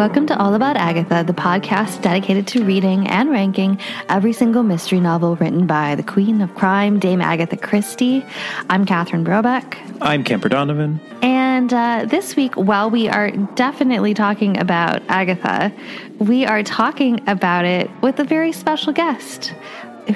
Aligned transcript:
Welcome 0.00 0.24
to 0.28 0.38
All 0.38 0.54
About 0.54 0.78
Agatha, 0.78 1.24
the 1.26 1.34
podcast 1.34 2.00
dedicated 2.00 2.46
to 2.46 2.64
reading 2.64 3.06
and 3.06 3.28
ranking 3.28 3.78
every 4.08 4.32
single 4.32 4.62
mystery 4.62 4.98
novel 4.98 5.36
written 5.36 5.66
by 5.66 5.94
the 5.94 6.02
Queen 6.02 6.40
of 6.40 6.54
Crime, 6.54 6.98
Dame 6.98 7.20
Agatha 7.20 7.58
Christie. 7.58 8.24
I'm 8.70 8.86
Catherine 8.86 9.26
Brobeck. 9.26 9.76
I'm 10.00 10.24
Kemper 10.24 10.48
Donovan. 10.48 11.02
And 11.20 11.74
uh, 11.74 12.06
this 12.08 12.34
week, 12.34 12.54
while 12.54 12.88
we 12.88 13.10
are 13.10 13.30
definitely 13.30 14.14
talking 14.14 14.56
about 14.56 15.02
Agatha, 15.10 15.70
we 16.18 16.46
are 16.46 16.62
talking 16.62 17.20
about 17.28 17.66
it 17.66 17.90
with 18.00 18.18
a 18.20 18.24
very 18.24 18.52
special 18.52 18.94
guest. 18.94 19.48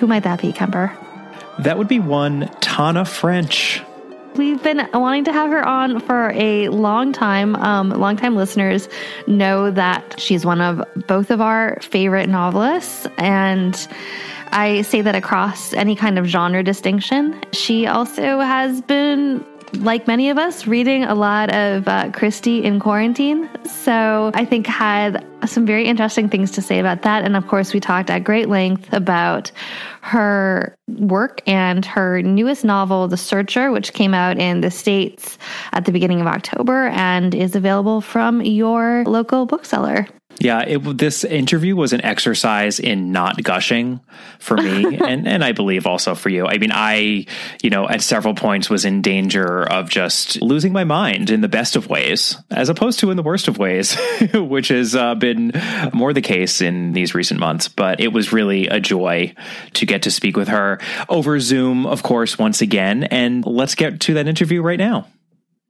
Who 0.01 0.07
might 0.07 0.23
that 0.23 0.41
be, 0.41 0.51
Kemper? 0.51 0.97
That 1.59 1.77
would 1.77 1.89
be 1.89 2.01
one 2.01 2.49
Tana 2.63 3.05
French. 3.05 3.83
We've 4.37 4.61
been 4.61 4.89
wanting 4.93 5.25
to 5.25 5.33
have 5.33 5.51
her 5.51 5.65
on 5.67 6.01
for 6.01 6.33
a 6.33 6.69
long 6.69 7.13
time. 7.13 7.55
Um, 7.55 7.91
longtime 7.91 8.35
listeners 8.35 8.89
know 9.29 9.71
that 9.71 10.19
she's 10.19 10.45
one 10.45 10.61
of 10.61 10.83
both 11.07 11.31
of 11.31 11.41
our 11.41 11.79
favorite 11.83 12.29
novelists, 12.29 13.07
and 13.17 13.89
I 14.51 14.83
say 14.83 15.03
that 15.03 15.15
across 15.15 15.73
any 15.73 15.95
kind 15.95 16.19
of 16.19 16.27
genre 16.27 16.65
distinction. 16.65 17.41
She 17.53 17.87
also 17.87 18.41
has 18.41 18.81
been 18.83 19.45
like 19.81 20.07
many 20.07 20.31
of 20.31 20.39
us, 20.39 20.67
reading 20.67 21.05
a 21.05 21.15
lot 21.15 21.53
of 21.53 21.87
uh, 21.89 22.11
Christie 22.13 22.63
in 22.65 22.81
quarantine. 22.81 23.49
So 23.65 24.31
I 24.35 24.45
think 24.45 24.67
had 24.67 25.25
some 25.47 25.67
very 25.67 25.85
interesting 25.85 26.29
things 26.29 26.51
to 26.53 26.63
say 26.63 26.79
about 26.79 27.03
that. 27.03 27.25
And 27.25 27.37
of 27.37 27.47
course, 27.47 27.75
we 27.75 27.81
talked 27.81 28.11
at 28.11 28.25
great 28.25 28.49
length 28.49 28.93
about 28.93 29.51
her 30.01 30.77
work 30.89 31.43
and 31.47 31.85
her 31.85 32.23
newest 32.23 32.65
novel, 32.65 33.09
The 33.09 33.17
Searcher, 33.17 33.73
which 33.73 33.93
came 33.93 34.15
out 34.15 34.39
in 34.39 34.61
the 34.61 34.71
States 34.71 35.39
at 35.73 35.85
the 35.85 35.93
beginning 35.93 36.21
of 36.21 36.27
October 36.27 36.89
and 36.89 37.35
is 37.35 37.55
available 37.55 38.01
from 38.01 38.43
your 38.43 39.05
local 39.07 39.47
bookseller. 39.47 40.07
Yeah, 40.39 40.61
it, 40.61 40.99
this 40.99 41.25
interview 41.25 41.77
was 41.77 41.93
an 41.93 42.05
exercise 42.05 42.81
in 42.81 43.13
not 43.13 43.43
gushing 43.43 44.01
for 44.39 44.57
me, 44.57 44.97
and 45.05 45.27
and 45.29 45.45
I 45.45 45.53
believe 45.53 45.87
also 45.87 46.15
for 46.15 46.29
you. 46.29 46.47
I 46.47 46.59
mean, 46.59 46.73
I, 46.73 47.27
you 47.63 47.71
know, 47.71 47.89
at 47.89 48.03
several 48.03 48.35
points 48.35 48.69
was 48.69 48.85
in 48.85 49.01
danger 49.01 49.63
of 49.63 49.89
just 49.89 50.43
losing 50.43 50.73
my 50.73 50.85
mind 50.85 51.31
in 51.31 51.41
the 51.41 51.49
best 51.49 51.77
of 51.77 51.89
ways, 51.89 52.37
as 52.51 52.69
opposed 52.69 52.99
to 53.01 53.11
in 53.11 53.17
the 53.17 53.23
worst 53.23 53.49
of 53.49 53.59
ways, 53.59 53.97
which 54.35 54.69
has 54.69 54.95
uh, 54.95 55.15
been 55.15 55.53
more 55.93 56.13
the 56.13 56.21
case 56.21 56.61
in 56.61 56.93
these 56.93 57.15
recent 57.15 57.41
months. 57.41 57.69
But 57.69 58.01
it 58.01 58.13
was 58.13 58.33
really 58.33 58.67
a 58.67 58.81
joy 58.81 59.35
to 59.75 59.87
get 59.87 60.03
to 60.03 60.11
speak 60.11 60.37
with 60.37 60.49
her 60.49 60.81
over 61.09 61.39
Zoom, 61.41 61.87
of 61.87 62.03
course, 62.03 62.39
once 62.39 62.61
again. 62.61 63.05
And 63.05 63.47
let's 63.47 63.75
get 63.75 64.01
to 64.01 64.15
that 64.15 64.27
interview 64.27 64.63
right 64.63 64.79
now. 64.79 65.07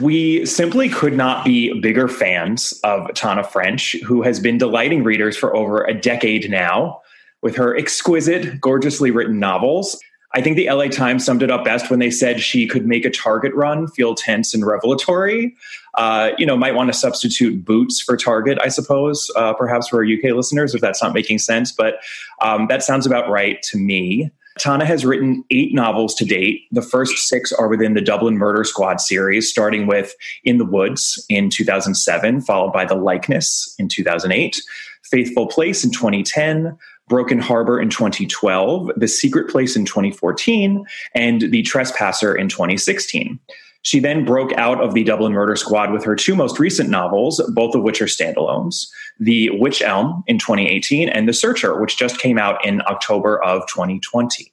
We 0.00 0.44
simply 0.44 0.88
could 0.88 1.14
not 1.14 1.44
be 1.44 1.78
bigger 1.80 2.08
fans 2.08 2.78
of 2.82 3.12
Tana 3.14 3.44
French, 3.44 3.96
who 4.04 4.22
has 4.22 4.40
been 4.40 4.58
delighting 4.58 5.04
readers 5.04 5.36
for 5.36 5.54
over 5.54 5.84
a 5.84 5.94
decade 5.94 6.50
now 6.50 7.00
with 7.42 7.54
her 7.56 7.76
exquisite, 7.76 8.60
gorgeously 8.60 9.10
written 9.10 9.38
novels. 9.38 9.98
I 10.34 10.40
think 10.40 10.56
the 10.56 10.68
LA 10.68 10.86
Times 10.88 11.24
summed 11.24 11.44
it 11.44 11.50
up 11.50 11.64
best 11.64 11.90
when 11.90 12.00
they 12.00 12.10
said 12.10 12.40
she 12.40 12.66
could 12.66 12.86
make 12.86 13.04
a 13.04 13.10
Target 13.10 13.54
run 13.54 13.86
feel 13.86 14.16
tense 14.16 14.52
and 14.52 14.66
revelatory. 14.66 15.54
Uh, 15.94 16.30
you 16.38 16.44
know, 16.44 16.56
might 16.56 16.74
want 16.74 16.92
to 16.92 16.98
substitute 16.98 17.64
Boots 17.64 18.00
for 18.00 18.16
Target, 18.16 18.58
I 18.60 18.68
suppose, 18.68 19.30
uh, 19.36 19.52
perhaps 19.52 19.88
for 19.88 19.98
our 19.98 20.04
UK 20.04 20.34
listeners, 20.34 20.74
if 20.74 20.80
that's 20.80 21.00
not 21.00 21.14
making 21.14 21.38
sense. 21.38 21.70
But 21.70 22.00
um, 22.42 22.66
that 22.66 22.82
sounds 22.82 23.06
about 23.06 23.28
right 23.28 23.62
to 23.62 23.78
me. 23.78 24.32
Tana 24.58 24.84
has 24.84 25.04
written 25.04 25.44
eight 25.50 25.74
novels 25.74 26.14
to 26.14 26.24
date. 26.24 26.62
The 26.70 26.82
first 26.82 27.28
six 27.28 27.52
are 27.52 27.68
within 27.68 27.94
the 27.94 28.00
Dublin 28.00 28.38
Murder 28.38 28.62
Squad 28.64 29.00
series, 29.00 29.50
starting 29.50 29.86
with 29.86 30.14
In 30.44 30.58
the 30.58 30.64
Woods 30.64 31.24
in 31.28 31.50
2007, 31.50 32.40
followed 32.40 32.72
by 32.72 32.84
The 32.84 32.94
Likeness 32.94 33.74
in 33.78 33.88
2008, 33.88 34.60
Faithful 35.02 35.48
Place 35.48 35.84
in 35.84 35.90
2010, 35.90 36.76
Broken 37.08 37.38
Harbor 37.40 37.80
in 37.80 37.90
2012, 37.90 38.90
The 38.96 39.08
Secret 39.08 39.50
Place 39.50 39.76
in 39.76 39.84
2014, 39.84 40.84
and 41.14 41.40
The 41.42 41.62
Trespasser 41.62 42.34
in 42.34 42.48
2016. 42.48 43.38
She 43.84 44.00
then 44.00 44.24
broke 44.24 44.52
out 44.54 44.80
of 44.82 44.94
the 44.94 45.04
Dublin 45.04 45.32
Murder 45.32 45.56
Squad 45.56 45.92
with 45.92 46.04
her 46.04 46.16
two 46.16 46.34
most 46.34 46.58
recent 46.58 46.88
novels, 46.88 47.40
both 47.54 47.74
of 47.74 47.82
which 47.82 48.00
are 48.00 48.06
standalones 48.06 48.88
The 49.20 49.50
Witch 49.50 49.82
Elm 49.82 50.24
in 50.26 50.38
2018 50.38 51.10
and 51.10 51.28
The 51.28 51.34
Searcher, 51.34 51.78
which 51.78 51.98
just 51.98 52.18
came 52.18 52.38
out 52.38 52.64
in 52.64 52.80
October 52.86 53.42
of 53.44 53.66
2020. 53.68 54.50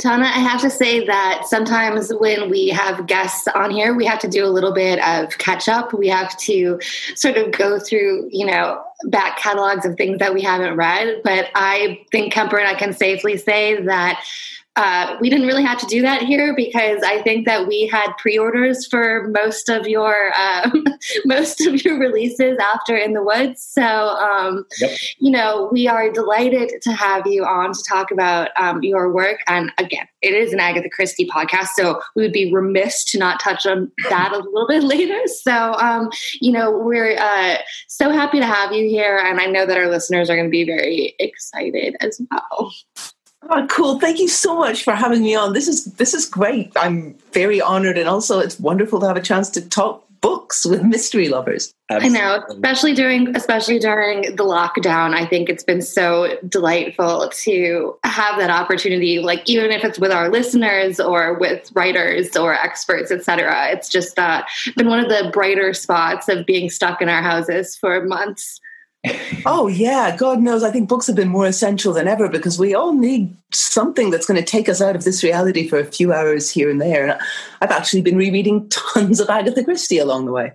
Tana, 0.00 0.24
I 0.24 0.40
have 0.40 0.60
to 0.60 0.70
say 0.70 1.06
that 1.06 1.44
sometimes 1.46 2.10
when 2.18 2.50
we 2.50 2.68
have 2.68 3.06
guests 3.06 3.48
on 3.48 3.70
here, 3.70 3.94
we 3.94 4.04
have 4.04 4.18
to 4.18 4.28
do 4.28 4.44
a 4.44 4.48
little 4.48 4.72
bit 4.72 5.02
of 5.02 5.38
catch 5.38 5.68
up. 5.68 5.94
We 5.94 6.08
have 6.08 6.36
to 6.38 6.80
sort 7.14 7.36
of 7.36 7.52
go 7.52 7.78
through, 7.78 8.28
you 8.30 8.44
know, 8.44 8.82
back 9.06 9.38
catalogs 9.38 9.86
of 9.86 9.96
things 9.96 10.18
that 10.18 10.34
we 10.34 10.42
haven't 10.42 10.76
read. 10.76 11.22
But 11.22 11.48
I 11.54 12.04
think 12.10 12.32
Kemper 12.32 12.58
and 12.58 12.68
I 12.68 12.74
can 12.74 12.92
safely 12.92 13.38
say 13.38 13.80
that 13.82 14.22
uh, 14.76 15.16
we 15.20 15.30
didn't 15.30 15.46
really 15.46 15.62
have 15.62 15.78
to 15.78 15.86
do 15.86 16.02
that 16.02 16.22
here 16.22 16.52
because 16.56 17.00
I 17.04 17.22
think 17.22 17.46
that 17.46 17.68
we 17.68 17.86
had 17.86 18.08
pre-orders 18.18 18.86
for 18.88 19.28
most 19.28 19.68
of 19.68 19.86
your 19.86 20.32
um, 20.36 20.84
most 21.24 21.64
of 21.64 21.84
your 21.84 21.96
releases 21.98 22.58
after 22.58 22.96
In 22.96 23.12
the 23.12 23.22
Woods. 23.22 23.62
So 23.62 23.82
um, 23.82 24.66
yep. 24.80 24.90
you 25.18 25.30
know 25.30 25.68
we 25.70 25.86
are 25.86 26.10
delighted 26.10 26.82
to 26.82 26.92
have 26.92 27.24
you 27.26 27.44
on 27.44 27.72
to 27.72 27.82
talk 27.88 28.10
about 28.10 28.50
um, 28.56 28.82
your 28.82 29.12
work. 29.12 29.40
And 29.46 29.70
again, 29.78 30.08
it 30.22 30.34
is 30.34 30.52
an 30.52 30.58
Agatha 30.58 30.90
Christie 30.90 31.28
podcast, 31.28 31.68
so 31.76 32.00
we 32.16 32.22
would 32.22 32.32
be 32.32 32.52
remiss 32.52 33.04
to 33.12 33.18
not 33.18 33.38
touch 33.38 33.66
on 33.66 33.92
that 34.08 34.32
a 34.32 34.38
little 34.38 34.66
bit 34.66 34.82
later. 34.82 35.20
So 35.26 35.74
um, 35.74 36.10
you 36.40 36.50
know 36.50 36.72
we're 36.72 37.16
uh, 37.16 37.58
so 37.86 38.10
happy 38.10 38.40
to 38.40 38.46
have 38.46 38.72
you 38.72 38.88
here, 38.88 39.18
and 39.18 39.40
I 39.40 39.46
know 39.46 39.66
that 39.66 39.78
our 39.78 39.88
listeners 39.88 40.28
are 40.30 40.34
going 40.34 40.48
to 40.48 40.50
be 40.50 40.64
very 40.64 41.14
excited 41.20 41.96
as 42.00 42.20
well. 42.28 42.72
Oh, 43.50 43.66
cool! 43.68 43.98
Thank 43.98 44.18
you 44.18 44.28
so 44.28 44.58
much 44.58 44.84
for 44.84 44.94
having 44.94 45.22
me 45.22 45.34
on. 45.34 45.52
This 45.52 45.68
is 45.68 45.84
this 45.84 46.14
is 46.14 46.26
great. 46.26 46.72
I'm 46.76 47.14
very 47.32 47.60
honored, 47.60 47.98
and 47.98 48.08
also 48.08 48.38
it's 48.38 48.58
wonderful 48.58 49.00
to 49.00 49.06
have 49.06 49.16
a 49.16 49.22
chance 49.22 49.50
to 49.50 49.68
talk 49.68 50.04
books 50.24 50.64
with 50.64 50.82
mystery 50.82 51.28
lovers. 51.28 51.74
Absolutely. 51.90 52.18
I 52.18 52.22
know, 52.22 52.44
especially 52.48 52.94
during 52.94 53.36
especially 53.36 53.78
during 53.78 54.22
the 54.36 54.44
lockdown. 54.44 55.14
I 55.14 55.26
think 55.26 55.50
it's 55.50 55.62
been 55.62 55.82
so 55.82 56.38
delightful 56.48 57.30
to 57.42 57.98
have 58.04 58.38
that 58.38 58.48
opportunity. 58.48 59.18
Like 59.18 59.42
even 59.46 59.70
if 59.70 59.84
it's 59.84 59.98
with 59.98 60.10
our 60.10 60.30
listeners 60.30 60.98
or 60.98 61.34
with 61.34 61.70
writers 61.74 62.36
or 62.38 62.54
experts, 62.54 63.10
etc. 63.10 63.68
It's 63.72 63.90
just 63.90 64.18
uh, 64.18 64.42
been 64.76 64.88
one 64.88 65.00
of 65.00 65.10
the 65.10 65.30
brighter 65.30 65.74
spots 65.74 66.28
of 66.30 66.46
being 66.46 66.70
stuck 66.70 67.02
in 67.02 67.10
our 67.10 67.22
houses 67.22 67.76
for 67.76 68.02
months 68.06 68.60
oh 69.46 69.68
yeah. 69.68 70.16
God 70.16 70.40
knows 70.40 70.62
i 70.62 70.70
think 70.70 70.88
books 70.88 71.06
have 71.06 71.16
been 71.16 71.28
more 71.28 71.46
essential 71.46 71.92
than 71.92 72.08
ever 72.08 72.28
because 72.28 72.58
we 72.58 72.74
all 72.74 72.92
need 72.92 73.36
something 73.52 74.10
that's 74.10 74.26
going 74.26 74.42
to 74.42 74.44
take 74.44 74.68
us 74.68 74.80
out 74.80 74.96
of 74.96 75.04
this 75.04 75.22
reality 75.22 75.68
for 75.68 75.78
a 75.78 75.84
few 75.84 76.12
hours 76.12 76.50
here 76.50 76.70
and 76.70 76.80
there. 76.80 77.08
And 77.08 77.20
i've 77.60 77.70
actually 77.70 78.02
been 78.02 78.16
rereading 78.16 78.68
tons 78.94 79.20
of 79.20 79.28
agatha 79.28 79.64
christie 79.64 79.98
along 79.98 80.26
the 80.26 80.32
way. 80.32 80.52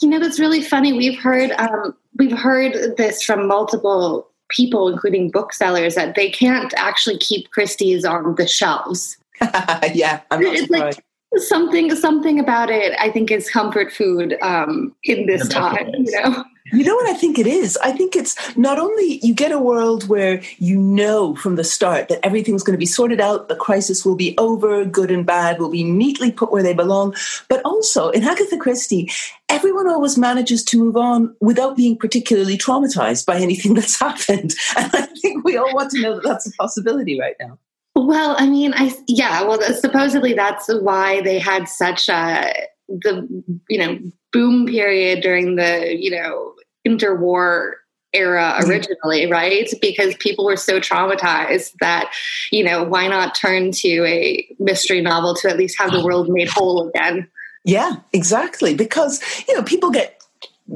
You 0.00 0.08
know 0.08 0.18
that's 0.18 0.40
really 0.40 0.62
funny. 0.62 0.92
We've 0.92 1.18
heard 1.18 1.50
um, 1.52 1.94
we've 2.18 2.36
heard 2.36 2.96
this 2.96 3.22
from 3.22 3.46
multiple 3.46 4.28
people 4.50 4.88
including 4.88 5.30
booksellers 5.30 5.94
that 5.94 6.14
they 6.14 6.30
can't 6.30 6.72
actually 6.76 7.18
keep 7.18 7.50
christie's 7.50 8.04
on 8.04 8.34
the 8.36 8.46
shelves. 8.46 9.16
Yeah 9.92 10.20
i'm 10.30 10.40
not 10.40 10.54
it's 10.54 10.62
surprised. 10.62 11.00
like 11.34 11.42
something 11.42 11.94
something 11.96 12.38
about 12.38 12.70
it 12.70 12.92
i 12.98 13.10
think 13.10 13.30
is 13.30 13.50
comfort 13.50 13.92
food 13.92 14.36
um, 14.42 14.94
in 15.04 15.26
this 15.26 15.48
time 15.48 15.88
you 15.94 16.22
know 16.22 16.44
you 16.74 16.84
know 16.84 16.94
what 16.94 17.08
I 17.08 17.14
think 17.14 17.38
it 17.38 17.46
is? 17.46 17.76
I 17.78 17.92
think 17.92 18.16
it's 18.16 18.56
not 18.56 18.78
only 18.78 19.20
you 19.22 19.34
get 19.34 19.52
a 19.52 19.58
world 19.58 20.08
where 20.08 20.42
you 20.58 20.78
know 20.78 21.34
from 21.36 21.56
the 21.56 21.64
start 21.64 22.08
that 22.08 22.24
everything's 22.24 22.62
going 22.62 22.74
to 22.74 22.78
be 22.78 22.86
sorted 22.86 23.20
out, 23.20 23.48
the 23.48 23.56
crisis 23.56 24.04
will 24.04 24.16
be 24.16 24.36
over, 24.38 24.84
good 24.84 25.10
and 25.10 25.24
bad 25.24 25.58
will 25.58 25.70
be 25.70 25.84
neatly 25.84 26.30
put 26.30 26.52
where 26.52 26.62
they 26.62 26.74
belong, 26.74 27.14
but 27.48 27.62
also 27.64 28.10
in 28.10 28.24
Agatha 28.24 28.56
Christie, 28.56 29.10
everyone 29.48 29.88
always 29.88 30.18
manages 30.18 30.64
to 30.64 30.78
move 30.78 30.96
on 30.96 31.34
without 31.40 31.76
being 31.76 31.96
particularly 31.96 32.58
traumatized 32.58 33.26
by 33.26 33.36
anything 33.36 33.74
that's 33.78 33.98
happened. 33.98 34.54
And 34.76 34.90
I 34.92 35.06
think 35.22 35.44
we 35.44 35.56
all 35.56 35.74
want 35.74 35.90
to 35.92 36.00
know 36.00 36.14
that 36.14 36.24
that's 36.24 36.46
a 36.46 36.52
possibility 36.58 37.18
right 37.18 37.36
now. 37.40 37.58
Well, 37.96 38.34
I 38.38 38.48
mean, 38.48 38.74
I 38.74 38.92
yeah. 39.06 39.44
Well, 39.44 39.60
supposedly 39.74 40.34
that's 40.34 40.66
why 40.68 41.20
they 41.20 41.38
had 41.38 41.68
such 41.68 42.08
a 42.08 42.52
the 42.88 43.26
you 43.68 43.78
know 43.78 43.98
boom 44.32 44.66
period 44.66 45.22
during 45.22 45.56
the 45.56 45.96
you 45.96 46.10
know 46.10 46.53
interwar 46.86 47.72
era 48.14 48.56
mm-hmm. 48.58 48.70
originally, 48.70 49.30
right? 49.30 49.68
Because 49.80 50.14
people 50.16 50.44
were 50.44 50.56
so 50.56 50.80
traumatized 50.80 51.72
that, 51.80 52.10
you 52.50 52.64
know, 52.64 52.84
why 52.84 53.08
not 53.08 53.34
turn 53.34 53.72
to 53.72 54.04
a 54.06 54.46
mystery 54.58 55.00
novel 55.00 55.34
to 55.36 55.50
at 55.50 55.56
least 55.56 55.78
have 55.78 55.90
the 55.90 56.04
world 56.04 56.28
made 56.28 56.48
whole 56.48 56.88
again? 56.88 57.28
Yeah, 57.64 57.96
exactly. 58.12 58.74
Because, 58.74 59.20
you 59.48 59.54
know, 59.54 59.62
people 59.62 59.90
get 59.90 60.22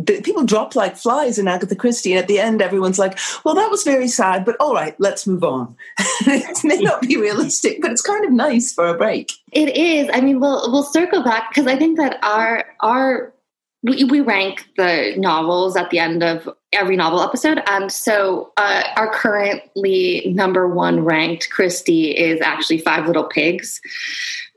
people 0.06 0.44
drop 0.44 0.76
like 0.76 0.96
flies 0.96 1.38
in 1.38 1.49
Agatha 1.49 1.75
Christie, 1.75 2.12
and 2.12 2.19
at 2.20 2.28
the 2.28 2.38
end, 2.38 2.61
everyone's 2.61 2.99
like, 2.99 3.19
"Well, 3.44 3.54
that 3.54 3.70
was 3.70 3.84
very 3.84 4.08
sad, 4.08 4.44
but 4.44 4.56
all 4.61 4.75
right, 4.75 4.94
let's 5.00 5.26
move 5.26 5.43
on." 5.43 5.76
it 6.26 6.64
may 6.64 6.76
not 6.76 7.02
be 7.02 7.16
realistic, 7.16 7.81
but 7.81 7.90
it's 7.90 8.02
kind 8.02 8.25
of 8.25 8.31
nice 8.31 8.72
for 8.72 8.87
a 8.87 8.94
break. 8.94 9.32
It 9.52 9.75
is. 9.76 10.08
I 10.12 10.20
mean, 10.20 10.40
we'll 10.40 10.70
we'll 10.70 10.82
circle 10.82 11.22
back 11.22 11.50
because 11.50 11.66
I 11.66 11.76
think 11.76 11.96
that 11.96 12.19
our 12.22 12.66
our 12.81 13.32
we, 13.82 14.04
we 14.04 14.20
rank 14.20 14.66
the 14.76 15.14
novels 15.16 15.76
at 15.76 15.90
the 15.90 15.98
end 15.98 16.22
of 16.22 16.48
every 16.72 16.96
novel 16.96 17.22
episode. 17.22 17.62
And 17.66 17.92
so 17.92 18.52
uh, 18.56 18.82
our 18.96 19.12
currently 19.12 20.32
number 20.34 20.69
one 20.69 21.04
ranked 21.04 21.50
Christie 21.50 22.10
is 22.10 22.40
actually 22.40 22.78
Five 22.78 23.06
Little 23.06 23.25
Pigs, 23.25 23.80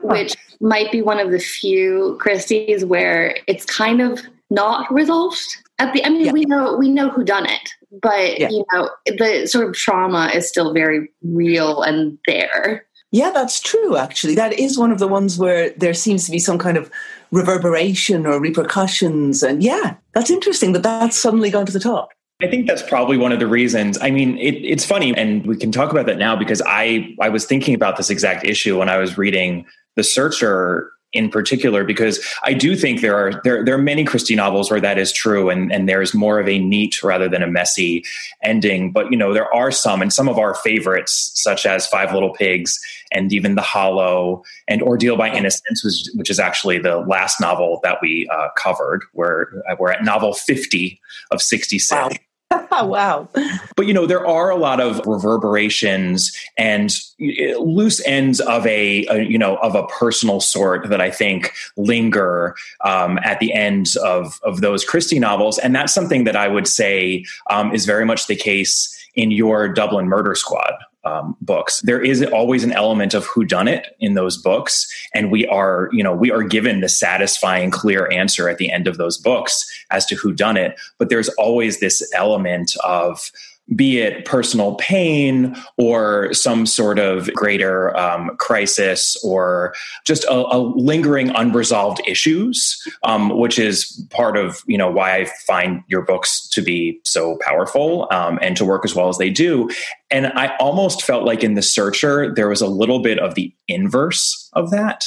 which 0.01 0.35
might 0.59 0.91
be 0.91 1.01
one 1.01 1.19
of 1.19 1.31
the 1.31 1.39
few 1.39 2.18
Christies 2.19 2.83
where 2.83 3.35
it's 3.47 3.65
kind 3.65 4.01
of 4.01 4.21
not 4.50 4.91
resolved. 4.91 5.39
At 5.79 5.94
the, 5.94 6.03
I 6.06 6.09
mean, 6.09 6.25
yeah. 6.25 6.31
we 6.31 6.45
know 6.45 6.75
we 6.75 6.89
know 6.89 7.09
who 7.09 7.23
done 7.23 7.47
it, 7.47 7.69
but 8.01 8.39
yeah. 8.39 8.50
you 8.50 8.63
know 8.71 8.89
the 9.06 9.47
sort 9.47 9.68
of 9.68 9.73
trauma 9.73 10.29
is 10.33 10.47
still 10.47 10.73
very 10.73 11.09
real 11.23 11.81
and 11.81 12.19
there. 12.27 12.85
Yeah, 13.12 13.31
that's 13.31 13.59
true. 13.59 13.97
Actually, 13.97 14.35
that 14.35 14.53
is 14.53 14.77
one 14.77 14.91
of 14.91 15.00
the 15.00 15.07
ones 15.07 15.38
where 15.38 15.71
there 15.71 15.94
seems 15.94 16.25
to 16.25 16.31
be 16.31 16.39
some 16.39 16.57
kind 16.57 16.77
of 16.77 16.91
reverberation 17.31 18.25
or 18.25 18.39
repercussions. 18.39 19.44
And 19.44 19.63
yeah, 19.63 19.95
that's 20.13 20.30
interesting 20.30 20.74
that 20.74 20.83
that's 20.83 21.18
suddenly 21.18 21.50
gone 21.50 21.66
to 21.66 21.72
the 21.72 21.80
top. 21.80 22.10
I 22.42 22.48
think 22.48 22.68
that's 22.68 22.81
probably 22.81 23.18
one 23.18 23.31
of 23.31 23.39
the 23.39 23.48
reasons. 23.48 23.98
I 24.01 24.10
mean, 24.10 24.38
it, 24.38 24.56
it's 24.56 24.83
funny, 24.83 25.16
and 25.16 25.45
we 25.45 25.56
can 25.56 25.72
talk 25.72 25.92
about 25.92 26.07
that 26.07 26.18
now 26.18 26.36
because 26.36 26.62
I 26.66 27.16
I 27.22 27.30
was 27.30 27.45
thinking 27.45 27.75
about 27.75 27.98
this 27.98 28.10
exact 28.10 28.45
issue 28.45 28.80
when 28.80 28.89
I 28.89 28.98
was 28.98 29.18
reading 29.18 29.66
The 29.95 30.04
Searcher 30.04 30.92
in 31.13 31.29
particular 31.29 31.83
because 31.83 32.23
I 32.43 32.53
do 32.53 32.75
think 32.75 33.01
there 33.01 33.15
are 33.15 33.41
there 33.43 33.65
there 33.65 33.75
are 33.75 33.81
many 33.81 34.03
Christie 34.03 34.35
novels 34.35 34.71
where 34.71 34.79
that 34.79 34.97
is 34.97 35.11
true 35.11 35.49
and 35.49 35.71
and 35.71 35.87
there's 35.87 36.13
more 36.13 36.39
of 36.39 36.47
a 36.47 36.59
neat 36.59 37.03
rather 37.03 37.27
than 37.27 37.43
a 37.43 37.47
messy 37.47 38.03
ending. 38.43 38.91
But 38.91 39.11
you 39.11 39.17
know 39.17 39.33
there 39.33 39.53
are 39.53 39.71
some 39.71 40.01
and 40.01 40.13
some 40.13 40.29
of 40.29 40.37
our 40.37 40.55
favorites 40.55 41.31
such 41.35 41.65
as 41.65 41.85
Five 41.87 42.13
Little 42.13 42.33
Pigs 42.33 42.79
and 43.11 43.33
even 43.33 43.55
The 43.55 43.61
Hollow 43.61 44.43
and 44.67 44.81
Ordeal 44.81 45.17
by 45.17 45.29
Innocence 45.29 45.83
which, 45.83 46.15
which 46.15 46.29
is 46.29 46.39
actually 46.39 46.79
the 46.79 46.99
last 46.99 47.41
novel 47.41 47.81
that 47.83 47.97
we 48.01 48.29
uh, 48.31 48.49
covered. 48.55 49.03
We're 49.13 49.47
we're 49.79 49.91
at 49.91 50.03
novel 50.03 50.33
50 50.33 50.99
of 51.31 51.41
66 51.41 51.91
wow. 51.91 52.09
wow. 52.71 53.27
But, 53.75 53.88
you 53.88 53.94
know, 53.94 54.06
there 54.06 54.25
are 54.25 54.50
a 54.50 54.56
lot 54.56 54.80
of 54.80 55.01
reverberations 55.06 56.36
and 56.57 56.94
loose 57.19 58.06
ends 58.06 58.39
of 58.42 58.65
a, 58.65 59.06
a 59.07 59.24
you 59.24 59.38
know, 59.38 59.57
of 59.57 59.75
a 59.75 59.88
personal 59.88 60.39
sort 60.39 60.89
that 60.89 61.01
I 61.01 61.12
think 61.12 61.53
linger 61.77 62.56
um, 62.83 63.19
at 63.24 63.39
the 63.39 63.53
ends 63.53 63.95
of, 63.95 64.39
of 64.44 64.62
those 64.62 64.83
Christie 64.83 65.19
novels. 65.19 65.57
And 65.57 65.75
that's 65.75 65.94
something 65.94 66.24
that 66.25 66.36
I 66.36 66.48
would 66.48 66.68
say 66.68 67.25
um, 67.50 67.74
is 67.74 67.86
very 67.86 68.06
much 68.06 68.27
the 68.27 68.36
case 68.36 68.97
in 69.15 69.31
your 69.31 69.68
Dublin 69.68 70.07
Murder 70.07 70.36
Squad 70.36 70.74
um, 71.03 71.36
books. 71.42 71.81
There 71.81 72.01
is 72.01 72.24
always 72.24 72.63
an 72.63 72.71
element 72.71 73.13
of 73.13 73.25
who 73.25 73.44
done 73.44 73.68
it 73.68 73.95
in 74.00 74.13
those 74.13 74.38
books, 74.38 74.88
and 75.13 75.31
we 75.31 75.48
are, 75.48 75.89
you 75.92 76.03
know, 76.03 76.13
we 76.13 76.31
are 76.31 76.44
given 76.44 76.81
the 76.81 76.89
satisfying, 76.89 77.71
clear 77.71 78.12
answer 78.12 78.50
at 78.50 78.57
the 78.57 78.71
end 78.71 78.88
of 78.88 78.98
those 78.98 79.18
books 79.18 79.65
as 79.89 80.06
to 80.07 80.15
who 80.15 80.33
done 80.33 80.57
it. 80.57 80.80
But 80.98 81.09
there's 81.09 81.30
always 81.30 81.80
this 81.80 82.07
element 82.13 82.75
of 82.83 83.31
be 83.75 83.99
it 83.99 84.25
personal 84.25 84.75
pain 84.75 85.55
or 85.77 86.33
some 86.33 86.65
sort 86.65 86.99
of 86.99 87.33
greater 87.33 87.95
um, 87.97 88.35
crisis 88.37 89.15
or 89.23 89.73
just 90.05 90.23
a, 90.25 90.33
a 90.33 90.57
lingering 90.75 91.29
unresolved 91.35 92.01
issues, 92.05 92.81
um, 93.03 93.29
which 93.37 93.57
is 93.57 94.05
part 94.09 94.35
of 94.35 94.61
you 94.65 94.77
know 94.77 94.89
why 94.89 95.15
I 95.15 95.25
find 95.47 95.83
your 95.87 96.01
books 96.01 96.47
to 96.49 96.61
be 96.61 96.99
so 97.05 97.37
powerful 97.41 98.07
um, 98.11 98.39
and 98.41 98.57
to 98.57 98.65
work 98.65 98.83
as 98.83 98.95
well 98.95 99.09
as 99.09 99.17
they 99.17 99.29
do. 99.29 99.69
And 100.09 100.27
I 100.27 100.55
almost 100.57 101.03
felt 101.03 101.23
like 101.23 101.43
in 101.43 101.53
the 101.53 101.61
Searcher 101.61 102.33
there 102.33 102.49
was 102.49 102.61
a 102.61 102.67
little 102.67 103.01
bit 103.01 103.19
of 103.19 103.35
the 103.35 103.53
inverse 103.67 104.49
of 104.53 104.71
that 104.71 105.05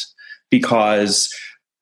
because 0.51 1.33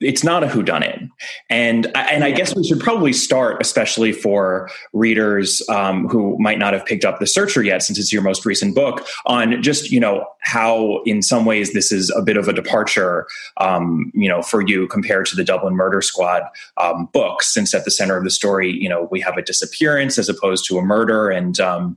it's 0.02 0.24
not 0.24 0.42
a 0.42 0.46
whodunit. 0.46 1.08
And 1.50 1.90
and 1.96 2.24
I 2.24 2.30
guess 2.30 2.54
we 2.54 2.64
should 2.64 2.80
probably 2.80 3.12
start, 3.12 3.60
especially 3.60 4.12
for 4.12 4.70
readers 4.92 5.62
um, 5.68 6.08
who 6.08 6.36
might 6.38 6.58
not 6.58 6.72
have 6.72 6.84
picked 6.84 7.04
up 7.04 7.18
the 7.18 7.26
Searcher 7.26 7.62
yet, 7.62 7.82
since 7.82 7.98
it's 7.98 8.12
your 8.12 8.22
most 8.22 8.44
recent 8.44 8.74
book, 8.74 9.06
on 9.26 9.62
just 9.62 9.90
you 9.90 10.00
know 10.00 10.26
how 10.40 11.02
in 11.04 11.22
some 11.22 11.44
ways 11.44 11.72
this 11.72 11.92
is 11.92 12.10
a 12.10 12.22
bit 12.22 12.36
of 12.36 12.48
a 12.48 12.52
departure, 12.52 13.26
um, 13.58 14.10
you 14.14 14.28
know, 14.28 14.42
for 14.42 14.60
you 14.60 14.86
compared 14.88 15.26
to 15.26 15.36
the 15.36 15.44
Dublin 15.44 15.74
Murder 15.74 16.02
Squad 16.02 16.42
um, 16.76 17.08
books, 17.12 17.52
since 17.52 17.74
at 17.74 17.84
the 17.84 17.90
center 17.90 18.16
of 18.16 18.24
the 18.24 18.30
story, 18.30 18.70
you 18.70 18.88
know, 18.88 19.08
we 19.10 19.20
have 19.20 19.36
a 19.36 19.42
disappearance 19.42 20.18
as 20.18 20.28
opposed 20.28 20.66
to 20.68 20.78
a 20.78 20.82
murder, 20.82 21.30
and 21.30 21.60
um, 21.60 21.96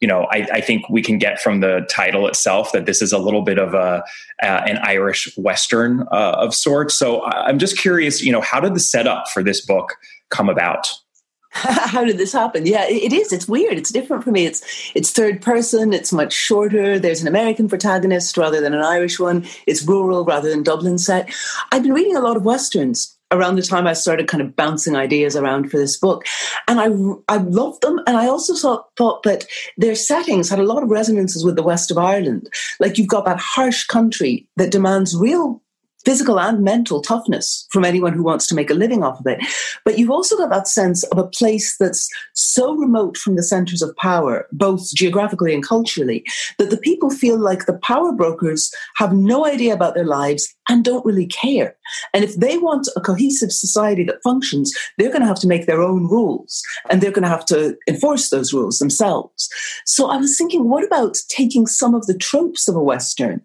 you 0.00 0.08
know, 0.08 0.26
I, 0.30 0.46
I, 0.52 0.60
think 0.60 0.88
we 0.90 1.00
can 1.00 1.18
get 1.18 1.40
from 1.40 1.60
the 1.60 1.86
title 1.90 2.26
itself 2.26 2.72
that 2.72 2.84
this 2.84 3.00
is 3.00 3.12
a 3.12 3.18
little 3.18 3.42
bit 3.42 3.58
of 3.58 3.72
a 3.72 4.04
uh, 4.42 4.62
an 4.66 4.78
Irish 4.78 5.34
Western 5.38 6.02
uh, 6.12 6.36
of 6.36 6.54
sorts. 6.54 6.94
So 6.94 7.24
I'm 7.24 7.58
just 7.58 7.78
curious, 7.78 8.22
you 8.22 8.30
know, 8.30 8.42
how 8.42 8.60
did 8.60 8.74
the 8.74 8.80
setup 8.80 9.28
for 9.28 9.42
this 9.42 9.64
book 9.64 9.96
come 10.28 10.48
about? 10.48 10.86
how 11.56 12.04
did 12.04 12.18
this 12.18 12.34
happen? 12.34 12.66
Yeah, 12.66 12.84
it 12.86 13.14
is. 13.14 13.32
It's 13.32 13.48
weird. 13.48 13.78
It's 13.78 13.90
different 13.90 14.22
for 14.22 14.30
me. 14.30 14.44
It's 14.44 14.62
it's 14.94 15.10
third 15.10 15.40
person. 15.40 15.94
It's 15.94 16.12
much 16.12 16.34
shorter. 16.34 16.98
There's 16.98 17.22
an 17.22 17.28
American 17.28 17.66
protagonist 17.66 18.36
rather 18.36 18.60
than 18.60 18.74
an 18.74 18.82
Irish 18.82 19.18
one. 19.18 19.46
It's 19.66 19.82
rural 19.82 20.26
rather 20.26 20.50
than 20.50 20.62
Dublin 20.62 20.98
set. 20.98 21.32
I've 21.72 21.82
been 21.82 21.94
reading 21.94 22.16
a 22.16 22.20
lot 22.20 22.36
of 22.36 22.44
westerns 22.44 23.15
around 23.32 23.56
the 23.56 23.62
time 23.62 23.86
I 23.86 23.92
started 23.92 24.28
kind 24.28 24.42
of 24.42 24.54
bouncing 24.54 24.94
ideas 24.94 25.36
around 25.36 25.70
for 25.70 25.78
this 25.78 25.98
book. 25.98 26.24
And 26.68 26.80
I, 26.80 27.34
I 27.34 27.38
loved 27.38 27.82
them. 27.82 28.00
And 28.06 28.16
I 28.16 28.26
also 28.26 28.54
thought, 28.54 28.88
thought 28.96 29.22
that 29.24 29.46
their 29.76 29.94
settings 29.94 30.48
had 30.48 30.58
a 30.58 30.64
lot 30.64 30.82
of 30.82 30.90
resonances 30.90 31.44
with 31.44 31.56
the 31.56 31.62
west 31.62 31.90
of 31.90 31.98
Ireland. 31.98 32.48
Like 32.78 32.98
you've 32.98 33.08
got 33.08 33.24
that 33.24 33.40
harsh 33.40 33.84
country 33.84 34.46
that 34.56 34.70
demands 34.70 35.16
real 35.16 35.60
physical 36.06 36.38
and 36.38 36.62
mental 36.62 37.02
toughness 37.02 37.66
from 37.70 37.84
anyone 37.84 38.12
who 38.12 38.22
wants 38.22 38.46
to 38.46 38.54
make 38.54 38.70
a 38.70 38.74
living 38.74 39.02
off 39.02 39.18
of 39.18 39.26
it. 39.26 39.44
But 39.84 39.98
you've 39.98 40.10
also 40.10 40.36
got 40.36 40.50
that 40.50 40.68
sense 40.68 41.02
of 41.02 41.18
a 41.18 41.26
place 41.26 41.76
that's 41.78 42.08
so 42.32 42.76
remote 42.76 43.16
from 43.16 43.34
the 43.34 43.42
centers 43.42 43.82
of 43.82 43.94
power, 43.96 44.46
both 44.52 44.94
geographically 44.94 45.52
and 45.52 45.66
culturally, 45.66 46.24
that 46.58 46.70
the 46.70 46.76
people 46.78 47.10
feel 47.10 47.38
like 47.38 47.66
the 47.66 47.78
power 47.80 48.12
brokers 48.12 48.70
have 48.94 49.12
no 49.12 49.44
idea 49.44 49.74
about 49.74 49.94
their 49.96 50.06
lives 50.06 50.54
and 50.68 50.84
don't 50.84 51.04
really 51.04 51.26
care. 51.26 51.76
And 52.14 52.22
if 52.22 52.36
they 52.36 52.56
want 52.56 52.88
a 52.94 53.00
cohesive 53.00 53.50
society 53.50 54.04
that 54.04 54.22
functions, 54.22 54.72
they're 54.98 55.10
going 55.10 55.22
to 55.22 55.26
have 55.26 55.40
to 55.40 55.48
make 55.48 55.66
their 55.66 55.82
own 55.82 56.04
rules 56.04 56.62
and 56.88 57.00
they're 57.00 57.10
going 57.10 57.24
to 57.24 57.28
have 57.28 57.46
to 57.46 57.76
enforce 57.88 58.30
those 58.30 58.52
rules 58.52 58.78
themselves. 58.78 59.48
So 59.86 60.08
I 60.08 60.18
was 60.18 60.38
thinking, 60.38 60.68
what 60.68 60.84
about 60.84 61.16
taking 61.28 61.66
some 61.66 61.96
of 61.96 62.06
the 62.06 62.16
tropes 62.16 62.68
of 62.68 62.76
a 62.76 62.82
Western 62.82 63.42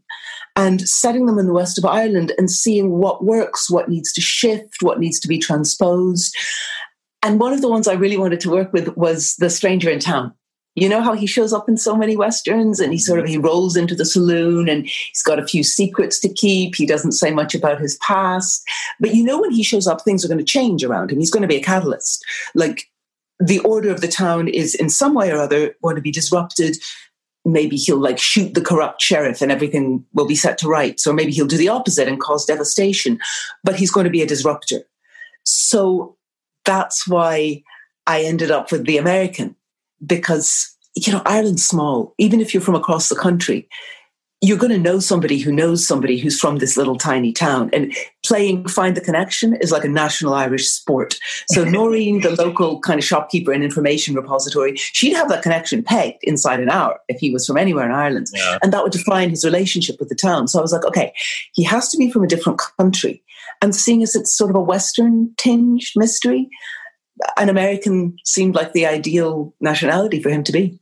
and 0.56 0.88
setting 0.88 1.26
them 1.26 1.40
in 1.40 1.48
the 1.48 1.54
west 1.54 1.78
of 1.78 1.86
Ireland 1.86 2.34
and 2.38 2.52
seeing 2.52 2.92
what 2.92 3.24
works, 3.24 3.70
what 3.70 3.90
needs 3.90 4.12
to 4.14 4.22
shift, 4.22 4.78
what 4.82 5.00
needs 5.00 5.20
to 5.22 5.28
be 5.28 5.38
transposed. 5.38 6.36
And 7.24 7.40
one 7.40 7.54
of 7.54 7.62
the 7.62 7.70
ones 7.70 7.88
I 7.88 7.94
really 7.94 8.18
wanted 8.18 8.40
to 8.42 8.50
work 8.50 8.74
with 8.74 8.96
was 8.98 9.36
The 9.36 9.50
Stranger 9.50 9.90
in 9.90 10.00
Town. 10.00 10.34
You 10.76 10.88
know 10.88 11.02
how 11.02 11.14
he 11.14 11.28
shows 11.28 11.52
up 11.52 11.68
in 11.68 11.76
so 11.76 11.98
many 11.98 12.16
westerns 12.16 12.80
and 12.80 12.94
he 12.94 13.00
sort 13.00 13.20
of 13.20 13.28
he 13.28 13.38
rolls 13.38 13.76
into 13.76 13.94
the 13.94 14.06
saloon 14.06 14.70
and 14.70 14.86
he's 14.86 15.24
got 15.24 15.38
a 15.38 15.46
few 15.46 15.64
secrets 15.64 16.18
to 16.22 16.34
keep. 16.34 16.76
He 16.76 16.86
doesn't 16.86 17.12
say 17.12 17.32
much 17.32 17.54
about 17.54 17.82
his 17.82 17.98
past. 17.98 18.64
But 19.00 19.14
you 19.14 19.24
know 19.24 19.42
when 19.42 19.52
he 19.52 19.64
shows 19.64 19.86
up 19.86 20.02
things 20.02 20.24
are 20.24 20.30
going 20.30 20.38
to 20.38 20.46
change 20.46 20.84
around 20.84 21.12
him. 21.12 21.20
He's 21.20 21.32
going 21.32 21.42
to 21.42 21.48
be 21.48 21.58
a 21.58 21.64
catalyst. 21.64 22.26
Like 22.56 22.86
the 23.38 23.60
order 23.60 23.90
of 23.90 24.00
the 24.00 24.08
town 24.08 24.48
is 24.48 24.74
in 24.74 24.90
some 24.90 25.14
way 25.14 25.30
or 25.30 25.40
other 25.40 25.76
going 25.84 25.98
to 25.98 26.02
be 26.02 26.12
disrupted 26.12 26.78
maybe 27.46 27.76
he'll 27.76 28.00
like 28.00 28.20
shoot 28.20 28.54
the 28.54 28.62
corrupt 28.62 29.02
sheriff 29.02 29.42
and 29.42 29.52
everything 29.52 30.06
will 30.14 30.28
be 30.28 30.36
set 30.36 30.58
to 30.60 30.68
rights, 30.68 31.08
or 31.08 31.14
maybe 31.14 31.32
he'll 31.32 31.48
do 31.48 31.58
the 31.58 31.70
opposite 31.70 32.08
and 32.08 32.20
cause 32.20 32.46
devastation. 32.46 33.20
But 33.64 33.76
he's 33.76 33.92
going 33.92 34.06
to 34.06 34.12
be 34.12 34.22
a 34.22 34.28
disruptor. 34.28 34.82
So 35.44 36.18
that's 36.66 37.08
why 37.08 37.64
I 38.08 38.24
ended 38.24 38.52
up 38.52 38.72
with 38.72 38.86
the 38.86 38.98
American 38.98 39.56
because 40.06 40.76
you 40.96 41.12
know 41.12 41.22
Ireland's 41.26 41.66
small. 41.66 42.14
Even 42.18 42.42
if 42.42 42.54
you're 42.54 42.62
from 42.62 42.76
across 42.76 43.10
the 43.10 43.16
country, 43.16 43.68
you're 44.44 44.58
going 44.58 44.72
to 44.72 44.80
know 44.80 45.00
somebody 45.00 45.38
who 45.38 45.52
knows 45.52 45.86
somebody 45.86 46.18
who's 46.18 46.40
from 46.40 46.58
this 46.58 46.76
little 46.76 46.98
tiny 46.98 47.32
town. 47.32 47.70
And 47.74 47.94
playing 48.26 48.68
Find 48.68 48.98
the 48.98 49.02
Connection 49.02 49.56
is 49.58 49.72
like 49.72 49.86
a 49.86 49.90
national 49.90 50.34
Irish 50.34 50.68
sport. 50.68 51.16
So 51.50 51.64
Noreen, 51.66 52.22
the 52.22 52.36
local 52.36 52.80
kind 52.80 53.00
of 53.00 53.06
shopkeeper 53.06 53.52
and 53.52 53.64
information 53.64 54.16
repository, 54.16 54.76
she'd 54.76 55.14
have 55.14 55.30
that 55.30 55.44
connection 55.44 55.84
pegged 55.84 56.24
inside 56.24 56.60
an 56.60 56.70
hour 56.70 57.00
if 57.08 57.20
he 57.20 57.30
was 57.30 57.46
from 57.46 57.58
anywhere 57.58 57.86
in 57.86 57.92
Ireland. 57.92 58.28
Yeah. 58.34 58.58
And 58.64 58.74
that 58.74 58.82
would 58.82 58.92
define 58.92 59.30
his 59.30 59.46
relationship 59.46 59.98
with 60.00 60.10
the 60.10 60.16
town. 60.16 60.48
So 60.48 60.58
I 60.58 60.64
was 60.64 60.74
like, 60.74 60.86
okay, 60.86 61.14
he 61.54 61.64
has 61.64 61.90
to 61.90 61.98
be 61.98 62.12
from 62.12 62.24
a 62.24 62.28
different 62.28 62.60
country. 62.80 63.24
And 63.62 63.76
seeing 63.76 64.02
as 64.02 64.16
it's 64.16 64.36
sort 64.36 64.50
of 64.50 64.56
a 64.56 64.62
Western 64.62 65.36
tinged 65.38 65.84
mystery, 65.96 66.50
an 67.38 67.50
American 67.50 68.16
seemed 68.26 68.56
like 68.56 68.74
the 68.74 68.88
ideal 68.88 69.54
nationality 69.62 70.20
for 70.20 70.30
him 70.30 70.44
to 70.46 70.52
be. 70.52 70.81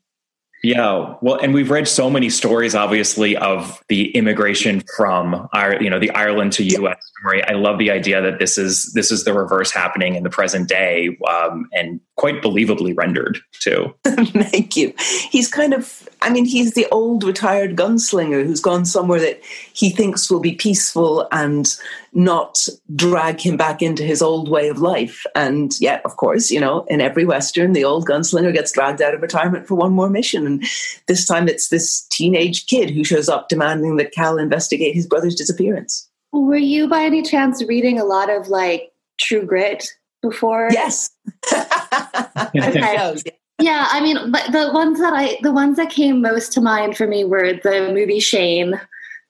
Yeah, 0.62 1.16
well, 1.22 1.36
and 1.36 1.54
we've 1.54 1.72
read 1.72 1.88
so 1.88 2.10
many 2.10 2.30
stories, 2.30 2.76
obviously, 2.76 3.38
of 3.38 3.82
the 3.88 4.12
immigration 4.12 4.84
from, 4.98 5.48
you 5.80 5.90
know, 5.90 6.00
the 6.00 6.12
Ireland 6.12 6.52
to 6.54 6.64
U.S. 6.64 6.98
story. 7.20 7.44
I 7.44 7.54
love 7.54 7.80
the 7.80 7.92
idea 7.92 8.22
that 8.22 8.40
this 8.40 8.58
is 8.58 8.92
this 8.94 9.12
is 9.12 9.24
the 9.24 9.34
reverse 9.34 9.72
happening 9.72 10.16
in 10.16 10.24
the 10.24 10.30
present 10.30 10.68
day, 10.68 11.18
um, 11.30 11.70
and 11.72 12.02
quite 12.20 12.42
believably 12.42 12.94
rendered 12.98 13.40
too. 13.60 13.96
Thank 14.04 14.76
you. 14.76 14.94
He's 15.32 15.48
kind 15.48 15.74
of, 15.74 16.10
I 16.22 16.30
mean, 16.30 16.44
he's 16.44 16.74
the 16.74 16.86
old 16.92 17.24
retired 17.24 17.78
gunslinger 17.78 18.46
who's 18.46 18.60
gone 18.60 18.84
somewhere 18.84 19.22
that 19.22 19.40
he 19.72 19.90
thinks 19.90 20.30
will 20.30 20.42
be 20.42 20.52
peaceful 20.52 21.30
and 21.32 21.74
not 22.12 22.68
drag 22.94 23.40
him 23.40 23.56
back 23.56 23.82
into 23.82 24.04
his 24.04 24.22
old 24.22 24.50
way 24.50 24.68
of 24.68 24.80
life. 24.80 25.26
And 25.34 25.72
yet, 25.80 26.02
of 26.04 26.18
course, 26.18 26.52
you 26.52 26.60
know, 26.60 26.84
in 26.90 27.00
every 27.00 27.24
Western, 27.24 27.72
the 27.72 27.86
old 27.86 28.06
gunslinger 28.06 28.54
gets 28.54 28.74
dragged 28.74 29.02
out 29.02 29.14
of 29.14 29.22
retirement 29.22 29.66
for 29.66 29.76
one 29.76 29.94
more 29.94 30.10
mission. 30.10 30.46
And 30.50 30.64
this 31.08 31.26
time 31.26 31.48
it's 31.48 31.70
this 31.70 32.02
teenage 32.12 32.66
kid 32.66 32.90
who 32.90 33.04
shows 33.04 33.30
up 33.30 33.50
demanding 33.50 33.98
that 33.98 34.12
Cal 34.12 34.38
investigate 34.38 34.96
his 34.96 35.08
brother's 35.08 35.36
disappearance. 35.36 36.10
Were 36.32 36.58
you 36.58 36.88
by 36.88 37.04
any 37.04 37.22
chance 37.22 37.64
reading 37.64 38.00
a 38.00 38.06
lot 38.06 38.30
of 38.30 38.50
like 38.50 38.92
True 39.20 39.46
Grit 39.46 39.88
before? 40.22 40.70
Yes. 40.72 41.12
okay. 41.54 43.24
Yeah, 43.62 43.88
I 43.92 44.00
mean, 44.00 44.32
but 44.32 44.52
the 44.52 44.72
ones 44.74 45.00
that 45.00 45.14
I, 45.14 45.38
the 45.42 45.52
ones 45.52 45.76
that 45.78 45.90
came 45.90 46.22
most 46.22 46.54
to 46.54 46.62
mind 46.62 46.96
for 46.96 47.08
me 47.08 47.26
were 47.26 47.54
the 47.54 47.92
movie 47.94 48.22
Shane 48.22 48.80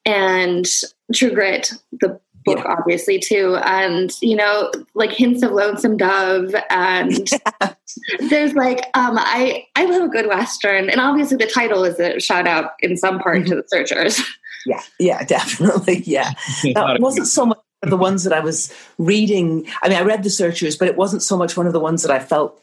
and 0.05 0.67
True 1.13 1.31
Grit, 1.31 1.73
the 1.99 2.19
book, 2.55 2.65
yeah. 2.65 2.75
obviously 2.77 3.19
too, 3.19 3.57
and 3.63 4.13
you 4.21 4.35
know, 4.35 4.71
like 4.93 5.11
hints 5.11 5.43
of 5.43 5.51
Lonesome 5.51 5.97
Dove, 5.97 6.55
and 6.69 7.29
there's 8.29 8.53
like, 8.53 8.79
um, 8.93 9.17
I 9.17 9.65
I 9.75 9.85
love 9.85 10.03
a 10.03 10.07
good 10.07 10.27
western, 10.27 10.89
and 10.89 10.99
obviously 10.99 11.37
the 11.37 11.47
title 11.47 11.83
is 11.83 11.99
a 11.99 12.19
shout 12.19 12.47
out 12.47 12.71
in 12.81 12.97
some 12.97 13.19
part 13.19 13.39
mm-hmm. 13.39 13.49
to 13.49 13.55
the 13.55 13.67
searchers. 13.67 14.21
Yeah, 14.65 14.81
yeah, 14.99 15.23
definitely, 15.23 16.03
yeah. 16.05 16.33
That 16.75 16.97
wasn't 16.99 17.27
so 17.27 17.45
much 17.45 17.59
the 17.81 17.95
ones 17.95 18.25
that 18.25 18.33
I 18.33 18.41
was 18.41 18.73
reading. 18.97 19.65
I 19.81 19.87
mean, 19.87 19.97
I 19.97 20.01
read 20.01 20.23
the 20.23 20.29
searchers, 20.29 20.75
but 20.75 20.89
it 20.89 20.97
wasn't 20.97 21.23
so 21.23 21.37
much 21.37 21.55
one 21.55 21.65
of 21.65 21.71
the 21.71 21.79
ones 21.79 22.01
that 22.01 22.11
I 22.11 22.19
felt 22.19 22.61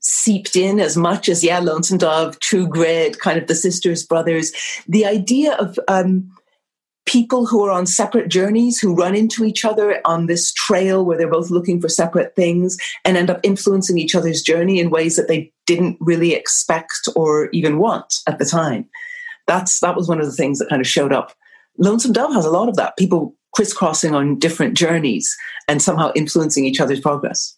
seeped 0.00 0.56
in 0.56 0.80
as 0.80 0.96
much 0.96 1.28
as 1.28 1.44
yeah 1.44 1.60
lonesome 1.60 1.98
dove 1.98 2.38
true 2.40 2.66
grit 2.66 3.20
kind 3.20 3.38
of 3.38 3.46
the 3.46 3.54
sisters 3.54 4.04
brothers 4.04 4.52
the 4.88 5.06
idea 5.06 5.54
of 5.54 5.78
um, 5.86 6.28
people 7.06 7.46
who 7.46 7.64
are 7.64 7.70
on 7.70 7.86
separate 7.86 8.28
journeys 8.28 8.78
who 8.78 8.94
run 8.94 9.14
into 9.14 9.44
each 9.44 9.64
other 9.64 10.00
on 10.04 10.26
this 10.26 10.52
trail 10.52 11.04
where 11.04 11.16
they're 11.16 11.30
both 11.30 11.50
looking 11.50 11.80
for 11.80 11.88
separate 11.88 12.34
things 12.34 12.76
and 13.04 13.16
end 13.16 13.30
up 13.30 13.40
influencing 13.42 13.96
each 13.96 14.14
other's 14.14 14.42
journey 14.42 14.80
in 14.80 14.90
ways 14.90 15.16
that 15.16 15.28
they 15.28 15.52
didn't 15.66 15.96
really 16.00 16.34
expect 16.34 17.08
or 17.14 17.48
even 17.52 17.78
want 17.78 18.16
at 18.26 18.38
the 18.38 18.44
time. 18.44 18.88
That's 19.46 19.80
that 19.80 19.96
was 19.96 20.08
one 20.08 20.20
of 20.20 20.26
the 20.26 20.32
things 20.32 20.58
that 20.58 20.68
kind 20.68 20.80
of 20.80 20.86
showed 20.86 21.12
up. 21.12 21.32
Lonesome 21.78 22.12
Dove 22.12 22.34
has 22.34 22.44
a 22.44 22.50
lot 22.50 22.68
of 22.68 22.76
that. 22.76 22.96
People 22.96 23.34
crisscrossing 23.54 24.14
on 24.14 24.38
different 24.38 24.76
journeys 24.76 25.34
and 25.68 25.80
somehow 25.80 26.12
influencing 26.14 26.64
each 26.64 26.80
other's 26.80 27.00
progress. 27.00 27.55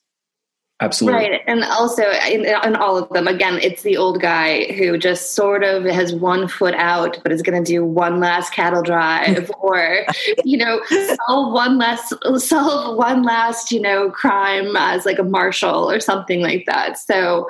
Absolutely. 0.80 1.30
Right. 1.30 1.40
And 1.48 1.64
also 1.64 2.04
in, 2.30 2.44
in, 2.44 2.76
all 2.76 2.96
of 2.96 3.08
them, 3.08 3.26
again, 3.26 3.58
it's 3.60 3.82
the 3.82 3.96
old 3.96 4.20
guy 4.20 4.72
who 4.74 4.96
just 4.96 5.34
sort 5.34 5.64
of 5.64 5.84
has 5.84 6.14
one 6.14 6.46
foot 6.46 6.74
out, 6.74 7.18
but 7.24 7.32
is 7.32 7.42
going 7.42 7.62
to 7.62 7.68
do 7.68 7.84
one 7.84 8.20
last 8.20 8.52
cattle 8.52 8.82
drive 8.82 9.50
or, 9.60 10.06
you 10.44 10.56
know, 10.56 10.80
solve 11.26 11.52
one 11.52 11.78
last, 11.78 12.14
solve 12.36 12.96
one 12.96 13.24
last, 13.24 13.72
you 13.72 13.80
know, 13.80 14.08
crime 14.10 14.76
as 14.76 15.04
like 15.04 15.18
a 15.18 15.24
marshal 15.24 15.90
or 15.90 15.98
something 15.98 16.42
like 16.42 16.64
that. 16.66 16.96
So, 16.96 17.48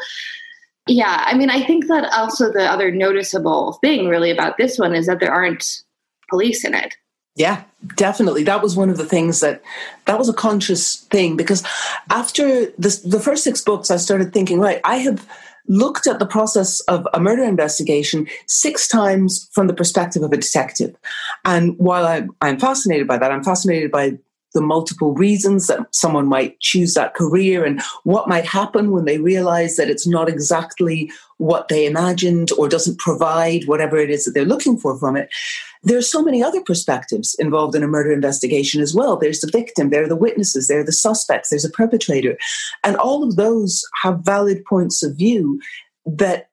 yeah, 0.87 1.25
I 1.26 1.37
mean, 1.37 1.50
I 1.50 1.62
think 1.62 1.87
that 1.88 2.11
also 2.14 2.50
the 2.50 2.64
other 2.64 2.90
noticeable 2.90 3.75
thing 3.82 4.08
really 4.08 4.30
about 4.30 4.56
this 4.56 4.78
one 4.78 4.94
is 4.94 5.06
that 5.06 5.20
there 5.20 5.32
aren't 5.32 5.82
police 6.30 6.64
in 6.64 6.75
it. 6.75 6.94
Yeah, 7.38 7.62
definitely. 7.95 8.42
That 8.42 8.62
was 8.62 8.76
one 8.76 8.90
of 8.90 8.97
the 8.97 9.07
things 9.07 9.38
that 9.40 9.62
that 10.07 10.18
was 10.18 10.28
a 10.28 10.35
conscious 10.35 10.97
thing 11.04 11.37
because 11.37 11.62
after 12.11 12.66
this, 12.73 12.99
the 13.02 13.21
first 13.21 13.45
six 13.45 13.61
books, 13.62 13.92
I 13.92 13.97
started 13.97 14.33
thinking, 14.33 14.59
right, 14.59 14.80
I 14.83 14.97
have 14.97 15.25
looked 15.68 16.09
at 16.09 16.18
the 16.18 16.26
process 16.26 16.80
of 16.80 17.07
a 17.14 17.21
murder 17.21 17.45
investigation 17.45 18.26
six 18.47 18.88
times 18.88 19.49
from 19.52 19.68
the 19.68 19.75
perspective 19.75 20.25
of 20.25 20.33
a 20.33 20.37
detective. 20.37 20.97
And 21.45 21.78
while 21.78 22.07
I'm, 22.07 22.30
I'm 22.40 22.59
fascinated 22.59 23.07
by 23.07 23.18
that, 23.18 23.30
I'm 23.30 23.45
fascinated 23.45 23.92
by 23.92 24.18
the 24.59 24.67
multiple 24.67 25.15
reasons 25.15 25.69
that 25.69 25.87
someone 25.95 26.27
might 26.27 26.59
choose 26.59 26.95
that 26.95 27.15
career 27.15 27.65
and 27.65 27.81
what 28.03 28.29
might 28.29 28.45
happen 28.45 28.91
when 28.91 29.05
they 29.05 29.19
realize 29.19 29.77
that 29.77 29.88
it's 29.88 30.05
not 30.05 30.29
exactly 30.29 31.09
what 31.37 31.69
they 31.69 31.87
imagined 31.87 32.50
or 32.59 32.69
doesn't 32.69 32.99
provide 32.99 33.69
whatever 33.69 33.97
it 33.97 34.11
is 34.11 34.25
that 34.25 34.33
they're 34.33 34.45
looking 34.45 34.77
for 34.77 34.99
from 34.99 35.17
it. 35.17 35.31
There's 35.85 36.11
so 36.11 36.25
many 36.25 36.43
other 36.43 36.61
perspectives 36.61 37.37
involved 37.38 37.77
in 37.77 37.85
a 37.85 37.87
murder 37.87 38.12
investigation 38.12 38.83
as 38.83 38.97
well. 38.97 39.17
There's 39.17 39.41
the 39.41 39.50
victim, 39.50 39.91
there 39.91 40.03
are 40.03 40.09
the 40.09 40.17
witnesses, 40.17 40.67
there 40.67 40.81
are 40.81 40.85
the 40.85 40.91
suspects, 40.91 41.50
there's 41.50 41.65
a 41.65 41.71
perpetrator. 41.71 42.37
And 42.83 42.97
all 42.97 43.23
of 43.23 43.37
those 43.37 43.85
have 44.03 44.25
valid 44.25 44.65
points 44.65 45.05
of 45.05 45.17
view 45.17 45.61
that 46.05 46.50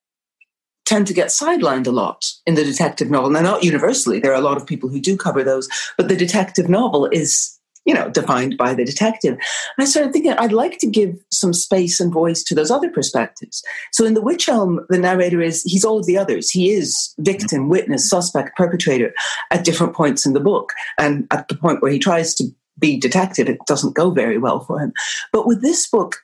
tend 0.85 1.07
to 1.07 1.13
get 1.13 1.29
sidelined 1.29 1.87
a 1.87 1.91
lot 1.91 2.23
in 2.45 2.53
the 2.53 2.63
detective 2.63 3.09
novel. 3.09 3.31
Now, 3.31 3.41
not 3.41 3.63
universally, 3.63 4.19
there 4.19 4.31
are 4.31 4.39
a 4.39 4.41
lot 4.41 4.57
of 4.57 4.67
people 4.67 4.89
who 4.89 5.01
do 5.01 5.17
cover 5.17 5.43
those, 5.43 5.67
but 5.97 6.07
the 6.07 6.15
detective 6.15 6.69
novel 6.69 7.07
is 7.11 7.54
you 7.85 7.93
know, 7.93 8.09
defined 8.09 8.57
by 8.57 8.73
the 8.73 8.83
detective. 8.83 9.37
I 9.79 9.85
started 9.85 10.11
thinking 10.11 10.33
I'd 10.33 10.51
like 10.51 10.79
to 10.79 10.87
give 10.87 11.15
some 11.31 11.53
space 11.53 11.99
and 11.99 12.11
voice 12.11 12.43
to 12.43 12.55
those 12.55 12.71
other 12.71 12.89
perspectives. 12.89 13.63
So 13.93 14.05
in 14.05 14.15
The 14.15 14.21
Witch 14.21 14.49
Elm, 14.49 14.85
the 14.89 14.97
narrator 14.97 15.41
is, 15.41 15.63
he's 15.63 15.85
all 15.85 15.99
of 15.99 16.05
the 16.05 16.17
others. 16.17 16.49
He 16.49 16.71
is 16.71 17.13
victim, 17.19 17.69
witness, 17.69 18.09
suspect, 18.09 18.57
perpetrator 18.57 19.13
at 19.51 19.63
different 19.63 19.93
points 19.93 20.25
in 20.25 20.33
the 20.33 20.39
book. 20.39 20.73
And 20.97 21.27
at 21.31 21.47
the 21.47 21.55
point 21.55 21.81
where 21.81 21.91
he 21.91 21.99
tries 21.99 22.33
to 22.35 22.45
be 22.79 22.99
detective, 22.99 23.47
it 23.47 23.59
doesn't 23.67 23.95
go 23.95 24.09
very 24.09 24.37
well 24.37 24.61
for 24.61 24.79
him. 24.79 24.91
But 25.31 25.47
with 25.47 25.61
this 25.61 25.87
book, 25.87 26.17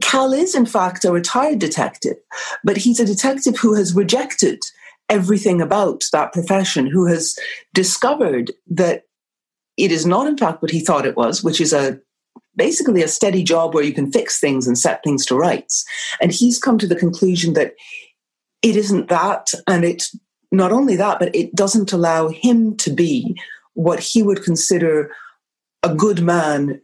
Cal 0.00 0.32
is, 0.32 0.54
in 0.54 0.64
fact, 0.64 1.04
a 1.04 1.12
retired 1.12 1.58
detective, 1.58 2.16
but 2.64 2.78
he's 2.78 3.00
a 3.00 3.04
detective 3.04 3.58
who 3.58 3.74
has 3.74 3.94
rejected 3.94 4.60
everything 5.08 5.60
about 5.60 6.04
that 6.12 6.32
profession, 6.32 6.86
who 6.86 7.06
has 7.06 7.36
discovered 7.74 8.52
that 8.70 9.02
it 9.76 9.90
is 9.90 10.04
not, 10.04 10.26
in 10.26 10.36
fact, 10.36 10.62
what 10.62 10.70
he 10.70 10.80
thought 10.80 11.06
it 11.06 11.16
was, 11.16 11.42
which 11.42 11.60
is 11.60 11.72
a 11.72 11.98
basically 12.56 13.02
a 13.02 13.08
steady 13.08 13.42
job 13.42 13.74
where 13.74 13.84
you 13.84 13.94
can 13.94 14.12
fix 14.12 14.38
things 14.38 14.66
and 14.66 14.78
set 14.78 15.02
things 15.02 15.24
to 15.26 15.34
rights. 15.34 15.84
And 16.20 16.32
he's 16.32 16.58
come 16.58 16.78
to 16.78 16.86
the 16.86 16.96
conclusion 16.96 17.54
that 17.54 17.74
it 18.62 18.76
isn't 18.76 19.08
that, 19.08 19.48
and 19.66 19.84
it 19.84 20.04
not 20.50 20.72
only 20.72 20.96
that, 20.96 21.18
but 21.18 21.34
it 21.34 21.54
doesn't 21.54 21.92
allow 21.92 22.28
him 22.28 22.76
to 22.76 22.90
be 22.90 23.40
what 23.74 24.00
he 24.00 24.22
would 24.22 24.44
consider 24.44 25.10
a 25.82 25.94
good 25.94 26.22
man 26.22 26.80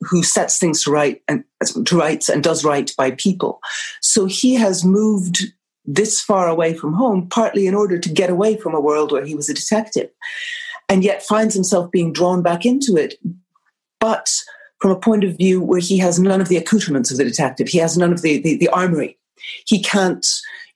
who 0.00 0.22
sets 0.22 0.58
things 0.58 0.84
to 0.84 0.90
right 0.90 1.22
and 1.26 1.42
to 1.86 1.98
rights 1.98 2.28
and 2.28 2.44
does 2.44 2.64
right 2.64 2.92
by 2.98 3.12
people. 3.12 3.60
So 4.02 4.26
he 4.26 4.54
has 4.54 4.84
moved 4.84 5.44
this 5.86 6.20
far 6.20 6.46
away 6.46 6.74
from 6.74 6.92
home, 6.92 7.28
partly 7.28 7.66
in 7.66 7.74
order 7.74 7.98
to 7.98 8.08
get 8.08 8.28
away 8.28 8.56
from 8.56 8.74
a 8.74 8.80
world 8.80 9.12
where 9.12 9.24
he 9.24 9.34
was 9.34 9.48
a 9.48 9.54
detective 9.54 10.10
and 10.88 11.04
yet 11.04 11.22
finds 11.22 11.54
himself 11.54 11.90
being 11.90 12.12
drawn 12.12 12.42
back 12.42 12.64
into 12.64 12.96
it. 12.96 13.14
But 14.00 14.32
from 14.80 14.90
a 14.90 15.00
point 15.00 15.24
of 15.24 15.36
view 15.36 15.60
where 15.60 15.80
he 15.80 15.98
has 15.98 16.18
none 16.18 16.40
of 16.40 16.48
the 16.48 16.56
accoutrements 16.56 17.10
of 17.10 17.16
the 17.16 17.24
detective, 17.24 17.68
he 17.68 17.78
has 17.78 17.96
none 17.96 18.12
of 18.12 18.22
the, 18.22 18.40
the, 18.40 18.56
the 18.56 18.68
armory. 18.68 19.18
He 19.66 19.82
can't, 19.82 20.26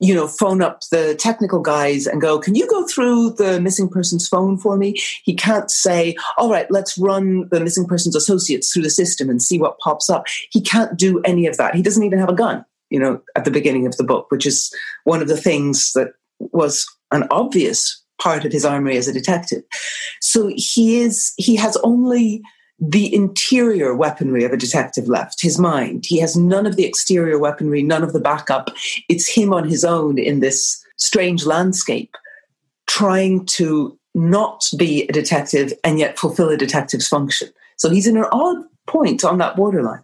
you 0.01 0.15
know, 0.15 0.29
phone 0.29 0.63
up 0.63 0.83
the 0.91 1.15
technical 1.15 1.61
guys 1.61 2.07
and 2.07 2.21
go, 2.21 2.39
Can 2.39 2.55
you 2.55 2.69
go 2.69 2.87
through 2.87 3.31
the 3.31 3.61
missing 3.61 3.89
person's 3.89 4.29
phone 4.29 4.59
for 4.59 4.77
me? 4.77 4.97
He 5.25 5.35
can't 5.35 5.71
say, 5.71 6.15
All 6.37 6.51
right, 6.51 6.71
let's 6.71 6.97
run 6.97 7.49
the 7.51 7.61
missing 7.61 7.87
person's 7.87 8.17
associates 8.17 8.73
through 8.73 8.83
the 8.83 8.91
system 8.91 9.29
and 9.29 9.43
see 9.43 9.59
what 9.59 9.79
pops 9.79 10.09
up. 10.09 10.25
He 10.51 10.61
can't 10.61 10.97
do 10.99 11.21
any 11.25 11.47
of 11.47 11.57
that. 11.57 11.75
He 11.75 11.83
doesn't 11.83 12.05
even 12.05 12.19
have 12.19 12.29
a 12.29 12.35
gun, 12.35 12.65
you 12.91 12.99
know, 12.99 13.21
at 13.35 13.45
the 13.45 13.51
beginning 13.51 13.87
of 13.87 13.97
the 13.97 14.05
book, 14.05 14.27
which 14.31 14.47
is 14.47 14.73
one 15.05 15.23
of 15.23 15.29
the 15.29 15.37
things 15.37 15.93
that 15.95 16.13
was 16.39 16.87
an 17.11 17.27
obvious 17.31 18.00
part 18.21 18.45
of 18.45 18.53
his 18.53 18.65
armory 18.65 18.97
as 18.97 19.09
a 19.09 19.13
detective. 19.13 19.63
So 20.21 20.53
he 20.55 21.01
is 21.01 21.33
he 21.37 21.57
has 21.57 21.77
only 21.83 22.43
the 22.81 23.15
interior 23.15 23.95
weaponry 23.95 24.45
of 24.45 24.53
a 24.53 24.57
detective 24.57 25.07
left, 25.07 25.43
his 25.43 25.59
mind. 25.59 26.07
He 26.07 26.19
has 26.21 26.35
none 26.35 26.67
of 26.67 26.77
the 26.77 26.87
exterior 26.87 27.39
weaponry, 27.39 27.83
none 27.83 28.03
of 28.03 28.15
the 28.15 28.21
backup. 28.21 28.71
It's 29.09 29.29
him 29.29 29.53
on 29.53 29.69
his 29.69 29.85
own 29.85 30.19
in 30.19 30.41
this 30.41 30.83
strange 30.97 31.45
landscape, 31.45 32.17
trying 32.87 33.45
to 33.47 33.99
not 34.15 34.65
be 34.79 35.07
a 35.09 35.13
detective 35.13 35.73
and 35.85 35.99
yet 35.99 36.19
fulfill 36.19 36.49
a 36.49 36.57
detective's 36.57 37.07
function. 37.07 37.49
So 37.77 37.91
he's 37.91 38.07
in 38.07 38.17
an 38.17 38.27
odd 38.33 38.65
point 38.87 39.25
on 39.25 39.39
that 39.39 39.57
borderline. 39.57 40.03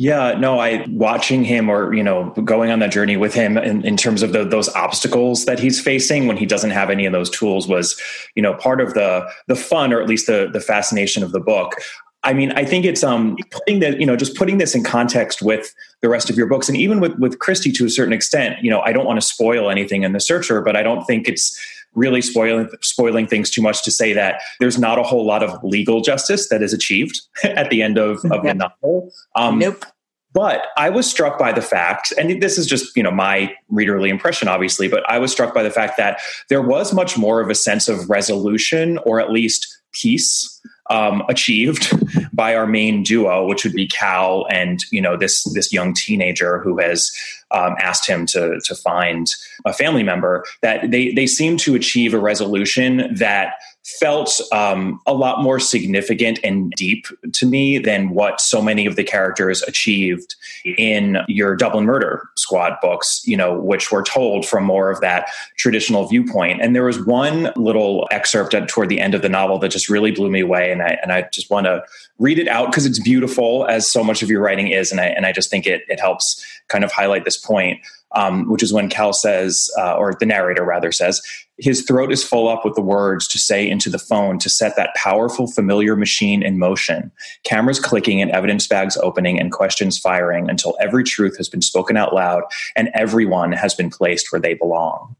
Yeah, 0.00 0.32
no, 0.38 0.58
I 0.58 0.86
watching 0.88 1.44
him 1.44 1.68
or, 1.68 1.92
you 1.92 2.02
know, 2.02 2.30
going 2.42 2.70
on 2.70 2.78
that 2.78 2.90
journey 2.90 3.18
with 3.18 3.34
him 3.34 3.58
in, 3.58 3.84
in 3.84 3.98
terms 3.98 4.22
of 4.22 4.32
the, 4.32 4.46
those 4.46 4.70
obstacles 4.70 5.44
that 5.44 5.58
he's 5.58 5.78
facing 5.78 6.26
when 6.26 6.38
he 6.38 6.46
doesn't 6.46 6.70
have 6.70 6.88
any 6.88 7.04
of 7.04 7.12
those 7.12 7.28
tools 7.28 7.68
was, 7.68 8.00
you 8.34 8.40
know, 8.42 8.54
part 8.54 8.80
of 8.80 8.94
the 8.94 9.30
the 9.46 9.54
fun 9.54 9.92
or 9.92 10.00
at 10.00 10.08
least 10.08 10.26
the 10.26 10.48
the 10.50 10.60
fascination 10.60 11.22
of 11.22 11.32
the 11.32 11.38
book. 11.38 11.74
I 12.22 12.32
mean, 12.32 12.50
I 12.52 12.64
think 12.64 12.86
it's 12.86 13.04
um 13.04 13.36
putting 13.50 13.80
that 13.80 14.00
you 14.00 14.06
know 14.06 14.16
just 14.16 14.36
putting 14.36 14.56
this 14.56 14.74
in 14.74 14.84
context 14.84 15.42
with 15.42 15.74
the 16.00 16.08
rest 16.08 16.30
of 16.30 16.36
your 16.38 16.46
books, 16.46 16.66
and 16.66 16.78
even 16.78 17.00
with 17.00 17.18
with 17.18 17.38
Christie 17.38 17.72
to 17.72 17.84
a 17.84 17.90
certain 17.90 18.14
extent. 18.14 18.56
You 18.62 18.70
know, 18.70 18.80
I 18.80 18.94
don't 18.94 19.04
want 19.04 19.20
to 19.20 19.26
spoil 19.26 19.68
anything 19.68 20.02
in 20.02 20.14
the 20.14 20.20
Searcher, 20.20 20.62
but 20.62 20.76
I 20.76 20.82
don't 20.82 21.04
think 21.04 21.28
it's 21.28 21.60
really 21.94 22.22
spoiling 22.22 22.68
spoiling 22.82 23.26
things 23.26 23.50
too 23.50 23.62
much 23.62 23.82
to 23.84 23.90
say 23.90 24.12
that 24.12 24.40
there's 24.60 24.78
not 24.78 24.98
a 24.98 25.02
whole 25.02 25.26
lot 25.26 25.42
of 25.42 25.62
legal 25.64 26.00
justice 26.00 26.48
that 26.48 26.62
is 26.62 26.72
achieved 26.72 27.20
at 27.44 27.70
the 27.70 27.82
end 27.82 27.98
of, 27.98 28.24
of 28.30 28.42
the 28.42 28.54
novel. 28.54 29.10
Um, 29.34 29.58
nope. 29.58 29.84
But 30.32 30.68
I 30.76 30.90
was 30.90 31.10
struck 31.10 31.40
by 31.40 31.50
the 31.50 31.62
fact, 31.62 32.12
and 32.16 32.40
this 32.40 32.56
is 32.56 32.66
just 32.66 32.96
you 32.96 33.02
know 33.02 33.10
my 33.10 33.52
readerly 33.72 34.10
impression, 34.10 34.46
obviously. 34.46 34.86
But 34.86 35.08
I 35.10 35.18
was 35.18 35.32
struck 35.32 35.52
by 35.52 35.64
the 35.64 35.70
fact 35.70 35.96
that 35.96 36.20
there 36.48 36.62
was 36.62 36.92
much 36.92 37.18
more 37.18 37.40
of 37.40 37.50
a 37.50 37.54
sense 37.54 37.88
of 37.88 38.08
resolution, 38.08 38.98
or 38.98 39.20
at 39.20 39.32
least 39.32 39.66
peace, 39.92 40.59
um, 40.90 41.22
achieved 41.28 41.92
by 42.32 42.54
our 42.54 42.66
main 42.66 43.02
duo, 43.02 43.46
which 43.46 43.64
would 43.64 43.72
be 43.72 43.86
Cal 43.86 44.46
and 44.50 44.80
you 44.90 45.00
know 45.00 45.16
this 45.16 45.44
this 45.54 45.72
young 45.72 45.94
teenager 45.94 46.60
who 46.60 46.78
has 46.78 47.10
um, 47.52 47.76
asked 47.80 48.06
him 48.06 48.26
to 48.26 48.60
to 48.64 48.74
find 48.74 49.28
a 49.64 49.72
family 49.72 50.02
member. 50.02 50.44
That 50.62 50.90
they 50.90 51.12
they 51.12 51.26
seem 51.26 51.56
to 51.58 51.74
achieve 51.74 52.12
a 52.12 52.18
resolution 52.18 53.14
that 53.14 53.54
felt 53.98 54.40
um, 54.52 55.00
a 55.06 55.14
lot 55.14 55.42
more 55.42 55.58
significant 55.58 56.38
and 56.44 56.70
deep 56.72 57.06
to 57.32 57.46
me 57.46 57.78
than 57.78 58.10
what 58.10 58.40
so 58.40 58.62
many 58.62 58.86
of 58.86 58.96
the 58.96 59.04
characters 59.04 59.62
achieved 59.62 60.34
in 60.78 61.18
your 61.28 61.56
Dublin 61.56 61.84
Murder 61.84 62.28
Squad 62.36 62.76
books, 62.80 63.22
you 63.26 63.36
know, 63.36 63.58
which 63.58 63.90
were 63.90 64.02
told 64.02 64.46
from 64.46 64.64
more 64.64 64.90
of 64.90 65.00
that 65.00 65.28
traditional 65.58 66.06
viewpoint. 66.06 66.60
And 66.60 66.74
there 66.74 66.84
was 66.84 67.04
one 67.04 67.52
little 67.56 68.06
excerpt 68.10 68.54
at, 68.54 68.68
toward 68.68 68.88
the 68.88 69.00
end 69.00 69.14
of 69.14 69.22
the 69.22 69.28
novel 69.28 69.58
that 69.58 69.70
just 69.70 69.88
really 69.88 70.10
blew 70.10 70.30
me 70.30 70.40
away. 70.40 70.70
And 70.70 70.82
I, 70.82 70.98
and 71.02 71.12
I 71.12 71.28
just 71.32 71.50
want 71.50 71.66
to 71.66 71.82
read 72.18 72.38
it 72.38 72.48
out 72.48 72.70
because 72.70 72.86
it's 72.86 72.98
beautiful 72.98 73.66
as 73.66 73.90
so 73.90 74.04
much 74.04 74.22
of 74.22 74.30
your 74.30 74.40
writing 74.40 74.68
is. 74.68 74.92
And 74.92 75.00
I, 75.00 75.06
and 75.06 75.26
I 75.26 75.32
just 75.32 75.50
think 75.50 75.66
it, 75.66 75.82
it 75.88 75.98
helps 75.98 76.44
kind 76.68 76.84
of 76.84 76.92
highlight 76.92 77.24
this 77.24 77.36
point 77.36 77.80
um, 78.12 78.48
which 78.48 78.62
is 78.62 78.72
when 78.72 78.88
Cal 78.88 79.12
says, 79.12 79.70
uh, 79.78 79.94
or 79.94 80.14
the 80.18 80.26
narrator 80.26 80.64
rather 80.64 80.90
says, 80.90 81.20
his 81.60 81.82
throat 81.82 82.12
is 82.12 82.24
full 82.24 82.48
up 82.48 82.64
with 82.64 82.74
the 82.74 82.80
words 82.80 83.28
to 83.28 83.38
say 83.38 83.68
into 83.68 83.90
the 83.90 83.98
phone 83.98 84.38
to 84.38 84.48
set 84.48 84.76
that 84.76 84.94
powerful, 84.94 85.46
familiar 85.46 85.94
machine 85.94 86.42
in 86.42 86.58
motion. 86.58 87.12
Cameras 87.44 87.78
clicking 87.78 88.20
and 88.20 88.30
evidence 88.30 88.66
bags 88.66 88.96
opening 88.98 89.38
and 89.38 89.52
questions 89.52 89.98
firing 89.98 90.48
until 90.48 90.76
every 90.80 91.04
truth 91.04 91.36
has 91.36 91.48
been 91.48 91.62
spoken 91.62 91.96
out 91.96 92.14
loud 92.14 92.42
and 92.74 92.90
everyone 92.94 93.52
has 93.52 93.74
been 93.74 93.90
placed 93.90 94.32
where 94.32 94.40
they 94.40 94.54
belong. 94.54 95.14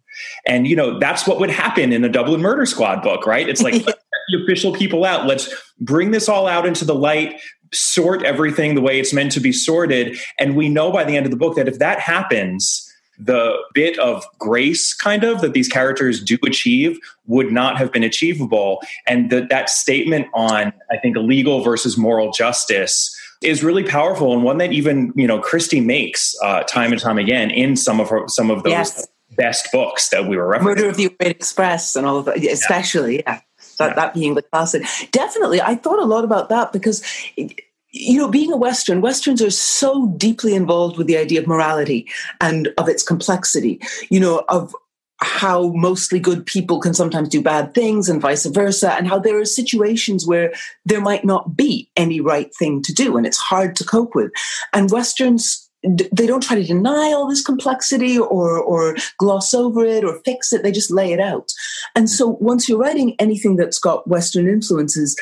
And, 0.47 0.67
you 0.67 0.77
know, 0.77 0.99
that's 0.99 1.27
what 1.27 1.39
would 1.41 1.51
happen 1.51 1.93
in 1.93 2.05
a 2.05 2.09
Dublin 2.09 2.41
Murder 2.41 2.67
Squad 2.67 3.03
book, 3.03 3.27
right? 3.27 3.49
It's 3.49 3.63
like, 3.63 3.85
the 4.31 4.43
official 4.43 4.73
people 4.73 5.05
out. 5.05 5.27
Let's 5.27 5.53
bring 5.81 6.11
this 6.11 6.29
all 6.29 6.47
out 6.47 6.67
into 6.67 6.85
the 6.85 6.95
light, 6.95 7.41
sort 7.73 8.23
everything 8.23 8.75
the 8.75 8.81
way 8.81 8.99
it's 8.99 9.13
meant 9.13 9.33
to 9.33 9.41
be 9.41 9.53
sorted. 9.53 10.19
And 10.39 10.57
we 10.57 10.69
know 10.69 10.91
by 10.93 11.05
the 11.05 11.17
end 11.17 11.27
of 11.27 11.31
the 11.31 11.37
book 11.37 11.57
that 11.57 11.69
if 11.69 11.79
that 11.79 12.01
happens, 12.01 12.90
the 13.21 13.55
bit 13.75 13.99
of 13.99 14.25
grace 14.39 14.95
kind 14.95 15.25
of 15.25 15.41
that 15.43 15.53
these 15.53 15.69
characters 15.69 16.23
do 16.23 16.39
achieve 16.45 16.99
would 17.27 17.53
not 17.53 17.77
have 17.77 17.93
been 17.93 18.03
achievable 18.03 18.81
and 19.07 19.31
that 19.31 19.49
that 19.51 19.69
statement 19.69 20.27
on 20.35 20.73
i 20.91 20.97
think 20.97 21.17
legal 21.17 21.63
versus 21.63 21.99
moral 21.99 22.33
justice 22.33 23.15
is 23.43 23.63
really 23.63 23.85
powerful 23.85 24.33
and 24.33 24.43
one 24.43 24.59
that 24.59 24.73
even 24.73 25.13
you 25.15 25.27
know 25.27 25.39
christie 25.39 25.81
makes 25.81 26.35
uh, 26.43 26.63
time 26.63 26.93
and 26.93 27.01
time 27.01 27.19
again 27.19 27.51
in 27.51 27.77
some 27.77 28.01
of 28.01 28.09
her 28.09 28.27
some 28.27 28.51
of 28.51 28.63
those 28.63 28.71
yes. 28.71 29.07
best 29.37 29.71
books 29.71 30.09
that 30.09 30.27
we 30.27 30.37
were 30.37 30.47
referencing. 30.47 30.63
murder 30.63 30.89
of 30.89 30.97
the 30.97 31.07
orient 31.21 31.37
express 31.37 31.95
and 31.97 32.07
all 32.07 32.17
of 32.17 32.25
that 32.25 32.43
especially 32.45 33.17
yeah, 33.17 33.23
yeah. 33.27 33.41
That, 33.79 33.89
yeah. 33.89 33.95
that 33.95 34.15
being 34.15 34.35
the 34.35 34.43
classic 34.43 34.83
definitely 35.11 35.61
i 35.61 35.75
thought 35.75 35.99
a 35.99 36.05
lot 36.05 36.25
about 36.25 36.49
that 36.49 36.73
because 36.73 37.03
it, 37.37 37.61
you 37.93 38.19
know, 38.19 38.29
being 38.29 38.53
a 38.53 38.57
Western, 38.57 39.01
Westerns 39.01 39.43
are 39.43 39.51
so 39.51 40.09
deeply 40.17 40.55
involved 40.55 40.97
with 40.97 41.07
the 41.07 41.17
idea 41.17 41.41
of 41.41 41.47
morality 41.47 42.09
and 42.41 42.69
of 42.79 42.89
its 42.89 43.03
complexity, 43.03 43.81
you 44.11 44.21
know, 44.21 44.45
of 44.49 44.75
how 45.23 45.69
mostly 45.73 46.19
good 46.19 46.47
people 46.47 46.81
can 46.81 46.95
sometimes 46.95 47.29
do 47.29 47.43
bad 47.43 47.75
things 47.75 48.09
and 48.09 48.23
vice 48.23 48.47
versa, 48.47 48.93
and 48.95 49.07
how 49.07 49.19
there 49.19 49.39
are 49.39 49.45
situations 49.45 50.27
where 50.27 50.53
there 50.87 51.01
might 51.01 51.25
not 51.25 51.57
be 51.57 51.91
any 51.97 52.21
right 52.21 52.55
thing 52.59 52.81
to 52.83 52.93
do 52.95 53.17
and 53.17 53.27
it's 53.27 53.37
hard 53.37 53.77
to 53.77 53.85
cope 53.85 54.15
with. 54.15 54.31
And 54.73 54.91
Westerns 54.91 55.67
they 55.83 56.27
don't 56.27 56.43
try 56.43 56.57
to 56.57 56.67
deny 56.67 57.13
all 57.15 57.27
this 57.27 57.43
complexity 57.43 58.19
or 58.19 58.59
or 58.61 58.97
gloss 59.19 59.55
over 59.55 59.85
it 59.85 60.05
or 60.05 60.21
fix 60.27 60.53
it 60.53 60.63
they 60.63 60.71
just 60.71 60.91
lay 60.91 61.11
it 61.11 61.21
out 61.21 61.51
and 61.97 62.05
mm. 62.07 62.11
so 62.11 62.37
once 62.41 62.69
you're 62.69 62.79
writing 62.79 63.17
anything 63.19 63.57
that's 63.57 63.79
got 63.79 64.07
western 64.07 64.47
influences 64.47 65.17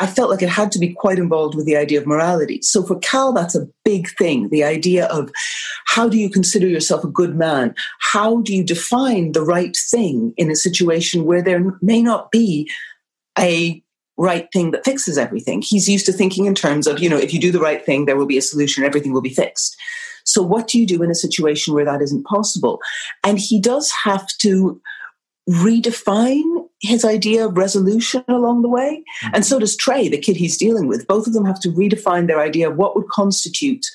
I 0.00 0.06
felt 0.06 0.30
like 0.30 0.42
it 0.42 0.48
had 0.48 0.72
to 0.72 0.78
be 0.78 0.94
quite 0.94 1.18
involved 1.18 1.54
with 1.54 1.66
the 1.66 1.76
idea 1.76 2.00
of 2.00 2.06
morality. 2.06 2.60
So 2.62 2.82
for 2.82 2.98
Cal, 3.00 3.32
that's 3.32 3.54
a 3.54 3.68
big 3.84 4.08
thing. 4.16 4.48
The 4.48 4.64
idea 4.64 5.06
of 5.06 5.30
how 5.84 6.08
do 6.08 6.18
you 6.18 6.30
consider 6.30 6.66
yourself 6.66 7.04
a 7.04 7.08
good 7.08 7.36
man? 7.36 7.74
How 8.00 8.40
do 8.40 8.56
you 8.56 8.64
define 8.64 9.32
the 9.32 9.44
right 9.44 9.76
thing 9.90 10.32
in 10.38 10.50
a 10.50 10.56
situation 10.56 11.26
where 11.26 11.42
there 11.42 11.76
may 11.82 12.00
not 12.00 12.30
be 12.30 12.70
a 13.38 13.82
right 14.16 14.48
thing 14.52 14.70
that 14.70 14.86
fixes 14.86 15.18
everything? 15.18 15.60
He's 15.60 15.88
used 15.88 16.06
to 16.06 16.12
thinking 16.12 16.46
in 16.46 16.54
terms 16.54 16.86
of, 16.86 16.98
you 16.98 17.10
know, 17.10 17.18
if 17.18 17.34
you 17.34 17.40
do 17.40 17.52
the 17.52 17.60
right 17.60 17.84
thing, 17.84 18.06
there 18.06 18.16
will 18.16 18.26
be 18.26 18.38
a 18.38 18.42
solution, 18.42 18.84
everything 18.84 19.12
will 19.12 19.20
be 19.20 19.34
fixed. 19.34 19.76
So 20.24 20.42
what 20.42 20.66
do 20.66 20.80
you 20.80 20.86
do 20.86 21.02
in 21.02 21.10
a 21.10 21.14
situation 21.14 21.74
where 21.74 21.84
that 21.84 22.00
isn't 22.00 22.24
possible? 22.24 22.80
And 23.22 23.38
he 23.38 23.60
does 23.60 23.92
have 24.04 24.26
to 24.38 24.80
redefine 25.48 26.68
his 26.80 27.04
idea 27.04 27.46
of 27.46 27.56
resolution 27.56 28.24
along 28.28 28.62
the 28.62 28.68
way. 28.68 29.04
Mm-hmm. 29.24 29.34
And 29.34 29.46
so 29.46 29.58
does 29.58 29.76
Trey, 29.76 30.08
the 30.08 30.18
kid 30.18 30.36
he's 30.36 30.56
dealing 30.56 30.86
with. 30.86 31.06
Both 31.06 31.26
of 31.26 31.32
them 31.32 31.44
have 31.44 31.60
to 31.60 31.68
redefine 31.68 32.26
their 32.26 32.40
idea 32.40 32.70
of 32.70 32.76
what 32.76 32.96
would 32.96 33.08
constitute 33.08 33.86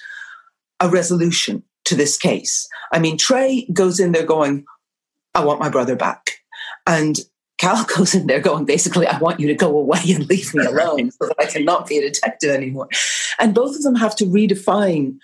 a 0.80 0.89
resolution 0.89 1.63
to 1.86 1.95
this 1.95 2.17
case. 2.17 2.67
I 2.91 3.00
mean, 3.00 3.17
Trey 3.17 3.67
goes 3.74 4.00
in 4.00 4.12
there 4.12 4.26
going, 4.26 4.65
I 5.34 5.43
want 5.43 5.60
my 5.60 5.69
brother 5.69 5.95
back. 5.95 6.32
And 6.88 7.19
Cal 7.58 7.86
goes 7.98 8.13
in 8.13 8.28
there 8.28 8.39
going, 8.39 8.65
basically, 8.65 9.08
I 9.08 9.17
want 9.17 9.39
you 9.39 9.48
to 9.48 9.56
go 9.56 9.76
away 9.78 10.02
and 10.10 10.28
leave 10.28 10.54
me 10.54 10.65
alone 10.65 11.12
so 11.12 11.28
that 11.28 11.36
I 11.39 11.45
cannot 11.45 11.88
be 11.88 11.98
a 11.98 12.02
detective 12.02 12.52
anymore. 12.52 12.88
And 13.39 13.56
both 13.56 13.76
of 13.76 13.84
them 13.84 13.95
have 13.95 14.15
to 14.17 14.26
redefine 14.26 15.17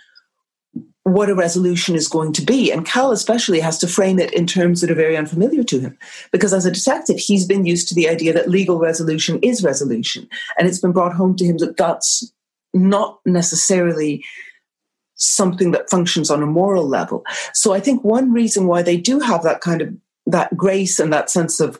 what 1.04 1.30
a 1.30 1.36
resolution 1.36 1.96
is 1.96 2.08
going 2.08 2.32
to 2.34 2.44
be. 2.44 2.72
And 2.72 2.86
Cal 2.86 3.12
especially 3.12 3.60
has 3.60 3.80
to 3.80 3.88
frame 3.88 4.20
it 4.20 4.34
in 4.34 4.46
terms 4.46 4.82
that 4.82 4.92
are 4.92 4.96
very 4.96 5.18
unfamiliar 5.18 5.64
to 5.64 5.80
him. 5.80 5.98
Because 6.32 6.54
as 6.54 6.66
a 6.66 6.72
detective, 6.72 7.18
he's 7.18 7.46
been 7.46 7.66
used 7.66 7.88
to 7.90 7.96
the 7.96 8.08
idea 8.08 8.34
that 8.34 8.50
legal 8.50 8.78
resolution 8.78 9.40
is 9.42 9.64
resolution. 9.64 10.28
And 10.58 10.68
it's 10.68 10.80
been 10.80 10.92
brought 10.92 11.14
home 11.14 11.36
to 11.38 11.46
him 11.46 11.58
that 11.58 11.78
that's 11.78 12.32
not 12.74 13.20
necessarily 13.26 14.24
something 15.16 15.72
that 15.72 15.90
functions 15.90 16.30
on 16.30 16.44
a 16.44 16.48
moral 16.48 16.88
level. 16.88 17.24
So 17.54 17.74
I 17.74 17.80
think 17.80 18.04
one 18.04 18.32
reason 18.32 18.68
why 18.68 18.82
they 18.82 18.98
do 18.98 19.20
have 19.20 19.44
that 19.44 19.62
kind 19.62 19.82
of 19.82 19.94
that 20.28 20.56
grace 20.56 21.00
and 21.00 21.12
that 21.12 21.30
sense 21.30 21.60
of 21.60 21.80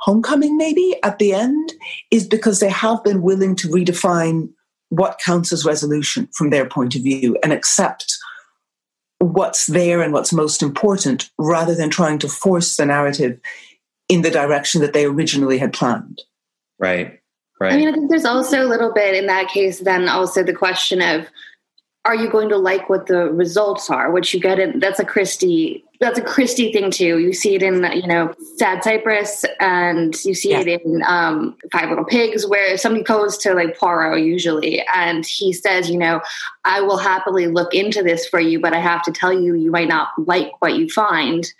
homecoming 0.00 0.56
maybe 0.56 0.96
at 1.02 1.18
the 1.18 1.32
end 1.32 1.72
is 2.10 2.26
because 2.26 2.60
they 2.60 2.68
have 2.68 3.02
been 3.04 3.22
willing 3.22 3.54
to 3.56 3.68
redefine 3.68 4.48
what 4.90 5.20
counts 5.24 5.52
as 5.52 5.64
resolution 5.64 6.28
from 6.34 6.50
their 6.50 6.68
point 6.68 6.94
of 6.94 7.02
view 7.02 7.36
and 7.42 7.52
accept 7.52 8.17
what's 9.18 9.66
there 9.66 10.00
and 10.00 10.12
what's 10.12 10.32
most 10.32 10.62
important 10.62 11.30
rather 11.38 11.74
than 11.74 11.90
trying 11.90 12.18
to 12.20 12.28
force 12.28 12.76
the 12.76 12.86
narrative 12.86 13.40
in 14.08 14.22
the 14.22 14.30
direction 14.30 14.80
that 14.80 14.92
they 14.92 15.04
originally 15.04 15.58
had 15.58 15.72
planned. 15.72 16.22
Right. 16.78 17.20
Right. 17.60 17.72
I 17.72 17.76
mean, 17.76 17.88
I 17.88 17.92
think 17.92 18.08
there's 18.08 18.24
also 18.24 18.64
a 18.64 18.68
little 18.68 18.92
bit 18.92 19.16
in 19.16 19.26
that 19.26 19.48
case, 19.48 19.80
then 19.80 20.08
also 20.08 20.44
the 20.44 20.52
question 20.52 21.02
of 21.02 21.26
are 22.04 22.14
you 22.14 22.30
going 22.30 22.48
to 22.48 22.56
like 22.56 22.88
what 22.88 23.06
the 23.06 23.30
results 23.32 23.90
are? 23.90 24.12
What 24.12 24.32
you 24.32 24.40
get 24.40 24.60
in 24.60 24.78
that's 24.78 25.00
a 25.00 25.04
Christie 25.04 25.84
that's 26.00 26.18
a 26.18 26.22
Christie 26.22 26.72
thing 26.72 26.90
too. 26.90 27.18
You 27.18 27.32
see 27.32 27.56
it 27.56 27.62
in 27.62 27.84
you 27.92 28.06
know 28.06 28.32
Sad 28.56 28.84
Cypress, 28.84 29.44
and 29.58 30.14
you 30.24 30.32
see 30.32 30.50
yeah. 30.50 30.60
it 30.60 30.82
in 30.84 31.02
um, 31.02 31.56
Five 31.72 31.88
Little 31.88 32.04
Pigs, 32.04 32.46
where 32.46 32.76
somebody 32.78 33.02
goes 33.02 33.36
to 33.38 33.54
like 33.54 33.76
Poirot 33.76 34.22
usually, 34.22 34.84
and 34.94 35.26
he 35.26 35.52
says, 35.52 35.90
you 35.90 35.98
know, 35.98 36.20
I 36.64 36.80
will 36.80 36.98
happily 36.98 37.48
look 37.48 37.74
into 37.74 38.02
this 38.02 38.28
for 38.28 38.38
you, 38.38 38.60
but 38.60 38.72
I 38.72 38.78
have 38.78 39.02
to 39.04 39.12
tell 39.12 39.32
you, 39.32 39.54
you 39.54 39.72
might 39.72 39.88
not 39.88 40.10
like 40.18 40.52
what 40.60 40.76
you 40.76 40.88
find. 40.88 41.52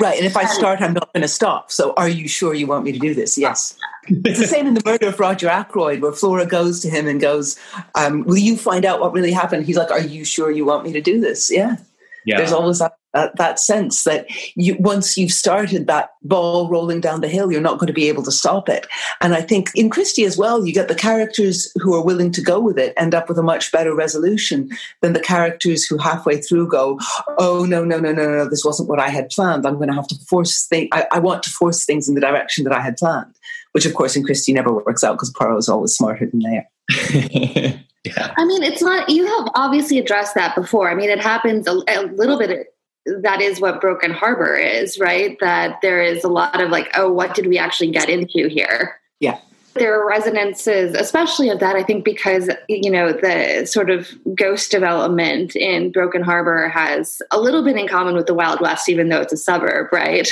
Right, 0.00 0.16
and 0.16 0.24
if 0.24 0.36
I 0.36 0.46
start, 0.46 0.80
I'm 0.80 0.94
not 0.94 1.12
going 1.12 1.22
to 1.22 1.28
stop. 1.28 1.70
So, 1.70 1.92
are 1.98 2.08
you 2.08 2.28
sure 2.28 2.54
you 2.54 2.66
want 2.66 2.84
me 2.84 2.92
to 2.92 2.98
do 2.98 3.14
this? 3.14 3.36
Yes. 3.36 3.76
it's 4.08 4.38
the 4.38 4.46
same 4.46 4.66
in 4.66 4.74
the 4.74 4.82
murder 4.86 5.08
of 5.08 5.20
Roger 5.20 5.48
Ackroyd, 5.48 6.00
where 6.00 6.12
Flora 6.12 6.46
goes 6.46 6.80
to 6.80 6.88
him 6.88 7.06
and 7.06 7.20
goes, 7.20 7.58
um, 7.94 8.24
"Will 8.24 8.38
you 8.38 8.56
find 8.56 8.86
out 8.86 9.00
what 9.00 9.12
really 9.12 9.32
happened?" 9.32 9.66
He's 9.66 9.76
like, 9.76 9.90
"Are 9.90 10.00
you 10.00 10.24
sure 10.24 10.50
you 10.50 10.64
want 10.64 10.84
me 10.84 10.92
to 10.92 11.02
do 11.02 11.20
this?" 11.20 11.50
Yeah. 11.50 11.76
Yeah. 12.24 12.38
There's 12.38 12.52
always 12.52 12.78
that 12.78 12.96
uh, 13.14 13.28
that 13.36 13.58
sense 13.58 14.04
that 14.04 14.26
you 14.54 14.76
once 14.78 15.16
you've 15.16 15.32
started 15.32 15.86
that 15.86 16.10
ball 16.22 16.68
rolling 16.68 17.00
down 17.00 17.20
the 17.20 17.28
hill, 17.28 17.52
you're 17.52 17.60
not 17.60 17.78
going 17.78 17.86
to 17.86 17.92
be 17.92 18.08
able 18.08 18.22
to 18.22 18.32
stop 18.32 18.68
it. 18.68 18.86
And 19.20 19.34
I 19.34 19.42
think 19.42 19.70
in 19.74 19.90
Christie 19.90 20.24
as 20.24 20.38
well, 20.38 20.66
you 20.66 20.72
get 20.72 20.88
the 20.88 20.94
characters 20.94 21.72
who 21.76 21.94
are 21.94 22.04
willing 22.04 22.32
to 22.32 22.42
go 22.42 22.60
with 22.60 22.78
it 22.78 22.94
end 22.96 23.14
up 23.14 23.28
with 23.28 23.38
a 23.38 23.42
much 23.42 23.72
better 23.72 23.94
resolution 23.94 24.70
than 25.00 25.12
the 25.12 25.20
characters 25.20 25.84
who 25.84 25.98
halfway 25.98 26.38
through 26.38 26.68
go, 26.68 26.98
"Oh 27.38 27.64
no, 27.68 27.84
no, 27.84 27.98
no, 27.98 28.12
no, 28.12 28.28
no, 28.28 28.48
this 28.48 28.64
wasn't 28.64 28.88
what 28.88 29.00
I 29.00 29.08
had 29.08 29.30
planned. 29.30 29.66
I'm 29.66 29.76
going 29.76 29.88
to 29.88 29.94
have 29.94 30.08
to 30.08 30.18
force 30.26 30.66
things. 30.66 30.88
I, 30.92 31.06
I 31.12 31.18
want 31.18 31.42
to 31.44 31.50
force 31.50 31.84
things 31.84 32.08
in 32.08 32.14
the 32.14 32.20
direction 32.20 32.64
that 32.64 32.72
I 32.72 32.80
had 32.80 32.96
planned." 32.96 33.34
Which, 33.72 33.86
of 33.86 33.94
course, 33.94 34.16
in 34.16 34.24
Christie 34.24 34.52
never 34.52 34.72
works 34.72 35.02
out 35.02 35.14
because 35.14 35.30
Poirot 35.30 35.58
is 35.58 35.68
always 35.68 35.92
smarter 35.92 36.26
than 36.26 36.40
they 36.40 36.56
are. 36.58 36.68
yeah. 38.04 38.34
I 38.36 38.44
mean, 38.44 38.62
it's 38.62 38.82
not, 38.82 39.08
you 39.08 39.26
have 39.26 39.48
obviously 39.54 39.98
addressed 39.98 40.34
that 40.34 40.54
before. 40.54 40.90
I 40.90 40.94
mean, 40.94 41.08
it 41.08 41.20
happens 41.20 41.66
a, 41.66 41.82
a 41.88 42.02
little 42.12 42.38
bit 42.38 42.71
that 43.06 43.40
is 43.40 43.60
what 43.60 43.80
broken 43.80 44.10
harbor 44.12 44.54
is 44.54 44.98
right? 44.98 45.36
That 45.40 45.80
there 45.82 46.02
is 46.02 46.24
a 46.24 46.28
lot 46.28 46.60
of 46.60 46.70
like 46.70 46.90
oh 46.94 47.12
what 47.12 47.34
did 47.34 47.46
we 47.46 47.58
actually 47.58 47.90
get 47.90 48.08
into 48.08 48.48
here? 48.48 49.00
Yeah. 49.20 49.38
There 49.74 49.98
are 49.98 50.06
resonances 50.06 50.94
especially 50.94 51.48
of 51.48 51.58
that 51.60 51.76
i 51.76 51.82
think 51.82 52.04
because 52.04 52.50
you 52.68 52.90
know 52.90 53.12
the 53.12 53.64
sort 53.64 53.88
of 53.88 54.10
ghost 54.34 54.70
development 54.70 55.56
in 55.56 55.90
broken 55.90 56.22
harbor 56.22 56.68
has 56.68 57.22
a 57.30 57.40
little 57.40 57.64
bit 57.64 57.78
in 57.78 57.88
common 57.88 58.14
with 58.14 58.26
the 58.26 58.34
wild 58.34 58.60
west 58.60 58.90
even 58.90 59.08
though 59.08 59.22
it's 59.22 59.32
a 59.32 59.36
suburb 59.38 59.90
right? 59.90 60.28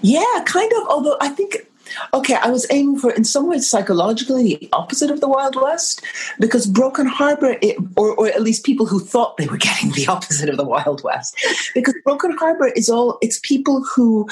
Yeah 0.00 0.44
kind 0.46 0.70
of 0.74 0.86
although 0.88 1.16
i 1.20 1.28
think 1.28 1.66
Okay, 2.14 2.34
I 2.34 2.50
was 2.50 2.66
aiming 2.70 2.98
for, 2.98 3.10
in 3.12 3.24
some 3.24 3.48
ways, 3.48 3.68
psychologically 3.68 4.56
the 4.56 4.68
opposite 4.72 5.10
of 5.10 5.20
the 5.20 5.28
Wild 5.28 5.56
West, 5.56 6.02
because 6.38 6.66
Broken 6.66 7.06
Harbor, 7.06 7.56
it, 7.62 7.76
or, 7.96 8.14
or 8.14 8.28
at 8.28 8.42
least 8.42 8.64
people 8.64 8.86
who 8.86 9.00
thought 9.00 9.36
they 9.36 9.46
were 9.46 9.56
getting 9.56 9.90
the 9.92 10.06
opposite 10.08 10.48
of 10.48 10.56
the 10.56 10.64
Wild 10.64 11.02
West, 11.02 11.36
because 11.74 11.94
Broken 12.04 12.36
Harbor 12.36 12.68
is 12.68 12.88
all, 12.88 13.18
it's 13.22 13.40
people 13.42 13.84
who 13.84 14.26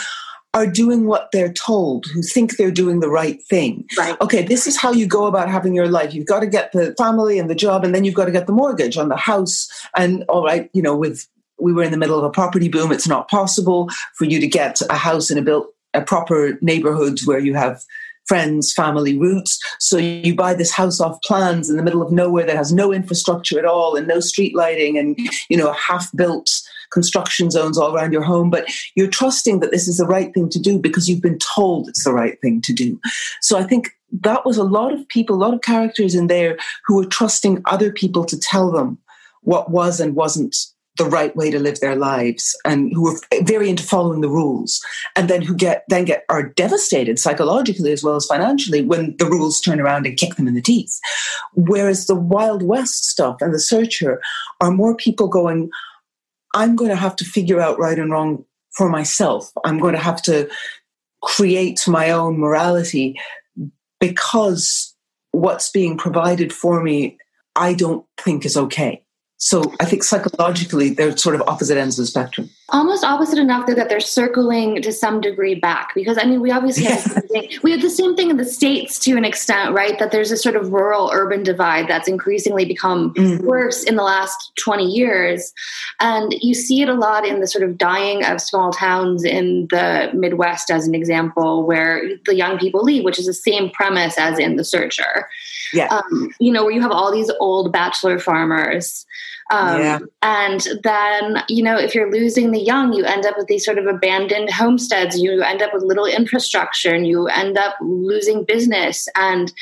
are 0.54 0.66
doing 0.66 1.06
what 1.06 1.28
they're 1.32 1.52
told, 1.52 2.06
who 2.06 2.22
think 2.22 2.56
they're 2.56 2.70
doing 2.70 3.00
the 3.00 3.10
right 3.10 3.42
thing. 3.44 3.86
Right. 3.96 4.18
Okay, 4.20 4.44
this 4.44 4.66
is 4.66 4.76
how 4.76 4.92
you 4.92 5.06
go 5.06 5.26
about 5.26 5.48
having 5.48 5.74
your 5.74 5.88
life. 5.88 6.14
You've 6.14 6.26
got 6.26 6.40
to 6.40 6.46
get 6.46 6.72
the 6.72 6.94
family 6.96 7.38
and 7.38 7.50
the 7.50 7.54
job, 7.54 7.84
and 7.84 7.94
then 7.94 8.04
you've 8.04 8.14
got 8.14 8.24
to 8.24 8.32
get 8.32 8.46
the 8.46 8.52
mortgage 8.52 8.96
on 8.96 9.08
the 9.08 9.16
house. 9.16 9.68
And 9.96 10.24
all 10.28 10.44
right, 10.44 10.70
you 10.72 10.82
know, 10.82 10.96
with 10.96 11.28
we 11.60 11.72
were 11.72 11.82
in 11.82 11.90
the 11.90 11.98
middle 11.98 12.18
of 12.18 12.24
a 12.24 12.30
property 12.30 12.68
boom, 12.68 12.92
it's 12.92 13.08
not 13.08 13.28
possible 13.28 13.88
for 14.14 14.24
you 14.24 14.40
to 14.40 14.46
get 14.46 14.80
a 14.88 14.96
house 14.96 15.30
in 15.30 15.38
a 15.38 15.42
built 15.42 15.72
a 15.94 16.02
proper 16.02 16.58
neighborhood 16.60 17.18
where 17.24 17.38
you 17.38 17.54
have 17.54 17.82
friends, 18.26 18.72
family 18.74 19.18
roots. 19.18 19.58
So 19.80 19.96
you 19.96 20.34
buy 20.34 20.54
this 20.54 20.70
house 20.70 21.00
off 21.00 21.20
plans 21.22 21.70
in 21.70 21.76
the 21.76 21.82
middle 21.82 22.02
of 22.02 22.12
nowhere 22.12 22.44
that 22.44 22.56
has 22.56 22.72
no 22.72 22.92
infrastructure 22.92 23.58
at 23.58 23.64
all 23.64 23.96
and 23.96 24.06
no 24.06 24.20
street 24.20 24.54
lighting 24.54 24.98
and, 24.98 25.18
you 25.48 25.56
know, 25.56 25.72
half 25.72 26.14
built 26.14 26.50
construction 26.92 27.50
zones 27.50 27.78
all 27.78 27.94
around 27.94 28.12
your 28.12 28.22
home. 28.22 28.50
But 28.50 28.66
you're 28.94 29.08
trusting 29.08 29.60
that 29.60 29.70
this 29.70 29.88
is 29.88 29.96
the 29.96 30.06
right 30.06 30.32
thing 30.34 30.50
to 30.50 30.60
do 30.60 30.78
because 30.78 31.08
you've 31.08 31.22
been 31.22 31.38
told 31.38 31.88
it's 31.88 32.04
the 32.04 32.12
right 32.12 32.38
thing 32.40 32.60
to 32.62 32.72
do. 32.72 33.00
So 33.40 33.58
I 33.58 33.64
think 33.64 33.90
that 34.20 34.44
was 34.44 34.58
a 34.58 34.64
lot 34.64 34.92
of 34.92 35.08
people, 35.08 35.36
a 35.36 35.44
lot 35.44 35.54
of 35.54 35.62
characters 35.62 36.14
in 36.14 36.26
there 36.26 36.58
who 36.86 36.96
were 36.96 37.06
trusting 37.06 37.62
other 37.64 37.92
people 37.92 38.24
to 38.26 38.38
tell 38.38 38.70
them 38.70 38.98
what 39.42 39.70
was 39.70 40.00
and 40.00 40.14
wasn't 40.14 40.56
the 40.98 41.06
right 41.06 41.34
way 41.36 41.50
to 41.50 41.58
live 41.58 41.80
their 41.80 41.96
lives 41.96 42.56
and 42.64 42.92
who 42.92 43.08
are 43.08 43.18
very 43.42 43.70
into 43.70 43.82
following 43.82 44.20
the 44.20 44.28
rules 44.28 44.80
and 45.16 45.30
then 45.30 45.42
who 45.42 45.54
get 45.54 45.84
then 45.88 46.04
get 46.04 46.24
are 46.28 46.42
devastated 46.42 47.18
psychologically 47.18 47.92
as 47.92 48.02
well 48.02 48.16
as 48.16 48.26
financially 48.26 48.82
when 48.82 49.16
the 49.18 49.26
rules 49.26 49.60
turn 49.60 49.80
around 49.80 50.06
and 50.06 50.16
kick 50.16 50.34
them 50.36 50.48
in 50.48 50.54
the 50.54 50.62
teeth. 50.62 50.98
Whereas 51.54 52.06
the 52.06 52.14
wild 52.14 52.62
west 52.62 53.08
stuff 53.08 53.36
and 53.40 53.54
the 53.54 53.60
searcher 53.60 54.20
are 54.60 54.70
more 54.70 54.94
people 54.96 55.28
going 55.28 55.70
i'm 56.54 56.76
going 56.76 56.90
to 56.90 56.96
have 56.96 57.16
to 57.16 57.24
figure 57.24 57.60
out 57.60 57.78
right 57.78 57.98
and 57.98 58.10
wrong 58.10 58.44
for 58.72 58.88
myself. 58.88 59.50
I'm 59.64 59.78
going 59.78 59.94
to 59.94 60.00
have 60.00 60.22
to 60.22 60.48
create 61.22 61.86
my 61.88 62.10
own 62.10 62.38
morality 62.38 63.18
because 63.98 64.94
what's 65.32 65.70
being 65.70 65.98
provided 65.98 66.52
for 66.52 66.82
me 66.82 67.18
i 67.56 67.74
don't 67.74 68.06
think 68.18 68.46
is 68.46 68.56
okay 68.56 69.02
so 69.40 69.72
I 69.78 69.84
think 69.84 70.02
psychologically 70.02 70.90
they're 70.90 71.16
sort 71.16 71.36
of 71.36 71.42
opposite 71.42 71.78
ends 71.78 71.96
of 71.96 72.02
the 72.02 72.06
spectrum. 72.08 72.50
Almost 72.70 73.04
opposite 73.04 73.38
enough 73.38 73.68
that 73.68 73.88
they're 73.88 74.00
circling 74.00 74.82
to 74.82 74.92
some 74.92 75.20
degree 75.20 75.54
back 75.54 75.94
because 75.94 76.18
I 76.20 76.24
mean 76.24 76.40
we 76.40 76.50
obviously 76.50 76.84
have 76.84 77.04
the 77.04 77.10
same 77.10 77.48
thing. 77.48 77.58
we 77.62 77.70
have 77.70 77.80
the 77.80 77.88
same 77.88 78.16
thing 78.16 78.30
in 78.30 78.36
the 78.36 78.44
states 78.44 78.98
to 79.00 79.16
an 79.16 79.24
extent, 79.24 79.74
right? 79.74 79.96
That 80.00 80.10
there's 80.10 80.32
a 80.32 80.36
sort 80.36 80.56
of 80.56 80.72
rural 80.72 81.10
urban 81.12 81.44
divide 81.44 81.86
that's 81.86 82.08
increasingly 82.08 82.64
become 82.64 83.14
mm-hmm. 83.14 83.46
worse 83.46 83.84
in 83.84 83.94
the 83.94 84.02
last 84.02 84.50
20 84.56 84.84
years. 84.84 85.52
And 86.00 86.34
you 86.40 86.52
see 86.52 86.82
it 86.82 86.88
a 86.88 86.94
lot 86.94 87.24
in 87.24 87.40
the 87.40 87.46
sort 87.46 87.62
of 87.62 87.78
dying 87.78 88.24
of 88.24 88.40
small 88.40 88.72
towns 88.72 89.22
in 89.22 89.68
the 89.70 90.10
Midwest 90.14 90.68
as 90.68 90.88
an 90.88 90.96
example 90.96 91.64
where 91.64 92.10
the 92.26 92.34
young 92.34 92.58
people 92.58 92.82
leave, 92.82 93.04
which 93.04 93.20
is 93.20 93.26
the 93.26 93.32
same 93.32 93.70
premise 93.70 94.18
as 94.18 94.36
in 94.40 94.56
the 94.56 94.64
searcher. 94.64 95.28
Yeah. 95.72 95.88
Um, 95.88 96.30
you 96.40 96.52
know, 96.52 96.64
where 96.64 96.72
you 96.72 96.80
have 96.82 96.92
all 96.92 97.12
these 97.12 97.30
old 97.40 97.72
bachelor 97.72 98.18
farmers 98.18 99.06
um, 99.50 99.80
yeah. 99.80 99.98
And 100.22 100.66
then, 100.82 101.42
you 101.48 101.62
know, 101.62 101.78
if 101.78 101.94
you're 101.94 102.12
losing 102.12 102.50
the 102.50 102.60
young, 102.60 102.92
you 102.92 103.04
end 103.04 103.24
up 103.24 103.36
with 103.38 103.46
these 103.46 103.64
sort 103.64 103.78
of 103.78 103.86
abandoned 103.86 104.50
homesteads. 104.50 105.18
You 105.18 105.42
end 105.42 105.62
up 105.62 105.72
with 105.72 105.82
little 105.82 106.06
infrastructure 106.06 106.94
and 106.94 107.06
you 107.06 107.28
end 107.28 107.56
up 107.56 107.74
losing 107.80 108.44
business. 108.44 109.08
And 109.16 109.52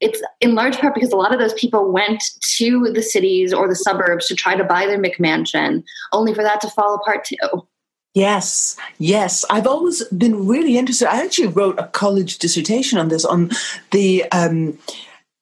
it's 0.00 0.20
in 0.40 0.54
large 0.54 0.78
part 0.78 0.94
because 0.94 1.12
a 1.12 1.16
lot 1.16 1.32
of 1.32 1.38
those 1.38 1.54
people 1.54 1.92
went 1.92 2.22
to 2.56 2.90
the 2.92 3.02
cities 3.02 3.52
or 3.52 3.68
the 3.68 3.76
suburbs 3.76 4.26
to 4.28 4.34
try 4.34 4.56
to 4.56 4.64
buy 4.64 4.86
their 4.86 5.00
McMansion, 5.00 5.84
only 6.12 6.34
for 6.34 6.42
that 6.42 6.60
to 6.62 6.70
fall 6.70 6.96
apart 6.96 7.24
too. 7.24 7.68
Yes, 8.14 8.78
yes. 8.98 9.44
I've 9.50 9.66
always 9.66 10.02
been 10.04 10.46
really 10.46 10.78
interested. 10.78 11.06
I 11.06 11.22
actually 11.22 11.48
wrote 11.48 11.78
a 11.78 11.86
college 11.88 12.38
dissertation 12.38 12.98
on 12.98 13.08
this, 13.08 13.26
on 13.26 13.50
the 13.90 14.24
um, 14.32 14.78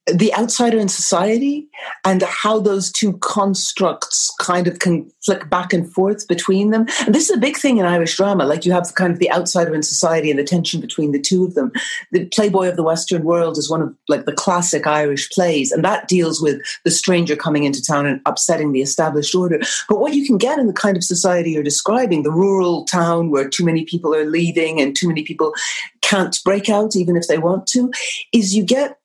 the 0.07 0.35
outsider 0.35 0.79
in 0.79 0.89
society 0.89 1.67
and 2.05 2.23
how 2.23 2.61
those 2.61 2.93
two 2.93 3.15
constructs 3.19 4.35
kind 4.39 4.67
of 4.67 4.79
can 4.79 5.11
flick 5.25 5.49
back 5.49 5.73
and 5.73 5.91
forth 5.91 6.29
between 6.29 6.71
them. 6.71 6.87
And 7.07 7.15
this 7.15 7.31
is 7.31 7.37
a 7.37 7.41
big 7.41 7.57
thing 7.57 7.79
in 7.79 7.87
Irish 7.87 8.17
drama. 8.17 8.45
Like 8.45 8.67
you 8.67 8.73
have 8.73 8.95
kind 8.95 9.13
of 9.15 9.19
the 9.19 9.33
outsider 9.33 9.75
in 9.75 9.83
society 9.83 10.31
and 10.31 10.39
the 10.39 10.45
tension 10.45 10.81
between 10.81 11.13
the 11.13 11.21
two 11.21 11.45
of 11.45 11.55
them. 11.55 11.73
The 12.13 12.27
Playboy 12.27 12.69
of 12.69 12.77
the 12.77 12.83
Western 12.83 13.25
World 13.25 13.57
is 13.57 13.71
one 13.71 13.81
of 13.81 13.95
like 14.09 14.27
the 14.27 14.33
classic 14.33 14.87
Irish 14.87 15.31
plays, 15.31 15.73
and 15.73 15.83
that 15.85 16.07
deals 16.07 16.43
with 16.43 16.61
the 16.85 16.91
stranger 16.91 17.35
coming 17.35 17.65
into 17.65 17.83
town 17.83 18.05
and 18.05 18.21
upsetting 18.27 18.73
the 18.73 18.83
established 18.83 19.35
order. 19.35 19.59
But 19.89 20.01
what 20.01 20.13
you 20.13 20.27
can 20.27 20.37
get 20.37 20.59
in 20.59 20.67
the 20.67 20.75
kind 20.75 20.99
of 20.99 21.05
society 21.05 21.53
you're 21.53 21.63
describing, 21.63 22.25
the 22.25 22.31
rural 22.31 22.85
town 22.85 23.31
where 23.31 23.49
too 23.49 23.65
many 23.65 23.85
people 23.87 24.15
are 24.15 24.27
leaving 24.29 24.81
and 24.81 24.95
too 24.95 25.09
many 25.09 25.23
people 25.23 25.55
can't 26.03 26.39
break 26.45 26.69
out 26.69 26.95
even 26.95 27.17
if 27.17 27.27
they 27.27 27.39
want 27.39 27.67
to, 27.69 27.91
is 28.33 28.55
you 28.55 28.63
get 28.63 28.99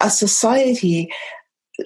a 0.00 0.10
society 0.10 1.10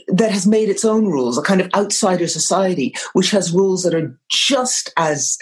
that 0.08 0.30
has 0.30 0.46
made 0.46 0.68
its 0.68 0.84
own 0.84 1.06
rules, 1.06 1.36
a 1.36 1.42
kind 1.42 1.60
of 1.60 1.70
outsider 1.74 2.26
society, 2.26 2.94
which 3.12 3.30
has 3.30 3.52
rules 3.52 3.82
that 3.82 3.94
are 3.94 4.18
just 4.30 4.90
as 4.96 5.38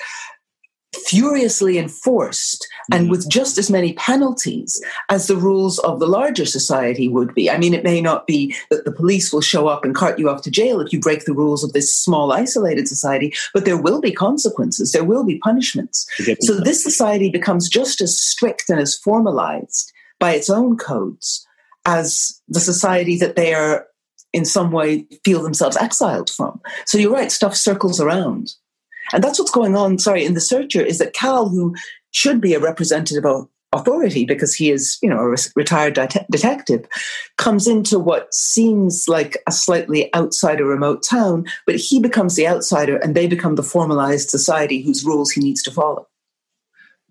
furiously 1.07 1.79
enforced 1.79 2.67
and 2.91 3.03
mm-hmm. 3.03 3.11
with 3.13 3.29
just 3.29 3.59
as 3.59 3.71
many 3.71 3.93
penalties 3.93 4.83
as 5.09 5.29
the 5.29 5.37
rules 5.37 5.79
of 5.81 6.01
the 6.01 6.07
larger 6.07 6.45
society 6.45 7.07
would 7.07 7.33
be. 7.33 7.49
I 7.49 7.59
mean, 7.59 7.75
it 7.75 7.85
may 7.85 8.01
not 8.01 8.27
be 8.27 8.57
that 8.71 8.85
the 8.85 8.93
police 8.93 9.33
will 9.33 9.41
show 9.41 9.69
up 9.69 9.85
and 9.85 9.95
cart 9.95 10.19
you 10.19 10.29
off 10.29 10.43
to 10.43 10.51
jail 10.51 10.81
if 10.81 10.93
you 10.93 10.99
break 10.99 11.25
the 11.25 11.33
rules 11.33 11.63
of 11.63 11.73
this 11.73 11.95
small, 11.95 12.33
isolated 12.33 12.89
society, 12.89 13.33
but 13.55 13.65
there 13.65 13.81
will 13.81 14.01
be 14.01 14.11
consequences, 14.11 14.91
there 14.91 15.05
will 15.05 15.25
be 15.25 15.39
punishments. 15.39 16.07
So 16.41 16.55
this 16.55 16.83
society 16.83 17.31
becomes 17.31 17.69
just 17.69 18.01
as 18.01 18.21
strict 18.21 18.69
and 18.69 18.81
as 18.81 18.97
formalized 18.97 19.93
by 20.19 20.33
its 20.33 20.51
own 20.51 20.77
codes 20.77 21.47
as 21.85 22.41
the 22.49 22.61
society 22.61 23.17
that 23.19 23.37
they 23.37 23.55
are 23.55 23.87
in 24.33 24.45
some 24.45 24.71
way 24.71 25.07
feel 25.25 25.43
themselves 25.43 25.77
exiled 25.77 26.31
from. 26.31 26.61
So 26.87 26.99
you're 26.99 27.13
right, 27.13 27.33
stuff 27.33 27.57
circles 27.57 28.01
around. 28.01 28.53
And 29.13 29.25
that's 29.25 29.39
what's 29.39 29.51
going 29.51 29.77
on, 29.77 29.99
sorry, 29.99 30.25
in 30.25 30.35
The 30.35 30.41
Searcher 30.41 30.83
is 30.83 30.99
that 30.99 31.15
Cal, 31.15 31.49
who 31.49 31.75
should 32.13 32.41
be 32.41 32.55
a 32.55 32.61
representative 32.61 33.27
of 33.27 33.49
authority 33.73 34.25
because 34.25 34.55
he 34.55 34.71
is, 34.71 34.99
you 35.03 35.09
know, 35.09 35.19
a 35.19 35.37
retired 35.55 35.95
det- 35.95 36.27
detective, 36.31 36.87
comes 37.39 37.67
into 37.67 37.99
what 37.99 38.33
seems 38.35 39.07
like 39.09 39.37
a 39.47 39.53
slightly 39.53 40.13
outside 40.15 40.61
a 40.61 40.65
remote 40.65 41.05
town, 41.09 41.45
but 41.67 41.77
he 41.77 42.01
becomes 42.01 42.37
the 42.37 42.49
outsider 42.49 42.97
and 42.97 43.15
they 43.15 43.27
become 43.27 43.55
the 43.55 43.63
formalized 43.63 44.29
society 44.29 44.83
whose 44.83 45.05
rules 45.05 45.31
he 45.31 45.41
needs 45.41 45.63
to 45.63 45.71
follow. 45.71 46.07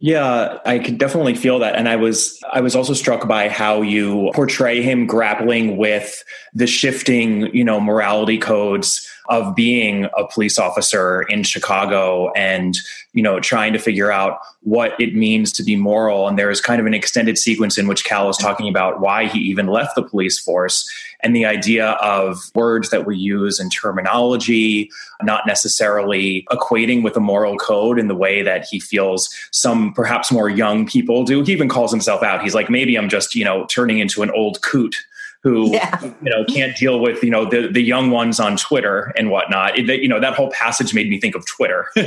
Yeah, 0.01 0.59
I 0.65 0.79
could 0.79 0.97
definitely 0.97 1.35
feel 1.35 1.59
that. 1.59 1.75
And 1.75 1.89
I 1.89 1.97
was 1.97 2.39
I 2.53 2.62
was 2.62 2.75
also 2.75 2.93
struck 2.93 3.27
by 3.27 3.49
how 3.49 3.81
you 3.81 4.31
portray 4.33 4.81
him 4.81 5.05
grappling 5.05 5.75
with 5.75 6.23
the 6.53 6.67
shifting, 6.67 7.53
you 7.53 7.65
know, 7.65 7.81
morality 7.81 8.38
codes 8.38 9.05
of 9.29 9.55
being 9.55 10.07
a 10.17 10.27
police 10.27 10.57
officer 10.57 11.21
in 11.23 11.43
Chicago 11.43 12.31
and, 12.33 12.77
you 13.13 13.21
know, 13.21 13.39
trying 13.39 13.71
to 13.73 13.79
figure 13.79 14.11
out 14.11 14.39
what 14.61 14.99
it 14.99 15.15
means 15.15 15.51
to 15.53 15.63
be 15.63 15.75
moral. 15.75 16.27
And 16.27 16.37
there's 16.37 16.59
kind 16.59 16.81
of 16.81 16.87
an 16.87 16.95
extended 16.95 17.37
sequence 17.37 17.77
in 17.77 17.87
which 17.87 18.03
Cal 18.03 18.29
is 18.29 18.37
talking 18.37 18.67
about 18.67 19.01
why 19.01 19.27
he 19.27 19.39
even 19.39 19.67
left 19.67 19.95
the 19.95 20.03
police 20.03 20.39
force 20.39 20.89
and 21.21 21.35
the 21.35 21.45
idea 21.45 21.91
of 22.01 22.39
words 22.55 22.89
that 22.89 23.05
we 23.05 23.17
use 23.17 23.59
and 23.59 23.71
terminology, 23.71 24.89
not 25.21 25.45
necessarily 25.45 26.47
equating 26.49 27.03
with 27.03 27.15
a 27.15 27.19
moral 27.19 27.57
code 27.57 27.99
in 27.99 28.07
the 28.07 28.15
way 28.15 28.41
that 28.41 28.65
he 28.65 28.79
feels 28.79 29.29
some 29.51 29.93
perhaps 29.93 30.31
more 30.31 30.49
young 30.49 30.87
people 30.87 31.23
do. 31.23 31.43
He 31.43 31.51
even 31.51 31.69
calls 31.69 31.91
himself 31.91 32.23
out. 32.23 32.41
He's 32.41 32.55
like, 32.55 32.69
maybe 32.69 32.97
I'm 32.97 33.09
just, 33.09 33.35
you 33.35 33.45
know, 33.45 33.65
turning 33.65 33.99
into 33.99 34.23
an 34.23 34.31
old 34.31 34.61
coot 34.61 34.95
who 35.43 35.69
yeah. 35.73 35.99
you 36.02 36.30
know 36.30 36.43
can't 36.45 36.75
deal 36.78 36.99
with 36.99 37.23
you 37.23 37.30
know 37.30 37.49
the 37.49 37.67
the 37.67 37.82
young 37.82 38.12
ones 38.12 38.39
on 38.39 38.58
Twitter 38.58 39.13
and 39.17 39.30
whatnot. 39.30 39.78
It, 39.78 40.02
you 40.02 40.08
know 40.08 40.19
that 40.19 40.34
whole 40.34 40.52
passage 40.52 40.93
made 40.93 41.10
me 41.10 41.19
think 41.19 41.36
of 41.36 41.45
Twitter. 41.45 41.88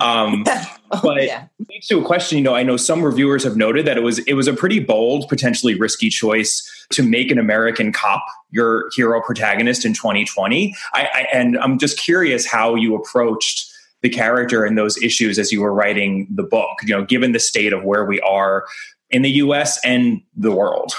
um, 0.00 0.44
oh, 0.90 1.00
but 1.02 1.24
yeah. 1.24 1.46
it 1.58 1.68
leads 1.68 1.86
to 1.88 1.98
a 1.98 2.04
question. 2.04 2.38
You 2.38 2.44
know, 2.44 2.54
I 2.54 2.62
know 2.62 2.76
some 2.76 3.02
reviewers 3.02 3.44
have 3.44 3.56
noted 3.56 3.86
that 3.86 3.96
it 3.96 4.02
was 4.02 4.18
it 4.20 4.34
was 4.34 4.48
a 4.48 4.52
pretty 4.52 4.80
bold, 4.80 5.28
potentially 5.28 5.74
risky 5.74 6.08
choice 6.08 6.62
to 6.90 7.02
make 7.02 7.30
an 7.30 7.38
American 7.38 7.92
cop 7.92 8.24
your 8.50 8.88
hero 8.94 9.20
protagonist 9.20 9.84
in 9.84 9.92
2020. 9.92 10.74
I, 10.92 11.02
I 11.02 11.26
and 11.32 11.58
I'm 11.58 11.78
just 11.78 11.98
curious 11.98 12.46
how 12.46 12.74
you 12.74 12.94
approached 12.94 13.72
the 14.02 14.08
character 14.10 14.64
and 14.64 14.76
those 14.76 15.02
issues 15.02 15.38
as 15.38 15.50
you 15.50 15.62
were 15.62 15.72
writing 15.72 16.28
the 16.30 16.42
book. 16.42 16.78
You 16.82 16.96
know, 16.96 17.04
given 17.04 17.32
the 17.32 17.40
state 17.40 17.72
of 17.72 17.82
where 17.82 18.04
we 18.04 18.20
are 18.20 18.66
in 19.10 19.22
the 19.22 19.30
U.S. 19.30 19.78
and 19.84 20.20
the 20.36 20.52
world. 20.52 20.92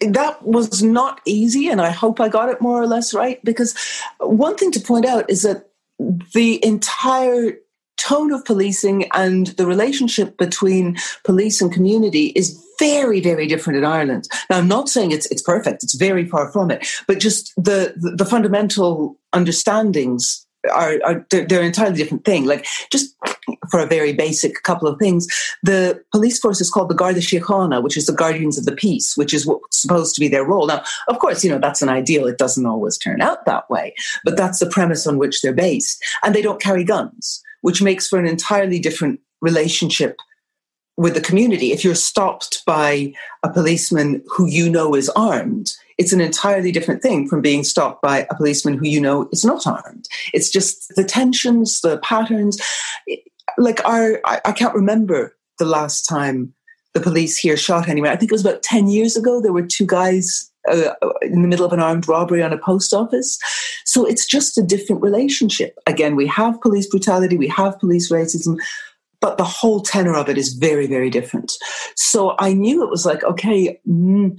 That 0.00 0.42
was 0.44 0.82
not 0.82 1.20
easy, 1.24 1.68
and 1.68 1.80
I 1.80 1.90
hope 1.90 2.20
I 2.20 2.28
got 2.28 2.48
it 2.48 2.60
more 2.60 2.80
or 2.80 2.86
less 2.86 3.14
right. 3.14 3.42
Because 3.44 3.74
one 4.20 4.56
thing 4.56 4.70
to 4.72 4.80
point 4.80 5.06
out 5.06 5.28
is 5.28 5.42
that 5.42 5.68
the 6.34 6.64
entire 6.64 7.58
tone 7.96 8.32
of 8.32 8.44
policing 8.44 9.08
and 9.12 9.48
the 9.58 9.66
relationship 9.66 10.36
between 10.38 10.96
police 11.24 11.60
and 11.60 11.72
community 11.72 12.26
is 12.36 12.64
very 12.78 13.20
very 13.20 13.46
different 13.46 13.76
in 13.76 13.84
Ireland. 13.84 14.28
Now 14.48 14.58
I'm 14.58 14.68
not 14.68 14.88
saying 14.88 15.10
it's 15.10 15.26
it's 15.26 15.42
perfect, 15.42 15.82
it's 15.82 15.94
very 15.94 16.24
far 16.24 16.50
from 16.52 16.70
it, 16.70 16.86
but 17.08 17.18
just 17.18 17.52
the 17.56 17.94
the, 17.96 18.12
the 18.12 18.24
fundamental 18.24 19.18
understandings 19.32 20.46
are, 20.72 20.98
are 21.04 21.26
they're, 21.30 21.60
an 21.60 21.66
entirely 21.66 21.96
different 21.96 22.24
thing. 22.24 22.44
Like 22.44 22.66
just 22.90 23.14
for 23.70 23.80
a 23.80 23.86
very 23.86 24.12
basic 24.12 24.62
couple 24.62 24.88
of 24.88 24.98
things, 24.98 25.26
the 25.62 26.02
police 26.12 26.38
force 26.38 26.60
is 26.60 26.70
called 26.70 26.90
the 26.90 26.94
Garda 26.94 27.20
Síochána, 27.20 27.82
which 27.82 27.96
is 27.96 28.06
the 28.06 28.12
Guardians 28.12 28.58
of 28.58 28.64
the 28.64 28.74
Peace, 28.74 29.16
which 29.16 29.32
is 29.32 29.46
what's 29.46 29.80
supposed 29.80 30.14
to 30.14 30.20
be 30.20 30.28
their 30.28 30.44
role. 30.44 30.66
Now, 30.66 30.82
of 31.08 31.18
course, 31.18 31.44
you 31.44 31.50
know 31.50 31.58
that's 31.58 31.82
an 31.82 31.88
ideal. 31.88 32.26
It 32.26 32.38
doesn't 32.38 32.66
always 32.66 32.98
turn 32.98 33.20
out 33.20 33.46
that 33.46 33.68
way, 33.70 33.94
but 34.24 34.36
that's 34.36 34.58
the 34.58 34.70
premise 34.70 35.06
on 35.06 35.18
which 35.18 35.42
they're 35.42 35.52
based, 35.52 36.02
and 36.24 36.34
they 36.34 36.42
don't 36.42 36.60
carry 36.60 36.84
guns, 36.84 37.42
which 37.62 37.82
makes 37.82 38.08
for 38.08 38.18
an 38.18 38.26
entirely 38.26 38.78
different 38.78 39.20
relationship 39.40 40.16
with 40.96 41.14
the 41.14 41.20
community. 41.20 41.72
If 41.72 41.84
you're 41.84 41.94
stopped 41.94 42.64
by 42.66 43.12
a 43.44 43.50
policeman 43.50 44.22
who 44.26 44.46
you 44.46 44.68
know 44.68 44.94
is 44.94 45.08
armed, 45.10 45.72
it's 45.98 46.12
an 46.12 46.20
entirely 46.20 46.72
different 46.72 47.02
thing 47.02 47.28
from 47.28 47.42
being 47.42 47.64
stopped 47.64 48.02
by 48.02 48.26
a 48.30 48.34
policeman 48.36 48.78
who 48.78 48.86
you 48.86 49.00
know 49.00 49.28
is 49.32 49.44
not 49.44 49.66
armed. 49.66 50.06
It's 50.32 50.48
just 50.48 50.94
the 50.94 51.04
tensions, 51.04 51.80
the 51.80 51.98
patterns. 51.98 52.60
Like 53.58 53.84
our, 53.84 54.20
I, 54.24 54.40
I 54.44 54.52
can't 54.52 54.74
remember 54.74 55.36
the 55.58 55.64
last 55.64 56.02
time 56.02 56.54
the 56.94 57.00
police 57.00 57.36
here 57.36 57.56
shot 57.56 57.88
anyone. 57.88 58.10
I 58.10 58.16
think 58.16 58.30
it 58.30 58.34
was 58.34 58.44
about 58.44 58.62
10 58.62 58.88
years 58.88 59.16
ago. 59.16 59.40
There 59.40 59.52
were 59.52 59.66
two 59.66 59.86
guys 59.86 60.50
uh, 60.70 60.94
in 61.22 61.42
the 61.42 61.48
middle 61.48 61.66
of 61.66 61.72
an 61.72 61.80
armed 61.80 62.08
robbery 62.08 62.42
on 62.42 62.52
a 62.52 62.58
post 62.58 62.94
office. 62.94 63.38
So 63.84 64.06
it's 64.06 64.26
just 64.26 64.58
a 64.58 64.62
different 64.62 65.02
relationship. 65.02 65.78
Again, 65.86 66.16
we 66.16 66.26
have 66.26 66.60
police 66.60 66.86
brutality, 66.86 67.36
we 67.36 67.48
have 67.48 67.78
police 67.78 68.10
racism, 68.10 68.58
but 69.20 69.38
the 69.38 69.44
whole 69.44 69.80
tenor 69.80 70.14
of 70.14 70.28
it 70.28 70.38
is 70.38 70.54
very, 70.54 70.86
very 70.86 71.10
different. 71.10 71.52
So 71.96 72.36
I 72.38 72.52
knew 72.52 72.82
it 72.82 72.90
was 72.90 73.06
like, 73.06 73.24
okay, 73.24 73.80
mm, 73.88 74.36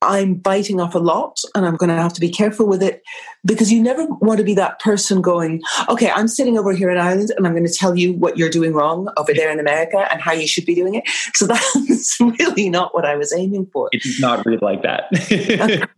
I'm 0.00 0.34
biting 0.34 0.80
off 0.80 0.94
a 0.94 1.00
lot 1.00 1.40
and 1.54 1.66
I'm 1.66 1.76
going 1.76 1.88
to 1.88 1.96
have 1.96 2.12
to 2.12 2.20
be 2.20 2.30
careful 2.30 2.66
with 2.66 2.82
it 2.82 3.02
because 3.44 3.72
you 3.72 3.82
never 3.82 4.06
want 4.06 4.38
to 4.38 4.44
be 4.44 4.54
that 4.54 4.78
person 4.78 5.20
going, 5.20 5.60
okay, 5.88 6.10
I'm 6.10 6.28
sitting 6.28 6.56
over 6.56 6.72
here 6.72 6.88
in 6.90 6.98
Ireland 6.98 7.32
and 7.36 7.46
I'm 7.46 7.52
going 7.52 7.66
to 7.66 7.72
tell 7.72 7.96
you 7.96 8.12
what 8.12 8.36
you're 8.36 8.48
doing 8.48 8.74
wrong 8.74 9.12
over 9.16 9.34
there 9.34 9.50
in 9.50 9.58
America 9.58 10.06
and 10.12 10.20
how 10.20 10.32
you 10.32 10.46
should 10.46 10.66
be 10.66 10.74
doing 10.74 10.94
it. 10.94 11.08
So 11.34 11.46
that's 11.48 12.20
really 12.20 12.70
not 12.70 12.94
what 12.94 13.04
I 13.04 13.16
was 13.16 13.32
aiming 13.32 13.66
for. 13.72 13.88
It 13.90 14.02
does 14.02 14.20
not 14.20 14.46
read 14.46 14.62
like 14.62 14.82
that. 14.82 15.08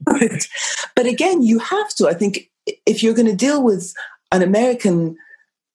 but 0.97 1.07
again, 1.07 1.43
you 1.43 1.59
have 1.59 1.95
to. 1.97 2.09
I 2.09 2.15
think 2.15 2.51
if 2.87 3.03
you're 3.03 3.15
going 3.15 3.29
to 3.29 3.37
deal 3.37 3.63
with 3.63 3.93
an 4.33 4.43
American 4.43 5.17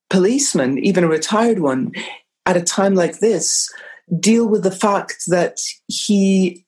policeman, 0.09 0.79
even 0.79 1.03
a 1.03 1.07
retired 1.07 1.59
one, 1.59 1.91
at 2.47 2.57
a 2.57 2.61
time 2.61 2.95
like 2.95 3.19
this, 3.19 3.71
deal 4.19 4.47
with 4.47 4.63
the 4.63 4.71
fact 4.71 5.25
that 5.27 5.59
he 5.87 6.64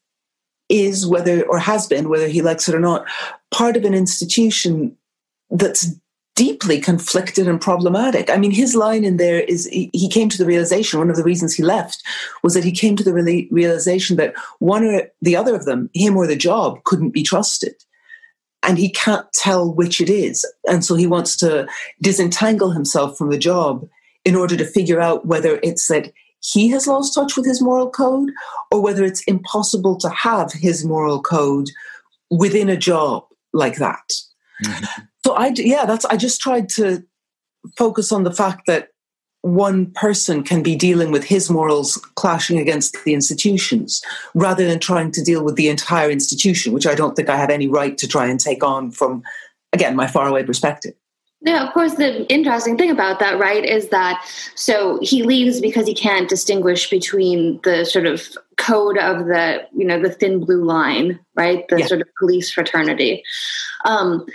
is 0.69 1.07
whether 1.07 1.43
or 1.47 1.59
has 1.59 1.87
been 1.87 2.09
whether 2.09 2.27
he 2.27 2.41
likes 2.41 2.67
it 2.67 2.75
or 2.75 2.79
not 2.79 3.05
part 3.51 3.77
of 3.77 3.85
an 3.85 3.93
institution 3.93 4.95
that's 5.49 5.87
deeply 6.37 6.79
conflicted 6.79 7.47
and 7.47 7.59
problematic. 7.59 8.29
I 8.29 8.37
mean, 8.37 8.51
his 8.51 8.75
line 8.75 9.03
in 9.03 9.17
there 9.17 9.41
is 9.41 9.65
he, 9.65 9.89
he, 9.91 10.07
came 10.07 10.29
to 10.29 10.37
the 10.37 10.45
realization, 10.45 10.99
one 10.99 11.09
of 11.09 11.15
the 11.15 11.23
reasons 11.23 11.55
he 11.55 11.63
left 11.63 12.03
was 12.43 12.53
that 12.53 12.63
he 12.63 12.71
came 12.71 12.95
to 12.95 13.03
the 13.03 13.47
realization 13.49 14.17
that 14.17 14.35
one 14.59 14.83
or 14.83 15.09
the 15.19 15.35
other 15.35 15.55
of 15.55 15.65
them, 15.65 15.89
him 15.95 16.15
or 16.15 16.27
the 16.27 16.35
job, 16.35 16.83
couldn't 16.83 17.09
be 17.09 17.23
trusted. 17.23 17.73
And 18.61 18.77
he 18.77 18.91
can't 18.91 19.25
tell 19.33 19.73
which 19.73 19.99
it 19.99 20.09
is. 20.09 20.45
And 20.69 20.85
so 20.85 20.93
he 20.93 21.07
wants 21.07 21.35
to 21.37 21.67
disentangle 22.03 22.69
himself 22.69 23.17
from 23.17 23.31
the 23.31 23.37
job 23.39 23.87
in 24.23 24.35
order 24.35 24.55
to 24.57 24.65
figure 24.65 25.01
out 25.01 25.25
whether 25.25 25.59
it's 25.63 25.87
that 25.87 26.11
he 26.41 26.69
has 26.69 26.87
lost 26.87 27.13
touch 27.13 27.35
with 27.35 27.45
his 27.45 27.61
moral 27.61 27.89
code 27.89 28.31
or 28.71 28.81
whether 28.81 29.03
it's 29.03 29.23
impossible 29.23 29.97
to 29.97 30.09
have 30.09 30.51
his 30.53 30.85
moral 30.85 31.21
code 31.21 31.69
within 32.29 32.69
a 32.69 32.77
job 32.77 33.25
like 33.53 33.77
that. 33.77 34.11
Mm-hmm. 34.63 35.03
So 35.25 35.33
I 35.33 35.51
yeah, 35.55 35.85
that's 35.85 36.05
I 36.05 36.15
just 36.15 36.39
tried 36.39 36.69
to 36.69 37.03
focus 37.77 38.11
on 38.11 38.23
the 38.23 38.31
fact 38.31 38.61
that 38.67 38.89
one 39.41 39.91
person 39.91 40.43
can 40.43 40.63
be 40.63 40.75
dealing 40.75 41.11
with 41.11 41.23
his 41.23 41.49
morals 41.49 41.95
clashing 42.15 42.59
against 42.59 43.03
the 43.05 43.13
institutions 43.13 44.01
rather 44.33 44.67
than 44.67 44.79
trying 44.79 45.11
to 45.11 45.23
deal 45.23 45.43
with 45.43 45.55
the 45.55 45.69
entire 45.69 46.09
institution, 46.09 46.73
which 46.73 46.87
I 46.87 46.95
don't 46.95 47.15
think 47.15 47.29
I 47.29 47.37
have 47.37 47.49
any 47.49 47.67
right 47.67 47.97
to 47.97 48.07
try 48.07 48.27
and 48.27 48.39
take 48.39 48.63
on 48.63 48.91
from 48.91 49.23
again 49.73 49.95
my 49.95 50.07
faraway 50.07 50.43
perspective. 50.43 50.93
Yeah, 51.41 51.67
of 51.67 51.73
course, 51.73 51.95
the 51.95 52.27
interesting 52.29 52.77
thing 52.77 52.89
about 52.89 53.19
that, 53.19 53.39
right, 53.39 53.63
is 53.63 53.89
that 53.89 54.25
so 54.55 54.99
he 55.03 55.21
leaves 55.21 55.61
because 55.61 55.85
he 55.85 55.93
can't 55.93 56.27
distinguish 56.27 56.89
between 56.89 57.59
the 57.63 57.85
sort 57.85 58.07
of 58.07 58.27
code 58.57 58.97
of 58.97 59.27
the, 59.27 59.65
you 59.75 59.85
know, 59.85 60.01
the 60.01 60.09
thin 60.09 60.43
blue 60.43 60.63
line, 60.63 61.19
right, 61.35 61.67
the 61.69 61.79
yeah. 61.79 61.85
sort 61.85 62.01
of 62.01 62.07
police 62.17 62.51
fraternity. 62.51 63.23
Um, 63.85 64.25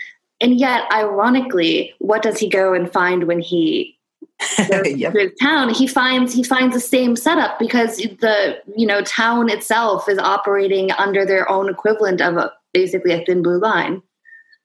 and 0.41 0.59
yet, 0.59 0.85
ironically, 0.93 1.95
what 1.99 2.23
does 2.23 2.39
he 2.39 2.49
go 2.49 2.73
and 2.73 2.93
find 2.93 3.25
when 3.25 3.41
he 3.41 3.99
yep. 4.59 5.13
his 5.13 5.33
town? 5.41 5.71
He 5.71 5.89
finds 5.89 6.33
he 6.33 6.45
finds 6.45 6.75
the 6.75 6.81
same 6.81 7.17
setup 7.17 7.59
because 7.59 7.97
the 7.97 8.59
you 8.77 8.87
know 8.87 9.03
town 9.03 9.51
itself 9.51 10.09
is 10.09 10.19
operating 10.19 10.93
under 10.93 11.25
their 11.25 11.49
own 11.51 11.69
equivalent 11.69 12.21
of 12.21 12.37
a, 12.37 12.53
basically 12.73 13.13
a 13.13 13.25
thin 13.25 13.43
blue 13.43 13.59
line. 13.59 14.03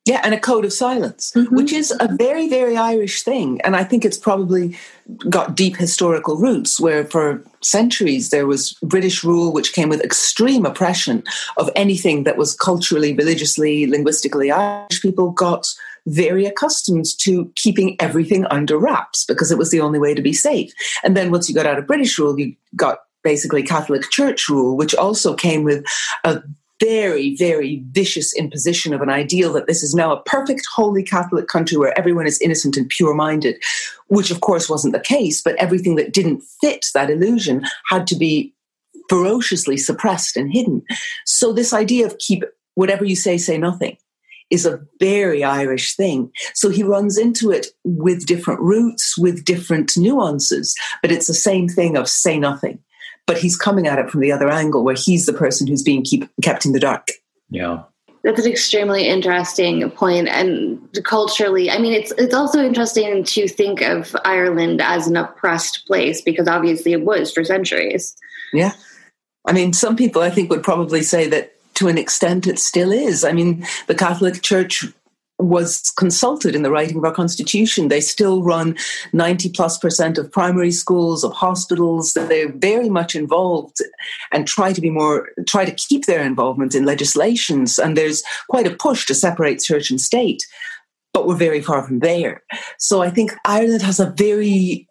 Yeah, 0.07 0.21
and 0.23 0.33
a 0.33 0.39
code 0.39 0.63
of 0.63 0.71
silence, 0.71 1.33
mm-hmm. 1.35 1.53
which 1.53 1.73
is 1.73 1.93
a 1.99 2.07
very, 2.15 2.47
very 2.47 2.77
Irish 2.77 3.23
thing. 3.23 3.59
And 3.65 3.75
I 3.75 3.83
think 3.83 4.05
it's 4.05 4.17
probably 4.17 4.77
got 5.29 5.53
deep 5.53 5.75
historical 5.75 6.37
roots 6.37 6.79
where 6.79 7.03
for 7.03 7.43
centuries 7.59 8.29
there 8.29 8.47
was 8.47 8.71
British 8.81 9.21
rule, 9.25 9.51
which 9.51 9.73
came 9.73 9.89
with 9.89 9.99
extreme 10.01 10.65
oppression 10.65 11.23
of 11.57 11.69
anything 11.75 12.23
that 12.23 12.37
was 12.37 12.55
culturally, 12.55 13.13
religiously, 13.15 13.85
linguistically 13.85 14.49
Irish. 14.49 15.01
People 15.01 15.31
got 15.31 15.67
very 16.05 16.45
accustomed 16.45 17.07
to 17.17 17.51
keeping 17.55 17.97
everything 17.99 18.45
under 18.45 18.77
wraps 18.77 19.25
because 19.25 19.51
it 19.51 19.57
was 19.57 19.71
the 19.71 19.81
only 19.81 19.99
way 19.99 20.13
to 20.13 20.21
be 20.21 20.31
safe. 20.31 20.71
And 21.03 21.17
then 21.17 21.31
once 21.31 21.49
you 21.49 21.55
got 21.55 21.65
out 21.65 21.79
of 21.79 21.85
British 21.85 22.17
rule, 22.17 22.39
you 22.39 22.55
got 22.77 22.99
basically 23.25 23.61
Catholic 23.61 24.09
Church 24.09 24.47
rule, 24.47 24.77
which 24.77 24.95
also 24.95 25.33
came 25.33 25.65
with 25.65 25.83
a 26.23 26.41
very, 26.79 27.35
very 27.35 27.83
vicious 27.91 28.35
imposition 28.35 28.93
of 28.93 29.01
an 29.01 29.09
ideal 29.09 29.53
that 29.53 29.67
this 29.67 29.83
is 29.83 29.95
now 29.95 30.11
a 30.11 30.21
perfect, 30.23 30.67
holy 30.73 31.03
Catholic 31.03 31.47
country 31.47 31.77
where 31.77 31.97
everyone 31.97 32.27
is 32.27 32.41
innocent 32.41 32.77
and 32.77 32.89
pure 32.89 33.13
minded, 33.13 33.61
which 34.07 34.31
of 34.31 34.41
course 34.41 34.69
wasn't 34.69 34.93
the 34.93 34.99
case, 34.99 35.41
but 35.41 35.55
everything 35.55 35.95
that 35.95 36.13
didn't 36.13 36.43
fit 36.61 36.85
that 36.93 37.09
illusion 37.09 37.63
had 37.89 38.05
to 38.07 38.15
be 38.15 38.53
ferociously 39.09 39.77
suppressed 39.77 40.37
and 40.37 40.51
hidden. 40.51 40.83
So, 41.25 41.53
this 41.53 41.73
idea 41.73 42.05
of 42.05 42.17
keep 42.19 42.43
whatever 42.75 43.05
you 43.05 43.15
say, 43.15 43.37
say 43.37 43.57
nothing 43.57 43.97
is 44.49 44.65
a 44.65 44.79
very 44.99 45.43
Irish 45.43 45.95
thing. 45.95 46.31
So 46.53 46.69
he 46.69 46.83
runs 46.83 47.17
into 47.17 47.51
it 47.51 47.67
with 47.83 48.25
different 48.25 48.61
roots, 48.61 49.17
with 49.17 49.43
different 49.43 49.97
nuances, 49.97 50.75
but 51.01 51.11
it's 51.11 51.27
the 51.27 51.33
same 51.33 51.67
thing 51.67 51.97
of 51.97 52.07
say 52.07 52.39
nothing 52.39 52.79
but 53.27 53.37
he's 53.37 53.55
coming 53.55 53.85
at 53.85 53.99
it 53.99 54.09
from 54.09 54.21
the 54.21 54.31
other 54.31 54.49
angle 54.49 54.83
where 54.83 54.95
he's 54.95 55.27
the 55.27 55.33
person 55.33 55.67
who's 55.67 55.83
being 55.83 56.03
keep, 56.03 56.27
kept 56.41 56.65
in 56.65 56.71
the 56.71 56.79
dark. 56.79 57.09
Yeah. 57.49 57.83
That's 58.23 58.43
an 58.43 58.51
extremely 58.51 59.07
interesting 59.07 59.89
point, 59.91 60.27
and 60.27 60.81
culturally, 61.05 61.71
I 61.71 61.77
mean, 61.77 61.93
it's 61.93 62.11
it's 62.17 62.33
also 62.33 62.61
interesting 62.61 63.23
to 63.23 63.47
think 63.47 63.81
of 63.81 64.17
Ireland 64.25 64.81
as 64.81 65.07
an 65.07 65.15
oppressed 65.15 65.85
place 65.85 66.19
because 66.19 66.45
obviously 66.45 66.91
it 66.91 67.03
was 67.03 67.31
for 67.31 67.45
centuries. 67.45 68.17
Yeah, 68.51 68.73
I 69.45 69.53
mean, 69.53 69.71
some 69.71 69.95
people 69.95 70.23
I 70.23 70.29
think 70.29 70.49
would 70.49 70.63
probably 70.63 71.03
say 71.03 71.29
that 71.29 71.53
to 71.75 71.87
an 71.87 71.97
extent 71.97 72.47
it 72.47 72.59
still 72.59 72.91
is. 72.91 73.23
I 73.23 73.31
mean, 73.31 73.65
the 73.85 73.95
Catholic 73.95 74.41
Church 74.41 74.85
was 75.39 75.91
consulted 75.97 76.55
in 76.55 76.63
the 76.63 76.71
writing 76.71 76.97
of 76.97 77.03
our 77.03 77.11
constitution. 77.11 77.87
They 77.87 78.01
still 78.01 78.43
run 78.43 78.75
90 79.13 79.49
plus 79.49 79.77
percent 79.77 80.17
of 80.17 80.31
primary 80.31 80.71
schools, 80.71 81.23
of 81.23 81.33
hospitals. 81.33 82.13
They're 82.13 82.51
very 82.51 82.89
much 82.89 83.15
involved 83.15 83.77
and 84.31 84.47
try 84.47 84.73
to 84.73 84.81
be 84.81 84.89
more, 84.89 85.29
try 85.47 85.65
to 85.65 85.71
keep 85.71 86.05
their 86.05 86.23
involvement 86.23 86.73
in 86.73 86.85
legislations. 86.85 87.77
And 87.77 87.95
there's 87.95 88.23
quite 88.49 88.67
a 88.67 88.75
push 88.75 89.05
to 89.07 89.15
separate 89.15 89.61
church 89.61 89.91
and 89.91 90.01
state, 90.01 90.43
but 91.13 91.27
we're 91.27 91.35
very 91.35 91.61
far 91.61 91.83
from 91.83 91.99
there. 91.99 92.43
So 92.79 93.01
I 93.01 93.09
think 93.09 93.31
Ireland 93.45 93.83
has 93.83 93.99
a 93.99 94.13
very 94.17 94.87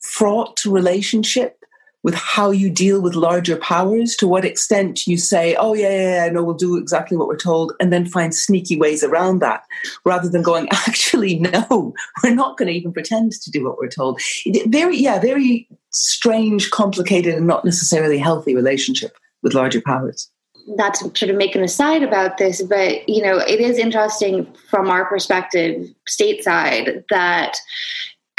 fraught 0.00 0.64
relationship 0.64 1.61
with 2.02 2.14
how 2.14 2.50
you 2.50 2.68
deal 2.70 3.00
with 3.00 3.14
larger 3.14 3.56
powers, 3.56 4.16
to 4.16 4.26
what 4.26 4.44
extent 4.44 5.06
you 5.06 5.16
say, 5.16 5.54
oh, 5.56 5.74
yeah, 5.74 5.88
yeah, 5.88 6.24
yeah, 6.24 6.32
no, 6.32 6.42
we'll 6.42 6.54
do 6.54 6.76
exactly 6.76 7.16
what 7.16 7.28
we're 7.28 7.36
told, 7.36 7.72
and 7.80 7.92
then 7.92 8.06
find 8.06 8.34
sneaky 8.34 8.76
ways 8.76 9.04
around 9.04 9.40
that, 9.40 9.64
rather 10.04 10.28
than 10.28 10.42
going, 10.42 10.68
actually, 10.72 11.38
no, 11.38 11.94
we're 12.22 12.34
not 12.34 12.56
going 12.56 12.68
to 12.68 12.74
even 12.74 12.92
pretend 12.92 13.32
to 13.32 13.50
do 13.50 13.64
what 13.64 13.78
we're 13.78 13.88
told. 13.88 14.20
Very, 14.66 14.96
yeah, 14.96 15.20
very 15.20 15.68
strange, 15.90 16.70
complicated, 16.70 17.34
and 17.34 17.46
not 17.46 17.64
necessarily 17.64 18.18
healthy 18.18 18.54
relationship 18.54 19.16
with 19.42 19.54
larger 19.54 19.80
powers 19.80 20.30
not 20.66 20.94
to 20.94 21.04
sort 21.16 21.30
of 21.30 21.36
make 21.36 21.54
an 21.54 21.62
aside 21.62 22.02
about 22.02 22.38
this, 22.38 22.62
but 22.62 23.08
you 23.08 23.22
know, 23.22 23.38
it 23.38 23.60
is 23.60 23.78
interesting 23.78 24.46
from 24.70 24.88
our 24.88 25.04
perspective, 25.04 25.88
stateside, 26.08 27.04
that 27.10 27.58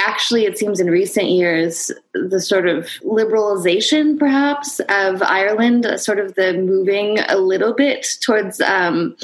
actually, 0.05 0.45
it 0.45 0.57
seems 0.57 0.79
in 0.79 0.89
recent 0.89 1.29
years, 1.29 1.91
the 2.13 2.39
sort 2.39 2.67
of 2.67 2.85
liberalization, 3.03 4.19
perhaps, 4.19 4.79
of 4.89 5.21
Ireland, 5.21 5.87
sort 5.97 6.19
of 6.19 6.35
the 6.35 6.53
moving 6.53 7.19
a 7.29 7.37
little 7.37 7.73
bit 7.73 8.05
towards 8.21 8.61
um, 8.61 9.15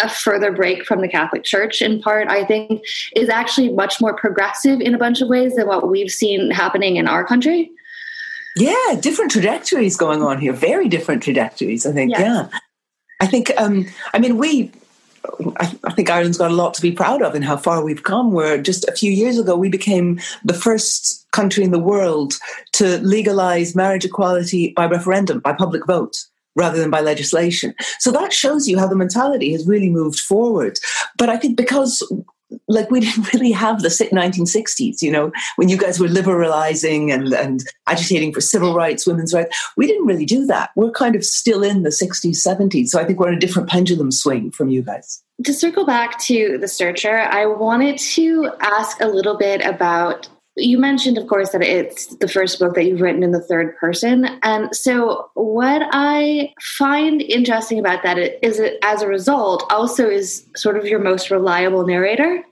a 0.00 0.08
further 0.08 0.52
break 0.52 0.84
from 0.84 1.00
the 1.00 1.08
Catholic 1.08 1.44
Church, 1.44 1.80
in 1.80 2.00
part, 2.00 2.28
I 2.28 2.44
think, 2.44 2.82
is 3.16 3.28
actually 3.28 3.72
much 3.72 4.00
more 4.00 4.14
progressive 4.14 4.80
in 4.80 4.94
a 4.94 4.98
bunch 4.98 5.20
of 5.20 5.28
ways 5.28 5.54
than 5.56 5.66
what 5.66 5.90
we've 5.90 6.10
seen 6.10 6.50
happening 6.50 6.96
in 6.96 7.08
our 7.08 7.24
country. 7.24 7.70
Yeah, 8.56 8.96
different 9.00 9.30
trajectories 9.30 9.96
going 9.96 10.22
on 10.22 10.38
here. 10.38 10.52
Very 10.52 10.88
different 10.88 11.22
trajectories, 11.22 11.86
I 11.86 11.92
think. 11.92 12.12
Yes. 12.12 12.20
Yeah. 12.20 12.58
I 13.20 13.26
think, 13.26 13.50
um, 13.56 13.86
I 14.12 14.18
mean, 14.18 14.38
we 14.38 14.70
I, 15.58 15.74
I, 15.84 15.92
think 15.92 16.10
Ireland's 16.10 16.38
got 16.38 16.50
a 16.50 16.54
lot 16.54 16.74
to 16.74 16.82
be 16.82 16.92
proud 16.92 17.22
of 17.22 17.34
in 17.34 17.42
how 17.42 17.56
far 17.56 17.82
we've 17.82 18.02
come. 18.02 18.32
Where 18.32 18.60
just 18.60 18.86
a 18.88 18.92
few 18.92 19.10
years 19.10 19.38
ago, 19.38 19.56
we 19.56 19.68
became 19.68 20.20
the 20.44 20.54
first 20.54 21.26
country 21.32 21.64
in 21.64 21.70
the 21.70 21.78
world 21.78 22.34
to 22.74 22.98
legalize 22.98 23.74
marriage 23.74 24.04
equality 24.04 24.72
by 24.76 24.86
referendum, 24.86 25.40
by 25.40 25.52
public 25.52 25.86
vote 25.86 26.16
rather 26.56 26.78
than 26.78 26.90
by 26.90 27.00
legislation. 27.00 27.74
So 27.98 28.12
that 28.12 28.32
shows 28.32 28.68
you 28.68 28.78
how 28.78 28.86
the 28.86 28.96
mentality 28.96 29.52
has 29.52 29.66
really 29.66 29.90
moved 29.90 30.20
forward. 30.20 30.78
But 31.16 31.28
I 31.28 31.36
think 31.36 31.56
because 31.56 32.00
like 32.68 32.90
we 32.90 33.00
didn't 33.06 33.32
really 33.32 33.52
have 33.52 33.82
the 33.82 33.88
1960s 33.88 35.02
you 35.02 35.10
know 35.10 35.32
when 35.56 35.68
you 35.68 35.76
guys 35.76 35.98
were 35.98 36.08
liberalizing 36.08 37.10
and, 37.10 37.32
and 37.32 37.64
agitating 37.86 38.32
for 38.32 38.40
civil 38.40 38.74
rights 38.74 39.06
women's 39.06 39.34
rights. 39.34 39.56
We 39.76 39.86
didn't 39.86 40.06
really 40.06 40.24
do 40.24 40.46
that. 40.46 40.70
We're 40.76 40.90
kind 40.90 41.16
of 41.16 41.24
still 41.24 41.62
in 41.62 41.82
the 41.82 41.90
60s 41.90 42.46
70s 42.46 42.88
so 42.88 43.00
i 43.00 43.04
think 43.04 43.18
we're 43.18 43.28
in 43.28 43.36
a 43.36 43.40
different 43.40 43.68
pendulum 43.68 44.10
swing 44.10 44.50
from 44.50 44.68
you 44.68 44.82
guys. 44.82 45.22
To 45.44 45.52
circle 45.52 45.84
back 45.84 46.18
to 46.20 46.58
the 46.58 46.68
searcher 46.68 47.18
i 47.18 47.46
wanted 47.46 47.98
to 47.98 48.50
ask 48.60 49.00
a 49.00 49.06
little 49.06 49.36
bit 49.36 49.64
about 49.64 50.28
you 50.56 50.78
mentioned, 50.78 51.18
of 51.18 51.26
course, 51.26 51.50
that 51.50 51.62
it's 51.62 52.06
the 52.16 52.28
first 52.28 52.58
book 52.58 52.74
that 52.74 52.84
you've 52.84 53.00
written 53.00 53.22
in 53.22 53.32
the 53.32 53.40
third 53.40 53.76
person. 53.76 54.26
And 54.42 54.74
so, 54.74 55.30
what 55.34 55.82
I 55.92 56.54
find 56.60 57.22
interesting 57.22 57.78
about 57.78 58.02
that 58.04 58.18
is 58.44 58.60
it, 58.60 58.78
as 58.82 59.02
a 59.02 59.08
result, 59.08 59.64
also 59.70 60.08
is 60.08 60.46
sort 60.56 60.76
of 60.76 60.86
your 60.86 61.00
most 61.00 61.30
reliable 61.30 61.86
narrator. 61.86 62.44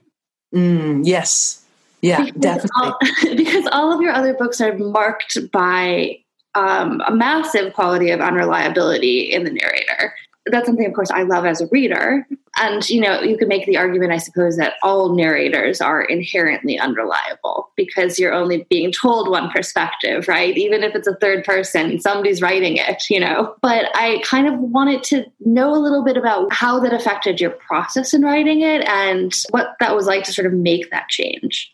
Mm, 0.53 1.01
yes. 1.05 1.63
Yeah, 2.01 2.25
because 2.25 2.41
definitely. 2.41 2.69
All, 2.83 2.97
because 3.35 3.67
all 3.71 3.93
of 3.93 4.01
your 4.01 4.11
other 4.11 4.33
books 4.33 4.59
are 4.59 4.77
marked 4.77 5.37
by 5.53 6.19
um, 6.55 7.01
a 7.07 7.15
massive 7.15 7.73
quality 7.73 8.11
of 8.11 8.19
unreliability 8.19 9.31
in 9.31 9.45
the 9.45 9.51
narrator 9.51 10.13
that's 10.47 10.65
something 10.65 10.85
of 10.85 10.93
course 10.93 11.11
i 11.11 11.23
love 11.23 11.45
as 11.45 11.61
a 11.61 11.67
reader. 11.67 12.25
And 12.55 12.87
you 12.87 13.01
know 13.01 13.21
you 13.21 13.37
can 13.37 13.47
make 13.47 13.65
the 13.65 13.77
argument 13.77 14.11
i 14.11 14.17
suppose 14.17 14.57
that 14.57 14.73
all 14.83 15.15
narrators 15.15 15.81
are 15.81 16.03
inherently 16.03 16.77
unreliable 16.77 17.71
because 17.75 18.19
you're 18.19 18.33
only 18.33 18.67
being 18.69 18.91
told 18.91 19.29
one 19.29 19.49
perspective 19.49 20.27
right? 20.27 20.55
Even 20.57 20.83
if 20.83 20.93
it's 20.95 21.07
a 21.07 21.15
third 21.15 21.43
person 21.45 21.99
somebody's 21.99 22.41
writing 22.41 22.77
it 22.77 23.09
you 23.09 23.19
know? 23.19 23.55
But 23.61 23.85
i 23.95 24.21
kind 24.23 24.47
of 24.47 24.59
wanted 24.59 25.03
to 25.05 25.25
know 25.39 25.73
a 25.73 25.79
little 25.79 26.03
bit 26.03 26.17
about 26.17 26.53
how 26.53 26.79
that 26.79 26.93
affected 26.93 27.39
your 27.41 27.51
process 27.51 28.13
in 28.13 28.21
writing 28.21 28.61
it 28.61 28.81
and 28.87 29.33
what 29.49 29.75
that 29.79 29.95
was 29.95 30.05
like 30.05 30.23
to 30.25 30.33
sort 30.33 30.45
of 30.45 30.53
make 30.53 30.91
that 30.91 31.09
change. 31.09 31.71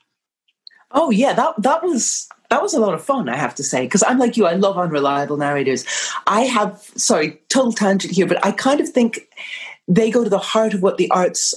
Oh 0.91 1.09
yeah 1.09 1.33
that 1.33 1.61
that 1.61 1.83
was 1.83 2.29
that 2.49 2.61
was 2.61 2.73
a 2.73 2.79
lot 2.79 2.93
of 2.93 3.03
fun, 3.03 3.29
I 3.29 3.35
have 3.35 3.55
to 3.55 3.63
say, 3.63 3.81
because 3.85 4.03
I'm 4.03 4.17
like 4.17 4.35
you, 4.35 4.45
I 4.45 4.53
love 4.53 4.77
unreliable 4.77 5.37
narrators. 5.37 5.85
I 6.27 6.41
have, 6.41 6.81
sorry, 6.95 7.39
total 7.49 7.73
tangent 7.73 8.13
here, 8.13 8.25
but 8.25 8.43
I 8.43 8.51
kind 8.51 8.79
of 8.81 8.89
think 8.89 9.27
they 9.87 10.09
go 10.11 10.23
to 10.23 10.29
the 10.29 10.39
heart 10.39 10.73
of 10.73 10.81
what 10.81 10.97
the 10.97 11.09
arts 11.11 11.53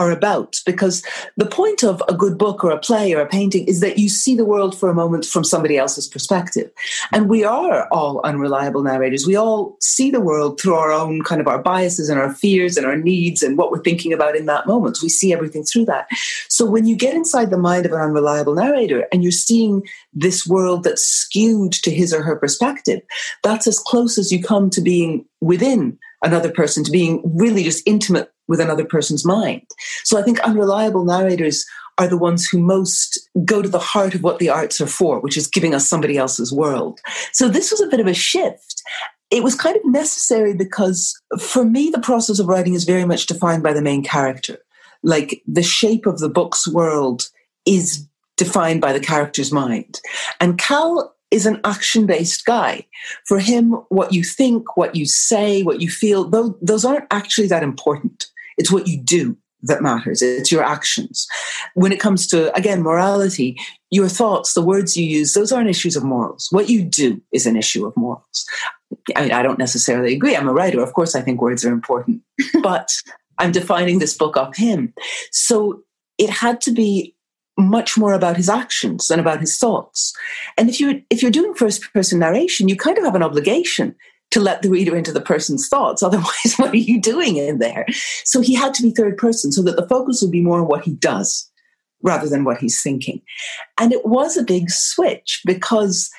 are 0.00 0.10
about. 0.10 0.60
Because 0.64 1.04
the 1.36 1.46
point 1.46 1.84
of 1.84 2.02
a 2.08 2.14
good 2.14 2.38
book 2.38 2.64
or 2.64 2.70
a 2.70 2.78
play 2.78 3.12
or 3.14 3.20
a 3.20 3.28
painting 3.28 3.66
is 3.66 3.80
that 3.80 3.98
you 3.98 4.08
see 4.08 4.34
the 4.34 4.44
world 4.44 4.76
for 4.76 4.88
a 4.88 4.94
moment 4.94 5.24
from 5.24 5.44
somebody 5.44 5.76
else's 5.76 6.08
perspective. 6.08 6.70
And 7.12 7.28
we 7.28 7.44
are 7.44 7.86
all 7.92 8.20
unreliable 8.22 8.82
narrators. 8.82 9.26
We 9.26 9.36
all 9.36 9.76
see 9.80 10.10
the 10.10 10.20
world 10.20 10.60
through 10.60 10.74
our 10.74 10.90
own 10.90 11.22
kind 11.22 11.40
of 11.40 11.46
our 11.46 11.62
biases 11.62 12.08
and 12.08 12.18
our 12.18 12.32
fears 12.32 12.76
and 12.76 12.86
our 12.86 12.96
needs 12.96 13.42
and 13.42 13.56
what 13.58 13.70
we're 13.70 13.82
thinking 13.82 14.12
about 14.12 14.36
in 14.36 14.46
that 14.46 14.66
moment. 14.66 14.98
We 15.02 15.08
see 15.08 15.32
everything 15.32 15.64
through 15.64 15.84
that. 15.86 16.08
So 16.48 16.64
when 16.64 16.86
you 16.86 16.96
get 16.96 17.14
inside 17.14 17.50
the 17.50 17.58
mind 17.58 17.86
of 17.86 17.92
an 17.92 18.00
unreliable 18.00 18.54
narrator 18.54 19.06
and 19.12 19.22
you're 19.22 19.32
seeing 19.32 19.82
this 20.12 20.46
world 20.46 20.84
that's 20.84 21.02
skewed 21.02 21.72
to 21.72 21.90
his 21.90 22.12
or 22.12 22.22
her 22.22 22.36
perspective 22.36 23.00
that's 23.42 23.66
as 23.66 23.78
close 23.78 24.18
as 24.18 24.32
you 24.32 24.42
come 24.42 24.70
to 24.70 24.80
being 24.80 25.24
within 25.40 25.98
another 26.22 26.50
person 26.50 26.84
to 26.84 26.90
being 26.90 27.22
really 27.24 27.62
just 27.64 27.82
intimate 27.86 28.32
with 28.50 28.60
another 28.60 28.84
person's 28.84 29.24
mind. 29.24 29.62
So 30.04 30.18
I 30.18 30.22
think 30.22 30.40
unreliable 30.40 31.04
narrators 31.04 31.64
are 31.98 32.08
the 32.08 32.18
ones 32.18 32.46
who 32.46 32.58
most 32.58 33.30
go 33.44 33.62
to 33.62 33.68
the 33.68 33.78
heart 33.78 34.14
of 34.14 34.22
what 34.22 34.38
the 34.38 34.48
arts 34.48 34.80
are 34.80 34.86
for, 34.86 35.20
which 35.20 35.36
is 35.36 35.46
giving 35.46 35.74
us 35.74 35.88
somebody 35.88 36.18
else's 36.18 36.52
world. 36.52 36.98
So 37.32 37.48
this 37.48 37.70
was 37.70 37.80
a 37.80 37.86
bit 37.86 38.00
of 38.00 38.06
a 38.06 38.14
shift. 38.14 38.82
It 39.30 39.44
was 39.44 39.54
kind 39.54 39.76
of 39.76 39.82
necessary 39.84 40.54
because 40.54 41.14
for 41.38 41.64
me, 41.64 41.90
the 41.90 42.00
process 42.00 42.40
of 42.40 42.48
writing 42.48 42.74
is 42.74 42.84
very 42.84 43.04
much 43.04 43.26
defined 43.26 43.62
by 43.62 43.72
the 43.72 43.82
main 43.82 44.02
character. 44.02 44.58
Like 45.02 45.42
the 45.46 45.62
shape 45.62 46.06
of 46.06 46.18
the 46.18 46.28
book's 46.28 46.66
world 46.66 47.28
is 47.64 48.06
defined 48.36 48.80
by 48.80 48.92
the 48.92 49.00
character's 49.00 49.52
mind. 49.52 50.00
And 50.40 50.58
Cal 50.58 51.14
is 51.30 51.46
an 51.46 51.60
action 51.64 52.06
based 52.06 52.44
guy. 52.44 52.86
For 53.26 53.38
him, 53.38 53.72
what 53.88 54.12
you 54.12 54.24
think, 54.24 54.76
what 54.76 54.96
you 54.96 55.06
say, 55.06 55.62
what 55.62 55.80
you 55.80 55.88
feel, 55.88 56.28
those, 56.28 56.54
those 56.60 56.84
aren't 56.84 57.06
actually 57.10 57.46
that 57.48 57.62
important. 57.62 58.26
It's 58.60 58.70
what 58.70 58.86
you 58.86 58.98
do 58.98 59.38
that 59.62 59.82
matters. 59.82 60.20
It's 60.20 60.52
your 60.52 60.62
actions. 60.62 61.26
When 61.72 61.92
it 61.92 62.00
comes 62.00 62.26
to, 62.28 62.54
again, 62.54 62.82
morality, 62.82 63.58
your 63.90 64.08
thoughts, 64.08 64.52
the 64.52 64.60
words 64.62 64.98
you 64.98 65.06
use, 65.06 65.32
those 65.32 65.50
aren't 65.50 65.70
issues 65.70 65.96
of 65.96 66.04
morals. 66.04 66.48
What 66.50 66.68
you 66.68 66.84
do 66.84 67.22
is 67.32 67.46
an 67.46 67.56
issue 67.56 67.86
of 67.86 67.96
morals. 67.96 68.44
I 69.16 69.22
mean, 69.22 69.32
I 69.32 69.42
don't 69.42 69.58
necessarily 69.58 70.12
agree. 70.14 70.36
I'm 70.36 70.48
a 70.48 70.52
writer. 70.52 70.82
Of 70.82 70.92
course, 70.92 71.14
I 71.14 71.22
think 71.22 71.40
words 71.40 71.64
are 71.64 71.72
important, 71.72 72.20
but 72.62 72.90
I'm 73.38 73.50
defining 73.50 73.98
this 73.98 74.14
book 74.14 74.36
off 74.36 74.54
him. 74.56 74.92
So 75.32 75.82
it 76.18 76.28
had 76.28 76.60
to 76.62 76.72
be 76.72 77.14
much 77.56 77.96
more 77.96 78.12
about 78.12 78.36
his 78.36 78.50
actions 78.50 79.08
than 79.08 79.20
about 79.20 79.40
his 79.40 79.56
thoughts. 79.56 80.12
And 80.58 80.68
if 80.68 80.80
you 80.80 81.02
if 81.08 81.22
you're 81.22 81.30
doing 81.30 81.54
first 81.54 81.92
person 81.94 82.18
narration, 82.18 82.68
you 82.68 82.76
kind 82.76 82.98
of 82.98 83.04
have 83.04 83.14
an 83.14 83.22
obligation 83.22 83.94
to 84.30 84.40
let 84.40 84.62
the 84.62 84.70
reader 84.70 84.96
into 84.96 85.12
the 85.12 85.20
person's 85.20 85.68
thoughts. 85.68 86.02
Otherwise, 86.02 86.54
what 86.56 86.72
are 86.72 86.76
you 86.76 87.00
doing 87.00 87.36
in 87.36 87.58
there? 87.58 87.86
So 88.24 88.40
he 88.40 88.54
had 88.54 88.74
to 88.74 88.82
be 88.82 88.90
third 88.90 89.16
person 89.16 89.52
so 89.52 89.62
that 89.62 89.76
the 89.76 89.88
focus 89.88 90.22
would 90.22 90.30
be 90.30 90.40
more 90.40 90.60
on 90.60 90.68
what 90.68 90.84
he 90.84 90.92
does 90.92 91.50
rather 92.02 92.28
than 92.28 92.44
what 92.44 92.58
he's 92.58 92.82
thinking. 92.82 93.20
And 93.78 93.92
it 93.92 94.06
was 94.06 94.36
a 94.36 94.42
big 94.42 94.70
switch 94.70 95.42
because 95.44 96.10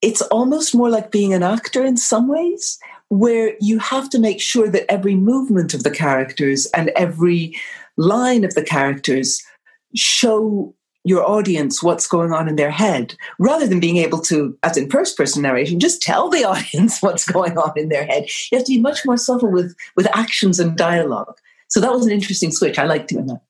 it's 0.00 0.22
almost 0.22 0.74
more 0.74 0.90
like 0.90 1.12
being 1.12 1.32
an 1.32 1.44
actor 1.44 1.84
in 1.84 1.96
some 1.96 2.26
ways, 2.26 2.78
where 3.08 3.54
you 3.60 3.78
have 3.78 4.08
to 4.10 4.18
make 4.18 4.40
sure 4.40 4.68
that 4.68 4.90
every 4.90 5.14
movement 5.14 5.74
of 5.74 5.84
the 5.84 5.90
characters 5.90 6.66
and 6.74 6.88
every 6.96 7.54
line 7.96 8.42
of 8.42 8.54
the 8.54 8.64
characters 8.64 9.40
show 9.94 10.74
your 11.04 11.28
audience 11.28 11.82
what's 11.82 12.06
going 12.06 12.32
on 12.32 12.48
in 12.48 12.56
their 12.56 12.70
head 12.70 13.14
rather 13.38 13.66
than 13.66 13.80
being 13.80 13.96
able 13.96 14.20
to, 14.20 14.56
as 14.62 14.76
in 14.76 14.88
first 14.88 15.16
person 15.16 15.42
narration, 15.42 15.80
just 15.80 16.02
tell 16.02 16.28
the 16.28 16.44
audience 16.48 17.02
what's 17.02 17.24
going 17.24 17.58
on 17.58 17.72
in 17.76 17.88
their 17.88 18.06
head. 18.06 18.26
You 18.50 18.58
have 18.58 18.66
to 18.66 18.72
be 18.72 18.80
much 18.80 19.04
more 19.04 19.16
subtle 19.16 19.50
with, 19.50 19.74
with 19.96 20.06
actions 20.16 20.60
and 20.60 20.76
dialogue. 20.76 21.36
So 21.68 21.80
that 21.80 21.92
was 21.92 22.06
an 22.06 22.12
interesting 22.12 22.52
switch. 22.52 22.78
I 22.78 22.84
like 22.84 23.06
doing 23.06 23.26
that. 23.26 23.40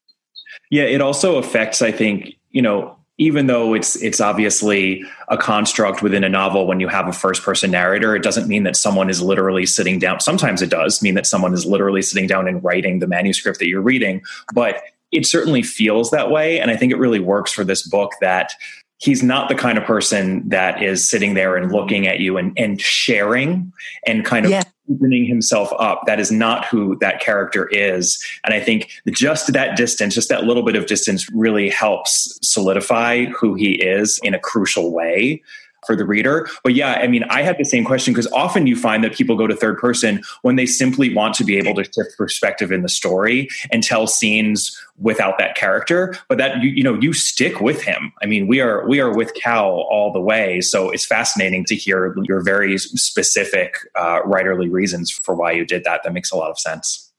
Yeah, 0.71 0.85
it 0.85 1.01
also 1.01 1.37
affects, 1.37 1.83
I 1.83 1.93
think, 1.93 2.35
you 2.51 2.63
know, 2.63 2.97
even 3.19 3.47
though 3.47 3.75
it's 3.75 3.95
it's 4.03 4.21
obviously 4.21 5.05
a 5.29 5.37
construct 5.37 6.03
within 6.03 6.25
a 6.25 6.29
novel 6.29 6.67
when 6.67 6.81
you 6.81 6.89
have 6.89 7.07
a 7.09 7.13
first 7.13 7.43
person 7.43 7.71
narrator 7.71 8.17
it 8.17 8.23
doesn't 8.23 8.49
mean 8.49 8.63
that 8.63 8.75
someone 8.75 9.11
is 9.11 9.21
literally 9.21 9.67
sitting 9.67 9.99
down 9.99 10.19
sometimes 10.19 10.63
it 10.63 10.71
does 10.71 11.03
mean 11.03 11.15
that 11.15 11.27
someone 11.27 11.53
is 11.53 11.67
literally 11.67 12.01
sitting 12.01 12.27
down 12.27 12.49
and 12.49 12.65
writing 12.65 13.01
the 13.01 13.07
manuscript 13.07 13.59
that 13.59 13.69
you're 13.69 13.83
reading 13.83 14.23
but 14.55 14.83
it 15.13 15.27
certainly 15.27 15.63
feels 15.63 16.11
that 16.11 16.31
way. 16.31 16.59
And 16.59 16.71
I 16.71 16.77
think 16.77 16.93
it 16.93 16.99
really 16.99 17.21
works 17.21 17.53
for 17.53 17.65
this 17.65 17.87
book 17.87 18.13
that 18.21 18.53
he's 18.99 19.23
not 19.23 19.49
the 19.49 19.55
kind 19.55 19.77
of 19.77 19.85
person 19.85 20.49
that 20.49 20.83
is 20.83 21.09
sitting 21.09 21.35
there 21.35 21.57
and 21.57 21.73
looking 21.73 22.07
at 22.07 22.21
you 22.21 22.39
and, 22.39 22.57
and 22.57 22.81
sharing 22.81 23.73
and 24.07 24.25
kind 24.25 24.47
of 24.47 24.53
yeah. 24.53 24.63
opening 24.91 25.27
himself 25.27 25.73
up. 25.79 26.03
That 26.07 26.21
is 26.21 26.31
not 26.31 26.67
who 26.67 26.97
that 27.01 27.21
character 27.21 27.69
is. 27.69 28.25
And 28.45 28.55
I 28.55 28.61
think 28.61 28.91
just 29.09 29.53
that 29.53 29.77
distance, 29.77 30.15
just 30.15 30.29
that 30.29 30.45
little 30.45 30.63
bit 30.63 30.77
of 30.77 30.87
distance 30.87 31.29
really 31.33 31.69
helps 31.69 32.39
solidify 32.43 33.27
who 33.27 33.55
he 33.55 33.73
is 33.73 34.21
in 34.23 34.35
a 34.35 34.39
crucial 34.39 34.93
way 34.93 35.43
for 35.87 35.97
the 35.97 36.05
reader. 36.05 36.49
But 36.65 36.75
yeah, 36.75 36.93
I 36.93 37.07
mean, 37.07 37.25
I 37.25 37.43
had 37.43 37.59
the 37.59 37.65
same 37.65 37.85
question 37.85 38.13
because 38.13 38.31
often 38.33 38.67
you 38.67 38.77
find 38.77 39.03
that 39.05 39.15
people 39.15 39.37
go 39.37 39.47
to 39.47 39.57
third 39.57 39.79
person 39.79 40.23
when 40.43 40.57
they 40.57 40.67
simply 40.67 41.15
want 41.15 41.35
to 41.37 41.45
be 41.45 41.57
able 41.57 41.75
to 41.75 41.85
shift 41.85 42.17
perspective 42.17 42.73
in 42.73 42.83
the 42.83 42.89
story 42.89 43.49
and 43.71 43.83
tell 43.83 44.07
scenes 44.07 44.79
without 44.99 45.39
that 45.39 45.57
character. 45.57 46.17
But 46.29 46.39
that 46.39 46.63
you, 46.63 46.71
you 46.71 46.83
know, 46.83 46.99
you 47.01 47.13
stick 47.13 47.61
with 47.61 47.83
him. 47.83 48.13
I 48.23 48.27
mean, 48.27 48.47
we 48.47 48.61
are 48.61 48.87
we 48.87 49.01
are 49.01 49.15
with 49.15 49.35
Cal 49.35 49.87
all 49.91 50.13
the 50.13 50.21
way. 50.21 50.61
So 50.61 50.91
it's 50.91 51.05
fascinating 51.05 51.65
to 51.67 51.75
hear 51.75 52.15
your 52.23 52.43
very 52.43 52.79
specific 52.79 53.77
uh, 53.95 54.23
writerly 54.23 54.71
reasons 54.71 55.11
for 55.11 55.35
why 55.35 55.53
you 55.53 55.65
did 55.65 55.85
that. 55.85 56.03
That 56.05 56.13
makes 56.13 56.31
a 56.31 56.37
lot 56.37 56.51
of 56.51 56.59
sense. 56.59 57.12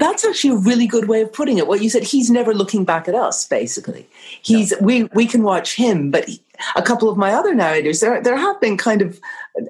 That's 0.00 0.24
actually 0.24 0.56
a 0.56 0.58
really 0.60 0.86
good 0.86 1.08
way 1.08 1.20
of 1.20 1.30
putting 1.30 1.58
it. 1.58 1.68
What 1.68 1.82
you 1.82 1.90
said, 1.90 2.02
he's 2.02 2.30
never 2.30 2.54
looking 2.54 2.84
back 2.84 3.06
at 3.06 3.14
us. 3.14 3.46
Basically, 3.46 4.08
he's 4.42 4.72
no. 4.72 4.78
we 4.80 5.04
we 5.14 5.26
can 5.26 5.42
watch 5.42 5.76
him, 5.76 6.10
but 6.10 6.26
he, 6.26 6.40
a 6.74 6.82
couple 6.82 7.10
of 7.10 7.18
my 7.18 7.32
other 7.32 7.54
narrators, 7.54 8.00
there 8.00 8.22
there 8.22 8.36
have 8.36 8.58
been 8.62 8.78
kind 8.78 9.02
of 9.02 9.20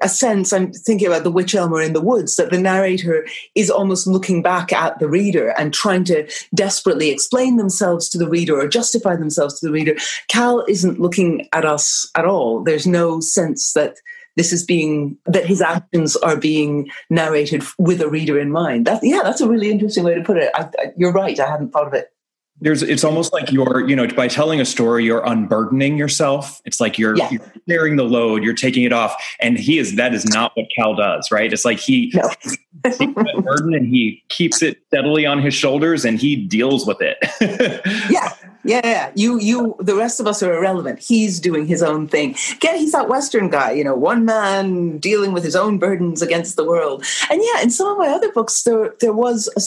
a 0.02 0.08
sense. 0.08 0.52
I'm 0.52 0.72
thinking 0.72 1.08
about 1.08 1.24
the 1.24 1.32
Witch 1.32 1.54
Elmer 1.54 1.82
in 1.82 1.94
the 1.94 2.00
Woods 2.00 2.36
that 2.36 2.50
the 2.50 2.60
narrator 2.60 3.26
is 3.56 3.70
almost 3.70 4.06
looking 4.06 4.40
back 4.40 4.72
at 4.72 5.00
the 5.00 5.08
reader 5.08 5.48
and 5.58 5.74
trying 5.74 6.04
to 6.04 6.30
desperately 6.54 7.10
explain 7.10 7.56
themselves 7.56 8.08
to 8.10 8.18
the 8.18 8.28
reader 8.28 8.56
or 8.58 8.68
justify 8.68 9.16
themselves 9.16 9.58
to 9.58 9.66
the 9.66 9.72
reader. 9.72 9.96
Cal 10.28 10.64
isn't 10.68 11.00
looking 11.00 11.48
at 11.52 11.64
us 11.64 12.08
at 12.14 12.24
all. 12.24 12.62
There's 12.62 12.86
no 12.86 13.18
sense 13.20 13.72
that 13.72 13.96
this 14.36 14.52
is 14.52 14.64
being 14.64 15.16
that 15.26 15.46
his 15.46 15.60
actions 15.60 16.16
are 16.16 16.36
being 16.36 16.88
narrated 17.08 17.62
with 17.78 18.00
a 18.00 18.08
reader 18.08 18.38
in 18.38 18.50
mind. 18.50 18.86
That 18.86 19.00
yeah, 19.02 19.20
that's 19.22 19.40
a 19.40 19.48
really 19.48 19.70
interesting 19.70 20.04
way 20.04 20.14
to 20.14 20.22
put 20.22 20.36
it. 20.36 20.50
I, 20.54 20.62
I, 20.78 20.92
you're 20.96 21.12
right. 21.12 21.38
I 21.38 21.50
hadn't 21.50 21.70
thought 21.70 21.86
of 21.86 21.94
it 21.94 22.12
there's 22.60 22.82
it's 22.82 23.04
almost 23.04 23.32
like 23.32 23.50
you're 23.50 23.88
you 23.88 23.96
know 23.96 24.06
by 24.08 24.28
telling 24.28 24.60
a 24.60 24.64
story 24.64 25.04
you're 25.04 25.24
unburdening 25.26 25.96
yourself 25.96 26.60
it's 26.64 26.80
like 26.80 26.98
you're, 26.98 27.16
yeah. 27.16 27.30
you're 27.30 27.52
sharing 27.68 27.96
the 27.96 28.04
load 28.04 28.42
you're 28.42 28.54
taking 28.54 28.84
it 28.84 28.92
off 28.92 29.14
and 29.40 29.58
he 29.58 29.78
is 29.78 29.96
that 29.96 30.14
is 30.14 30.24
not 30.26 30.52
what 30.56 30.66
cal 30.74 30.94
does 30.94 31.30
right 31.30 31.52
it's 31.52 31.64
like 31.64 31.78
he 31.78 32.12
no. 32.14 32.28
takes 32.28 32.56
that 32.82 33.42
burden 33.44 33.74
and 33.74 33.86
he 33.86 34.22
keeps 34.28 34.62
it 34.62 34.78
steadily 34.88 35.26
on 35.26 35.40
his 35.40 35.54
shoulders 35.54 36.04
and 36.04 36.20
he 36.20 36.36
deals 36.36 36.86
with 36.86 36.98
it 37.00 37.18
yeah 38.10 38.32
yeah 38.70 39.10
you 39.14 39.38
you 39.40 39.76
the 39.78 39.96
rest 39.96 40.20
of 40.20 40.26
us 40.26 40.42
are 40.42 40.54
irrelevant. 40.54 40.98
He's 41.00 41.40
doing 41.40 41.66
his 41.66 41.82
own 41.82 42.08
thing. 42.08 42.36
Again 42.56 42.76
he's 42.76 42.92
that 42.92 43.08
western 43.08 43.48
guy 43.50 43.72
you 43.72 43.84
know 43.84 43.94
one 43.94 44.24
man 44.24 44.98
dealing 44.98 45.32
with 45.32 45.44
his 45.44 45.56
own 45.56 45.78
burdens 45.78 46.22
against 46.22 46.56
the 46.56 46.68
world. 46.72 47.04
And 47.30 47.40
yeah 47.42 47.62
in 47.62 47.70
some 47.70 47.88
of 47.88 47.98
my 47.98 48.08
other 48.08 48.32
books 48.32 48.62
there 48.62 48.94
there 49.00 49.12
was 49.12 49.48
a 49.56 49.62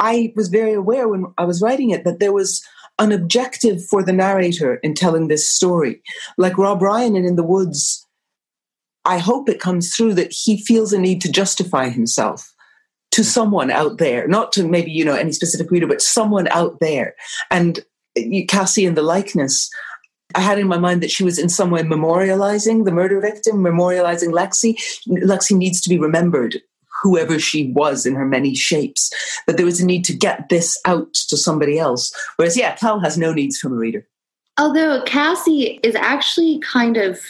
I 0.00 0.32
was 0.36 0.48
very 0.48 0.74
aware 0.74 1.08
when 1.08 1.26
I 1.38 1.44
was 1.44 1.62
writing 1.62 1.90
it 1.90 2.04
that 2.04 2.20
there 2.20 2.32
was 2.32 2.62
an 2.98 3.12
objective 3.12 3.84
for 3.84 4.02
the 4.02 4.12
narrator 4.12 4.76
in 4.76 4.94
telling 4.94 5.28
this 5.28 5.48
story. 5.48 6.02
Like 6.36 6.58
Rob 6.58 6.82
Ryan 6.82 7.16
in 7.16 7.24
In 7.24 7.36
the 7.36 7.44
Woods, 7.44 8.06
I 9.04 9.18
hope 9.18 9.48
it 9.48 9.60
comes 9.60 9.94
through 9.94 10.14
that 10.14 10.32
he 10.32 10.62
feels 10.62 10.92
a 10.92 10.98
need 10.98 11.20
to 11.22 11.32
justify 11.32 11.88
himself 11.88 12.54
to 13.10 13.24
someone 13.24 13.70
out 13.70 13.98
there, 13.98 14.28
not 14.28 14.52
to 14.52 14.68
maybe, 14.68 14.90
you 14.90 15.04
know, 15.04 15.14
any 15.14 15.32
specific 15.32 15.70
reader, 15.70 15.86
but 15.86 16.02
someone 16.02 16.48
out 16.48 16.78
there. 16.80 17.14
And 17.50 17.80
Cassie 18.48 18.86
in 18.86 18.94
the 18.94 19.02
likeness, 19.02 19.70
I 20.34 20.40
had 20.40 20.58
in 20.58 20.68
my 20.68 20.78
mind 20.78 21.02
that 21.02 21.10
she 21.10 21.24
was 21.24 21.38
in 21.38 21.48
some 21.48 21.70
way 21.70 21.82
memorializing 21.82 22.84
the 22.84 22.92
murder 22.92 23.20
victim, 23.20 23.56
memorializing 23.56 24.32
Lexi. 24.32 24.76
Lexi 25.06 25.56
needs 25.56 25.80
to 25.80 25.88
be 25.88 25.98
remembered 25.98 26.60
whoever 27.02 27.38
she 27.38 27.72
was 27.72 28.04
in 28.04 28.14
her 28.14 28.26
many 28.26 28.54
shapes, 28.54 29.10
But 29.46 29.56
there 29.56 29.66
was 29.66 29.80
a 29.80 29.86
need 29.86 30.04
to 30.06 30.16
get 30.16 30.48
this 30.48 30.78
out 30.84 31.14
to 31.14 31.36
somebody 31.36 31.78
else. 31.78 32.12
Whereas, 32.36 32.56
yeah, 32.56 32.74
Cal 32.74 33.00
has 33.00 33.16
no 33.16 33.32
needs 33.32 33.58
from 33.58 33.72
a 33.72 33.76
reader. 33.76 34.06
Although 34.58 35.02
Cassie 35.04 35.78
is 35.82 35.94
actually 35.94 36.58
kind 36.60 36.96
of 36.96 37.20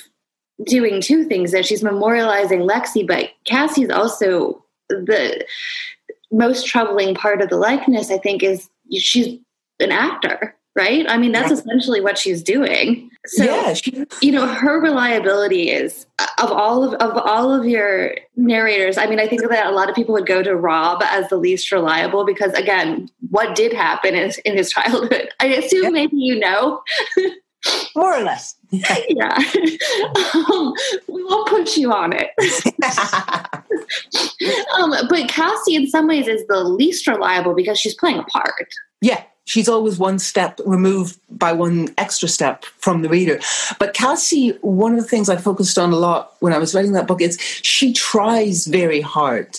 doing 0.65 1.01
two 1.01 1.25
things 1.25 1.53
that 1.53 1.67
she's 1.67 1.83
memorializing 1.83 2.69
Lexi, 2.69 3.07
but 3.07 3.31
Cassie's 3.45 3.91
also 3.91 4.65
the 4.89 5.45
most 6.33 6.67
troubling 6.67 7.15
part 7.15 7.43
of 7.43 7.51
the 7.51 7.59
likeness, 7.59 8.11
I 8.11 8.19
think, 8.19 8.43
is 8.43 8.69
she's 8.91 9.39
an 9.81 9.93
actor 9.93 10.58
right? 10.79 11.05
I 11.09 11.19
mean, 11.19 11.33
that's 11.33 11.51
yeah. 11.51 11.57
essentially 11.57 12.01
what 12.01 12.17
she's 12.17 12.41
doing. 12.41 13.11
So, 13.27 13.45
yeah, 13.45 13.75
she- 13.75 14.07
you 14.23 14.31
know, 14.31 14.47
her 14.47 14.81
reliability 14.81 15.71
is 15.71 16.07
of 16.41 16.53
all 16.53 16.85
of, 16.85 16.95
of 16.95 17.17
all 17.17 17.53
of 17.53 17.67
your 17.67 18.15
narrators. 18.37 18.97
I 18.97 19.07
mean, 19.07 19.19
I 19.19 19.27
think 19.27 19.43
that 19.43 19.67
a 19.67 19.73
lot 19.73 19.91
of 19.91 19.97
people 19.97 20.15
would 20.15 20.27
go 20.27 20.43
to 20.43 20.55
Rob 20.55 21.03
as 21.05 21.29
the 21.29 21.37
least 21.37 21.73
reliable 21.73 22.25
because, 22.25 22.53
again, 22.55 23.11
what 23.31 23.57
did 23.57 23.73
happen 23.73 24.15
in, 24.15 24.31
in 24.45 24.57
his 24.57 24.71
childhood? 24.71 25.29
I 25.41 25.47
assume 25.47 25.85
yeah. 25.85 25.91
maybe 25.91 26.17
you 26.17 26.39
know. 26.39 26.83
More 27.97 28.15
or 28.15 28.23
less. 28.23 28.55
yeah. 28.71 29.37
Um, 30.35 30.73
we 31.09 31.25
won't 31.25 31.49
push 31.49 31.77
you 31.77 31.93
on 31.93 32.13
it. 32.15 32.31
um, 34.79 34.95
but 35.09 35.29
Cassie, 35.29 35.75
in 35.75 35.89
some 35.89 36.07
ways, 36.07 36.29
is 36.29 36.47
the 36.47 36.63
least 36.63 37.09
reliable 37.09 37.55
because 37.55 37.81
she's 37.81 37.95
playing 37.95 38.19
a 38.19 38.25
part. 38.25 38.69
Yeah, 39.01 39.23
she's 39.49 39.69
always 39.69 39.99
one 39.99 40.19
step 40.19 40.61
removed 40.67 41.19
by 41.31 41.53
one 41.53 41.89
extra 41.97 42.29
step 42.29 42.67
from 42.77 43.01
the 43.01 43.09
reader. 43.09 43.41
But 43.79 43.95
Cassie, 43.95 44.51
one 44.61 44.93
of 44.93 45.01
the 45.01 45.09
things 45.09 45.31
I 45.31 45.37
focused 45.37 45.79
on 45.79 45.91
a 45.91 45.97
lot 45.97 46.35
when 46.41 46.53
I 46.53 46.59
was 46.59 46.75
writing 46.75 46.93
that 46.93 47.07
book 47.07 47.23
is 47.23 47.41
she 47.41 47.93
tries 47.93 48.67
very 48.67 49.01
hard 49.01 49.59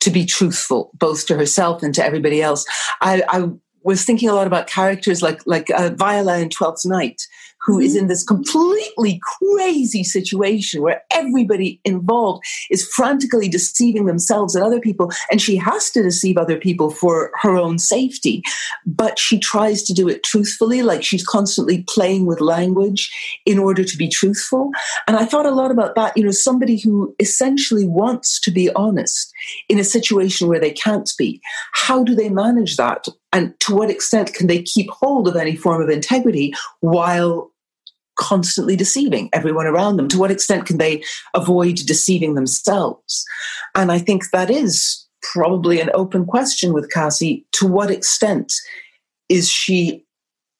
to 0.00 0.10
be 0.10 0.26
truthful, 0.26 0.90
both 0.94 1.26
to 1.26 1.36
herself 1.36 1.82
and 1.82 1.94
to 1.94 2.04
everybody 2.04 2.42
else. 2.42 2.66
I, 3.00 3.22
I 3.28 3.48
was 3.82 4.04
thinking 4.04 4.28
a 4.28 4.34
lot 4.34 4.46
about 4.46 4.66
characters 4.66 5.22
like 5.22 5.40
like 5.46 5.70
uh, 5.70 5.90
Viola 5.94 6.38
in 6.38 6.50
Twelfth 6.50 6.84
Night, 6.84 7.22
who 7.64 7.80
is 7.80 7.92
mm-hmm. 7.92 8.02
in 8.02 8.08
this 8.08 8.24
completely 8.24 9.20
crazy 9.40 10.04
situation 10.04 10.82
where 10.82 11.02
everybody 11.12 11.80
involved 11.84 12.44
is 12.70 12.86
frantically 12.94 13.48
deceiving 13.48 14.06
themselves 14.06 14.54
and 14.54 14.64
other 14.64 14.80
people. 14.80 15.10
And 15.30 15.40
she 15.40 15.56
has 15.56 15.90
to 15.90 16.02
deceive 16.02 16.36
other 16.36 16.58
people 16.58 16.90
for 16.90 17.30
her 17.42 17.56
own 17.56 17.78
safety. 17.78 18.42
But 18.86 19.18
she 19.18 19.38
tries 19.38 19.82
to 19.84 19.94
do 19.94 20.08
it 20.08 20.22
truthfully, 20.22 20.82
like 20.82 21.02
she's 21.02 21.26
constantly 21.26 21.84
playing 21.88 22.26
with 22.26 22.40
language 22.40 23.12
in 23.46 23.58
order 23.58 23.84
to 23.84 23.96
be 23.96 24.08
truthful. 24.08 24.70
And 25.06 25.16
I 25.16 25.24
thought 25.24 25.46
a 25.46 25.50
lot 25.50 25.70
about 25.70 25.94
that, 25.94 26.16
you 26.16 26.24
know, 26.24 26.30
somebody 26.30 26.78
who 26.78 27.14
essentially 27.18 27.86
wants 27.86 28.40
to 28.40 28.50
be 28.50 28.70
honest 28.74 29.32
in 29.68 29.78
a 29.78 29.84
situation 29.84 30.48
where 30.48 30.60
they 30.60 30.72
can't 30.72 31.10
be. 31.18 31.40
How 31.72 32.04
do 32.04 32.14
they 32.14 32.28
manage 32.28 32.76
that? 32.76 33.06
And 33.32 33.58
to 33.60 33.74
what 33.74 33.90
extent 33.90 34.32
can 34.32 34.46
they 34.46 34.62
keep 34.62 34.88
hold 34.90 35.26
of 35.26 35.34
any 35.36 35.56
form 35.56 35.82
of 35.82 35.88
integrity 35.88 36.54
while 36.80 37.50
constantly 38.16 38.76
deceiving 38.76 39.28
everyone 39.32 39.66
around 39.66 39.96
them? 39.96 40.08
To 40.08 40.18
what 40.18 40.30
extent 40.30 40.66
can 40.66 40.78
they 40.78 41.02
avoid 41.34 41.76
deceiving 41.86 42.34
themselves? 42.34 43.24
And 43.74 43.90
I 43.90 43.98
think 43.98 44.30
that 44.30 44.50
is 44.50 45.06
probably 45.32 45.80
an 45.80 45.90
open 45.94 46.26
question 46.26 46.72
with 46.72 46.90
Cassie. 46.90 47.46
To 47.52 47.66
what 47.66 47.90
extent 47.90 48.52
is 49.28 49.48
she 49.48 50.04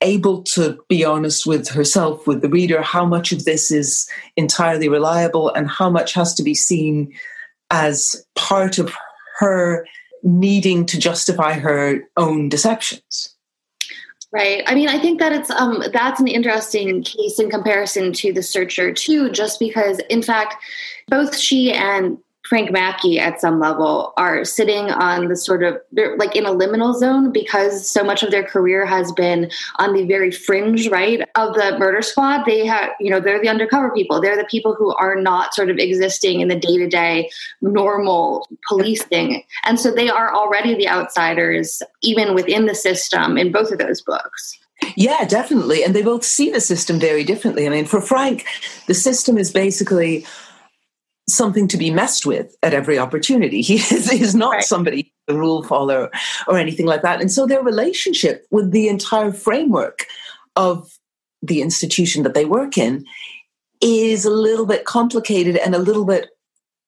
able 0.01 0.43
to 0.43 0.79
be 0.89 1.05
honest 1.05 1.47
with 1.47 1.69
herself, 1.69 2.27
with 2.27 2.43
the 2.43 2.49
reader? 2.49 2.83
How 2.83 3.05
much 3.07 3.33
of 3.33 3.45
this 3.45 3.71
is 3.71 4.09
entirely 4.37 4.89
reliable 4.89 5.51
and 5.51 5.69
how 5.69 5.91
much 5.91 6.13
has 6.15 6.35
to 6.35 6.43
be 6.43 6.55
seen 6.55 7.13
as 7.71 8.25
part 8.35 8.79
of 8.79 8.95
her 9.39 9.87
needing 10.23 10.87
to 10.87 10.99
justify 10.99 11.55
her 11.55 12.01
own 12.17 12.49
deceptions? 12.49 13.34
Right. 14.35 14.65
I 14.67 14.75
mean, 14.75 14.89
I 14.89 14.99
think 14.99 15.21
that 15.21 15.33
it's 15.33 15.49
um 15.49 15.85
that's 15.93 16.19
an 16.19 16.27
interesting 16.27 17.05
case 17.05 17.39
in 17.39 17.51
comparison 17.51 18.13
to 18.15 18.33
the 18.33 18.43
searcher 18.43 18.93
too, 18.93 19.31
just 19.31 19.61
because 19.61 20.01
in 20.11 20.23
fact 20.23 20.57
both 21.07 21.37
she 21.39 21.73
and 21.73 22.19
Frank 22.49 22.71
Mackey 22.71 23.19
at 23.19 23.41
some 23.41 23.59
level 23.59 24.13
are 24.17 24.45
sitting 24.45 24.91
on 24.91 25.29
the 25.29 25.37
sort 25.37 25.63
of 25.63 25.79
they're 25.93 26.17
like 26.19 26.37
in 26.37 26.45
a 26.45 26.51
liminal 26.51 26.95
zone 26.95 27.33
because 27.33 27.89
so 27.89 28.05
much 28.05 28.23
of 28.23 28.31
their 28.31 28.43
career 28.43 28.85
has 28.85 29.11
been 29.13 29.51
on 29.77 29.95
the 29.95 30.05
very 30.05 30.31
fringe 30.31 30.89
right 30.89 31.23
of 31.37 31.55
the 31.55 31.77
murder 31.79 32.03
squad 32.03 32.45
they 32.45 32.67
have 32.67 32.91
you 33.01 33.11
know 33.11 33.19
they're 33.19 33.41
the 33.41 33.49
undercover 33.49 33.91
people 33.93 34.21
they're 34.21 34.37
the 34.37 34.45
people 34.45 34.75
who 34.75 34.95
are 34.95 35.17
not 35.17 35.55
sort 35.55 35.71
of 35.71 35.79
existing 35.79 36.41
in 36.41 36.49
the 36.49 36.59
day-to-day 36.59 37.31
normal 37.63 38.47
policing 38.69 39.43
and 39.65 39.81
so 39.81 39.91
they 39.91 40.11
are 40.11 40.35
already 40.35 40.75
the 40.75 40.89
outsiders 40.89 41.83
even 42.03 42.35
within 42.35 42.67
the 42.67 42.75
system 42.75 43.39
in 43.39 43.51
both 43.51 43.71
of 43.71 43.79
those 43.79 44.03
books 44.03 44.59
yeah, 44.97 45.25
definitely. 45.25 45.83
And 45.83 45.95
they 45.95 46.03
both 46.03 46.25
see 46.25 46.51
the 46.51 46.61
system 46.61 46.99
very 46.99 47.25
differently. 47.25 47.67
I 47.67 47.71
mean, 47.71 47.87
for 47.87 48.01
Frank, 48.01 48.45
the 48.87 48.93
system 48.93 49.39
is 49.39 49.51
basically 49.51 50.27
something 51.29 51.69
to 51.69 51.77
be 51.77 51.91
messed 51.91 52.27
with 52.27 52.55
at 52.63 52.75
every 52.75 52.99
opportunity. 52.99 53.63
He 53.63 53.77
is, 53.77 54.35
not 54.35 54.51
right. 54.51 54.63
somebody 54.63 55.13
a 55.29 55.35
rule 55.35 55.63
follower 55.63 56.11
or 56.47 56.59
anything 56.59 56.87
like 56.87 57.03
that. 57.03 57.21
And 57.21 57.33
so 57.33 57.47
their 57.47 57.63
relationship 57.63 58.47
with 58.51 58.73
the 58.73 58.89
entire 58.89 59.33
framework 59.33 60.07
of 60.57 60.99
the 61.41 61.63
institution 61.63 62.23
that 62.25 62.35
they 62.35 62.45
work 62.45 62.77
in 62.77 63.07
is 63.81 64.25
a 64.25 64.31
little 64.31 64.67
bit 64.67 64.85
complicated 64.85 65.57
and 65.57 65.75
a 65.75 65.79
little 65.79 66.05
bit 66.05 66.31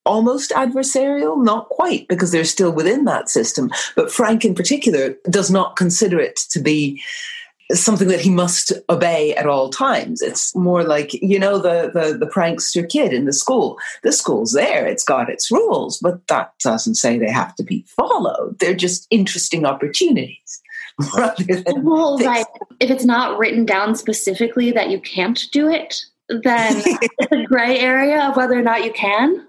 almost 0.05 0.51
adversarial, 0.53 1.43
not 1.43 1.69
quite, 1.69 2.07
because 2.09 2.31
they're 2.31 2.45
still 2.45 2.73
within 2.73 3.05
that 3.05 3.29
system. 3.29 3.71
But 3.97 4.13
Frank, 4.13 4.45
in 4.45 4.55
particular, 4.55 5.17
does 5.29 5.51
not 5.51 5.77
consider 5.77 6.21
it 6.21 6.37
to 6.51 6.61
be 6.61 7.03
something 7.73 8.09
that 8.09 8.21
he 8.21 8.31
must 8.31 8.73
obey 8.89 9.35
at 9.35 9.47
all 9.47 9.69
times. 9.69 10.23
It's 10.23 10.55
more 10.55 10.85
like, 10.85 11.13
you 11.15 11.39
know, 11.39 11.59
the, 11.59 11.91
the, 11.93 12.17
the 12.17 12.27
prankster 12.27 12.89
kid 12.89 13.13
in 13.13 13.25
the 13.25 13.33
school. 13.33 13.79
The 14.03 14.13
school's 14.13 14.53
there, 14.53 14.87
it's 14.87 15.05
got 15.05 15.29
its 15.29 15.51
rules, 15.51 15.99
but 15.99 16.27
that 16.29 16.53
doesn't 16.63 16.95
say 16.95 17.19
they 17.19 17.31
have 17.31 17.55
to 17.57 17.65
be 17.65 17.85
followed. 17.97 18.59
They're 18.61 18.75
just 18.75 19.07
interesting 19.11 19.65
opportunities. 19.65 20.63
well, 21.15 22.19
right. 22.19 22.47
If 22.81 22.91
it's 22.91 23.05
not 23.05 23.39
written 23.39 23.67
down 23.67 23.97
specifically 23.97 24.71
that 24.73 24.91
you 24.91 25.01
can't 25.01 25.45
do 25.53 25.69
it, 25.69 26.05
then 26.29 26.77
it's 26.87 27.33
a 27.33 27.45
gray 27.45 27.79
area 27.79 28.29
of 28.29 28.37
whether 28.37 28.59
or 28.59 28.63
not 28.63 28.85
you 28.85 28.93
can. 28.93 29.47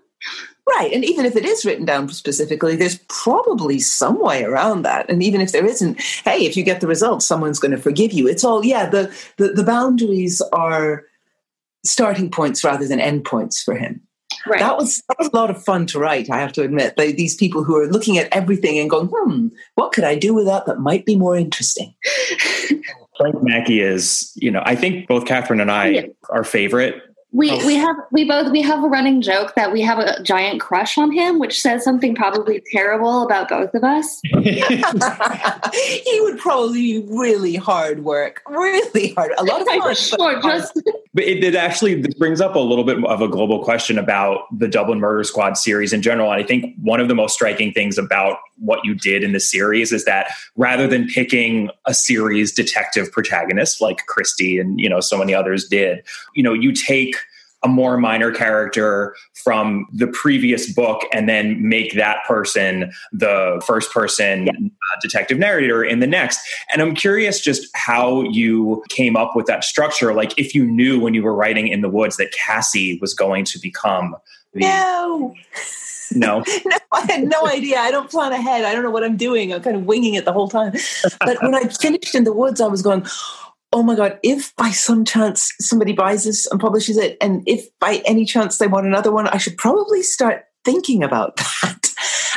Right. 0.68 0.92
And 0.92 1.06
even 1.06 1.26
if 1.26 1.36
it 1.36 1.46
is 1.46 1.64
written 1.64 1.86
down 1.86 2.10
specifically, 2.10 2.76
there's 2.76 3.00
probably 3.08 3.80
some 3.80 4.20
way 4.20 4.44
around 4.44 4.82
that. 4.82 5.10
And 5.10 5.24
even 5.24 5.40
if 5.40 5.54
there 5.54 5.66
isn't, 5.66 6.02
hey, 6.26 6.46
if 6.46 6.58
you 6.58 6.64
get 6.64 6.82
the 6.82 6.88
results, 6.88 7.26
someone's 7.26 7.60
going 7.60 7.72
to 7.72 7.78
forgive 7.78 8.12
you. 8.12 8.28
It's 8.28 8.44
all, 8.44 8.66
yeah, 8.66 8.90
the, 8.90 9.14
the, 9.38 9.50
the 9.50 9.64
boundaries 9.64 10.42
are 10.52 11.06
starting 11.86 12.30
points 12.30 12.66
rather 12.66 12.86
than 12.86 13.00
end 13.00 13.24
points 13.24 13.64
for 13.64 13.76
him. 13.76 14.02
Right. 14.46 14.60
That 14.60 14.78
was 14.78 15.02
that 15.10 15.18
was 15.18 15.30
a 15.34 15.36
lot 15.36 15.50
of 15.50 15.62
fun 15.64 15.88
to 15.88 16.00
write. 16.00 16.30
I 16.30 16.38
have 16.38 16.54
to 16.54 16.62
admit, 16.62 16.96
they, 16.96 17.12
these 17.12 17.36
people 17.36 17.64
who 17.64 17.76
are 17.76 17.88
looking 17.88 18.18
at 18.18 18.32
everything 18.32 18.78
and 18.78 18.90
going, 18.90 19.10
"Hmm, 19.12 19.48
what 19.76 19.92
could 19.92 20.04
I 20.04 20.16
do 20.16 20.34
with 20.34 20.46
that 20.46 20.66
that 20.68 20.80
might 20.80 21.06
be 21.06 21.16
more 21.16 21.36
interesting?" 21.36 21.94
Frank 23.18 23.42
Mackey 23.42 23.82
is, 23.82 24.32
you 24.36 24.52
know, 24.52 24.62
I 24.66 24.76
think 24.76 25.08
both 25.08 25.26
Catherine 25.26 25.60
and 25.60 25.72
I, 25.72 25.88
yeah. 25.88 26.02
our 26.30 26.44
favorite 26.44 27.02
we 27.38 27.52
oh. 27.52 27.68
we 27.68 27.76
have 27.76 27.96
we 28.12 28.26
both 28.26 28.52
we 28.52 28.64
have 28.64 28.84
a 28.84 28.88
running 28.88 29.22
joke 29.22 29.54
that 29.54 29.72
we 29.72 29.80
have 29.82 30.00
a 30.00 30.22
giant 30.24 30.60
crush 30.60 30.98
on 30.98 31.12
him, 31.12 31.38
which 31.38 31.62
says 31.62 31.84
something 31.84 32.16
probably 32.16 32.64
terrible 32.72 33.22
about 33.22 33.48
both 33.48 33.76
of 33.76 33.84
us. 33.84 34.20
he 34.24 36.22
would 36.22 36.40
probably 36.40 36.82
be 36.82 37.06
really 37.10 37.56
hard 37.56 38.04
work, 38.04 38.42
really 38.50 39.14
hard. 39.14 39.34
A 39.38 39.44
lot 39.44 39.62
of 39.62 39.68
fun, 39.68 39.96
sure, 39.96 40.42
just 40.42 40.82
but 41.14 41.24
it, 41.24 41.44
it, 41.44 41.54
actually 41.54 42.02
this 42.02 42.16
brings 42.16 42.42
up 42.42 42.56
a 42.56 42.60
little 42.60 42.84
bit 42.84 43.04
of 43.06 43.22
a 43.22 43.28
global 43.28 43.64
question 43.64 44.00
about 44.00 44.46
the 44.58 44.68
Dublin 44.68 45.00
Murder 45.00 45.24
Squad 45.24 45.58
series 45.58 45.94
in 45.94 46.02
general. 46.02 46.32
And 46.32 46.44
I 46.44 46.46
think 46.46 46.76
one 46.82 47.00
of 47.00 47.08
the 47.08 47.16
most 47.16 47.34
striking 47.34 47.72
things 47.72 48.00
about 48.00 48.40
what 48.58 48.84
you 48.84 48.96
did 48.96 49.24
in 49.24 49.34
the 49.34 49.40
series 49.40 49.92
is 49.92 50.06
that 50.06 50.32
rather 50.56 50.88
than 50.88 51.08
picking 51.08 51.70
a 51.86 51.94
series 51.94 52.52
detective 52.52 53.12
protagonist 53.12 53.80
like 53.80 54.08
Christie 54.08 54.58
and 54.58 54.80
you 54.80 54.90
know 54.90 55.02
so 55.02 55.20
many 55.20 55.36
others 55.36 55.68
did, 55.68 56.04
you 56.34 56.42
know, 56.42 56.54
you 56.54 56.74
take 56.74 57.16
a 57.64 57.68
more 57.68 57.98
minor 57.98 58.32
character 58.32 59.16
from 59.34 59.88
the 59.92 60.08
previous 60.08 60.72
book 60.72 61.02
and 61.12 61.28
then 61.28 61.68
make 61.68 61.94
that 61.94 62.24
person 62.26 62.92
the 63.12 63.62
first 63.66 63.92
person 63.92 64.46
yeah. 64.46 64.52
uh, 64.54 65.00
detective 65.02 65.40
narrator 65.40 65.84
in 65.84 66.00
the 66.00 66.08
next. 66.08 66.40
And 66.72 66.82
I'm 66.82 66.94
curious 66.94 67.42
just 67.42 67.68
how 67.76 68.24
you 68.24 68.84
came 68.90 69.18
up 69.18 69.36
with 69.36 69.48
that 69.48 69.64
structure. 69.64 70.14
Like 70.14 70.38
if 70.38 70.54
you 70.54 70.66
knew 70.66 71.00
when 71.00 71.14
you 71.14 71.24
were 71.24 71.34
writing 71.34 71.68
in 71.68 71.82
the 71.82 71.90
woods 71.90 72.18
that 72.18 72.32
Cassie 72.32 73.00
was 73.00 73.14
going 73.14 73.46
to 73.46 73.60
become 73.60 74.16
the. 74.54 74.62
No. 74.62 75.34
No. 76.14 76.44
no, 76.66 76.78
I 76.92 77.06
had 77.12 77.24
no 77.24 77.48
idea. 77.48 77.80
I 77.80 77.92
don't 77.92 78.10
plan 78.10 78.32
ahead. 78.32 78.66
I 78.66 78.74
don't 78.74 78.84
know 78.84 78.92
what 78.92 79.04
I'm 79.04 79.18
doing. 79.18 79.54
I'm 79.54 79.62
kind 79.62 79.76
of 79.76 79.86
winging 79.86 80.14
it 80.14 80.26
the 80.26 80.34
whole 80.34 80.48
time. 80.48 80.74
But 81.20 81.42
when 81.42 81.56
I 81.56 81.64
finished 81.64 82.16
in 82.16 82.24
the 82.24 82.34
woods, 82.34 82.62
I 82.62 82.68
was 82.68 82.82
going, 82.82 83.06
oh 83.74 83.84
my 83.84 83.96
God, 83.96 84.20
if 84.24 84.56
by 84.56 84.70
some 84.70 85.06
chance 85.06 85.54
somebody 85.60 85.94
buys 85.94 86.24
this 86.24 86.46
and 86.48 86.60
publishes 86.60 86.98
it, 86.98 87.18
and 87.22 87.44
if 87.46 87.68
by 87.80 88.02
any 88.06 88.26
chance 88.26 88.58
they 88.58 88.68
want 88.68 88.88
another 88.88 89.12
one, 89.12 89.28
I 89.28 89.38
should 89.38 89.58
probably 89.58 90.02
start 90.02 90.46
thinking 90.64 91.04
about 91.04 91.36
that. 91.64 91.88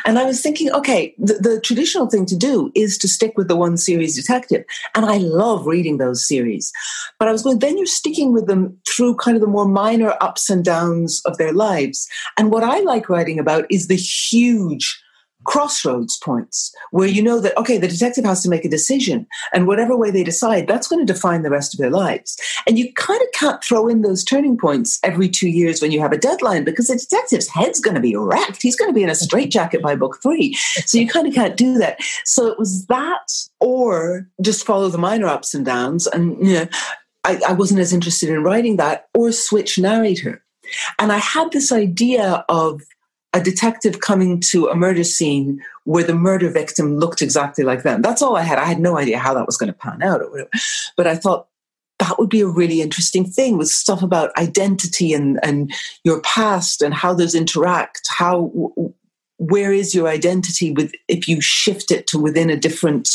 And 0.07 0.19
I 0.19 0.25
was 0.25 0.41
thinking, 0.41 0.73
okay, 0.73 1.15
the, 1.19 1.35
the, 1.35 1.61
traditional 1.61 2.09
thing 2.09 2.25
to 2.27 2.37
do 2.37 2.73
is 2.75 2.97
to 2.99 3.09
stick 3.09 3.35
with 3.37 3.49
the 3.49 3.57
one 3.57 3.77
series 3.77 4.17
detective. 4.17 4.65
And 4.95 5.05
I 5.05 5.19
love 5.19 5.67
reading 5.67 5.99
those 5.99 6.27
series. 6.27 6.73
But 7.19 7.29
I 7.29 7.33
was 7.33 7.43
going, 7.43 7.59
then 7.59 7.77
you're 7.77 7.87
sticking 7.87 8.33
with 8.33 8.47
them 8.47 8.79
through 8.89 9.17
kind 9.17 9.37
of 9.37 9.43
the 9.43 9.47
more 9.47 9.69
minor 9.69 10.15
ups 10.21 10.49
and 10.49 10.65
downs 10.65 11.21
of 11.27 11.37
their 11.37 11.53
lives. 11.53 12.09
And 12.39 12.51
what 12.51 12.65
I 12.65 12.81
like 12.81 13.09
writing 13.09 13.39
about 13.39 13.67
is 13.71 13.89
the 13.89 13.97
huge 13.97 15.00
crossroads 15.45 16.19
points 16.19 16.75
where 16.91 17.09
you 17.09 17.23
know 17.23 17.41
that 17.41 17.57
okay 17.57 17.79
the 17.79 17.89
detective 17.89 18.25
has 18.25 18.43
to 18.43 18.49
make 18.49 18.65
a 18.65 18.69
decision 18.69 19.27
and 19.53 19.67
whatever 19.67 19.97
way 19.97 20.11
they 20.11 20.23
decide 20.23 20.67
that's 20.67 20.89
going 20.89 21.05
to 21.05 21.13
define 21.13 21.43
the 21.43 21.51
rest 21.51 21.75
of 21.75 21.79
their 21.79 21.91
lives. 21.91 22.37
And 22.67 22.79
you 22.79 22.93
kind 22.95 23.21
of 23.21 23.29
can't 23.33 23.63
throw 23.63 23.89
in 23.89 24.03
those 24.03 24.25
turning 24.25 24.57
points 24.57 24.99
every 25.03 25.29
two 25.29 25.49
years 25.49 25.81
when 25.81 25.93
you 25.93 26.01
have 26.01 26.13
a 26.13 26.19
deadline 26.19 26.65
because 26.65 26.89
the 26.89 26.97
detective's 26.97 27.49
head's 27.49 27.81
going 27.81 27.95
to 27.95 28.01
be 28.01 28.17
wrecked. 28.17 28.63
He's 28.63 28.77
going 28.77 28.91
to 28.91 28.95
be 28.95 29.03
in 29.03 29.11
a 29.11 29.15
straitjacket 29.15 29.83
by 29.83 29.97
book 29.97 30.19
three. 30.23 30.55
So 30.55 30.99
you 30.99 31.09
kind 31.09 31.27
of 31.27 31.35
can't 31.35 31.57
do 31.57 31.79
that. 31.79 31.99
So 32.25 32.47
it 32.47 32.59
was 32.59 32.87
that 32.87 33.31
or 33.61 34.29
just 34.43 34.67
follow 34.67 34.89
the 34.89 34.99
minor 34.99 35.27
ups 35.27 35.55
and 35.55 35.65
downs 35.65 36.07
and 36.07 36.47
you 36.47 36.55
know 36.55 36.67
I, 37.25 37.41
I 37.49 37.53
wasn't 37.53 37.81
as 37.81 37.93
interested 37.93 38.31
in 38.31 38.43
writing 38.43 38.77
that 38.77 39.09
or 39.15 39.33
switch 39.33 39.79
narrator. 39.79 40.43
And 40.99 41.13
i 41.13 41.19
had 41.19 41.51
this 41.53 41.73
idea 41.73 42.45
of 42.49 42.81
a 43.33 43.41
detective 43.41 44.01
coming 44.01 44.41
to 44.41 44.69
a 44.69 44.75
murder 44.75 45.05
scene 45.05 45.61
where 45.85 46.05
the 46.05 46.15
murder 46.15 46.51
victim 46.51 46.97
looked 46.97 47.23
exactly 47.23 47.65
like 47.65 47.85
them. 47.85 48.03
That's 48.03 48.23
all 48.23 48.37
I 48.37 48.43
had. 48.43 48.59
I 48.59 48.65
had 48.65 48.81
no 48.81 48.99
idea 48.99 49.19
how 49.19 49.35
that 49.35 49.47
was 49.47 49.57
going 49.57 49.73
to 49.73 49.79
pan 49.79 50.03
out 50.03 50.21
or 50.21 50.31
whatever. 50.31 50.51
But 50.97 51.07
I 51.07 51.15
thought 51.15 51.47
that 52.01 52.19
would 52.19 52.31
be 52.31 52.41
a 52.41 52.49
really 52.49 52.81
interesting 52.81 53.25
thing 53.25 53.57
with 53.57 53.69
stuff 53.69 54.03
about 54.03 54.37
identity 54.37 55.13
and, 55.13 55.39
and 55.43 55.73
your 56.03 56.21
past 56.23 56.83
and 56.83 56.95
how 56.95 57.15
those 57.15 57.35
interact. 57.35 58.01
How, 58.09 58.51
where 59.39 59.73
is 59.73 59.95
your 59.95 60.09
identity 60.09 60.73
with, 60.73 60.93
if 61.09 61.29
you 61.29 61.41
shift 61.41 61.91
it 61.91 62.07
to 62.09 62.19
within 62.19 62.51
a 62.51 62.57
different, 62.57 63.11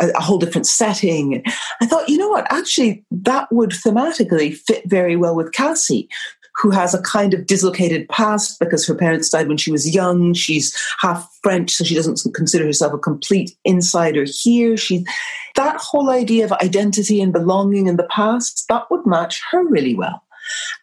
a, 0.00 0.08
a 0.08 0.20
whole 0.20 0.38
different 0.38 0.66
setting. 0.66 1.42
I 1.80 1.86
thought, 1.86 2.08
you 2.08 2.18
know 2.18 2.28
what, 2.28 2.46
actually, 2.50 3.04
that 3.10 3.50
would 3.52 3.70
thematically 3.70 4.56
fit 4.56 4.82
very 4.88 5.16
well 5.16 5.34
with 5.36 5.52
Cassie, 5.52 6.08
who 6.56 6.70
has 6.70 6.94
a 6.94 7.02
kind 7.02 7.34
of 7.34 7.46
dislocated 7.46 8.08
past 8.08 8.58
because 8.60 8.86
her 8.86 8.94
parents 8.94 9.28
died 9.28 9.48
when 9.48 9.56
she 9.56 9.72
was 9.72 9.92
young. 9.92 10.34
She's 10.34 10.76
half 11.00 11.28
French, 11.42 11.72
so 11.72 11.84
she 11.84 11.94
doesn't 11.94 12.20
consider 12.34 12.64
herself 12.64 12.92
a 12.92 12.98
complete 12.98 13.56
insider 13.64 14.24
here. 14.24 14.76
She, 14.76 15.04
that 15.56 15.76
whole 15.80 16.10
idea 16.10 16.44
of 16.44 16.52
identity 16.52 17.20
and 17.20 17.32
belonging 17.32 17.88
in 17.88 17.96
the 17.96 18.08
past, 18.10 18.66
that 18.68 18.88
would 18.90 19.04
match 19.04 19.42
her 19.50 19.66
really 19.66 19.94
well. 19.94 20.22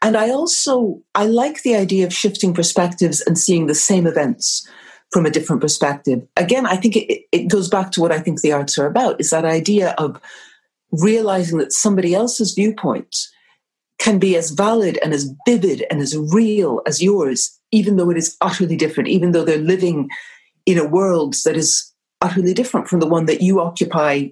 And 0.02 0.18
I 0.18 0.30
also, 0.30 1.02
I 1.16 1.26
like 1.26 1.62
the 1.62 1.76
idea 1.76 2.06
of 2.06 2.14
shifting 2.14 2.54
perspectives 2.54 3.22
and 3.22 3.38
seeing 3.38 3.68
the 3.68 3.76
same 3.76 4.08
events 4.08 4.68
from 5.12 5.26
a 5.26 5.30
different 5.30 5.62
perspective. 5.62 6.26
Again, 6.36 6.66
I 6.66 6.76
think 6.76 6.96
it, 6.96 7.26
it 7.32 7.48
goes 7.48 7.70
back 7.70 7.92
to 7.92 8.02
what 8.02 8.12
I 8.12 8.20
think 8.20 8.42
the 8.42 8.54
arts 8.54 8.78
are 8.78 8.88
about, 8.88 9.20
is 9.22 9.30
that 9.30 9.46
idea 9.46 9.94
of 9.98 10.20
realizing 10.92 11.60
that 11.60 11.72
somebody 11.72 12.14
else's 12.14 12.54
viewpoint 12.54 13.28
can 14.02 14.18
be 14.18 14.36
as 14.36 14.50
valid 14.50 14.98
and 15.04 15.14
as 15.14 15.32
vivid 15.46 15.86
and 15.92 16.02
as 16.02 16.18
real 16.18 16.82
as 16.88 17.04
yours, 17.04 17.60
even 17.72 17.98
though 17.98 18.10
it 18.10 18.18
is 18.18 18.36
utterly 18.42 18.76
different, 18.76 19.08
even 19.08 19.32
though 19.32 19.46
they're 19.46 19.60
living 19.60 20.10
in 20.66 20.80
a 20.80 20.88
world 20.88 21.36
that 21.46 21.56
is 21.56 21.94
utterly 22.20 22.54
different 22.54 22.88
from 22.88 23.00
the 23.00 23.08
one 23.08 23.28
that 23.28 23.42
you 23.42 23.62
occupy 23.62 24.26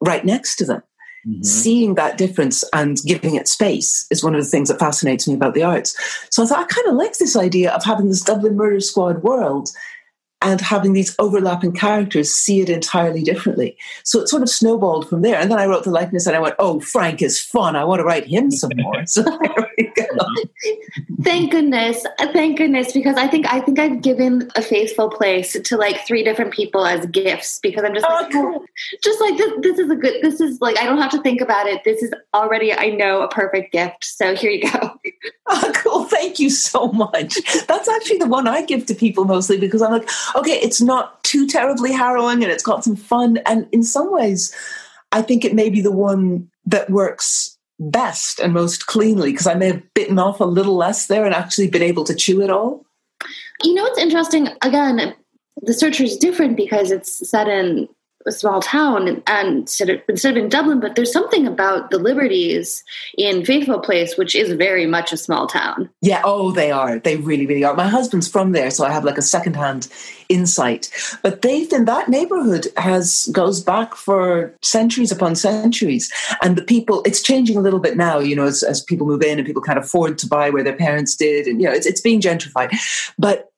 right 0.00 0.24
next 0.24 0.56
to 0.56 0.64
them. 0.64 0.82
Mm-hmm. 1.26 1.42
Seeing 1.42 1.94
that 1.96 2.16
difference 2.16 2.64
and 2.72 2.96
giving 3.06 3.34
it 3.34 3.46
space 3.46 4.06
is 4.10 4.24
one 4.24 4.34
of 4.34 4.42
the 4.42 4.48
things 4.48 4.68
that 4.68 4.78
fascinates 4.78 5.28
me 5.28 5.34
about 5.34 5.52
the 5.52 5.62
arts. 5.62 5.94
So 6.30 6.42
I 6.42 6.46
thought 6.46 6.64
I 6.64 6.64
kind 6.64 6.88
of 6.88 6.94
like 6.94 7.18
this 7.18 7.36
idea 7.36 7.72
of 7.72 7.84
having 7.84 8.08
this 8.08 8.22
Dublin 8.22 8.56
Murder 8.56 8.80
Squad 8.80 9.22
world 9.22 9.68
and 10.44 10.60
having 10.60 10.92
these 10.92 11.14
overlapping 11.18 11.72
characters 11.72 12.30
see 12.30 12.60
it 12.60 12.68
entirely 12.68 13.22
differently. 13.22 13.76
So 14.04 14.20
it 14.20 14.28
sort 14.28 14.42
of 14.42 14.48
snowballed 14.48 15.08
from 15.08 15.22
there. 15.22 15.38
And 15.38 15.50
then 15.50 15.58
I 15.58 15.66
wrote 15.66 15.84
the 15.84 15.90
likeness 15.90 16.26
and 16.26 16.36
I 16.36 16.40
went, 16.40 16.54
oh, 16.58 16.80
Frank 16.80 17.22
is 17.22 17.40
fun. 17.40 17.76
I 17.76 17.84
want 17.84 18.00
to 18.00 18.04
write 18.04 18.26
him 18.26 18.50
some 18.50 18.70
more. 18.76 19.06
So 19.06 19.22
go. 19.94 20.04
Thank 21.22 21.52
goodness. 21.52 22.04
Uh, 22.18 22.32
thank 22.32 22.58
goodness. 22.58 22.92
Because 22.92 23.16
I 23.16 23.26
think 23.26 23.50
I 23.52 23.60
think 23.60 23.78
I've 23.78 24.02
given 24.02 24.50
a 24.56 24.62
Faithful 24.62 25.08
Place 25.10 25.56
to 25.60 25.76
like 25.76 26.06
three 26.06 26.22
different 26.22 26.52
people 26.52 26.84
as 26.86 27.06
gifts 27.06 27.58
because 27.60 27.84
I'm 27.84 27.94
just 27.94 28.06
oh, 28.08 28.14
like, 28.14 28.32
cool. 28.32 28.60
Oh, 28.60 28.66
just 29.02 29.20
like 29.20 29.36
this, 29.36 29.52
this 29.62 29.78
is 29.78 29.90
a 29.90 29.96
good 29.96 30.22
this 30.22 30.40
is 30.40 30.60
like 30.60 30.78
I 30.78 30.84
don't 30.84 30.98
have 30.98 31.10
to 31.12 31.22
think 31.22 31.40
about 31.40 31.66
it. 31.66 31.82
This 31.84 32.02
is 32.02 32.12
already 32.34 32.72
I 32.72 32.90
know 32.90 33.22
a 33.22 33.28
perfect 33.28 33.72
gift. 33.72 34.04
So 34.04 34.34
here 34.34 34.50
you 34.50 34.70
go. 34.70 34.90
Oh 35.46 35.72
cool. 35.74 36.04
Thank 36.04 36.38
you 36.38 36.48
so 36.48 36.88
much. 36.88 37.38
That's 37.66 37.88
actually 37.88 38.18
the 38.18 38.26
one 38.26 38.48
I 38.48 38.64
give 38.64 38.86
to 38.86 38.94
people 38.94 39.24
mostly 39.24 39.58
because 39.58 39.82
I'm 39.82 39.92
like, 39.92 40.08
okay, 40.34 40.52
it's 40.52 40.80
not 40.80 41.22
too 41.22 41.46
terribly 41.46 41.92
harrowing 41.92 42.42
and 42.42 42.50
it's 42.50 42.62
got 42.62 42.82
some 42.82 42.96
fun. 42.96 43.38
And 43.46 43.68
in 43.70 43.82
some 43.82 44.10
ways, 44.10 44.54
I 45.12 45.22
think 45.22 45.44
it 45.44 45.54
may 45.54 45.68
be 45.68 45.80
the 45.80 45.92
one 45.92 46.50
that 46.66 46.90
works 46.90 47.58
best 47.78 48.40
and 48.40 48.52
most 48.52 48.86
cleanly 48.86 49.32
because 49.32 49.46
I 49.46 49.54
may 49.54 49.66
have 49.66 49.94
bitten 49.94 50.18
off 50.18 50.40
a 50.40 50.44
little 50.44 50.76
less 50.76 51.06
there 51.06 51.24
and 51.24 51.34
actually 51.34 51.68
been 51.68 51.82
able 51.82 52.04
to 52.04 52.14
chew 52.14 52.40
it 52.40 52.50
all. 52.50 52.84
You 53.62 53.74
know 53.74 53.82
what's 53.82 53.98
interesting? 53.98 54.48
Again, 54.62 55.14
the 55.62 55.74
searcher 55.74 56.04
is 56.04 56.16
different 56.16 56.56
because 56.56 56.90
it's 56.90 57.28
set 57.28 57.48
in 57.48 57.88
a 58.26 58.32
small 58.32 58.60
town 58.60 59.22
and 59.26 59.58
instead 59.58 59.90
of, 59.90 60.00
instead 60.08 60.36
of 60.36 60.44
in 60.44 60.48
Dublin, 60.48 60.80
but 60.80 60.96
there's 60.96 61.12
something 61.12 61.46
about 61.46 61.90
the 61.90 61.98
Liberties 61.98 62.82
in 63.16 63.44
Faithful 63.44 63.80
Place, 63.80 64.16
which 64.16 64.34
is 64.34 64.52
very 64.52 64.86
much 64.86 65.12
a 65.12 65.16
small 65.16 65.46
town. 65.46 65.90
Yeah, 66.00 66.22
oh, 66.24 66.52
they 66.52 66.70
are. 66.70 66.98
They 66.98 67.16
really, 67.16 67.46
really 67.46 67.64
are. 67.64 67.74
My 67.74 67.88
husband's 67.88 68.28
from 68.28 68.52
there, 68.52 68.70
so 68.70 68.84
I 68.84 68.90
have 68.90 69.04
like 69.04 69.18
a 69.18 69.22
secondhand 69.22 69.88
insight. 70.28 70.90
But 71.22 71.42
they've 71.42 71.68
been 71.68 71.84
that 71.84 72.08
neighborhood 72.08 72.68
has 72.76 73.28
goes 73.32 73.60
back 73.60 73.94
for 73.94 74.54
centuries 74.62 75.12
upon 75.12 75.34
centuries. 75.34 76.12
And 76.42 76.56
the 76.56 76.62
people 76.62 77.02
it's 77.04 77.22
changing 77.22 77.56
a 77.56 77.60
little 77.60 77.80
bit 77.80 77.96
now, 77.96 78.18
you 78.18 78.36
know, 78.36 78.46
as, 78.46 78.62
as 78.62 78.82
people 78.82 79.06
move 79.06 79.22
in 79.22 79.38
and 79.38 79.46
people 79.46 79.62
can't 79.62 79.78
afford 79.78 80.18
to 80.18 80.26
buy 80.26 80.50
where 80.50 80.64
their 80.64 80.76
parents 80.76 81.16
did. 81.16 81.46
And 81.46 81.60
you 81.60 81.68
know, 81.68 81.74
it's 81.74 81.86
it's 81.86 82.00
being 82.00 82.20
gentrified. 82.20 82.74
But 83.18 83.50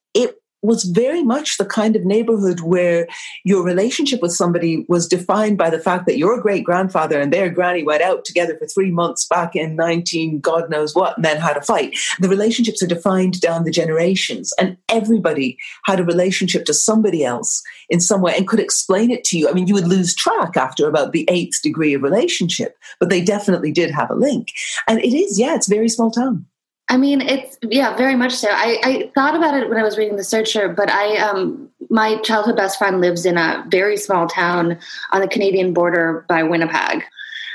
was 0.67 0.85
very 0.85 1.23
much 1.23 1.59
the 1.59 1.64
kind 1.64 1.97
of 1.97 2.05
neighborhood 2.05 2.61
where 2.61 3.07
your 3.45 3.64
relationship 3.64 4.21
with 4.21 4.33
somebody 4.33 4.85
was 4.89 5.09
defined 5.09 5.59
by 5.59 5.71
the 5.71 5.79
fact 5.79 6.07
that 6.07 6.19
your 6.19 6.41
great 6.41 6.64
grandfather 6.64 7.21
and 7.21 7.33
their 7.33 7.49
granny 7.49 7.83
went 7.83 8.03
out 8.03 8.25
together 8.25 8.57
for 8.59 8.67
three 8.67 8.91
months 8.91 9.27
back 9.27 9.55
in 9.57 9.77
19 9.77 10.41
God 10.41 10.69
knows 10.71 10.95
what 10.95 11.17
and 11.17 11.25
then 11.25 11.39
had 11.39 11.57
a 11.57 11.62
fight. 11.62 11.97
The 12.21 12.29
relationships 12.29 12.83
are 12.83 12.87
defined 12.87 13.41
down 13.41 13.64
the 13.64 13.71
generations, 13.71 14.53
and 14.59 14.77
everybody 14.89 15.59
had 15.85 16.01
a 16.01 16.05
relationship 16.05 16.64
to 16.67 16.75
somebody 16.75 17.25
else 17.25 17.62
in 17.89 18.01
some 18.01 18.21
way 18.21 18.35
and 18.37 18.49
could 18.49 18.61
explain 18.61 19.11
it 19.11 19.25
to 19.25 19.39
you. 19.39 19.49
I 19.49 19.53
mean, 19.53 19.67
you 19.67 19.75
would 19.75 19.89
lose 19.89 20.14
track 20.14 20.57
after 20.57 20.89
about 20.89 21.12
the 21.12 21.25
eighth 21.29 21.62
degree 21.62 21.95
of 21.95 22.03
relationship, 22.03 22.77
but 22.99 23.11
they 23.11 23.23
definitely 23.23 23.73
did 23.73 23.91
have 23.91 24.11
a 24.11 24.14
link. 24.14 24.49
And 24.89 24.99
it 25.01 25.14
is, 25.14 25.39
yeah, 25.39 25.55
it's 25.55 25.69
very 25.69 25.89
small 25.89 26.11
town. 26.11 26.47
I 26.89 26.97
mean, 26.97 27.20
it's 27.20 27.59
yeah, 27.62 27.97
very 27.97 28.14
much 28.14 28.32
so. 28.32 28.49
I, 28.51 28.78
I 28.82 29.11
thought 29.14 29.34
about 29.34 29.55
it 29.55 29.68
when 29.68 29.78
I 29.78 29.82
was 29.82 29.99
reading 29.99 30.16
the 30.16 30.24
searcher, 30.24 30.68
but 30.68 30.91
I 30.91 31.16
um 31.16 31.68
my 31.91 32.16
childhood 32.18 32.57
best 32.57 32.78
friend 32.78 33.01
lives 33.01 33.26
in 33.26 33.37
a 33.37 33.64
very 33.68 33.97
small 33.97 34.28
town 34.28 34.78
on 35.12 35.20
the 35.20 35.28
Canadian 35.28 35.72
border 35.72 36.24
by 36.28 36.43
Winnipeg. 36.43 37.03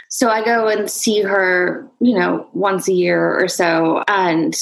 So 0.09 0.29
I 0.29 0.43
go 0.43 0.67
and 0.67 0.91
see 0.91 1.21
her, 1.21 1.88
you 2.01 2.17
know, 2.17 2.47
once 2.53 2.89
a 2.89 2.93
year 2.93 3.39
or 3.39 3.47
so, 3.47 4.03
and 4.09 4.53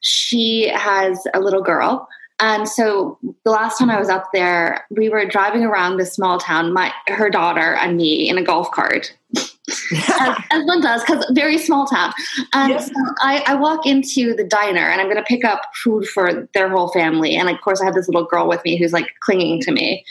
she 0.00 0.68
has 0.68 1.26
a 1.34 1.40
little 1.40 1.62
girl. 1.62 2.08
And 2.40 2.66
so 2.68 3.18
the 3.44 3.50
last 3.50 3.78
time 3.78 3.90
I 3.90 3.98
was 3.98 4.08
up 4.08 4.30
there, 4.32 4.86
we 4.90 5.08
were 5.08 5.24
driving 5.26 5.62
around 5.62 5.98
this 5.98 6.14
small 6.14 6.38
town, 6.38 6.72
my 6.72 6.92
her 7.08 7.28
daughter 7.28 7.74
and 7.74 7.96
me 7.96 8.28
in 8.28 8.38
a 8.38 8.42
golf 8.42 8.70
cart 8.70 9.14
as, 9.68 9.82
as, 10.50 10.64
one 10.64 10.80
does, 10.80 11.02
because 11.02 11.24
very 11.32 11.58
small 11.58 11.86
town. 11.86 12.12
And 12.52 12.70
yes. 12.70 12.86
so 12.86 12.92
I, 13.20 13.42
I, 13.46 13.54
walk 13.54 13.86
into 13.86 14.34
the 14.34 14.44
diner 14.44 14.82
and 14.82 15.00
I'm 15.00 15.06
going 15.06 15.16
to 15.16 15.22
pick 15.22 15.44
up 15.44 15.62
food 15.82 16.06
for 16.06 16.48
their 16.54 16.68
whole 16.68 16.88
family. 16.88 17.34
And 17.34 17.48
of 17.48 17.60
course, 17.60 17.80
I 17.80 17.84
have 17.86 17.94
this 17.94 18.08
little 18.08 18.26
girl 18.26 18.48
with 18.48 18.64
me 18.64 18.76
who's 18.76 18.92
like 18.92 19.08
clinging 19.20 19.60
to 19.62 19.72
me. 19.72 20.04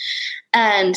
And 0.53 0.95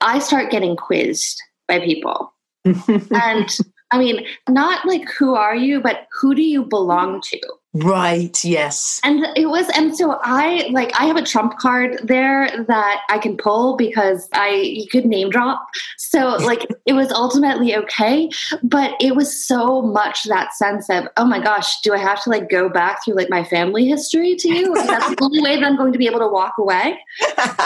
I 0.00 0.18
start 0.18 0.50
getting 0.50 0.76
quizzed 0.76 1.42
by 1.66 1.80
people. 1.80 2.32
and 2.64 3.58
I 3.90 3.98
mean, 3.98 4.26
not 4.48 4.86
like 4.86 5.10
who 5.10 5.34
are 5.34 5.56
you, 5.56 5.80
but 5.80 6.06
who 6.18 6.34
do 6.34 6.42
you 6.42 6.64
belong 6.64 7.20
to? 7.22 7.40
Right, 7.84 8.44
yes. 8.44 9.00
And 9.04 9.26
it 9.36 9.46
was 9.46 9.68
and 9.74 9.96
so 9.96 10.18
I 10.22 10.68
like 10.72 10.90
I 10.98 11.04
have 11.04 11.16
a 11.16 11.22
trump 11.22 11.58
card 11.58 12.00
there 12.02 12.64
that 12.66 13.02
I 13.08 13.18
can 13.18 13.36
pull 13.36 13.76
because 13.76 14.28
I 14.32 14.50
you 14.50 14.88
could 14.88 15.04
name 15.04 15.30
drop. 15.30 15.66
So 15.96 16.36
like 16.36 16.66
it 16.86 16.94
was 16.94 17.12
ultimately 17.12 17.76
okay, 17.76 18.30
but 18.62 18.94
it 19.00 19.14
was 19.14 19.46
so 19.46 19.82
much 19.82 20.24
that 20.24 20.54
sense 20.54 20.90
of, 20.90 21.08
oh 21.16 21.24
my 21.24 21.40
gosh, 21.40 21.80
do 21.82 21.94
I 21.94 21.98
have 21.98 22.22
to 22.24 22.30
like 22.30 22.50
go 22.50 22.68
back 22.68 23.04
through 23.04 23.14
like 23.14 23.30
my 23.30 23.44
family 23.44 23.86
history 23.86 24.34
to 24.36 24.48
you? 24.48 24.74
That's 24.74 25.10
the 25.10 25.16
only 25.22 25.42
way 25.42 25.56
that 25.56 25.64
I'm 25.64 25.76
going 25.76 25.92
to 25.92 25.98
be 25.98 26.06
able 26.06 26.20
to 26.20 26.28
walk 26.28 26.54
away. 26.58 26.98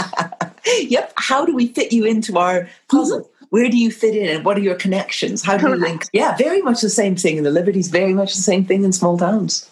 yep. 0.81 1.13
How 1.17 1.47
do 1.47 1.55
we 1.55 1.69
fit 1.69 1.93
you 1.93 2.05
into 2.05 2.39
our 2.39 2.69
puzzle? 2.89 3.21
Mm-hmm 3.21 3.29
where 3.53 3.69
do 3.69 3.77
you 3.77 3.91
fit 3.91 4.17
in 4.17 4.35
and 4.35 4.47
what 4.47 4.57
are 4.57 4.63
your 4.63 4.75
connections? 4.75 5.43
How 5.43 5.59
do 5.59 5.69
you 5.69 5.75
link? 5.75 6.07
Yeah, 6.15 6.35
very 6.39 6.63
much 6.63 6.81
the 6.81 6.89
same 6.89 7.17
thing 7.17 7.37
in 7.37 7.45
the 7.45 7.51
Liberties, 7.51 7.89
very 7.89 8.15
much 8.15 8.35
the 8.35 8.41
same 8.41 8.65
thing 8.65 8.83
in 8.83 8.95
small 8.95 9.19
towns. 9.19 9.71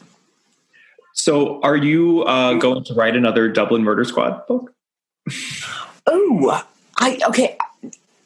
So, 1.21 1.61
are 1.61 1.77
you 1.77 2.23
uh, 2.23 2.55
going 2.55 2.83
to 2.85 2.95
write 2.95 3.15
another 3.15 3.47
Dublin 3.47 3.85
Murder 3.85 4.05
Squad 4.05 4.47
book? 4.47 4.73
oh, 6.07 6.65
I 6.97 7.21
okay. 7.29 7.59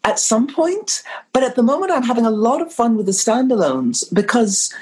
At 0.05 0.20
some 0.20 0.47
point, 0.47 1.03
but 1.32 1.42
at 1.42 1.57
the 1.57 1.62
moment, 1.64 1.90
I'm 1.90 2.05
having 2.05 2.24
a 2.24 2.30
lot 2.30 2.62
of 2.62 2.72
fun 2.72 2.97
with 2.97 3.07
the 3.07 3.12
standalones 3.12 4.05
because 4.14 4.72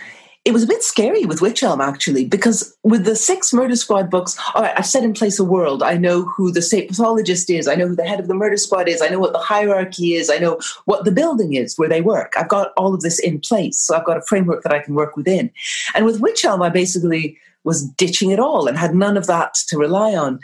it 0.44 0.52
was 0.52 0.62
a 0.62 0.66
bit 0.66 0.82
scary 0.82 1.24
with 1.24 1.40
Witch 1.40 1.62
Elm 1.62 1.80
actually, 1.80 2.26
because 2.26 2.76
with 2.82 3.04
the 3.06 3.16
six 3.16 3.50
Murder 3.50 3.76
Squad 3.76 4.10
books, 4.10 4.36
all 4.54 4.60
right, 4.60 4.74
I've 4.76 4.84
set 4.84 5.04
in 5.04 5.14
place 5.14 5.38
a 5.38 5.44
world. 5.44 5.82
I 5.82 5.96
know 5.96 6.24
who 6.24 6.52
the 6.52 6.60
state 6.60 6.88
pathologist 6.88 7.48
is. 7.48 7.66
I 7.66 7.76
know 7.76 7.86
who 7.88 7.96
the 7.96 8.04
head 8.04 8.20
of 8.20 8.28
the 8.28 8.34
Murder 8.34 8.58
Squad 8.58 8.88
is. 8.88 9.00
I 9.00 9.08
know 9.08 9.20
what 9.20 9.32
the 9.32 9.38
hierarchy 9.38 10.16
is. 10.16 10.28
I 10.28 10.36
know 10.36 10.58
what 10.84 11.06
the 11.06 11.12
building 11.12 11.54
is 11.54 11.78
where 11.78 11.88
they 11.88 12.02
work. 12.02 12.34
I've 12.36 12.48
got 12.48 12.72
all 12.76 12.92
of 12.92 13.00
this 13.00 13.18
in 13.20 13.40
place. 13.40 13.80
So 13.80 13.96
I've 13.96 14.04
got 14.04 14.18
a 14.18 14.22
framework 14.22 14.64
that 14.64 14.72
I 14.74 14.80
can 14.80 14.94
work 14.94 15.16
within. 15.16 15.50
And 15.94 16.04
with 16.04 16.20
Witch 16.20 16.44
Elm, 16.44 16.60
I 16.60 16.68
basically 16.68 17.38
was 17.64 17.88
ditching 17.96 18.30
it 18.30 18.40
all 18.40 18.66
and 18.66 18.76
had 18.76 18.94
none 18.94 19.16
of 19.16 19.26
that 19.26 19.54
to 19.68 19.78
rely 19.78 20.14
on. 20.14 20.38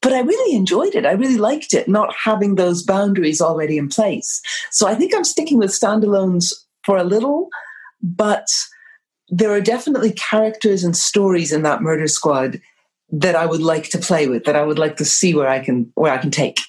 But 0.00 0.12
I 0.12 0.20
really 0.20 0.56
enjoyed 0.56 0.94
it. 0.94 1.06
I 1.06 1.12
really 1.12 1.38
liked 1.38 1.74
it, 1.74 1.88
not 1.88 2.14
having 2.24 2.56
those 2.56 2.82
boundaries 2.82 3.40
already 3.40 3.78
in 3.78 3.88
place. 3.88 4.40
So 4.70 4.88
I 4.88 4.94
think 4.94 5.14
I'm 5.14 5.24
sticking 5.24 5.58
with 5.58 5.70
standalones 5.70 6.52
for 6.84 6.96
a 6.96 7.04
little, 7.04 7.48
but 8.02 8.46
there 9.28 9.50
are 9.50 9.60
definitely 9.60 10.12
characters 10.12 10.82
and 10.82 10.96
stories 10.96 11.52
in 11.52 11.62
that 11.62 11.82
murder 11.82 12.08
squad 12.08 12.60
that 13.10 13.36
I 13.36 13.46
would 13.46 13.62
like 13.62 13.90
to 13.90 13.98
play 13.98 14.26
with, 14.26 14.44
that 14.44 14.56
I 14.56 14.62
would 14.62 14.78
like 14.78 14.96
to 14.96 15.04
see 15.04 15.34
where 15.34 15.48
I 15.48 15.60
can 15.60 15.92
where 15.94 16.12
I 16.12 16.18
can 16.18 16.30
take. 16.30 16.60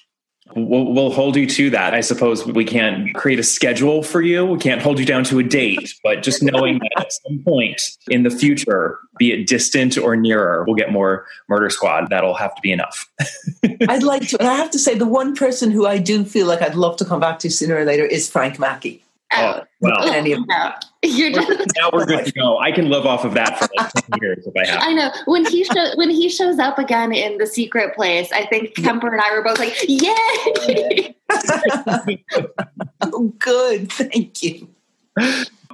We'll, 0.56 0.92
we'll, 0.92 1.10
hold 1.10 1.36
you 1.36 1.46
to 1.48 1.70
that. 1.70 1.94
I 1.94 2.00
suppose 2.00 2.46
we 2.46 2.64
can't 2.64 3.12
create 3.14 3.38
a 3.38 3.42
schedule 3.42 4.02
for 4.02 4.22
you. 4.22 4.44
We 4.44 4.58
can't 4.58 4.80
hold 4.80 4.98
you 4.98 5.06
down 5.06 5.24
to 5.24 5.38
a 5.38 5.42
date, 5.42 5.94
but 6.02 6.22
just 6.22 6.42
knowing 6.42 6.78
that 6.78 6.92
at 6.96 7.12
some 7.12 7.40
point 7.44 7.80
in 8.08 8.22
the 8.22 8.30
future, 8.30 8.98
be 9.18 9.32
it 9.32 9.46
distant 9.46 9.98
or 9.98 10.16
nearer, 10.16 10.64
we'll 10.64 10.76
get 10.76 10.92
more 10.92 11.26
Murder 11.48 11.70
Squad. 11.70 12.08
That'll 12.10 12.34
have 12.34 12.54
to 12.54 12.60
be 12.62 12.72
enough. 12.72 13.08
I'd 13.88 14.02
like 14.02 14.28
to. 14.28 14.38
And 14.38 14.48
I 14.48 14.54
have 14.54 14.70
to 14.70 14.78
say, 14.78 14.94
the 14.94 15.06
one 15.06 15.34
person 15.34 15.70
who 15.70 15.86
I 15.86 15.98
do 15.98 16.24
feel 16.24 16.46
like 16.46 16.62
I'd 16.62 16.74
love 16.74 16.96
to 16.98 17.04
come 17.04 17.20
back 17.20 17.38
to 17.40 17.50
sooner 17.50 17.76
or 17.76 17.84
later 17.84 18.04
is 18.04 18.28
Frank 18.28 18.58
Mackey. 18.58 19.03
Oh, 19.36 19.62
well, 19.80 20.02
any 20.12 20.32
of 20.32 20.40
no. 20.48 20.72
You're 21.02 21.32
just, 21.32 21.50
now 21.76 21.90
we're 21.92 22.06
good 22.06 22.24
to 22.26 22.32
go. 22.32 22.58
I 22.58 22.72
can 22.72 22.88
live 22.88 23.04
off 23.04 23.24
of 23.24 23.34
that 23.34 23.58
for 23.58 23.68
like 23.76 23.92
10 24.10 24.20
years 24.22 24.46
if 24.46 24.54
I 24.56 24.70
have. 24.70 24.82
I 24.82 24.92
know 24.92 25.10
when 25.26 25.44
he 25.44 25.64
show, 25.64 25.96
when 25.96 26.10
he 26.10 26.28
shows 26.28 26.58
up 26.58 26.78
again 26.78 27.12
in 27.12 27.38
the 27.38 27.46
secret 27.46 27.94
place. 27.94 28.30
I 28.32 28.46
think 28.46 28.74
Kemper 28.74 29.12
and 29.12 29.20
I 29.20 29.32
were 29.32 29.42
both 29.42 29.58
like, 29.58 29.76
"Yay!" 29.88 31.14
oh, 33.02 33.34
good, 33.38 33.92
thank 33.92 34.42
you. 34.42 34.68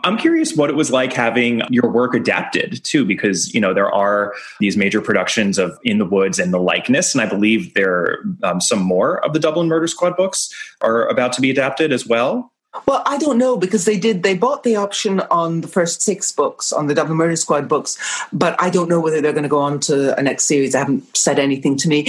I'm 0.05 0.17
curious 0.17 0.57
what 0.57 0.71
it 0.71 0.77
was 0.77 0.91
like 0.91 1.13
having 1.13 1.63
your 1.69 1.91
work 1.91 2.15
adapted 2.15 2.83
too, 2.85 3.05
because 3.05 3.55
you 3.55 3.61
know 3.61 3.75
there 3.75 3.93
are 3.93 4.35
these 4.59 4.77
major 4.77 5.01
productions 5.01 5.59
of 5.59 5.79
In 5.85 5.99
the 5.99 6.05
Woods 6.05 6.39
and 6.39 6.53
The 6.53 6.59
Likeness, 6.59 7.15
and 7.15 7.23
I 7.23 7.27
believe 7.27 7.75
there 7.75 8.19
um, 8.43 8.61
some 8.61 8.81
more 8.81 9.25
of 9.25 9.33
the 9.33 9.39
Dublin 9.39 9.69
Murder 9.69 9.87
Squad 9.87 10.17
books 10.17 10.53
are 10.81 11.07
about 11.09 11.33
to 11.35 11.41
be 11.41 11.51
adapted 11.51 11.93
as 11.93 12.07
well. 12.07 12.53
Well, 12.87 13.03
I 13.05 13.18
don't 13.18 13.39
know 13.39 13.57
because 13.57 13.85
they 13.85 13.99
did, 13.99 14.23
they 14.23 14.37
bought 14.37 14.62
the 14.62 14.77
option 14.77 15.21
on 15.23 15.61
the 15.61 15.68
first 15.68 16.03
six 16.03 16.31
books, 16.31 16.73
on 16.73 16.87
the 16.87 16.95
Dublin 16.95 17.18
Murder 17.18 17.35
Squad 17.35 17.68
books, 17.68 17.99
but 18.33 18.55
I 18.61 18.71
don't 18.71 18.89
know 18.89 19.01
whether 19.01 19.21
they're 19.21 19.33
going 19.33 19.43
to 19.43 19.49
go 19.49 19.59
on 19.59 19.81
to 19.81 20.16
a 20.16 20.23
next 20.23 20.45
series. 20.45 20.73
They 20.73 20.79
haven't 20.79 21.16
said 21.16 21.41
anything 21.41 21.77
to 21.79 21.89
me. 21.89 22.07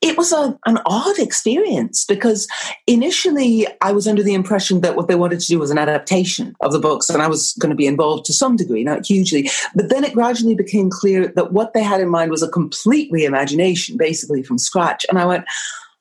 It 0.00 0.16
was 0.16 0.32
a, 0.32 0.56
an 0.66 0.78
odd 0.86 1.18
experience 1.18 2.04
because 2.04 2.46
initially 2.86 3.66
I 3.80 3.90
was 3.90 4.06
under 4.06 4.22
the 4.22 4.34
impression 4.34 4.82
that 4.82 4.94
what 4.94 5.08
they 5.08 5.14
wanted 5.16 5.40
to 5.40 5.46
do 5.46 5.58
was 5.58 5.70
an 5.70 5.78
adaptation 5.78 6.54
of 6.60 6.72
the 6.72 6.78
books 6.78 7.10
and 7.10 7.20
I 7.20 7.26
was 7.26 7.54
going 7.54 7.70
to 7.70 7.76
be 7.76 7.86
involved 7.86 8.24
to 8.26 8.32
some 8.32 8.54
degree, 8.54 8.84
not 8.84 9.06
hugely. 9.06 9.50
But 9.74 9.88
then 9.88 10.04
it 10.04 10.14
gradually 10.14 10.54
became 10.54 10.90
clear 10.90 11.28
that 11.28 11.52
what 11.52 11.72
they 11.72 11.82
had 11.82 12.00
in 12.00 12.08
mind 12.08 12.30
was 12.30 12.42
a 12.42 12.48
complete 12.48 13.10
reimagination, 13.10 13.96
basically 13.96 14.44
from 14.44 14.58
scratch. 14.58 15.04
And 15.08 15.18
I 15.18 15.24
went, 15.24 15.44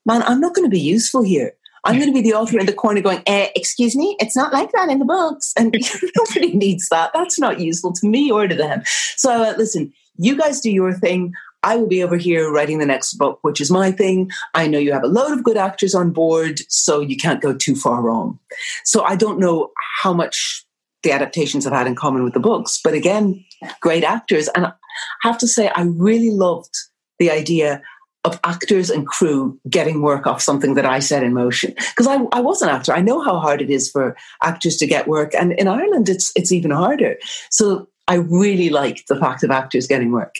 man, 0.05 0.21
I'm 0.23 0.39
not 0.39 0.53
going 0.53 0.69
to 0.69 0.75
be 0.75 0.79
useful 0.79 1.23
here. 1.23 1.53
I'm 1.85 1.95
going 1.95 2.07
to 2.07 2.13
be 2.13 2.21
the 2.21 2.33
author 2.33 2.59
in 2.59 2.65
the 2.65 2.73
corner 2.73 3.01
going, 3.01 3.21
eh, 3.25 3.49
excuse 3.55 3.95
me, 3.95 4.15
it's 4.19 4.35
not 4.35 4.53
like 4.53 4.71
that 4.71 4.89
in 4.89 4.99
the 4.99 5.05
books. 5.05 5.53
And 5.57 5.75
nobody 6.17 6.53
needs 6.53 6.89
that. 6.89 7.11
That's 7.13 7.39
not 7.39 7.59
useful 7.59 7.93
to 7.93 8.07
me 8.07 8.31
or 8.31 8.47
to 8.47 8.55
them. 8.55 8.83
So 9.17 9.43
uh, 9.43 9.53
listen, 9.57 9.93
you 10.17 10.37
guys 10.37 10.61
do 10.61 10.71
your 10.71 10.93
thing. 10.93 11.33
I 11.63 11.77
will 11.77 11.87
be 11.87 12.03
over 12.03 12.17
here 12.17 12.51
writing 12.51 12.79
the 12.79 12.85
next 12.85 13.13
book, 13.13 13.39
which 13.41 13.61
is 13.61 13.71
my 13.71 13.91
thing. 13.91 14.29
I 14.53 14.67
know 14.67 14.77
you 14.77 14.91
have 14.91 15.03
a 15.03 15.07
load 15.07 15.31
of 15.31 15.43
good 15.43 15.57
actors 15.57 15.95
on 15.95 16.11
board, 16.11 16.59
so 16.69 16.99
you 16.99 17.15
can't 17.15 17.41
go 17.41 17.53
too 17.53 17.75
far 17.75 18.01
wrong. 18.01 18.37
So 18.83 19.03
I 19.03 19.15
don't 19.15 19.39
know 19.39 19.71
how 20.01 20.13
much 20.13 20.65
the 21.03 21.11
adaptations 21.11 21.63
have 21.63 21.73
had 21.73 21.87
in 21.87 21.95
common 21.95 22.23
with 22.23 22.33
the 22.33 22.39
books, 22.39 22.79
but 22.83 22.93
again, 22.93 23.43
great 23.81 24.03
actors. 24.03 24.49
And 24.49 24.67
I 24.67 24.73
have 25.21 25.37
to 25.39 25.47
say, 25.47 25.69
I 25.69 25.83
really 25.83 26.31
loved 26.31 26.75
the 27.19 27.31
idea 27.31 27.81
of 28.23 28.39
actors 28.43 28.89
and 28.89 29.05
crew 29.05 29.59
getting 29.69 30.01
work 30.01 30.25
off 30.25 30.41
something 30.41 30.75
that 30.75 30.85
I 30.85 30.99
set 30.99 31.23
in 31.23 31.33
motion. 31.33 31.73
Because 31.75 32.07
I, 32.07 32.15
I 32.31 32.39
was 32.39 32.61
an 32.61 32.69
actor. 32.69 32.93
I 32.93 33.01
know 33.01 33.21
how 33.21 33.39
hard 33.39 33.61
it 33.61 33.69
is 33.69 33.89
for 33.89 34.15
actors 34.41 34.77
to 34.77 34.87
get 34.87 35.07
work. 35.07 35.35
And 35.35 35.51
in 35.53 35.67
Ireland, 35.67 36.07
it's, 36.09 36.31
it's 36.35 36.51
even 36.51 36.71
harder. 36.71 37.17
So 37.49 37.89
I 38.07 38.15
really 38.15 38.69
like 38.69 39.05
the 39.07 39.19
fact 39.19 39.43
of 39.43 39.51
actors 39.51 39.87
getting 39.87 40.11
work. 40.11 40.35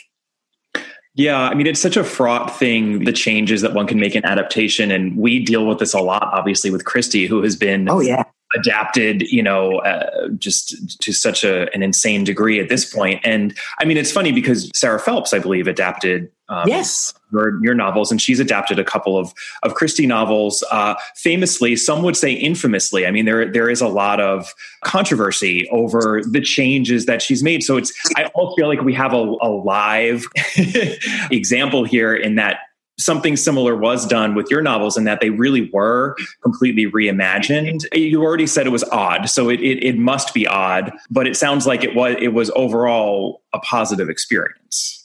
Yeah, 1.16 1.40
I 1.40 1.54
mean, 1.54 1.68
it's 1.68 1.80
such 1.80 1.96
a 1.96 2.02
fraught 2.02 2.56
thing, 2.56 3.04
the 3.04 3.12
changes 3.12 3.60
that 3.60 3.72
one 3.72 3.86
can 3.86 4.00
make 4.00 4.16
in 4.16 4.24
adaptation. 4.24 4.90
And 4.90 5.16
we 5.16 5.44
deal 5.44 5.64
with 5.66 5.78
this 5.78 5.94
a 5.94 6.00
lot, 6.00 6.28
obviously, 6.32 6.70
with 6.70 6.84
Christie, 6.84 7.26
who 7.26 7.42
has 7.42 7.54
been 7.54 7.88
oh, 7.88 8.00
yeah 8.00 8.23
adapted, 8.54 9.22
you 9.22 9.42
know, 9.42 9.78
uh, 9.80 10.28
just 10.38 11.00
to 11.00 11.12
such 11.12 11.44
a, 11.44 11.72
an 11.74 11.82
insane 11.82 12.24
degree 12.24 12.60
at 12.60 12.68
this 12.68 12.92
point. 12.92 13.20
And 13.24 13.56
I 13.78 13.84
mean, 13.84 13.96
it's 13.96 14.12
funny 14.12 14.32
because 14.32 14.70
Sarah 14.74 15.00
Phelps, 15.00 15.32
I 15.32 15.38
believe, 15.38 15.66
adapted 15.66 16.30
um, 16.48 16.68
yes 16.68 17.14
your, 17.32 17.64
your, 17.64 17.74
novels, 17.74 18.10
and 18.10 18.20
she's 18.20 18.38
adapted 18.38 18.78
a 18.78 18.84
couple 18.84 19.18
of 19.18 19.32
of 19.62 19.74
Christie 19.74 20.06
novels. 20.06 20.62
Uh, 20.70 20.94
famously, 21.16 21.74
some 21.74 22.02
would 22.02 22.16
say 22.16 22.32
infamously. 22.32 23.06
I 23.06 23.10
mean, 23.10 23.24
there 23.24 23.50
there 23.50 23.70
is 23.70 23.80
a 23.80 23.88
lot 23.88 24.20
of 24.20 24.52
controversy 24.84 25.68
over 25.70 26.22
the 26.22 26.40
changes 26.40 27.06
that 27.06 27.22
she's 27.22 27.42
made. 27.42 27.62
So 27.62 27.76
it's 27.76 27.92
I 28.16 28.26
almost 28.34 28.56
feel 28.58 28.68
like 28.68 28.82
we 28.82 28.94
have 28.94 29.12
a, 29.12 29.34
a 29.40 29.48
live 29.48 30.26
example 31.30 31.84
here 31.84 32.14
in 32.14 32.36
that 32.36 32.58
something 32.98 33.36
similar 33.36 33.76
was 33.76 34.06
done 34.06 34.34
with 34.34 34.50
your 34.50 34.62
novels 34.62 34.96
in 34.96 35.04
that 35.04 35.20
they 35.20 35.30
really 35.30 35.70
were 35.72 36.16
completely 36.42 36.86
reimagined. 36.86 37.84
You 37.92 38.22
already 38.22 38.46
said 38.46 38.66
it 38.66 38.70
was 38.70 38.84
odd, 38.84 39.28
so 39.28 39.48
it, 39.48 39.60
it, 39.60 39.84
it 39.84 39.98
must 39.98 40.34
be 40.34 40.46
odd, 40.46 40.92
but 41.10 41.26
it 41.26 41.36
sounds 41.36 41.66
like 41.66 41.84
it 41.84 41.94
was 41.94 42.16
it 42.20 42.28
was 42.28 42.50
overall 42.54 43.42
a 43.52 43.58
positive 43.60 44.08
experience. 44.08 45.03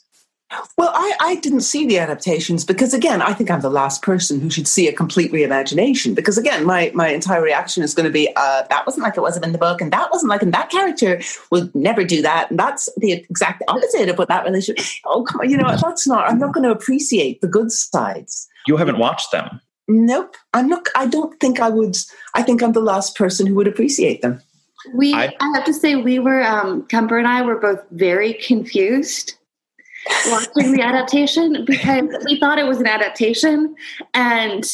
Well, 0.77 0.91
I, 0.95 1.13
I 1.21 1.35
didn't 1.35 1.61
see 1.61 1.85
the 1.85 1.99
adaptations 1.99 2.65
because, 2.65 2.91
again, 2.93 3.21
I 3.21 3.33
think 3.33 3.51
I'm 3.51 3.61
the 3.61 3.69
last 3.69 4.01
person 4.01 4.39
who 4.39 4.49
should 4.49 4.67
see 4.67 4.87
a 4.87 4.93
complete 4.93 5.31
reimagination. 5.31 6.15
Because, 6.15 6.39
again, 6.39 6.65
my, 6.65 6.91
my 6.95 7.09
entire 7.09 7.41
reaction 7.41 7.83
is 7.83 7.93
going 7.93 8.05
to 8.05 8.11
be 8.11 8.29
uh, 8.35 8.63
that 8.69 8.83
wasn't 8.87 9.03
like 9.03 9.15
it 9.15 9.21
was 9.21 9.37
in 9.37 9.51
the 9.51 9.59
book, 9.59 9.79
and 9.79 9.93
that 9.93 10.09
wasn't 10.11 10.29
like, 10.29 10.41
and 10.41 10.53
that 10.53 10.71
character 10.71 11.21
would 11.51 11.73
never 11.75 12.03
do 12.03 12.23
that. 12.23 12.49
And 12.49 12.59
that's 12.59 12.89
the 12.97 13.11
exact 13.11 13.61
opposite 13.67 14.09
of 14.09 14.17
what 14.17 14.27
that 14.29 14.43
relationship. 14.43 14.83
Oh, 15.05 15.23
come 15.23 15.41
on, 15.41 15.49
you 15.51 15.57
know, 15.57 15.75
that's 15.75 16.07
not, 16.07 16.27
I'm 16.27 16.39
not 16.39 16.53
going 16.53 16.63
to 16.63 16.71
appreciate 16.71 17.41
the 17.41 17.47
good 17.47 17.71
sides. 17.71 18.47
You 18.65 18.77
haven't 18.77 18.97
watched 18.97 19.31
them. 19.31 19.61
Nope. 19.87 20.35
I'm 20.53 20.67
not, 20.67 20.87
I 20.95 21.05
don't 21.05 21.39
think 21.39 21.59
I 21.59 21.69
would, 21.69 21.95
I 22.33 22.41
think 22.41 22.63
I'm 22.63 22.73
the 22.73 22.79
last 22.79 23.15
person 23.15 23.45
who 23.45 23.55
would 23.55 23.67
appreciate 23.67 24.21
them. 24.21 24.41
We, 24.93 25.13
I, 25.13 25.35
I 25.39 25.51
have 25.55 25.65
to 25.65 25.73
say, 25.73 25.95
we 25.95 26.19
were, 26.19 26.43
um, 26.43 26.87
Kemper 26.87 27.17
and 27.17 27.27
I 27.27 27.41
were 27.41 27.59
both 27.59 27.81
very 27.91 28.33
confused 28.33 29.35
watching 30.27 30.73
the 30.73 30.81
adaptation 30.81 31.65
because 31.65 32.09
we 32.25 32.39
thought 32.39 32.59
it 32.59 32.65
was 32.65 32.79
an 32.79 32.87
adaptation 32.87 33.75
and 34.13 34.65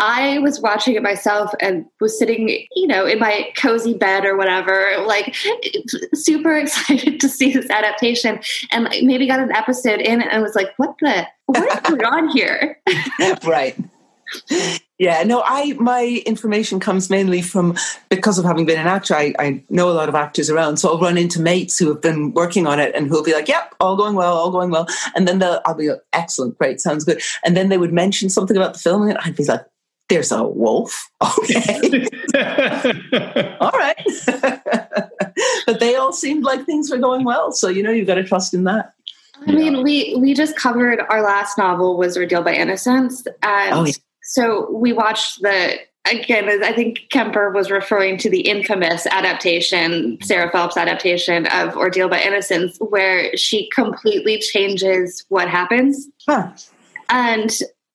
I 0.00 0.38
was 0.38 0.60
watching 0.60 0.94
it 0.94 1.02
myself 1.02 1.52
and 1.60 1.84
was 2.00 2.18
sitting, 2.18 2.48
you 2.74 2.86
know, 2.86 3.04
in 3.04 3.18
my 3.18 3.52
cozy 3.56 3.92
bed 3.92 4.24
or 4.24 4.34
whatever, 4.36 4.96
like 5.06 5.36
super 6.14 6.56
excited 6.56 7.20
to 7.20 7.28
see 7.28 7.52
this 7.52 7.68
adaptation. 7.68 8.40
And 8.72 8.88
maybe 9.02 9.26
got 9.26 9.40
an 9.40 9.52
episode 9.52 10.00
in 10.00 10.22
and 10.22 10.42
was 10.42 10.54
like, 10.54 10.68
what 10.78 10.94
the, 11.00 11.26
what 11.46 11.70
is 11.70 11.80
going 11.80 12.04
on 12.04 12.28
here? 12.30 12.80
right. 13.44 13.76
Yeah, 15.00 15.22
no, 15.22 15.42
I 15.46 15.72
my 15.78 16.22
information 16.26 16.78
comes 16.78 17.08
mainly 17.08 17.40
from 17.40 17.74
because 18.10 18.38
of 18.38 18.44
having 18.44 18.66
been 18.66 18.78
an 18.78 18.86
actor. 18.86 19.14
I, 19.14 19.32
I 19.38 19.64
know 19.70 19.88
a 19.90 19.96
lot 19.96 20.10
of 20.10 20.14
actors 20.14 20.50
around, 20.50 20.76
so 20.76 20.90
I'll 20.90 21.00
run 21.00 21.16
into 21.16 21.40
mates 21.40 21.78
who 21.78 21.88
have 21.88 22.02
been 22.02 22.34
working 22.34 22.66
on 22.66 22.78
it 22.78 22.94
and 22.94 23.08
who'll 23.08 23.22
be 23.22 23.32
like, 23.32 23.48
"Yep, 23.48 23.76
all 23.80 23.96
going 23.96 24.14
well, 24.14 24.36
all 24.36 24.50
going 24.50 24.70
well," 24.70 24.86
and 25.14 25.26
then 25.26 25.42
I'll 25.42 25.74
be 25.74 25.88
like, 25.88 26.02
"Excellent, 26.12 26.58
great, 26.58 26.82
sounds 26.82 27.04
good," 27.04 27.22
and 27.42 27.56
then 27.56 27.70
they 27.70 27.78
would 27.78 27.94
mention 27.94 28.28
something 28.28 28.58
about 28.58 28.74
the 28.74 28.78
filming, 28.78 29.08
and 29.08 29.18
I'd 29.24 29.36
be 29.36 29.44
like, 29.44 29.64
"There's 30.10 30.32
a 30.32 30.44
wolf, 30.44 31.10
okay, 31.38 32.06
all 33.58 33.72
right," 33.72 33.96
but 35.66 35.80
they 35.80 35.94
all 35.94 36.12
seemed 36.12 36.44
like 36.44 36.66
things 36.66 36.90
were 36.90 36.98
going 36.98 37.24
well, 37.24 37.52
so 37.52 37.68
you 37.68 37.82
know 37.82 37.90
you've 37.90 38.06
got 38.06 38.16
to 38.16 38.24
trust 38.24 38.52
in 38.52 38.64
that. 38.64 38.92
I 39.46 39.52
mean, 39.52 39.82
we 39.82 40.14
we 40.18 40.34
just 40.34 40.58
covered 40.58 41.00
our 41.08 41.22
last 41.22 41.56
novel 41.56 41.96
was 41.96 42.18
Ordeal 42.18 42.42
by 42.42 42.52
Innocence, 42.52 43.26
and. 43.42 43.74
Oh, 43.74 43.86
yeah 43.86 43.94
so 44.22 44.70
we 44.70 44.92
watched 44.92 45.42
the 45.42 45.78
again, 46.10 46.48
I 46.62 46.72
think 46.72 47.08
Kemper 47.10 47.50
was 47.50 47.70
referring 47.70 48.16
to 48.18 48.30
the 48.30 48.40
infamous 48.40 49.06
adaptation, 49.06 50.18
Sarah 50.22 50.50
Phelps 50.50 50.76
adaptation 50.76 51.46
of 51.48 51.76
Ordeal 51.76 52.08
by 52.08 52.20
Innocence, 52.20 52.78
where 52.78 53.36
she 53.36 53.68
completely 53.70 54.38
changes 54.38 55.24
what 55.28 55.48
happens. 55.48 56.08
Huh. 56.26 56.50
And, 57.08 57.50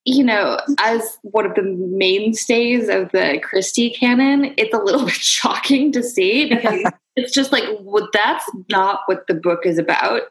you 0.05 0.23
know, 0.23 0.59
as 0.79 1.17
one 1.23 1.45
of 1.45 1.55
the 1.55 1.63
mainstays 1.63 2.89
of 2.89 3.11
the 3.11 3.39
Christie 3.41 3.89
canon, 3.89 4.53
it's 4.57 4.73
a 4.73 4.79
little 4.79 5.05
bit 5.05 5.13
shocking 5.13 5.91
to 5.93 6.03
see 6.03 6.49
because 6.49 6.91
it's 7.15 7.33
just 7.33 7.51
like, 7.51 7.63
well, 7.81 8.07
that's 8.13 8.49
not 8.69 9.01
what 9.07 9.27
the 9.27 9.35
book 9.35 9.65
is 9.65 9.77
about. 9.77 10.21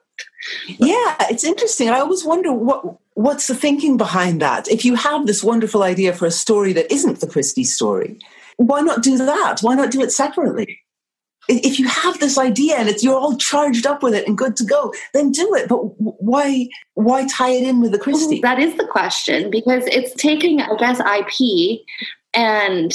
Yeah, 0.66 1.16
it's 1.30 1.44
interesting. 1.44 1.88
I 1.88 2.00
always 2.00 2.24
wonder 2.24 2.52
what 2.52 2.98
what's 3.14 3.46
the 3.46 3.54
thinking 3.54 3.96
behind 3.96 4.40
that. 4.42 4.68
If 4.68 4.84
you 4.84 4.94
have 4.96 5.26
this 5.26 5.42
wonderful 5.42 5.82
idea 5.82 6.12
for 6.12 6.26
a 6.26 6.30
story 6.30 6.72
that 6.74 6.92
isn't 6.92 7.20
the 7.20 7.26
Christie 7.26 7.64
story, 7.64 8.18
why 8.56 8.80
not 8.80 9.02
do 9.02 9.16
that? 9.18 9.60
Why 9.60 9.74
not 9.74 9.90
do 9.90 10.02
it 10.02 10.12
separately? 10.12 10.80
If 11.46 11.78
you 11.78 11.86
have 11.88 12.18
this 12.20 12.38
idea 12.38 12.76
and 12.76 12.88
it's 12.88 13.04
you're 13.04 13.18
all 13.18 13.36
charged 13.36 13.86
up 13.86 14.02
with 14.02 14.14
it 14.14 14.26
and 14.26 14.38
good 14.38 14.56
to 14.56 14.64
go, 14.64 14.94
then 15.12 15.30
do 15.30 15.54
it. 15.54 15.68
But 15.68 15.78
why 15.98 16.68
why 16.94 17.26
tie 17.26 17.50
it 17.50 17.64
in 17.64 17.82
with 17.82 17.92
the 17.92 17.98
Christie? 17.98 18.40
That 18.40 18.58
is 18.58 18.74
the 18.76 18.86
question 18.86 19.50
because 19.50 19.84
it's 19.86 20.14
taking, 20.14 20.62
I 20.62 20.74
guess, 20.76 21.00
IP 21.00 21.82
and 22.32 22.92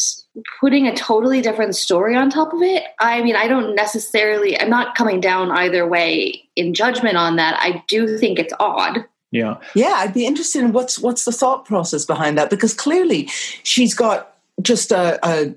putting 0.60 0.88
a 0.88 0.96
totally 0.96 1.42
different 1.42 1.76
story 1.76 2.16
on 2.16 2.30
top 2.30 2.52
of 2.54 2.62
it. 2.62 2.84
I 3.00 3.22
mean, 3.22 3.36
I 3.36 3.48
don't 3.48 3.76
necessarily, 3.76 4.60
I'm 4.60 4.70
not 4.70 4.96
coming 4.96 5.22
down 5.22 5.52
either 5.52 5.88
way 5.88 6.50
in 6.56 6.74
judgment 6.74 7.18
on 7.18 7.38
that. 7.38 7.58
I 7.60 7.84
do 7.88 8.18
think 8.18 8.40
it's 8.40 8.54
odd. 8.60 9.06
Yeah. 9.32 9.58
Yeah, 9.76 9.94
I'd 9.98 10.14
be 10.14 10.26
interested 10.26 10.64
in 10.64 10.72
what's 10.72 10.98
what's 11.00 11.26
the 11.26 11.32
thought 11.32 11.66
process 11.66 12.06
behind 12.06 12.38
that 12.38 12.50
because 12.50 12.74
clearly 12.74 13.28
she's 13.64 13.94
got 13.94 14.38
just 14.62 14.92
a, 14.92 15.20
a 15.24 15.54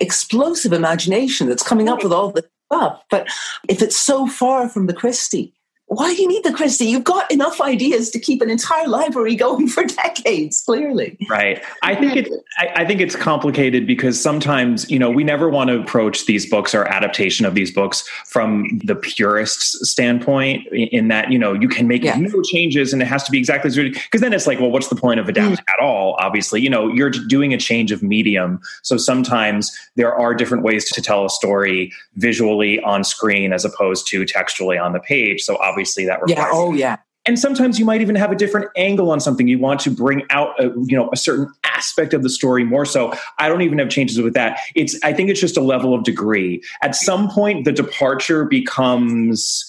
explosive 0.00 0.72
imagination 0.72 1.48
that's 1.48 1.62
coming 1.62 1.88
up 1.88 2.02
with 2.02 2.12
all 2.12 2.30
the 2.30 2.44
stuff. 2.70 3.02
But 3.10 3.28
if 3.68 3.82
it's 3.82 3.96
so 3.96 4.26
far 4.26 4.68
from 4.68 4.86
the 4.86 4.94
Christie, 4.94 5.52
why 5.88 6.12
do 6.14 6.20
you 6.20 6.26
need 6.26 6.42
the 6.42 6.52
Christie? 6.52 6.86
You've 6.86 7.04
got 7.04 7.30
enough 7.30 7.60
ideas 7.60 8.10
to 8.10 8.18
keep 8.18 8.42
an 8.42 8.50
entire 8.50 8.88
library 8.88 9.36
going 9.36 9.68
for 9.68 9.84
decades, 10.04 10.60
clearly. 10.62 11.16
Right. 11.30 11.62
I 11.82 11.94
think 11.94 12.16
it's 12.16 12.30
I, 12.58 12.82
I, 12.82 12.84
think 12.84 13.00
it's 13.00 13.14
complicated 13.14 13.86
because 13.86 14.20
sometimes, 14.20 14.90
you 14.90 14.98
know, 14.98 15.10
we 15.10 15.22
never 15.22 15.48
want 15.48 15.70
to 15.70 15.80
approach 15.80 16.26
these 16.26 16.44
books 16.44 16.74
or 16.74 16.86
adaptation 16.86 17.46
of 17.46 17.54
these 17.54 17.70
books 17.70 18.06
from 18.26 18.80
the 18.84 18.96
purist's 18.96 19.88
standpoint 19.88 20.66
in 20.72 21.06
that, 21.08 21.30
you 21.30 21.38
know, 21.38 21.52
you 21.52 21.68
can 21.68 21.86
make 21.86 22.02
yeah. 22.02 22.16
no 22.16 22.42
changes 22.42 22.92
and 22.92 23.00
it 23.00 23.06
has 23.06 23.22
to 23.22 23.30
be 23.30 23.38
exactly 23.38 23.68
as 23.68 23.76
because 23.76 24.20
then 24.20 24.32
it's 24.32 24.46
like, 24.46 24.58
well, 24.58 24.72
what's 24.72 24.88
the 24.88 24.96
point 24.96 25.20
of 25.20 25.28
adapting 25.28 25.64
mm. 25.64 25.72
at 25.72 25.80
all? 25.80 26.16
Obviously, 26.18 26.60
you 26.60 26.70
know, 26.70 26.88
you're 26.88 27.10
doing 27.10 27.54
a 27.54 27.58
change 27.58 27.92
of 27.92 28.02
medium. 28.02 28.60
So 28.82 28.96
sometimes 28.96 29.76
there 29.94 30.12
are 30.12 30.34
different 30.34 30.64
ways 30.64 30.90
to 30.90 31.00
tell 31.00 31.24
a 31.24 31.30
story 31.30 31.92
visually 32.16 32.80
on 32.80 33.04
screen 33.04 33.52
as 33.52 33.64
opposed 33.64 34.08
to 34.08 34.24
textually 34.24 34.78
on 34.78 34.92
the 34.92 35.00
page. 35.00 35.42
So 35.42 35.56
obviously 35.58 35.75
obviously 35.76 36.06
that 36.06 36.22
requires. 36.22 36.38
Yeah. 36.38 36.50
Oh, 36.52 36.72
yeah. 36.72 36.96
And 37.26 37.38
sometimes 37.38 37.78
you 37.78 37.84
might 37.84 38.00
even 38.00 38.14
have 38.14 38.30
a 38.30 38.36
different 38.36 38.70
angle 38.76 39.10
on 39.10 39.18
something. 39.18 39.48
You 39.48 39.58
want 39.58 39.80
to 39.80 39.90
bring 39.90 40.22
out, 40.30 40.58
a, 40.60 40.68
you 40.84 40.96
know, 40.96 41.10
a 41.12 41.16
certain 41.16 41.52
aspect 41.64 42.14
of 42.14 42.22
the 42.22 42.30
story 42.30 42.64
more 42.64 42.86
so. 42.86 43.12
I 43.38 43.48
don't 43.48 43.62
even 43.62 43.78
have 43.78 43.88
changes 43.88 44.22
with 44.22 44.34
that. 44.34 44.60
It's, 44.76 44.96
I 45.02 45.12
think 45.12 45.28
it's 45.28 45.40
just 45.40 45.56
a 45.56 45.60
level 45.60 45.92
of 45.92 46.04
degree. 46.04 46.62
At 46.82 46.94
some 46.94 47.28
point, 47.28 47.64
the 47.64 47.72
departure 47.72 48.44
becomes 48.44 49.64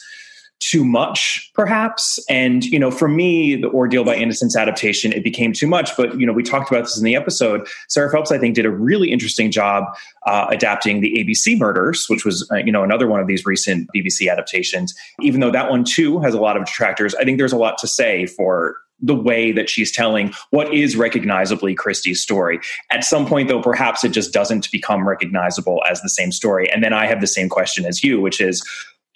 too 0.59 0.83
much 0.83 1.51
perhaps 1.53 2.19
and 2.29 2.65
you 2.65 2.79
know 2.79 2.89
for 2.89 3.07
me 3.07 3.55
the 3.55 3.69
ordeal 3.69 4.03
by 4.03 4.15
innocence 4.15 4.55
adaptation 4.55 5.13
it 5.13 5.23
became 5.23 5.53
too 5.53 5.67
much 5.67 5.95
but 5.95 6.19
you 6.19 6.25
know 6.25 6.33
we 6.33 6.41
talked 6.41 6.71
about 6.71 6.81
this 6.81 6.97
in 6.97 7.03
the 7.03 7.15
episode 7.15 7.67
sarah 7.89 8.11
phelps 8.11 8.31
i 8.31 8.39
think 8.39 8.55
did 8.55 8.65
a 8.65 8.71
really 8.71 9.11
interesting 9.11 9.51
job 9.51 9.83
uh, 10.25 10.47
adapting 10.49 10.99
the 10.99 11.13
abc 11.23 11.57
murders 11.59 12.07
which 12.09 12.25
was 12.25 12.49
uh, 12.51 12.55
you 12.55 12.71
know 12.71 12.83
another 12.83 13.07
one 13.07 13.19
of 13.19 13.27
these 13.27 13.45
recent 13.45 13.87
bbc 13.95 14.31
adaptations 14.31 14.95
even 15.21 15.41
though 15.41 15.51
that 15.51 15.69
one 15.69 15.83
too 15.83 16.19
has 16.19 16.33
a 16.33 16.39
lot 16.39 16.57
of 16.57 16.65
detractors 16.65 17.13
i 17.15 17.23
think 17.23 17.37
there's 17.37 17.53
a 17.53 17.57
lot 17.57 17.77
to 17.77 17.87
say 17.87 18.25
for 18.25 18.77
the 18.99 19.15
way 19.15 19.51
that 19.51 19.69
she's 19.69 19.91
telling 19.91 20.33
what 20.49 20.73
is 20.73 20.95
recognizably 20.95 21.75
Christie's 21.75 22.19
story. 22.19 22.59
At 22.89 23.03
some 23.03 23.27
point, 23.27 23.47
though, 23.47 23.61
perhaps 23.61 24.03
it 24.03 24.09
just 24.09 24.33
doesn't 24.33 24.71
become 24.71 25.07
recognizable 25.07 25.83
as 25.87 26.01
the 26.01 26.09
same 26.09 26.31
story. 26.31 26.67
And 26.71 26.83
then 26.83 26.93
I 26.93 27.05
have 27.05 27.21
the 27.21 27.27
same 27.27 27.47
question 27.47 27.85
as 27.85 28.03
you, 28.03 28.19
which 28.19 28.41
is 28.41 28.67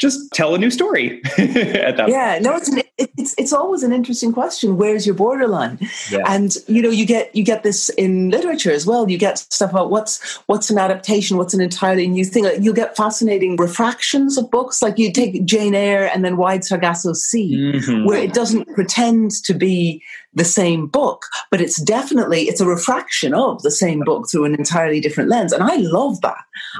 just 0.01 0.31
tell 0.33 0.55
a 0.55 0.57
new 0.57 0.71
story 0.71 1.21
at 1.37 1.95
that 1.97 2.09
yeah 2.09 2.33
point. 2.33 2.43
no 2.43 2.55
it's 2.55 2.69
an, 2.69 2.81
it's 3.17 3.35
it's 3.37 3.53
always 3.53 3.83
an 3.83 3.91
interesting 3.91 4.31
question. 4.31 4.77
Where's 4.77 5.05
your 5.05 5.15
borderline? 5.15 5.79
Yeah. 6.09 6.23
And 6.27 6.55
you 6.67 6.81
know, 6.81 6.89
you 6.89 7.05
get 7.05 7.35
you 7.35 7.43
get 7.43 7.63
this 7.63 7.89
in 7.89 8.29
literature 8.29 8.71
as 8.71 8.85
well. 8.85 9.09
You 9.09 9.17
get 9.17 9.37
stuff 9.37 9.71
about 9.71 9.89
what's 9.89 10.37
what's 10.47 10.69
an 10.69 10.77
adaptation, 10.77 11.37
what's 11.37 11.53
an 11.53 11.61
entirely 11.61 12.07
new 12.07 12.25
thing. 12.25 12.49
You'll 12.61 12.73
get 12.73 12.95
fascinating 12.95 13.55
refractions 13.55 14.37
of 14.37 14.49
books. 14.51 14.81
Like 14.81 14.97
you 14.97 15.11
take 15.11 15.45
Jane 15.45 15.75
Eyre 15.75 16.09
and 16.13 16.23
then 16.23 16.37
Wide 16.37 16.63
Sargasso 16.63 17.13
Sea, 17.13 17.73
mm-hmm. 17.75 18.05
where 18.05 18.21
it 18.21 18.33
doesn't 18.33 18.73
pretend 18.73 19.31
to 19.45 19.53
be 19.53 20.03
the 20.33 20.45
same 20.45 20.87
book, 20.87 21.25
but 21.49 21.59
it's 21.59 21.81
definitely 21.81 22.43
it's 22.43 22.61
a 22.61 22.65
refraction 22.65 23.33
of 23.33 23.61
the 23.63 23.71
same 23.71 23.99
book 24.01 24.29
through 24.29 24.45
an 24.45 24.55
entirely 24.55 25.01
different 25.01 25.29
lens. 25.29 25.51
And 25.51 25.63
I 25.63 25.75
love 25.77 26.21
that. 26.21 26.37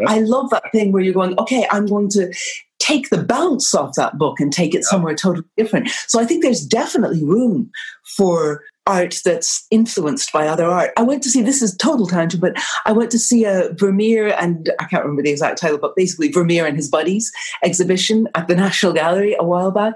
I 0.07 0.19
love 0.19 0.49
that 0.51 0.63
thing 0.72 0.91
where 0.91 1.01
you're 1.01 1.13
going, 1.13 1.38
okay, 1.38 1.67
I'm 1.69 1.86
going 1.86 2.09
to 2.09 2.34
take 2.92 3.10
the 3.10 3.24
bounce 3.24 3.74
off 3.74 3.96
that 3.96 4.18
book 4.18 4.39
and 4.39 4.52
take 4.52 4.76
it 4.76 4.84
somewhere 4.84 5.16
totally 5.16 5.48
different. 5.58 5.89
So 6.08 6.20
I 6.20 6.26
think 6.26 6.44
there's 6.44 6.66
definitely 6.66 7.24
room 7.24 7.72
for 8.18 8.64
art 8.88 9.22
that's 9.24 9.66
influenced 9.72 10.34
by 10.34 10.48
other 10.48 10.66
art. 10.66 10.92
I 10.98 11.04
went 11.04 11.24
to 11.24 11.30
see 11.30 11.42
this 11.42 11.62
is 11.62 11.78
total 11.78 12.08
tangent, 12.08 12.42
but 12.42 12.54
I 12.86 12.92
went 12.92 13.12
to 13.12 13.20
see 13.20 13.46
a 13.46 13.70
Vermeer 13.74 14.36
and 14.39 14.72
I 14.80 14.86
can't 14.86 15.04
remember 15.04 15.22
the 15.22 15.30
exact 15.30 15.60
title, 15.60 15.78
but 15.78 15.96
basically 15.96 16.32
Vermeer 16.32 16.66
and 16.66 16.76
his 16.76 16.89
buddies 16.89 17.32
exhibition 17.64 18.28
at 18.36 18.48
the 18.48 18.56
National 18.56 18.92
Gallery 18.92 19.36
a 19.39 19.46
while 19.46 19.72
back. 19.72 19.94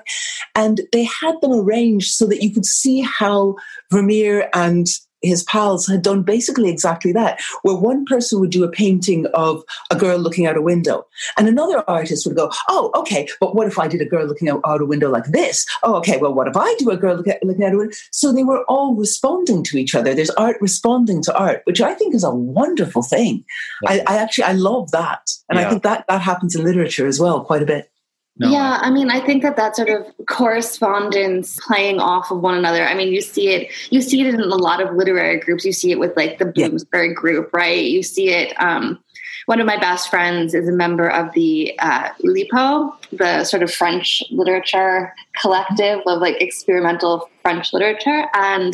And 0.54 0.82
they 0.94 1.04
had 1.04 1.36
them 1.42 1.52
arranged 1.52 2.14
so 2.14 2.28
that 2.28 2.44
you 2.44 2.54
could 2.54 2.66
see 2.66 3.02
how 3.02 3.56
Vermeer 3.92 4.50
and 4.54 4.88
his 5.26 5.44
pals 5.44 5.88
had 5.88 6.02
done 6.02 6.24
basically 6.24 6.70
exactly 6.70 7.12
that, 7.14 7.40
where 7.64 7.76
one 7.76 8.06
person 8.06 8.40
would 8.40 8.50
do 8.50 8.64
a 8.64 8.72
painting 8.72 9.26
of 9.28 9.64
a 9.92 9.96
girl 9.96 10.18
looking 10.18 10.46
out 10.46 10.58
a 10.58 10.62
window, 10.62 11.06
and 11.38 11.48
another 11.48 11.84
artist 11.90 12.26
would 12.26 12.36
go, 12.36 12.52
"Oh, 12.70 12.92
okay, 12.96 13.28
but 13.40 13.56
what 13.56 13.68
if 13.68 13.80
I 13.80 13.88
did 13.88 14.02
a 14.02 14.06
girl 14.06 14.26
looking 14.26 14.50
out, 14.50 14.62
out 14.66 14.82
a 14.82 14.86
window 14.86 15.10
like 15.10 15.26
this? 15.26 15.66
Oh, 15.84 15.96
okay, 15.96 16.18
well, 16.18 16.34
what 16.34 16.48
if 16.48 16.58
I 16.58 16.74
do 16.76 16.90
a 16.92 16.98
girl 16.98 17.16
look 17.16 17.28
at, 17.28 17.44
looking 17.44 17.64
out 17.64 17.74
a 17.74 17.78
window?" 17.78 17.96
So 18.12 18.32
they 18.32 18.44
were 18.44 18.64
all 18.66 18.96
responding 18.96 19.64
to 19.66 19.78
each 19.78 19.96
other. 19.96 20.14
There's 20.14 20.30
art 20.32 20.58
responding 20.62 21.22
to 21.24 21.38
art, 21.38 21.62
which 21.66 21.82
I 21.82 21.94
think 21.94 22.16
is 22.16 22.24
a 22.24 22.34
wonderful 22.34 23.04
thing. 23.04 23.44
I, 23.88 24.02
I, 24.08 24.18
actually 24.18 24.46
I 24.46 24.54
love 24.54 24.92
that, 24.92 25.30
and 25.50 25.60
yeah. 25.60 25.68
I 25.68 25.70
think 25.70 25.84
that 25.84 26.06
that 26.08 26.22
happens 26.22 26.56
in 26.56 26.64
literature 26.64 27.08
as 27.08 27.20
well 27.20 27.44
quite 27.44 27.62
a 27.62 27.66
bit. 27.66 27.92
No, 28.38 28.52
yeah, 28.52 28.80
I 28.82 28.90
mean, 28.90 29.10
I 29.10 29.22
think 29.22 29.44
that 29.44 29.56
that 29.56 29.78
sort 29.78 29.90
of 29.90 30.06
correspondence 30.28 31.58
playing 31.66 32.02
off 32.02 32.32
of 32.32 32.42
one 32.42 32.58
another. 32.58 32.86
I 32.86 32.94
mean, 32.94 33.14
you 33.14 33.22
see 33.22 33.50
it, 33.50 33.72
you 33.92 34.02
see 34.02 34.20
it 34.22 34.34
in 34.34 34.42
a 34.42 34.56
lot 34.56 34.82
of 34.82 34.94
literary 34.94 35.40
groups. 35.40 35.64
You 35.64 35.72
see 35.72 35.92
it 35.92 36.00
with 36.00 36.18
like 36.18 36.38
the 36.38 36.46
Bloomsbury 36.46 37.10
yeah. 37.10 37.14
group, 37.14 37.54
right? 37.54 37.86
You 37.86 38.04
see 38.04 38.32
it. 38.32 38.54
Um, 38.62 39.00
one 39.46 39.60
of 39.60 39.68
my 39.68 39.78
best 39.78 40.10
friends 40.10 40.54
is 40.54 40.68
a 40.68 40.72
member 40.72 41.08
of 41.08 41.32
the 41.34 41.78
uh, 41.80 42.10
Oulipo, 42.24 42.94
the 43.12 43.44
sort 43.44 43.64
of 43.64 43.72
French 43.72 44.24
literature 44.32 45.14
collective 45.42 46.02
of 46.08 46.22
like 46.22 46.42
experimental 46.42 47.30
French 47.42 47.72
literature. 47.72 48.26
And 48.34 48.74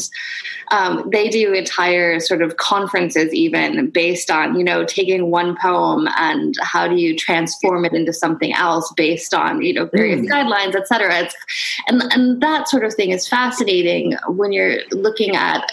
um, 0.72 1.10
they 1.12 1.28
do 1.28 1.52
entire 1.52 2.20
sort 2.22 2.42
of 2.42 2.56
conferences, 2.56 3.34
even 3.34 3.90
based 3.90 4.32
on, 4.32 4.58
you 4.58 4.64
know, 4.64 4.86
taking 4.86 5.30
one 5.30 5.58
poem 5.58 6.08
and 6.18 6.56
how 6.62 6.88
do 6.88 6.96
you 6.96 7.18
transform 7.18 7.84
it 7.84 7.94
into 7.94 8.14
something 8.14 8.54
else 8.54 8.94
based 8.96 9.34
on, 9.34 9.62
you 9.62 9.74
know, 9.74 9.86
various 9.88 10.22
mm. 10.22 10.30
guidelines, 10.30 10.76
et 10.76 10.88
cetera. 10.88 11.20
It's, 11.20 11.36
and, 11.88 12.02
and 12.14 12.42
that 12.42 12.70
sort 12.70 12.86
of 12.86 12.94
thing 12.94 13.10
is 13.10 13.28
fascinating 13.28 14.16
when 14.28 14.54
you're 14.54 14.80
looking 14.92 15.36
at 15.36 15.70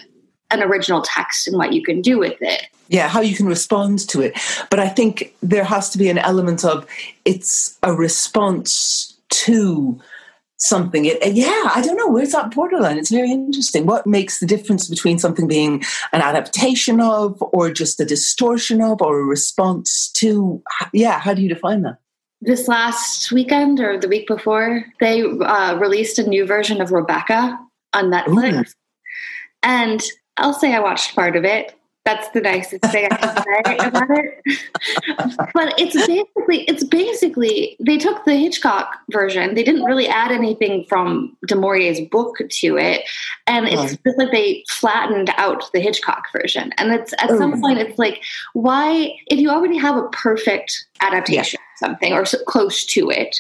an 0.51 0.63
original 0.63 1.03
text 1.03 1.47
and 1.47 1.57
what 1.57 1.73
you 1.73 1.83
can 1.83 2.01
do 2.01 2.19
with 2.19 2.39
it. 2.41 2.67
Yeah, 2.89 3.09
how 3.09 3.21
you 3.21 3.37
can 3.37 3.47
respond 3.47 4.09
to 4.09 4.23
it. 4.23 4.39
But 4.71 4.81
I 4.81 4.89
think 4.89 5.35
there 5.43 5.65
has 5.65 5.91
to 5.91 5.99
be 5.99 6.09
an 6.09 6.19
element 6.19 6.65
of 6.65 6.87
it's 7.25 7.79
a 7.83 7.93
response 7.93 9.15
to 9.31 10.01
something. 10.57 11.05
It, 11.05 11.19
yeah, 11.35 11.71
I 11.75 11.83
don't 11.85 11.97
know. 11.97 12.09
Where's 12.09 12.33
that 12.33 12.55
borderline? 12.55 12.99
It's 12.99 13.11
very 13.11 13.31
interesting. 13.31 13.87
What 13.87 14.07
makes 14.07 14.41
the 14.41 14.47
difference 14.47 14.89
between 14.89 15.19
something 15.19 15.47
being 15.47 15.85
an 16.13 16.23
adaptation 16.23 17.01
of, 17.01 17.41
or 17.53 17.71
just 17.71 18.01
a 18.01 18.05
distortion 18.05 18.83
of, 18.83 19.01
or 19.01 19.21
a 19.21 19.25
response 19.25 20.11
to? 20.13 20.63
Yeah, 20.93 21.21
how 21.21 21.35
do 21.35 21.43
you 21.43 21.49
define 21.49 21.83
that? 21.83 21.99
This 22.41 22.69
last 22.69 23.33
weekend 23.33 23.81
or 23.81 23.99
the 23.99 24.09
week 24.09 24.27
before, 24.27 24.85
they 25.01 25.23
uh, 25.23 25.77
released 25.77 26.19
a 26.19 26.29
new 26.29 26.47
version 26.47 26.81
of 26.81 26.91
Rebecca 26.91 27.59
on 27.93 28.11
Netflix. 28.11 28.61
Ooh. 28.61 28.73
And 29.63 30.03
I'll 30.37 30.55
say 30.55 30.73
I 30.75 30.81
watched 30.81 31.15
part 31.15 31.37
of 31.37 31.45
it. 31.45 31.78
That's 32.09 32.31
the 32.31 32.41
nicest 32.41 32.83
thing 32.87 33.07
I 33.11 33.17
can 33.17 33.37
say 33.37 33.87
about 33.87 34.09
it. 34.09 34.43
but 35.53 35.75
it's 35.79 35.95
basically 36.07 36.65
it's 36.65 36.83
basically 36.83 37.77
they 37.85 37.99
took 37.99 38.25
the 38.25 38.35
Hitchcock 38.35 38.97
version. 39.13 39.55
They 39.55 39.63
didn't 39.63 39.85
really 39.85 40.09
add 40.09 40.33
anything 40.33 40.87
from 40.89 41.37
Du 41.47 41.55
Maurier's 41.55 42.01
book 42.01 42.37
to 42.39 42.79
it, 42.79 43.03
and 43.47 43.69
it's 43.69 43.99
just 44.07 44.17
like 44.17 44.31
they 44.31 44.65
flattened 44.71 45.31
out 45.37 45.71
the 45.75 45.81
Hitchcock 45.81 46.25
version. 46.33 46.73
And 46.79 46.93
it's 46.93 47.13
at 47.19 47.29
some 47.29 47.61
point 47.61 47.79
it's 47.79 47.99
like 47.99 48.25
why 48.55 49.13
if 49.27 49.39
you 49.39 49.51
already 49.51 49.77
have 49.77 49.99
a 49.99 50.09
perfect 50.09 50.87
adaptation 51.03 51.61
yeah. 51.61 51.89
something 51.89 52.15
or 52.15 52.25
so 52.25 52.39
close 52.45 52.87
to 52.87 53.11
it, 53.11 53.39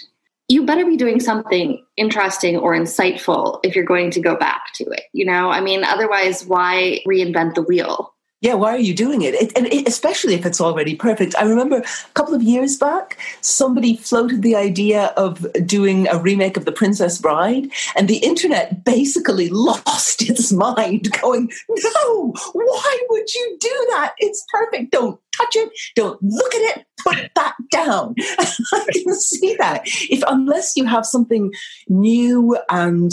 you 0.50 0.66
better 0.66 0.84
be 0.84 0.98
doing 0.98 1.20
something 1.20 1.82
interesting 1.96 2.58
or 2.58 2.74
insightful 2.74 3.60
if 3.62 3.74
you're 3.74 3.82
going 3.86 4.10
to 4.10 4.20
go 4.20 4.36
back 4.36 4.74
to 4.74 4.84
it. 4.90 5.04
You 5.14 5.24
know, 5.24 5.48
I 5.48 5.62
mean, 5.62 5.84
otherwise, 5.84 6.44
why 6.44 7.00
reinvent 7.08 7.54
the 7.54 7.62
wheel? 7.62 8.12
Yeah, 8.40 8.54
why 8.54 8.72
are 8.72 8.78
you 8.78 8.94
doing 8.94 9.22
it? 9.22 9.34
it 9.34 9.52
and 9.56 9.66
it, 9.66 9.88
especially 9.88 10.34
if 10.34 10.46
it's 10.46 10.60
already 10.60 10.94
perfect. 10.94 11.34
I 11.36 11.42
remember 11.42 11.78
a 11.78 12.12
couple 12.14 12.34
of 12.34 12.42
years 12.42 12.76
back, 12.76 13.18
somebody 13.40 13.96
floated 13.96 14.42
the 14.42 14.54
idea 14.54 15.06
of 15.16 15.44
doing 15.66 16.06
a 16.06 16.18
remake 16.18 16.56
of 16.56 16.64
The 16.64 16.70
Princess 16.70 17.20
Bride, 17.20 17.68
and 17.96 18.06
the 18.06 18.18
internet 18.18 18.84
basically 18.84 19.48
lost 19.52 20.22
its 20.22 20.52
mind, 20.52 21.10
going, 21.20 21.50
No, 21.68 22.32
why 22.52 22.98
would 23.10 23.34
you 23.34 23.56
do 23.58 23.86
that? 23.90 24.14
It's 24.18 24.44
perfect. 24.52 24.92
Don't 24.92 25.20
touch 25.36 25.56
it. 25.56 25.70
Don't 25.96 26.22
look 26.22 26.54
at 26.54 26.78
it. 26.78 26.86
Put 27.02 27.30
that 27.34 27.54
down. 27.72 28.14
I 28.38 28.86
can 28.92 29.14
see 29.14 29.56
that. 29.58 29.82
If 29.84 30.22
unless 30.28 30.76
you 30.76 30.84
have 30.84 31.06
something 31.06 31.52
new 31.88 32.56
and 32.70 33.10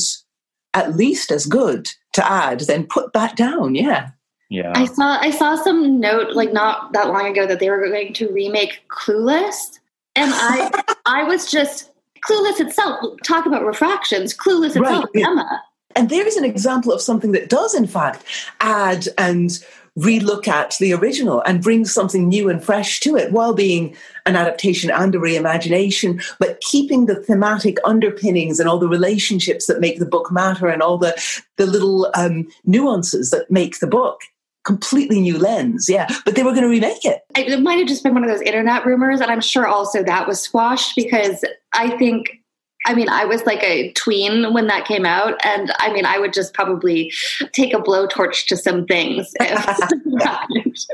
at 0.75 0.95
least 0.95 1.31
as 1.31 1.47
good 1.47 1.89
to 2.13 2.29
add, 2.29 2.61
then 2.61 2.85
put 2.85 3.13
that 3.13 3.35
down. 3.35 3.73
Yeah. 3.73 4.09
Yeah. 4.49 4.73
I 4.75 4.85
saw 4.85 5.19
I 5.19 5.31
saw 5.31 5.55
some 5.55 5.99
note 5.99 6.33
like 6.33 6.53
not 6.53 6.93
that 6.93 7.07
long 7.07 7.27
ago 7.27 7.47
that 7.47 7.59
they 7.59 7.69
were 7.69 7.87
going 7.87 8.13
to 8.13 8.29
remake 8.29 8.83
Clueless. 8.89 9.79
And 10.15 10.31
I 10.33 10.95
I 11.05 11.23
was 11.23 11.51
just 11.51 11.91
Clueless 12.27 12.59
itself, 12.59 13.15
talk 13.23 13.45
about 13.45 13.65
refractions, 13.65 14.35
Clueless 14.35 14.75
itself, 14.75 15.05
right. 15.13 15.25
Emma. 15.25 15.63
And 15.95 16.09
there's 16.09 16.35
an 16.35 16.45
example 16.45 16.91
of 16.91 17.01
something 17.01 17.31
that 17.31 17.49
does 17.49 17.73
in 17.73 17.87
fact 17.87 18.23
add 18.59 19.07
and 19.17 19.63
relook 19.97 20.47
at 20.47 20.75
the 20.79 20.93
original 20.93 21.41
and 21.45 21.63
bring 21.63 21.85
something 21.85 22.27
new 22.27 22.49
and 22.49 22.63
fresh 22.63 22.99
to 22.99 23.15
it 23.15 23.31
while 23.31 23.53
being 23.53 23.95
an 24.25 24.35
adaptation 24.35 24.91
and 24.91 25.15
a 25.15 25.17
reimagination, 25.17 26.21
but 26.37 26.59
keeping 26.61 27.05
the 27.05 27.15
thematic 27.15 27.77
underpinnings 27.85 28.59
and 28.59 28.67
all 28.67 28.77
the 28.77 28.89
relationships 28.89 29.67
that 29.67 29.79
make 29.79 29.99
the 29.99 30.05
book 30.05 30.31
matter 30.31 30.67
and 30.67 30.81
all 30.81 30.97
the, 30.97 31.15
the 31.55 31.65
little 31.65 32.11
um, 32.13 32.45
nuances 32.65 33.29
that 33.29 33.49
make 33.49 33.79
the 33.79 33.87
book 33.87 34.21
completely 34.65 35.21
new 35.21 35.37
lens. 35.37 35.87
Yeah, 35.87 36.07
but 36.25 36.35
they 36.35 36.43
were 36.43 36.51
going 36.51 36.63
to 36.63 36.69
remake 36.69 37.05
it. 37.05 37.21
It 37.35 37.61
might 37.61 37.79
have 37.79 37.87
just 37.87 38.03
been 38.03 38.13
one 38.13 38.23
of 38.23 38.29
those 38.29 38.41
internet 38.41 38.85
rumors, 38.85 39.21
and 39.21 39.31
I'm 39.31 39.41
sure 39.41 39.67
also 39.67 40.03
that 40.03 40.27
was 40.27 40.41
squashed 40.41 40.95
because 40.95 41.45
I 41.73 41.95
think. 41.97 42.41
I 42.87 42.93
mean, 42.93 43.09
I 43.09 43.25
was 43.25 43.43
like 43.47 43.63
a 43.63 43.91
tween 43.93 44.53
when 44.53 44.67
that 44.67 44.85
came 44.85 45.07
out, 45.07 45.43
and 45.43 45.71
I 45.79 45.91
mean, 45.91 46.05
I 46.05 46.19
would 46.19 46.33
just 46.33 46.53
probably 46.53 47.11
take 47.51 47.73
a 47.73 47.77
blowtorch 47.77 48.45
to 48.45 48.55
some 48.55 48.85
things. 48.85 49.33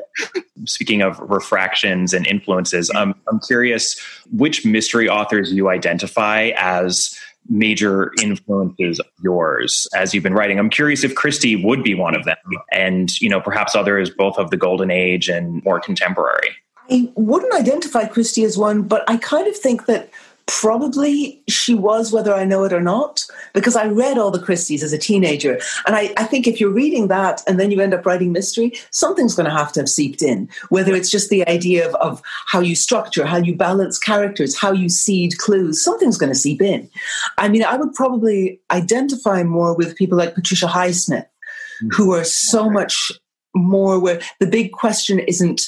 Speaking 0.66 1.02
of 1.02 1.20
refractions 1.20 2.14
and 2.14 2.26
influences, 2.28 2.90
um, 2.96 3.14
I'm 3.30 3.42
curious 3.42 4.00
which 4.32 4.64
mystery 4.64 5.10
authors 5.10 5.52
you 5.52 5.68
identify 5.68 6.52
as 6.56 7.14
major 7.50 8.12
influences 8.22 9.00
of 9.00 9.08
yours 9.22 9.88
as 9.96 10.14
you've 10.14 10.24
been 10.24 10.34
writing. 10.34 10.60
I'm 10.60 10.70
curious 10.70 11.04
if 11.04 11.16
Christie 11.16 11.56
would 11.56 11.84
be 11.84 11.96
one 11.96 12.16
of 12.16 12.26
them, 12.26 12.38
and 12.72 13.20
you 13.20 13.30
know 13.30 13.42
perhaps 13.42 13.76
others 13.76 14.10
both 14.10 14.38
of 14.38 14.52
the 14.52 14.58
golden 14.58 14.92
age 14.92 15.30
and 15.30 15.64
more 15.64 15.80
contemporary. 15.80 16.50
I 16.90 17.10
wouldn't 17.16 17.54
identify 17.54 18.06
Christie 18.06 18.44
as 18.44 18.58
one, 18.58 18.84
but 18.84 19.04
I 19.10 19.18
kind 19.18 19.48
of 19.48 19.56
think 19.56 19.86
that 19.86 20.10
probably 20.48 21.42
she 21.48 21.74
was, 21.74 22.12
whether 22.12 22.34
I 22.34 22.46
know 22.46 22.64
it 22.64 22.74
or 22.74 22.82
not, 22.82 23.26
because 23.54 23.76
I 23.76 23.86
read 23.86 24.18
all 24.18 24.32
the 24.32 24.42
Christies 24.42 24.84
as 24.84 24.94
a 24.94 24.98
teenager. 24.98 25.60
And 25.86 25.96
I, 25.96 26.14
I 26.18 26.24
think 26.24 26.48
if 26.48 26.60
you're 26.60 26.70
reading 26.70 27.08
that 27.08 27.42
and 27.48 27.60
then 27.60 27.72
you 27.72 27.82
end 27.82 27.94
up 27.94 28.06
writing 28.06 28.32
mystery, 28.32 28.74
something's 28.92 29.36
going 29.36 29.50
to 29.50 29.56
have 29.56 29.72
to 29.74 29.82
have 29.82 29.90
seeped 29.90 30.22
in, 30.22 30.50
whether 30.70 30.94
it's 30.94 31.12
just 31.12 31.30
the 31.30 31.48
idea 31.48 31.88
of, 31.88 31.96
of 31.96 32.22
how 32.48 32.60
you 32.60 32.76
structure, 32.76 33.26
how 33.26 33.38
you 33.38 33.56
balance 33.56 33.98
characters, 33.98 34.58
how 34.58 34.72
you 34.72 34.90
seed 34.90 35.38
clues, 35.38 35.84
something's 35.84 36.18
going 36.18 36.32
to 36.32 36.38
seep 36.38 36.62
in. 36.62 36.90
I 37.38 37.48
mean, 37.48 37.64
I 37.64 37.78
would 37.78 37.94
probably 37.94 38.60
identify 38.72 39.44
more 39.44 39.76
with 39.76 39.96
people 39.96 40.18
like 40.18 40.36
Patricia 40.36 40.68
Highsmith, 40.68 41.26
mm-hmm. 41.26 41.90
who 41.92 42.14
are 42.14 42.24
so 42.24 42.70
much 42.70 43.12
more 43.56 44.00
where 44.00 44.22
the 44.40 44.48
big 44.48 44.72
question 44.72 45.20
isn't 45.20 45.62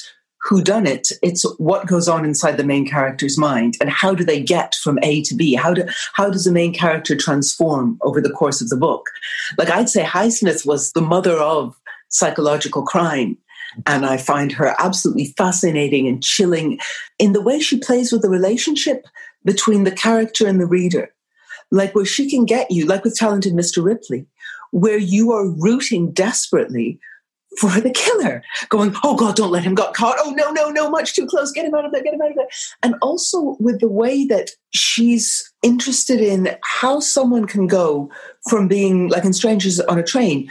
who 0.44 0.62
done 0.62 0.86
it 0.86 1.08
it's 1.22 1.44
what 1.58 1.86
goes 1.86 2.06
on 2.06 2.24
inside 2.24 2.56
the 2.56 2.64
main 2.64 2.86
character's 2.86 3.38
mind. 3.38 3.76
And 3.80 3.90
how 3.90 4.14
do 4.14 4.24
they 4.24 4.40
get 4.40 4.74
from 4.74 4.98
a 5.02 5.22
to 5.22 5.34
b? 5.34 5.54
How 5.54 5.74
do 5.74 5.86
how 6.12 6.30
does 6.30 6.44
the 6.44 6.52
main 6.52 6.74
character 6.74 7.16
transform 7.16 7.98
over 8.02 8.20
the 8.20 8.30
course 8.30 8.60
of 8.60 8.68
the 8.68 8.76
book? 8.76 9.08
Like 9.58 9.70
i'd 9.70 9.88
say 9.88 10.04
highsmith 10.04 10.66
was 10.66 10.92
the 10.92 11.00
mother 11.00 11.36
of 11.36 11.74
psychological 12.08 12.82
crime. 12.82 13.38
And 13.86 14.06
i 14.06 14.16
find 14.16 14.52
her 14.52 14.74
absolutely 14.78 15.34
fascinating 15.36 16.06
and 16.06 16.22
chilling 16.22 16.78
in 17.18 17.32
the 17.32 17.42
way 17.42 17.58
she 17.58 17.78
plays 17.78 18.12
with 18.12 18.22
the 18.22 18.30
relationship 18.30 19.06
between 19.44 19.84
the 19.84 19.92
character 19.92 20.46
and 20.46 20.60
the 20.60 20.66
reader. 20.66 21.12
Like 21.70 21.94
where 21.94 22.04
she 22.04 22.30
can 22.30 22.44
get 22.44 22.70
you 22.70 22.86
like 22.86 23.02
with 23.02 23.16
talented 23.16 23.54
mr 23.54 23.82
ripley 23.82 24.26
where 24.70 24.98
you 24.98 25.30
are 25.30 25.48
rooting 25.48 26.10
desperately 26.10 26.98
for 27.58 27.80
the 27.80 27.90
killer, 27.90 28.42
going, 28.68 28.94
oh 29.02 29.16
God, 29.16 29.36
don't 29.36 29.50
let 29.50 29.64
him 29.64 29.74
get 29.74 29.94
caught. 29.94 30.16
Oh 30.18 30.30
no, 30.30 30.50
no, 30.50 30.70
no, 30.70 30.90
much 30.90 31.14
too 31.14 31.26
close. 31.26 31.52
Get 31.52 31.66
him 31.66 31.74
out 31.74 31.84
of 31.84 31.92
there, 31.92 32.02
get 32.02 32.14
him 32.14 32.22
out 32.22 32.30
of 32.30 32.36
there. 32.36 32.48
And 32.82 32.94
also 33.02 33.56
with 33.60 33.80
the 33.80 33.88
way 33.88 34.24
that 34.26 34.50
she's 34.72 35.52
interested 35.62 36.20
in 36.20 36.56
how 36.62 37.00
someone 37.00 37.46
can 37.46 37.66
go 37.66 38.10
from 38.48 38.68
being 38.68 39.08
like 39.08 39.24
in 39.24 39.32
Strangers 39.32 39.80
on 39.80 39.98
a 39.98 40.02
Train, 40.02 40.50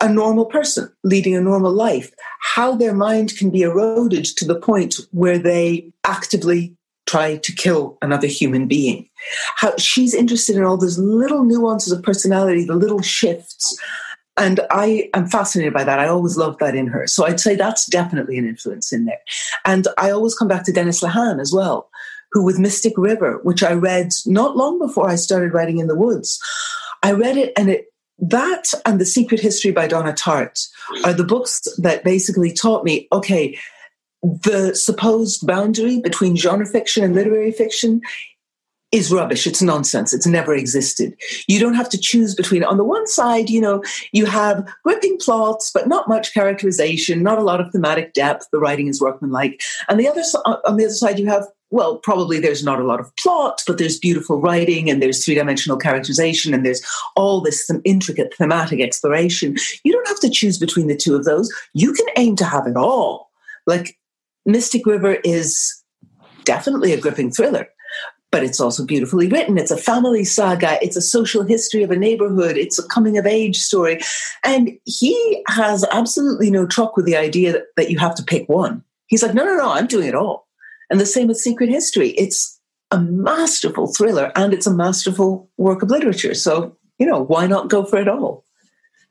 a 0.00 0.08
normal 0.08 0.46
person 0.46 0.92
leading 1.04 1.34
a 1.34 1.40
normal 1.40 1.72
life, 1.72 2.12
how 2.40 2.74
their 2.74 2.94
mind 2.94 3.36
can 3.36 3.50
be 3.50 3.62
eroded 3.62 4.24
to 4.24 4.44
the 4.44 4.58
point 4.58 4.96
where 5.12 5.38
they 5.38 5.90
actively 6.04 6.76
try 7.06 7.36
to 7.36 7.52
kill 7.52 7.98
another 8.02 8.26
human 8.26 8.66
being. 8.66 9.08
How 9.56 9.76
she's 9.76 10.14
interested 10.14 10.56
in 10.56 10.64
all 10.64 10.76
those 10.76 10.98
little 10.98 11.44
nuances 11.44 11.92
of 11.92 12.02
personality, 12.02 12.64
the 12.64 12.74
little 12.74 13.02
shifts 13.02 13.78
and 14.36 14.60
I 14.70 15.10
am 15.14 15.26
fascinated 15.26 15.74
by 15.74 15.84
that. 15.84 15.98
I 15.98 16.08
always 16.08 16.36
loved 16.36 16.60
that 16.60 16.74
in 16.74 16.86
her. 16.86 17.06
So 17.06 17.26
I'd 17.26 17.40
say 17.40 17.54
that's 17.54 17.86
definitely 17.86 18.38
an 18.38 18.46
influence 18.46 18.92
in 18.92 19.04
there. 19.04 19.20
And 19.64 19.88
I 19.98 20.10
always 20.10 20.34
come 20.34 20.48
back 20.48 20.64
to 20.64 20.72
Dennis 20.72 21.02
Lehane 21.02 21.40
as 21.40 21.52
well, 21.52 21.90
who 22.32 22.44
with 22.44 22.58
Mystic 22.58 22.94
River, 22.96 23.40
which 23.42 23.62
I 23.62 23.72
read 23.72 24.12
not 24.24 24.56
long 24.56 24.78
before 24.78 25.08
I 25.08 25.16
started 25.16 25.52
writing 25.52 25.78
in 25.78 25.86
the 25.86 25.96
woods. 25.96 26.40
I 27.02 27.12
read 27.12 27.36
it 27.36 27.52
and 27.56 27.68
it 27.68 27.86
that 28.18 28.72
and 28.86 29.00
The 29.00 29.06
Secret 29.06 29.40
History 29.40 29.72
by 29.72 29.88
Donna 29.88 30.12
Tartt 30.12 30.68
are 31.04 31.12
the 31.12 31.24
books 31.24 31.66
that 31.78 32.04
basically 32.04 32.52
taught 32.52 32.84
me, 32.84 33.08
okay, 33.12 33.58
the 34.22 34.74
supposed 34.76 35.44
boundary 35.44 36.00
between 36.00 36.36
genre 36.36 36.66
fiction 36.66 37.02
and 37.02 37.14
literary 37.14 37.50
fiction 37.50 38.00
is 38.92 39.10
rubbish. 39.10 39.46
It's 39.46 39.62
nonsense. 39.62 40.12
It's 40.12 40.26
never 40.26 40.54
existed. 40.54 41.16
You 41.48 41.58
don't 41.58 41.74
have 41.74 41.88
to 41.88 41.98
choose 41.98 42.34
between, 42.34 42.62
on 42.62 42.76
the 42.76 42.84
one 42.84 43.06
side, 43.06 43.48
you 43.48 43.60
know, 43.60 43.82
you 44.12 44.26
have 44.26 44.68
gripping 44.84 45.18
plots, 45.18 45.70
but 45.72 45.88
not 45.88 46.08
much 46.08 46.34
characterization, 46.34 47.22
not 47.22 47.38
a 47.38 47.42
lot 47.42 47.60
of 47.60 47.72
thematic 47.72 48.12
depth. 48.12 48.48
The 48.52 48.60
writing 48.60 48.88
is 48.88 49.00
workmanlike. 49.00 49.62
And 49.88 49.98
the 49.98 50.06
other, 50.06 50.22
uh, 50.44 50.56
on 50.66 50.76
the 50.76 50.84
other 50.84 50.94
side, 50.94 51.18
you 51.18 51.26
have, 51.26 51.46
well, 51.70 51.96
probably 51.96 52.38
there's 52.38 52.62
not 52.62 52.80
a 52.80 52.84
lot 52.84 53.00
of 53.00 53.16
plot, 53.16 53.62
but 53.66 53.78
there's 53.78 53.98
beautiful 53.98 54.38
writing 54.38 54.90
and 54.90 55.00
there's 55.00 55.24
three 55.24 55.34
dimensional 55.34 55.78
characterization 55.78 56.52
and 56.52 56.66
there's 56.66 56.82
all 57.16 57.40
this 57.40 57.66
some 57.66 57.80
intricate 57.86 58.34
thematic 58.36 58.80
exploration. 58.80 59.56
You 59.84 59.92
don't 59.92 60.08
have 60.08 60.20
to 60.20 60.28
choose 60.28 60.58
between 60.58 60.88
the 60.88 60.96
two 60.96 61.16
of 61.16 61.24
those. 61.24 61.50
You 61.72 61.94
can 61.94 62.06
aim 62.18 62.36
to 62.36 62.44
have 62.44 62.66
it 62.66 62.76
all. 62.76 63.30
Like 63.66 63.98
Mystic 64.44 64.84
River 64.84 65.16
is 65.24 65.82
definitely 66.44 66.92
a 66.92 67.00
gripping 67.00 67.30
thriller 67.30 67.68
but 68.32 68.42
it's 68.42 68.58
also 68.58 68.84
beautifully 68.84 69.28
written. 69.28 69.58
It's 69.58 69.70
a 69.70 69.76
family 69.76 70.24
saga. 70.24 70.82
It's 70.82 70.96
a 70.96 71.02
social 71.02 71.44
history 71.44 71.82
of 71.82 71.90
a 71.90 71.96
neighborhood. 71.96 72.56
It's 72.56 72.78
a 72.78 72.88
coming 72.88 73.18
of 73.18 73.26
age 73.26 73.58
story. 73.58 74.00
And 74.42 74.70
he 74.84 75.44
has 75.48 75.84
absolutely 75.92 76.50
no 76.50 76.66
truck 76.66 76.96
with 76.96 77.04
the 77.04 77.14
idea 77.14 77.52
that, 77.52 77.64
that 77.76 77.90
you 77.90 77.98
have 77.98 78.14
to 78.16 78.24
pick 78.24 78.48
one. 78.48 78.82
He's 79.06 79.22
like, 79.22 79.34
no, 79.34 79.44
no, 79.44 79.54
no, 79.54 79.70
I'm 79.70 79.86
doing 79.86 80.08
it 80.08 80.14
all. 80.14 80.48
And 80.90 80.98
the 80.98 81.06
same 81.06 81.28
with 81.28 81.36
Secret 81.36 81.68
History. 81.68 82.10
It's 82.10 82.58
a 82.90 82.98
masterful 82.98 83.92
thriller 83.92 84.32
and 84.34 84.54
it's 84.54 84.66
a 84.66 84.74
masterful 84.74 85.50
work 85.58 85.82
of 85.82 85.90
literature. 85.90 86.34
So, 86.34 86.76
you 86.98 87.06
know, 87.06 87.22
why 87.22 87.46
not 87.46 87.68
go 87.68 87.84
for 87.84 87.98
it 87.98 88.08
all? 88.08 88.44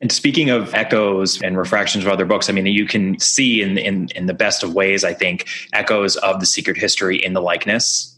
And 0.02 0.12
speaking 0.12 0.50
of 0.50 0.74
echoes 0.74 1.40
and 1.44 1.60
refractions 1.60 2.04
of 2.04 2.12
other 2.12 2.26
books, 2.26 2.50
I 2.50 2.54
mean, 2.54 2.66
you 2.66 2.88
can 2.88 3.20
see 3.20 3.62
in, 3.62 3.78
in, 3.78 4.08
in 4.16 4.26
the 4.26 4.34
best 4.34 4.64
of 4.64 4.74
ways, 4.74 5.04
I 5.04 5.14
think, 5.14 5.48
echoes 5.74 6.16
of 6.18 6.40
the 6.40 6.48
secret 6.48 6.76
history 6.76 7.24
in 7.24 7.34
the 7.34 7.42
likeness 7.42 8.11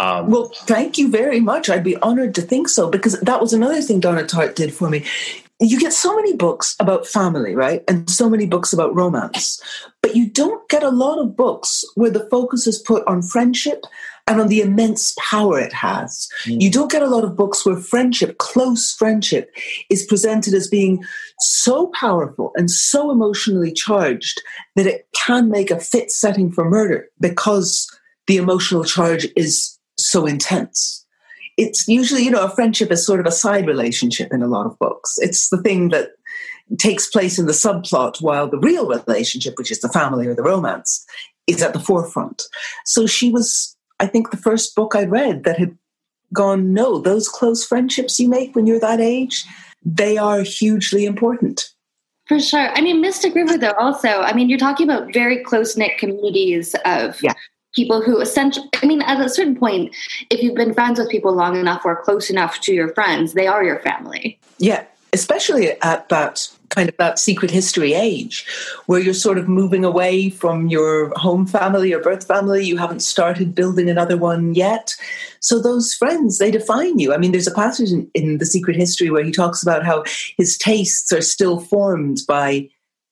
um, 0.00 0.30
well, 0.30 0.50
thank 0.64 0.96
you 0.96 1.10
very 1.10 1.40
much. 1.40 1.68
I'd 1.68 1.84
be 1.84 1.96
honored 1.98 2.34
to 2.36 2.42
think 2.42 2.70
so 2.70 2.88
because 2.88 3.20
that 3.20 3.38
was 3.38 3.52
another 3.52 3.82
thing 3.82 4.00
Donna 4.00 4.22
Tartt 4.22 4.54
did 4.54 4.72
for 4.72 4.88
me. 4.88 5.04
You 5.60 5.78
get 5.78 5.92
so 5.92 6.16
many 6.16 6.34
books 6.34 6.74
about 6.80 7.06
family, 7.06 7.54
right? 7.54 7.84
And 7.86 8.08
so 8.08 8.30
many 8.30 8.46
books 8.46 8.72
about 8.72 8.94
romance, 8.94 9.60
but 10.00 10.16
you 10.16 10.26
don't 10.26 10.66
get 10.70 10.82
a 10.82 10.88
lot 10.88 11.18
of 11.18 11.36
books 11.36 11.84
where 11.96 12.08
the 12.10 12.26
focus 12.30 12.66
is 12.66 12.78
put 12.78 13.06
on 13.06 13.20
friendship 13.20 13.84
and 14.26 14.40
on 14.40 14.48
the 14.48 14.62
immense 14.62 15.14
power 15.18 15.60
it 15.60 15.74
has. 15.74 16.30
Mm. 16.44 16.62
You 16.62 16.70
don't 16.70 16.90
get 16.90 17.02
a 17.02 17.08
lot 17.08 17.24
of 17.24 17.36
books 17.36 17.66
where 17.66 17.76
friendship, 17.76 18.38
close 18.38 18.94
friendship, 18.94 19.54
is 19.90 20.06
presented 20.06 20.54
as 20.54 20.66
being 20.66 21.04
so 21.40 21.88
powerful 21.88 22.52
and 22.56 22.70
so 22.70 23.10
emotionally 23.10 23.70
charged 23.72 24.40
that 24.76 24.86
it 24.86 25.06
can 25.14 25.50
make 25.50 25.70
a 25.70 25.78
fit 25.78 26.10
setting 26.10 26.50
for 26.50 26.64
murder 26.64 27.06
because 27.20 27.86
the 28.28 28.38
emotional 28.38 28.84
charge 28.84 29.26
is 29.36 29.76
so 30.10 30.26
intense. 30.26 31.06
It's 31.56 31.86
usually, 31.88 32.24
you 32.24 32.30
know, 32.30 32.44
a 32.44 32.50
friendship 32.50 32.90
is 32.90 33.04
sort 33.04 33.20
of 33.20 33.26
a 33.26 33.32
side 33.32 33.66
relationship 33.66 34.32
in 34.32 34.42
a 34.42 34.46
lot 34.46 34.66
of 34.66 34.78
books. 34.78 35.16
It's 35.18 35.50
the 35.50 35.60
thing 35.62 35.90
that 35.90 36.10
takes 36.78 37.08
place 37.08 37.38
in 37.38 37.46
the 37.46 37.52
subplot 37.52 38.22
while 38.22 38.48
the 38.48 38.58
real 38.58 38.88
relationship, 38.88 39.54
which 39.58 39.70
is 39.70 39.80
the 39.80 39.88
family 39.88 40.26
or 40.26 40.34
the 40.34 40.42
romance, 40.42 41.04
is 41.46 41.62
at 41.62 41.72
the 41.72 41.80
forefront. 41.80 42.44
So 42.84 43.06
she 43.06 43.30
was, 43.30 43.76
I 43.98 44.06
think, 44.06 44.30
the 44.30 44.36
first 44.36 44.74
book 44.74 44.94
I 44.94 45.04
read 45.04 45.44
that 45.44 45.58
had 45.58 45.76
gone, 46.32 46.72
no, 46.72 46.98
those 46.98 47.28
close 47.28 47.66
friendships 47.66 48.20
you 48.20 48.28
make 48.28 48.54
when 48.54 48.66
you're 48.66 48.80
that 48.80 49.00
age, 49.00 49.44
they 49.84 50.16
are 50.16 50.42
hugely 50.42 51.04
important. 51.04 51.70
For 52.26 52.38
sure. 52.38 52.70
I 52.70 52.80
mean, 52.80 53.00
Mystic 53.00 53.34
River, 53.34 53.58
though, 53.58 53.72
also, 53.72 54.08
I 54.08 54.32
mean, 54.32 54.48
you're 54.48 54.58
talking 54.58 54.88
about 54.88 55.12
very 55.12 55.42
close 55.42 55.76
knit 55.76 55.98
communities 55.98 56.76
of 56.84 57.20
yeah 57.22 57.34
people 57.74 58.02
who 58.02 58.20
essentially 58.20 58.68
i 58.82 58.86
mean 58.86 59.02
at 59.02 59.20
a 59.20 59.28
certain 59.28 59.56
point 59.56 59.94
if 60.30 60.42
you've 60.42 60.56
been 60.56 60.74
friends 60.74 60.98
with 60.98 61.08
people 61.08 61.32
long 61.34 61.56
enough 61.56 61.82
or 61.84 62.02
close 62.02 62.30
enough 62.30 62.60
to 62.60 62.72
your 62.72 62.88
friends 62.94 63.34
they 63.34 63.46
are 63.46 63.64
your 63.64 63.80
family. 63.80 64.38
Yeah 64.58 64.84
especially 65.12 65.70
at 65.82 66.08
that 66.08 66.48
kind 66.68 66.88
of 66.88 66.96
that 66.98 67.18
secret 67.18 67.50
history 67.50 67.94
age 67.94 68.46
where 68.86 69.00
you're 69.00 69.12
sort 69.12 69.38
of 69.38 69.48
moving 69.48 69.84
away 69.84 70.30
from 70.30 70.68
your 70.68 71.12
home 71.16 71.46
family 71.46 71.92
or 71.92 72.00
birth 72.00 72.26
family 72.26 72.64
you 72.64 72.76
haven't 72.76 73.00
started 73.00 73.54
building 73.54 73.90
another 73.90 74.16
one 74.16 74.54
yet. 74.54 74.94
So 75.40 75.60
those 75.60 75.94
friends 75.94 76.38
they 76.38 76.50
define 76.50 76.98
you. 76.98 77.12
I 77.12 77.18
mean 77.18 77.32
there's 77.32 77.48
a 77.48 77.54
passage 77.54 77.90
in, 77.90 78.08
in 78.14 78.38
the 78.38 78.46
secret 78.46 78.76
history 78.76 79.10
where 79.10 79.24
he 79.24 79.32
talks 79.32 79.62
about 79.62 79.84
how 79.84 80.04
his 80.36 80.56
tastes 80.56 81.12
are 81.12 81.22
still 81.22 81.58
formed 81.60 82.20
by 82.28 82.68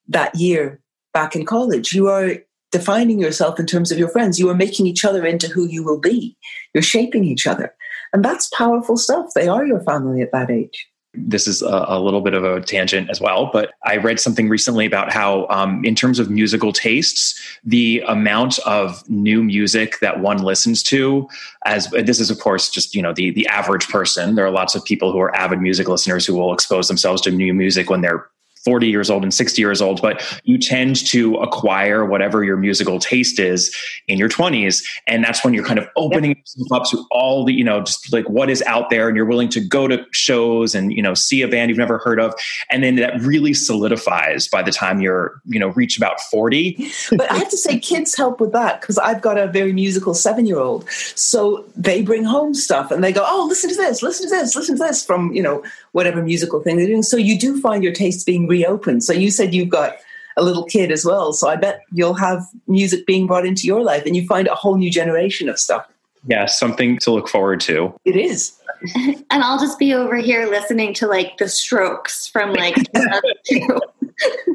that 0.06 0.34
year 0.34 0.80
back 1.12 1.34
in 1.34 1.44
college. 1.44 1.92
You 1.92 2.08
are 2.08 2.36
defining 2.70 3.18
yourself 3.18 3.58
in 3.58 3.66
terms 3.66 3.90
of 3.90 3.98
your 3.98 4.08
friends. 4.08 4.38
You 4.38 4.48
are 4.50 4.54
making 4.54 4.86
each 4.86 5.04
other 5.04 5.24
into 5.24 5.48
who 5.48 5.66
you 5.66 5.82
will 5.82 6.00
be. 6.00 6.36
You're 6.74 6.82
shaping 6.82 7.24
each 7.24 7.46
other. 7.46 7.74
And 8.12 8.24
that's 8.24 8.48
powerful 8.48 8.96
stuff. 8.96 9.26
They 9.34 9.48
are 9.48 9.66
your 9.66 9.80
family 9.80 10.22
at 10.22 10.32
that 10.32 10.50
age. 10.50 10.86
This 11.14 11.48
is 11.48 11.62
a, 11.62 11.98
little 11.98 12.20
bit 12.20 12.34
of 12.34 12.44
a 12.44 12.60
tangent 12.60 13.08
as 13.08 13.20
well, 13.20 13.50
but 13.50 13.72
I 13.84 13.96
read 13.96 14.20
something 14.20 14.48
recently 14.48 14.84
about 14.84 15.10
how, 15.10 15.46
um, 15.48 15.82
in 15.82 15.94
terms 15.94 16.18
of 16.18 16.30
musical 16.30 16.70
tastes, 16.72 17.58
the 17.64 18.04
amount 18.06 18.58
of 18.60 19.08
new 19.08 19.42
music 19.42 20.00
that 20.00 20.20
one 20.20 20.42
listens 20.42 20.82
to, 20.84 21.26
as 21.64 21.88
this 21.90 22.20
is, 22.20 22.30
of 22.30 22.38
course, 22.38 22.68
just 22.68 22.94
you 22.94 23.00
know 23.00 23.14
the 23.14 23.30
the 23.30 23.46
average 23.48 23.88
person. 23.88 24.34
There 24.34 24.44
are 24.44 24.50
lots 24.50 24.74
of 24.74 24.84
people 24.84 25.10
who 25.10 25.18
are 25.18 25.34
avid 25.34 25.60
music 25.60 25.88
listeners 25.88 26.26
who 26.26 26.34
will 26.34 26.52
expose 26.52 26.88
themselves 26.88 27.22
to 27.22 27.30
new 27.30 27.54
music 27.54 27.88
when 27.88 28.02
they're 28.02 28.28
40 28.68 28.86
years 28.86 29.08
old 29.08 29.22
and 29.22 29.32
60 29.32 29.62
years 29.62 29.80
old, 29.80 30.02
but 30.02 30.22
you 30.44 30.58
tend 30.58 30.96
to 31.06 31.36
acquire 31.36 32.04
whatever 32.04 32.44
your 32.44 32.58
musical 32.58 32.98
taste 32.98 33.38
is 33.38 33.74
in 34.08 34.18
your 34.18 34.28
20s. 34.28 34.84
And 35.06 35.24
that's 35.24 35.42
when 35.42 35.54
you're 35.54 35.64
kind 35.64 35.78
of 35.78 35.88
opening 35.96 36.32
yep. 36.32 36.38
yourself 36.44 36.82
up 36.82 36.90
to 36.90 37.02
all 37.10 37.46
the, 37.46 37.54
you 37.54 37.64
know, 37.64 37.80
just 37.80 38.12
like 38.12 38.28
what 38.28 38.50
is 38.50 38.60
out 38.64 38.90
there 38.90 39.08
and 39.08 39.16
you're 39.16 39.24
willing 39.24 39.48
to 39.48 39.60
go 39.60 39.88
to 39.88 40.04
shows 40.10 40.74
and, 40.74 40.92
you 40.92 41.00
know, 41.00 41.14
see 41.14 41.40
a 41.40 41.48
band 41.48 41.70
you've 41.70 41.78
never 41.78 41.96
heard 41.96 42.20
of. 42.20 42.34
And 42.68 42.84
then 42.84 42.96
that 42.96 43.18
really 43.22 43.54
solidifies 43.54 44.48
by 44.48 44.62
the 44.62 44.70
time 44.70 45.00
you're, 45.00 45.40
you 45.46 45.58
know, 45.58 45.68
reach 45.68 45.96
about 45.96 46.20
40. 46.20 46.90
but 47.12 47.32
I 47.32 47.38
have 47.38 47.48
to 47.48 47.56
say, 47.56 47.78
kids 47.78 48.14
help 48.14 48.38
with 48.38 48.52
that 48.52 48.82
because 48.82 48.98
I've 48.98 49.22
got 49.22 49.38
a 49.38 49.46
very 49.46 49.72
musical 49.72 50.12
seven 50.12 50.44
year 50.44 50.58
old. 50.58 50.86
So 50.90 51.64
they 51.74 52.02
bring 52.02 52.24
home 52.24 52.52
stuff 52.52 52.90
and 52.90 53.02
they 53.02 53.12
go, 53.12 53.24
oh, 53.26 53.46
listen 53.48 53.70
to 53.70 53.76
this, 53.76 54.02
listen 54.02 54.28
to 54.28 54.34
this, 54.34 54.54
listen 54.54 54.76
to 54.76 54.84
this 54.84 55.02
from, 55.02 55.32
you 55.32 55.42
know, 55.42 55.64
whatever 55.92 56.22
musical 56.22 56.60
thing 56.60 56.76
they're 56.76 56.86
doing. 56.86 57.02
So 57.02 57.16
you 57.16 57.38
do 57.38 57.58
find 57.62 57.82
your 57.82 57.94
tastes 57.94 58.24
being 58.24 58.46
reopened. 58.58 59.04
So 59.04 59.12
you 59.12 59.30
said 59.30 59.54
you've 59.54 59.68
got 59.68 59.96
a 60.36 60.42
little 60.42 60.64
kid 60.64 60.90
as 60.90 61.04
well. 61.04 61.32
So 61.32 61.48
I 61.48 61.56
bet 61.56 61.80
you'll 61.92 62.14
have 62.14 62.42
music 62.66 63.06
being 63.06 63.26
brought 63.26 63.46
into 63.46 63.66
your 63.66 63.82
life 63.82 64.04
and 64.06 64.16
you 64.16 64.26
find 64.26 64.48
a 64.48 64.54
whole 64.54 64.76
new 64.76 64.90
generation 64.90 65.48
of 65.48 65.58
stuff. 65.58 65.86
Yeah, 66.26 66.46
something 66.46 66.98
to 66.98 67.10
look 67.10 67.28
forward 67.28 67.60
to. 67.60 67.94
It 68.04 68.16
is. 68.16 68.58
and 68.94 69.42
I'll 69.42 69.58
just 69.58 69.78
be 69.78 69.94
over 69.94 70.16
here 70.16 70.46
listening 70.46 70.94
to 70.94 71.06
like 71.06 71.38
the 71.38 71.48
strokes 71.48 72.26
from 72.26 72.52
like 72.52 72.76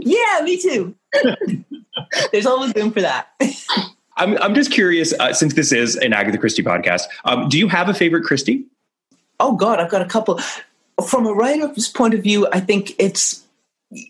Yeah, 0.01 0.41
me 0.43 0.62
too. 0.62 0.95
There's 2.32 2.45
always 2.45 2.74
room 2.76 2.91
for 2.91 3.01
that. 3.01 3.28
I'm, 4.18 4.38
I'm 4.38 4.54
just 4.54 4.72
curious, 4.72 5.14
uh, 5.20 5.34
since 5.34 5.54
this 5.54 5.72
is 5.72 5.95
an 5.95 6.14
Agatha 6.14 6.38
Christie 6.38 6.64
podcast, 6.64 7.04
um, 7.26 7.49
do 7.49 7.58
you 7.58 7.68
have 7.68 7.89
a 7.89 7.93
favorite 7.93 8.24
Christie? 8.24 8.66
Oh 9.39 9.56
God, 9.56 9.80
I've 9.80 9.89
got 9.89 10.01
a 10.01 10.06
couple. 10.06 10.39
From 11.08 11.26
a 11.26 11.34
writer's 11.34 11.89
point 11.89 12.14
of 12.14 12.22
view, 12.22 12.47
I 12.54 12.60
think 12.60 12.93
it's 12.99 13.43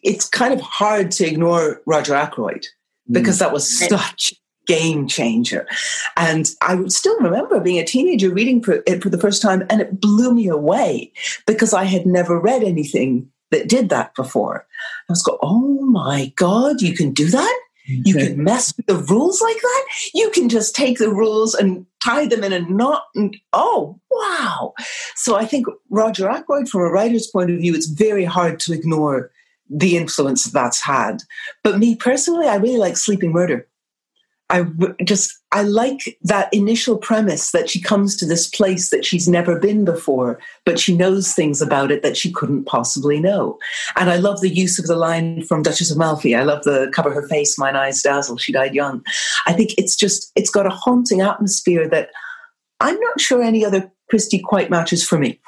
it's 0.03 0.27
kind 0.27 0.53
of 0.53 0.61
hard 0.61 1.11
to 1.11 1.25
ignore 1.25 1.81
Roger 1.85 2.15
Ackroyd 2.15 2.67
because 3.11 3.37
mm. 3.37 3.39
that 3.39 3.53
was 3.53 3.69
such 3.69 4.33
game 4.65 5.07
changer. 5.07 5.67
And 6.17 6.49
I 6.61 6.75
would 6.75 6.91
still 6.91 7.19
remember 7.19 7.59
being 7.59 7.79
a 7.79 7.85
teenager 7.85 8.29
reading 8.29 8.63
for 8.63 8.83
it 8.85 9.03
for 9.03 9.09
the 9.09 9.19
first 9.19 9.41
time, 9.41 9.63
and 9.69 9.81
it 9.81 9.99
blew 9.99 10.33
me 10.33 10.47
away 10.47 11.11
because 11.45 11.73
I 11.73 11.83
had 11.83 12.05
never 12.05 12.39
read 12.39 12.63
anything 12.63 13.29
that 13.51 13.67
did 13.67 13.89
that 13.89 14.15
before. 14.15 14.65
I 15.09 15.11
was 15.11 15.21
going, 15.21 15.39
oh 15.41 15.85
my 15.85 16.31
God, 16.35 16.81
you 16.81 16.93
can 16.93 17.13
do 17.13 17.29
that? 17.29 17.59
You 17.85 18.13
can 18.13 18.41
mess 18.41 18.73
with 18.77 18.85
the 18.85 18.95
rules 18.95 19.41
like 19.41 19.59
that? 19.61 19.85
You 20.13 20.29
can 20.29 20.47
just 20.47 20.73
take 20.73 20.99
the 20.99 21.09
rules 21.09 21.53
and 21.53 21.85
tie 22.01 22.27
them 22.27 22.43
in 22.43 22.53
a 22.53 22.61
knot 22.61 23.03
and 23.13 23.35
oh 23.51 23.99
wow. 24.09 24.73
So 25.15 25.35
I 25.35 25.45
think 25.45 25.67
Roger 25.89 26.29
Ackroyd, 26.29 26.69
from 26.69 26.81
a 26.81 26.89
writer's 26.89 27.27
point 27.27 27.51
of 27.51 27.57
view, 27.57 27.75
it's 27.75 27.87
very 27.87 28.23
hard 28.23 28.61
to 28.61 28.73
ignore 28.73 29.31
the 29.73 29.97
influence 29.97 30.45
that's 30.45 30.81
had. 30.81 31.23
But 31.63 31.79
me 31.79 31.95
personally, 31.95 32.47
I 32.47 32.55
really 32.55 32.77
like 32.77 32.97
Sleeping 32.97 33.31
Murder. 33.31 33.67
I 34.49 34.65
just 35.03 35.35
I 35.51 35.63
like 35.63 36.17
that 36.21 36.53
initial 36.53 36.97
premise 36.97 37.51
that 37.51 37.69
she 37.69 37.81
comes 37.81 38.15
to 38.17 38.25
this 38.25 38.47
place 38.47 38.91
that 38.91 39.03
she's 39.03 39.27
never 39.27 39.57
been 39.57 39.83
before, 39.83 40.39
but 40.63 40.79
she 40.79 40.95
knows 40.95 41.33
things 41.33 41.61
about 41.61 41.91
it 41.91 42.03
that 42.03 42.17
she 42.17 42.31
couldn't 42.31 42.65
possibly 42.65 43.19
know. 43.19 43.57
And 43.95 44.11
I 44.11 44.17
love 44.17 44.41
the 44.41 44.53
use 44.53 44.77
of 44.77 44.85
the 44.85 44.95
line 44.95 45.43
from 45.43 45.63
Duchess 45.63 45.89
of 45.89 45.97
Malfi. 45.97 46.35
I 46.35 46.43
love 46.43 46.63
the 46.65 46.91
cover 46.93 47.11
her 47.11 47.27
face, 47.27 47.57
mine 47.57 47.75
eyes 47.75 48.01
dazzle. 48.03 48.37
She 48.37 48.51
died 48.51 48.75
young. 48.75 49.03
I 49.47 49.53
think 49.53 49.71
it's 49.77 49.95
just 49.95 50.31
it's 50.35 50.51
got 50.51 50.67
a 50.67 50.71
haunting 50.71 51.21
atmosphere 51.21 51.87
that 51.89 52.09
I'm 52.79 52.99
not 52.99 53.21
sure 53.21 53.41
any 53.41 53.65
other 53.65 53.91
Christie 54.09 54.39
quite 54.39 54.69
matches 54.69 55.07
for 55.07 55.17
me. 55.17 55.39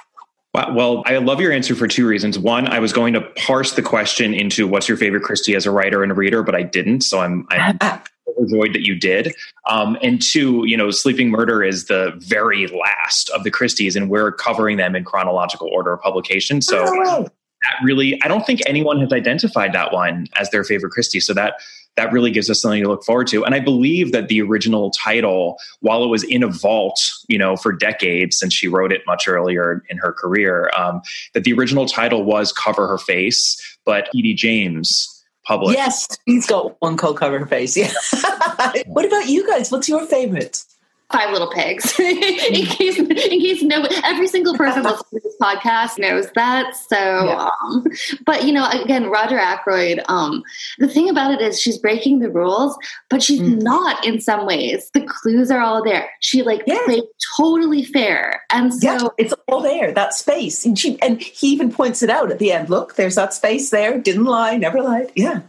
Well, 0.55 1.03
I 1.05 1.17
love 1.17 1.41
your 1.41 1.51
answer 1.51 1.75
for 1.75 1.87
two 1.87 2.07
reasons. 2.07 2.39
One, 2.39 2.67
I 2.67 2.79
was 2.79 2.93
going 2.93 3.13
to 3.13 3.21
parse 3.21 3.73
the 3.73 3.81
question 3.81 4.33
into 4.33 4.67
what's 4.67 4.87
your 4.87 4.97
favorite 4.97 5.23
Christie 5.23 5.55
as 5.55 5.65
a 5.65 5.71
writer 5.71 6.01
and 6.01 6.11
a 6.11 6.15
reader, 6.15 6.43
but 6.43 6.55
I 6.55 6.63
didn't. 6.63 7.01
So 7.01 7.19
I'm, 7.19 7.45
I'm 7.49 7.77
overjoyed 8.37 8.73
that 8.73 8.85
you 8.85 8.95
did. 8.95 9.33
Um, 9.69 9.97
and 10.01 10.21
two, 10.21 10.65
you 10.65 10.77
know, 10.77 10.91
Sleeping 10.91 11.29
Murder 11.29 11.63
is 11.63 11.85
the 11.85 12.13
very 12.17 12.67
last 12.67 13.29
of 13.31 13.43
the 13.43 13.51
Christies, 13.51 13.95
and 13.95 14.09
we're 14.09 14.31
covering 14.31 14.77
them 14.77 14.95
in 14.95 15.03
chronological 15.03 15.67
order 15.69 15.93
of 15.93 16.01
publication. 16.01 16.61
So 16.61 16.85
oh, 16.87 17.23
that 17.23 17.75
really, 17.83 18.21
I 18.23 18.27
don't 18.27 18.45
think 18.45 18.61
anyone 18.65 18.99
has 18.99 19.11
identified 19.11 19.73
that 19.73 19.91
one 19.91 20.27
as 20.35 20.49
their 20.51 20.63
favorite 20.63 20.91
Christie. 20.91 21.19
So 21.19 21.33
that 21.33 21.55
that 21.97 22.11
really 22.11 22.31
gives 22.31 22.49
us 22.49 22.61
something 22.61 22.83
to 22.83 22.89
look 22.89 23.03
forward 23.03 23.27
to. 23.27 23.43
And 23.45 23.55
I 23.55 23.59
believe 23.59 24.11
that 24.11 24.27
the 24.27 24.41
original 24.41 24.91
title, 24.91 25.57
while 25.79 26.03
it 26.03 26.07
was 26.07 26.23
in 26.23 26.43
a 26.43 26.47
vault, 26.47 26.99
you 27.27 27.37
know, 27.37 27.55
for 27.55 27.71
decades 27.71 28.37
since 28.37 28.53
she 28.53 28.67
wrote 28.67 28.91
it 28.91 29.01
much 29.07 29.27
earlier 29.27 29.83
in 29.89 29.97
her 29.97 30.11
career, 30.11 30.69
um, 30.77 31.01
that 31.33 31.43
the 31.43 31.53
original 31.53 31.85
title 31.85 32.23
was 32.23 32.51
Cover 32.51 32.87
Her 32.87 32.97
Face, 32.97 33.77
but 33.85 34.09
P.D. 34.11 34.33
James 34.35 35.11
published. 35.45 35.77
Yes, 35.77 36.07
he's 36.25 36.45
got 36.47 36.75
one 36.81 36.97
called 36.97 37.17
Cover 37.17 37.39
Her 37.39 37.45
Face. 37.45 37.77
Yeah. 37.77 37.91
what 38.87 39.05
about 39.05 39.27
you 39.27 39.47
guys? 39.47 39.71
What's 39.71 39.87
your 39.87 40.05
favorite? 40.05 40.63
Five 41.11 41.31
Little 41.31 41.51
Pigs. 41.51 41.97
in 41.99 42.65
case, 42.65 42.97
in 42.97 43.07
case 43.07 43.61
no, 43.61 43.87
every 44.03 44.27
single 44.27 44.55
person 44.55 44.83
listening 44.83 45.21
to 45.21 45.23
this 45.23 45.35
podcast 45.41 45.99
knows 45.99 46.29
that. 46.31 46.75
So, 46.75 46.97
yeah. 46.97 47.49
um, 47.63 47.85
but 48.25 48.43
you 48.43 48.51
know, 48.51 48.67
again, 48.69 49.09
Roger 49.09 49.37
Ackroyd. 49.37 50.01
Um, 50.07 50.43
the 50.79 50.87
thing 50.87 51.09
about 51.09 51.31
it 51.31 51.41
is, 51.41 51.59
she's 51.61 51.77
breaking 51.77 52.19
the 52.19 52.29
rules, 52.29 52.77
but 53.09 53.21
she's 53.21 53.41
mm. 53.41 53.61
not 53.61 54.05
in 54.05 54.19
some 54.19 54.45
ways. 54.45 54.89
The 54.93 55.01
clues 55.01 55.51
are 55.51 55.61
all 55.61 55.83
there. 55.83 56.09
She 56.21 56.41
like 56.41 56.63
yeah. 56.65 56.79
played 56.85 57.03
totally 57.37 57.83
fair, 57.83 58.41
and 58.51 58.73
so 58.73 58.87
yeah, 58.87 59.07
it's 59.17 59.33
all 59.47 59.61
there. 59.61 59.91
That 59.91 60.13
space, 60.13 60.65
and 60.65 60.77
she 60.77 60.99
and 61.01 61.21
he 61.21 61.49
even 61.49 61.71
points 61.71 62.01
it 62.01 62.09
out 62.09 62.31
at 62.31 62.39
the 62.39 62.51
end. 62.51 62.69
Look, 62.69 62.95
there's 62.95 63.15
that 63.15 63.33
space 63.33 63.69
there. 63.69 63.99
Didn't 63.99 64.25
lie, 64.25 64.57
never 64.57 64.81
lied. 64.81 65.11
Yeah, 65.15 65.41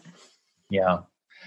yeah 0.68 0.98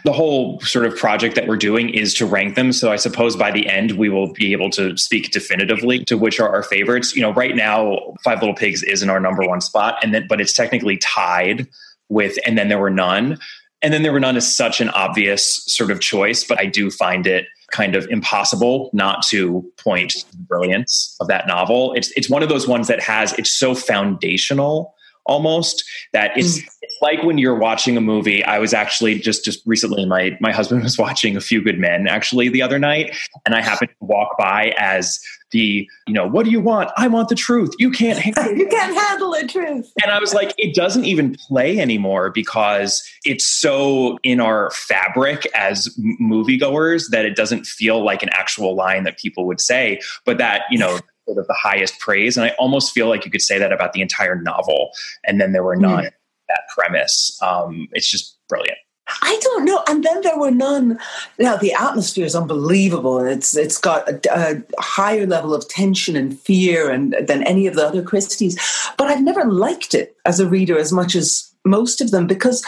the 0.04 0.14
whole 0.14 0.60
sort 0.62 0.86
of 0.86 0.96
project 0.96 1.36
that 1.36 1.48
we're 1.48 1.58
doing 1.58 1.90
is 1.90 2.14
to 2.16 2.26
rank 2.26 2.56
them. 2.56 2.72
So 2.72 2.92
I 2.92 2.96
suppose 2.96 3.36
by 3.36 3.52
the 3.52 3.68
end 3.68 3.94
we 3.94 4.10
will 4.10 4.32
be 4.34 4.52
able 4.52 4.70
to 4.72 4.96
speak 4.98 5.32
definitively 5.32 6.04
to 6.06 6.18
which 6.18 6.40
are 6.40 6.50
our 6.50 6.64
favorites. 6.64 7.16
You 7.16 7.22
know, 7.22 7.34
right 7.34 7.56
now 7.56 8.14
Five 8.24 8.40
Little 8.40 8.56
Pigs 8.56 8.84
is 8.84 9.02
in 9.04 9.10
our 9.10 9.20
number 9.20 9.44
one 9.44 9.62
spot, 9.62 9.98
and 10.04 10.14
then 10.14 10.28
but 10.28 10.40
it's 10.40 10.54
technically 10.54 10.98
tied 10.98 11.68
with 12.10 12.38
and 12.46 12.58
then 12.58 12.70
there 12.70 12.80
were 12.80 12.90
none. 12.90 13.38
And 13.82 13.94
then 13.94 14.04
there 14.04 14.12
were 14.12 14.20
none 14.20 14.36
is 14.36 14.54
such 14.54 14.82
an 14.82 14.90
obvious 14.90 15.64
sort 15.66 15.90
of 15.90 16.02
choice, 16.02 16.44
but 16.44 16.60
I 16.60 16.66
do 16.66 16.92
find 16.92 17.26
it 17.26 17.46
kind 17.72 17.96
of 17.96 18.08
impossible 18.10 18.90
not 18.94 19.26
to 19.28 19.64
point 19.78 20.12
to 20.12 20.32
the 20.32 20.38
brilliance 20.38 21.16
of 21.22 21.28
that 21.28 21.48
novel. 21.48 21.94
It's 21.94 22.12
it's 22.12 22.30
one 22.30 22.44
of 22.44 22.50
those 22.50 22.68
ones 22.68 22.88
that 22.88 23.02
has 23.02 23.34
it's 23.34 23.52
so 23.54 23.76
foundational 23.76 24.94
almost 25.30 25.84
that 26.12 26.36
it's, 26.36 26.60
mm. 26.60 26.68
it's 26.82 26.98
like 27.02 27.24
when 27.24 27.38
you're 27.38 27.56
watching 27.56 27.96
a 27.96 28.02
movie. 28.02 28.44
I 28.44 28.60
was 28.60 28.74
actually 28.74 29.20
just 29.20 29.46
just 29.46 29.62
recently 29.66 30.06
my 30.06 30.38
my 30.42 30.52
husband 30.52 30.84
was 30.90 30.98
watching 30.98 31.38
a 31.38 31.42
few 31.42 31.62
good 31.62 31.80
men 31.80 32.08
actually 32.08 32.50
the 32.50 32.62
other 32.62 32.80
night 32.80 33.16
and 33.46 33.56
i 33.56 33.62
happened 33.62 33.92
to 33.92 34.06
walk 34.06 34.38
by 34.38 34.74
as 34.78 35.20
the 35.52 35.88
you 36.08 36.14
know 36.14 36.28
what 36.28 36.46
do 36.46 36.52
you 36.52 36.62
want? 36.62 36.92
I 36.96 37.08
want 37.08 37.30
the 37.30 37.36
truth. 37.36 37.74
You 37.80 37.92
can't 37.92 38.20
handle 38.26 38.56
you 38.56 38.68
can't 38.68 38.96
handle 38.96 39.32
the 39.32 39.48
truth. 39.48 39.92
And 40.04 40.12
i 40.12 40.20
was 40.20 40.34
like 40.34 40.54
it 40.58 40.76
doesn't 40.76 41.06
even 41.06 41.36
play 41.48 41.80
anymore 41.80 42.30
because 42.30 43.04
it's 43.26 43.46
so 43.46 44.18
in 44.24 44.40
our 44.40 44.72
fabric 44.72 45.48
as 45.56 45.96
moviegoers 46.22 47.10
that 47.12 47.26
it 47.26 47.36
doesn't 47.36 47.66
feel 47.66 48.04
like 48.04 48.24
an 48.24 48.30
actual 48.32 48.76
line 48.76 49.04
that 49.04 49.18
people 49.18 49.46
would 49.46 49.62
say 49.62 50.00
but 50.26 50.38
that 50.38 50.64
you 50.70 50.78
know 50.78 51.00
sort 51.30 51.38
of 51.40 51.48
the 51.48 51.54
highest 51.54 52.00
praise. 52.00 52.36
And 52.36 52.46
I 52.46 52.50
almost 52.58 52.92
feel 52.92 53.08
like 53.08 53.24
you 53.24 53.32
could 53.32 53.42
say 53.42 53.60
that 53.60 53.72
about 53.72 53.94
the 53.94 54.02
entire 54.02 54.36
novel. 54.36 54.90
And 55.24 55.40
then 55.40 55.52
there 55.52 55.64
were 55.64 55.76
none 55.76 56.06
mm. 56.06 56.12
that 56.48 56.62
premise. 56.76 57.38
Um, 57.42 57.88
it's 57.92 58.10
just 58.10 58.38
brilliant. 58.48 58.78
I 59.22 59.40
don't 59.42 59.66
know. 59.66 59.84
And 59.88 60.04
then 60.04 60.22
there 60.22 60.38
were 60.38 60.52
none. 60.52 61.00
Now 61.40 61.56
the 61.56 61.74
atmosphere 61.74 62.26
is 62.26 62.36
unbelievable, 62.36 63.18
and 63.18 63.28
it's 63.28 63.58
it's 63.58 63.80
got 63.80 64.08
a, 64.08 64.20
a, 64.32 64.82
higher 64.82 65.26
level 65.26 65.56
of 65.56 65.68
tension 65.68 66.16
and 66.16 66.40
fear 66.40 66.92
and 66.92 67.16
than 67.20 67.42
any 67.44 67.66
of 67.66 67.74
the 67.74 67.88
other 67.88 68.04
Christies. 68.04 68.56
But 69.00 69.08
I've 69.08 69.24
never 69.24 69.46
liked 69.46 69.96
it 69.96 70.16
as 70.26 70.40
a 70.40 70.48
reader 70.48 70.78
as 70.78 70.92
much 70.92 71.16
as 71.16 71.52
most 71.66 72.02
of 72.02 72.12
them 72.12 72.28
because 72.28 72.64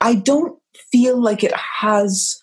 I 0.00 0.14
don't 0.14 0.58
feel 0.90 1.20
like 1.20 1.44
it 1.44 1.54
has 1.54 2.40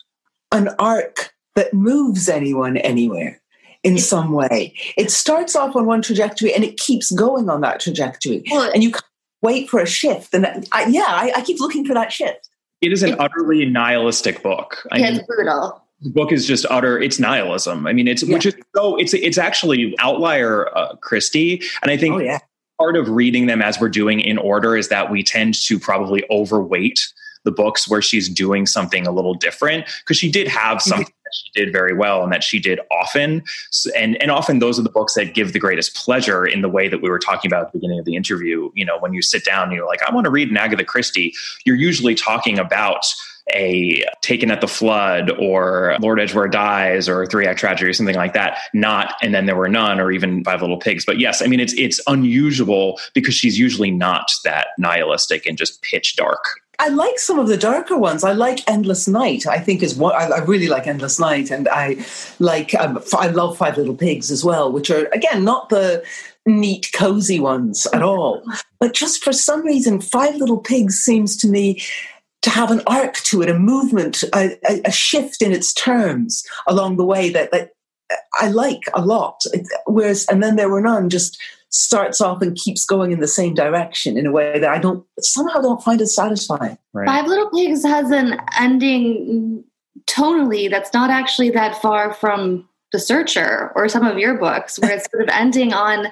an 0.51 0.69
arc 0.77 1.33
that 1.55 1.73
moves 1.73 2.29
anyone 2.29 2.77
anywhere 2.77 3.40
in 3.83 3.97
some 3.97 4.31
way. 4.31 4.73
It 4.97 5.11
starts 5.11 5.55
off 5.55 5.75
on 5.75 5.85
one 5.85 6.01
trajectory 6.01 6.53
and 6.53 6.63
it 6.63 6.77
keeps 6.77 7.11
going 7.11 7.49
on 7.49 7.61
that 7.61 7.79
trajectory. 7.79 8.43
Well, 8.51 8.71
and 8.71 8.83
you 8.83 8.91
wait 9.41 9.69
for 9.69 9.79
a 9.79 9.87
shift. 9.87 10.33
And 10.33 10.45
I, 10.71 10.85
yeah, 10.85 11.05
I, 11.07 11.33
I, 11.37 11.41
keep 11.41 11.59
looking 11.59 11.85
for 11.85 11.93
that 11.93 12.11
shift. 12.11 12.49
It 12.81 12.91
is 12.91 13.03
an 13.03 13.15
utterly 13.19 13.65
nihilistic 13.65 14.41
book. 14.43 14.87
I 14.91 14.97
yeah, 14.97 15.05
mean, 15.05 15.15
it's 15.15 15.27
brutal. 15.27 15.81
The 16.01 16.09
book 16.09 16.31
is 16.31 16.47
just 16.47 16.65
utter. 16.69 16.99
It's 16.99 17.19
nihilism. 17.19 17.85
I 17.85 17.93
mean, 17.93 18.07
it's 18.07 18.23
yeah. 18.23 18.33
which 18.33 18.47
is 18.47 18.55
so. 18.75 18.95
It's 18.95 19.13
it's 19.13 19.37
actually 19.37 19.95
outlier 19.99 20.75
uh, 20.75 20.95
Christie, 20.95 21.61
and 21.83 21.91
I 21.91 21.97
think 21.97 22.15
oh, 22.15 22.19
yeah. 22.19 22.39
part 22.79 22.97
of 22.97 23.07
reading 23.07 23.45
them 23.45 23.61
as 23.61 23.79
we're 23.79 23.89
doing 23.89 24.19
in 24.19 24.39
order 24.39 24.75
is 24.75 24.89
that 24.89 25.11
we 25.11 25.21
tend 25.21 25.53
to 25.65 25.79
probably 25.79 26.23
overweight 26.31 27.07
the 27.43 27.51
books 27.51 27.87
where 27.87 28.01
she's 28.01 28.29
doing 28.29 28.65
something 28.65 29.05
a 29.05 29.11
little 29.11 29.35
different 29.35 29.85
because 29.99 30.17
she 30.17 30.31
did 30.31 30.47
have 30.47 30.81
something 30.81 31.13
that 31.31 31.35
she 31.35 31.63
did 31.63 31.71
very 31.71 31.93
well 31.93 32.23
and 32.23 32.31
that 32.31 32.43
she 32.43 32.59
did 32.59 32.79
often 32.91 33.43
and 33.95 34.21
and 34.21 34.31
often 34.31 34.59
those 34.59 34.79
are 34.79 34.83
the 34.83 34.89
books 34.89 35.13
that 35.13 35.33
give 35.33 35.53
the 35.53 35.59
greatest 35.59 35.95
pleasure 35.95 36.45
in 36.45 36.61
the 36.61 36.69
way 36.69 36.87
that 36.87 37.01
we 37.01 37.09
were 37.09 37.19
talking 37.19 37.49
about 37.49 37.65
at 37.65 37.71
the 37.71 37.79
beginning 37.79 37.99
of 37.99 38.05
the 38.05 38.15
interview 38.15 38.69
you 38.75 38.85
know 38.85 38.97
when 38.99 39.13
you 39.13 39.21
sit 39.21 39.43
down 39.45 39.63
and 39.63 39.73
you're 39.73 39.87
like 39.87 40.01
i 40.07 40.13
want 40.13 40.25
to 40.25 40.31
read 40.31 40.49
an 40.49 40.57
agatha 40.57 40.83
christie 40.83 41.33
you're 41.65 41.75
usually 41.75 42.15
talking 42.15 42.59
about 42.59 43.05
a 43.53 44.03
Taken 44.21 44.51
at 44.51 44.61
the 44.61 44.67
Flood 44.67 45.31
or 45.39 45.97
Lord 45.99 46.19
Edgware 46.19 46.47
Dies 46.47 47.09
or 47.09 47.25
Three 47.25 47.47
Act 47.47 47.59
Tragedy 47.59 47.89
or 47.89 47.93
something 47.93 48.15
like 48.15 48.33
that. 48.33 48.59
Not 48.73 49.15
and 49.21 49.33
then 49.33 49.45
there 49.45 49.55
were 49.55 49.67
none 49.67 49.99
or 49.99 50.11
even 50.11 50.43
Five 50.43 50.61
Little 50.61 50.77
Pigs. 50.77 51.05
But 51.05 51.19
yes, 51.19 51.41
I 51.41 51.47
mean 51.47 51.59
it's 51.59 51.73
it's 51.73 51.99
unusual 52.07 52.99
because 53.13 53.33
she's 53.33 53.57
usually 53.57 53.91
not 53.91 54.31
that 54.43 54.67
nihilistic 54.77 55.45
and 55.45 55.57
just 55.57 55.81
pitch 55.81 56.15
dark 56.15 56.60
I 56.81 56.87
like 56.87 57.19
some 57.19 57.37
of 57.37 57.47
the 57.47 57.57
darker 57.57 57.95
ones. 57.95 58.23
I 58.23 58.31
like 58.31 58.67
Endless 58.67 59.07
Night. 59.07 59.45
I 59.45 59.59
think 59.59 59.83
is 59.83 59.93
what 59.93 60.15
I, 60.15 60.37
I 60.37 60.39
really 60.39 60.67
like 60.67 60.87
Endless 60.87 61.19
Night, 61.19 61.51
and 61.51 61.69
I 61.69 62.03
like 62.39 62.73
um, 62.73 62.99
I 63.13 63.27
love 63.27 63.55
Five 63.55 63.77
Little 63.77 63.95
Pigs 63.95 64.31
as 64.31 64.43
well, 64.43 64.71
which 64.71 64.89
are 64.89 65.05
again 65.13 65.43
not 65.43 65.69
the 65.69 66.03
neat, 66.47 66.89
cozy 66.91 67.39
ones 67.39 67.85
at 67.93 68.01
all, 68.01 68.43
but 68.79 68.95
just 68.95 69.23
for 69.23 69.31
some 69.31 69.63
reason, 69.63 70.01
Five 70.01 70.37
Little 70.37 70.57
Pigs 70.57 70.97
seems 70.97 71.37
to 71.37 71.47
me 71.47 71.83
to 72.41 72.49
have 72.49 72.71
an 72.71 72.81
arc 72.87 73.17
to 73.17 73.43
it, 73.43 73.49
a 73.49 73.59
movement, 73.59 74.23
a, 74.33 74.57
a 74.83 74.91
shift 74.91 75.43
in 75.43 75.51
its 75.51 75.75
terms 75.75 76.43
along 76.65 76.97
the 76.97 77.05
way 77.05 77.29
that, 77.29 77.51
that 77.51 77.73
I 78.39 78.47
like 78.47 78.81
a 78.95 79.05
lot. 79.05 79.43
Whereas, 79.85 80.25
and 80.31 80.41
then 80.41 80.55
there 80.55 80.69
were 80.69 80.81
none 80.81 81.11
just 81.11 81.39
starts 81.71 82.19
off 82.19 82.41
and 82.41 82.55
keeps 82.55 82.85
going 82.85 83.11
in 83.11 83.19
the 83.19 83.27
same 83.27 83.53
direction 83.53 84.17
in 84.17 84.25
a 84.25 84.31
way 84.31 84.59
that 84.59 84.69
I 84.69 84.77
don't 84.77 85.05
somehow 85.19 85.61
don't 85.61 85.81
find 85.81 86.01
it 86.01 86.07
satisfying. 86.07 86.77
Right. 86.93 87.07
Five 87.07 87.27
Little 87.27 87.49
Pigs 87.49 87.83
has 87.83 88.11
an 88.11 88.39
ending 88.59 89.63
tonally, 90.05 90.69
that's 90.69 90.93
not 90.93 91.09
actually 91.09 91.49
that 91.51 91.81
far 91.81 92.13
from 92.13 92.67
The 92.91 92.99
Searcher 92.99 93.71
or 93.75 93.87
some 93.87 94.05
of 94.05 94.17
your 94.17 94.37
books, 94.37 94.79
where 94.79 94.91
it's 94.91 95.09
sort 95.11 95.23
of 95.23 95.29
ending 95.29 95.73
on 95.73 96.07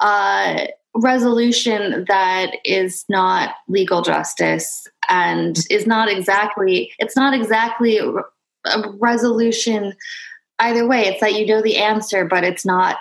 uh, 0.00 0.66
resolution 0.94 2.04
that 2.08 2.52
is 2.64 3.04
not 3.08 3.54
legal 3.68 4.02
justice 4.02 4.86
and 5.08 5.58
is 5.70 5.86
not 5.86 6.08
exactly, 6.08 6.92
it's 6.98 7.16
not 7.16 7.34
exactly 7.34 7.98
a 7.98 8.88
resolution 8.98 9.94
either 10.60 10.86
way. 10.86 11.06
It's 11.06 11.20
that 11.20 11.34
you 11.34 11.46
know 11.46 11.62
the 11.62 11.78
answer, 11.78 12.24
but 12.24 12.44
it's 12.44 12.64
not 12.64 12.96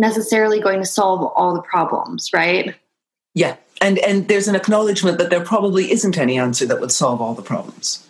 necessarily 0.00 0.60
going 0.60 0.80
to 0.80 0.86
solve 0.86 1.22
all 1.36 1.54
the 1.54 1.62
problems, 1.62 2.32
right? 2.32 2.74
Yeah. 3.34 3.56
And 3.80 3.98
and 4.00 4.26
there's 4.26 4.48
an 4.48 4.56
acknowledgement 4.56 5.18
that 5.18 5.30
there 5.30 5.44
probably 5.44 5.92
isn't 5.92 6.18
any 6.18 6.38
answer 6.38 6.66
that 6.66 6.80
would 6.80 6.90
solve 6.90 7.20
all 7.20 7.34
the 7.34 7.42
problems. 7.42 8.06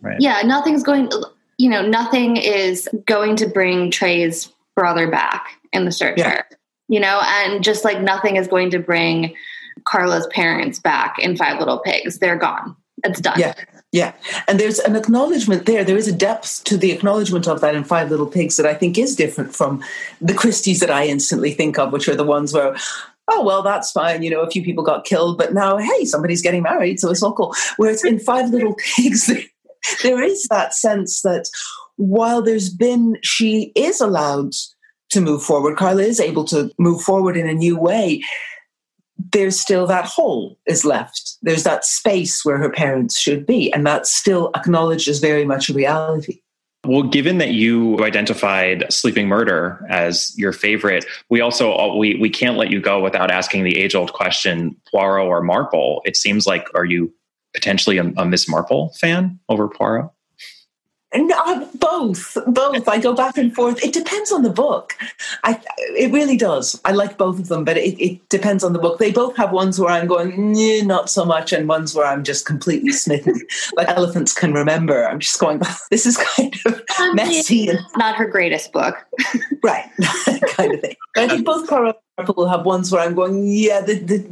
Right. 0.00 0.16
Yeah, 0.20 0.42
nothing's 0.42 0.82
going 0.82 1.10
you 1.58 1.70
know, 1.70 1.82
nothing 1.86 2.36
is 2.36 2.88
going 3.06 3.36
to 3.36 3.46
bring 3.46 3.90
Trey's 3.90 4.50
brother 4.74 5.08
back 5.08 5.60
in 5.72 5.84
the 5.84 5.92
searcher. 5.92 6.16
Yeah. 6.16 6.42
You 6.88 7.00
know, 7.00 7.20
and 7.22 7.62
just 7.62 7.84
like 7.84 8.00
nothing 8.00 8.36
is 8.36 8.48
going 8.48 8.70
to 8.70 8.78
bring 8.78 9.34
Carla's 9.84 10.26
parents 10.28 10.78
back 10.78 11.18
in 11.18 11.36
Five 11.36 11.58
Little 11.58 11.78
Pigs. 11.78 12.18
They're 12.18 12.36
gone. 12.36 12.76
It's 13.04 13.20
done. 13.20 13.38
Yeah. 13.38 13.54
Yeah. 13.92 14.12
And 14.48 14.58
there's 14.58 14.80
an 14.80 14.96
acknowledgement 14.96 15.66
there. 15.66 15.84
There 15.84 15.96
is 15.96 16.08
a 16.08 16.12
depth 16.12 16.64
to 16.64 16.76
the 16.76 16.90
acknowledgement 16.90 17.46
of 17.46 17.60
that 17.60 17.76
in 17.76 17.84
Five 17.84 18.10
Little 18.10 18.26
Pigs 18.26 18.56
that 18.56 18.66
I 18.66 18.74
think 18.74 18.98
is 18.98 19.14
different 19.14 19.54
from 19.54 19.84
the 20.20 20.34
Christies 20.34 20.80
that 20.80 20.90
I 20.90 21.06
instantly 21.06 21.52
think 21.52 21.78
of, 21.78 21.92
which 21.92 22.08
are 22.08 22.16
the 22.16 22.24
ones 22.24 22.52
where, 22.52 22.76
oh, 23.30 23.44
well, 23.44 23.62
that's 23.62 23.92
fine. 23.92 24.24
You 24.24 24.30
know, 24.30 24.40
a 24.40 24.50
few 24.50 24.64
people 24.64 24.82
got 24.82 25.04
killed, 25.04 25.38
but 25.38 25.54
now, 25.54 25.76
hey, 25.76 26.04
somebody's 26.06 26.42
getting 26.42 26.64
married, 26.64 26.98
so 26.98 27.08
it's 27.08 27.22
all 27.22 27.34
cool. 27.34 27.54
Whereas 27.76 28.04
in 28.04 28.18
Five 28.18 28.50
Little 28.50 28.74
Pigs, 28.96 29.30
there 30.02 30.20
is 30.20 30.48
that 30.50 30.74
sense 30.74 31.22
that 31.22 31.48
while 31.94 32.42
there's 32.42 32.70
been, 32.70 33.16
she 33.22 33.70
is 33.76 34.00
allowed 34.00 34.54
to 35.10 35.20
move 35.20 35.42
forward, 35.42 35.76
Carla 35.76 36.02
is 36.02 36.18
able 36.18 36.44
to 36.46 36.68
move 36.80 37.00
forward 37.00 37.36
in 37.36 37.48
a 37.48 37.54
new 37.54 37.78
way. 37.78 38.22
There's 39.32 39.58
still 39.58 39.86
that 39.86 40.04
hole 40.04 40.58
is 40.66 40.84
left. 40.84 41.36
There's 41.42 41.62
that 41.64 41.84
space 41.84 42.44
where 42.44 42.58
her 42.58 42.70
parents 42.70 43.18
should 43.18 43.46
be, 43.46 43.72
and 43.72 43.86
that's 43.86 44.14
still 44.14 44.50
acknowledged 44.56 45.08
as 45.08 45.20
very 45.20 45.44
much 45.44 45.68
a 45.68 45.74
reality. 45.74 46.40
Well, 46.86 47.02
given 47.02 47.38
that 47.38 47.52
you 47.52 47.98
identified 48.04 48.92
Sleeping 48.92 49.26
Murder 49.26 49.84
as 49.88 50.36
your 50.36 50.52
favorite, 50.52 51.06
we 51.30 51.40
also 51.40 51.74
uh, 51.74 51.96
we 51.96 52.16
we 52.16 52.28
can't 52.28 52.58
let 52.58 52.70
you 52.70 52.80
go 52.80 53.00
without 53.02 53.30
asking 53.30 53.64
the 53.64 53.78
age 53.78 53.94
old 53.94 54.12
question: 54.12 54.76
Poirot 54.90 55.26
or 55.26 55.40
Marple? 55.40 56.02
It 56.04 56.16
seems 56.16 56.46
like 56.46 56.66
are 56.74 56.84
you 56.84 57.12
potentially 57.54 57.98
a, 57.98 58.12
a 58.16 58.26
Miss 58.26 58.48
Marple 58.48 58.92
fan 59.00 59.38
over 59.48 59.68
Poirot? 59.68 60.10
No, 61.16 61.68
both, 61.76 62.36
both. 62.48 62.88
I 62.88 62.98
go 62.98 63.14
back 63.14 63.38
and 63.38 63.54
forth. 63.54 63.82
It 63.84 63.92
depends 63.92 64.32
on 64.32 64.42
the 64.42 64.50
book. 64.50 64.96
I, 65.44 65.60
it 65.96 66.12
really 66.12 66.36
does. 66.36 66.80
I 66.84 66.90
like 66.92 67.16
both 67.16 67.38
of 67.38 67.48
them, 67.48 67.64
but 67.64 67.76
it, 67.76 68.00
it 68.02 68.28
depends 68.30 68.64
on 68.64 68.72
the 68.72 68.80
book. 68.80 68.98
They 68.98 69.12
both 69.12 69.36
have 69.36 69.52
ones 69.52 69.78
where 69.78 69.90
I'm 69.90 70.08
going, 70.08 70.52
not 70.86 71.08
so 71.08 71.24
much, 71.24 71.52
and 71.52 71.68
ones 71.68 71.94
where 71.94 72.06
I'm 72.06 72.24
just 72.24 72.46
completely 72.46 72.90
smitten. 72.90 73.40
like 73.76 73.88
Elephants 73.88 74.32
Can 74.32 74.52
Remember. 74.52 75.06
I'm 75.06 75.20
just 75.20 75.38
going, 75.38 75.60
this 75.90 76.04
is 76.04 76.16
kind 76.16 76.54
of 76.66 76.82
messy. 77.14 77.70
Not 77.96 78.16
her 78.16 78.26
greatest 78.26 78.72
book. 78.72 78.96
right, 79.62 79.88
kind 80.48 80.74
of 80.74 80.80
thing. 80.80 80.96
I 81.16 81.28
think 81.28 81.44
both 81.44 81.68
Poirot 81.68 81.96
will 82.22 82.48
have 82.48 82.64
ones 82.64 82.92
where 82.92 83.00
I'm 83.00 83.14
going, 83.14 83.44
yeah, 83.46 83.80
the, 83.80 83.94
the, 83.98 84.24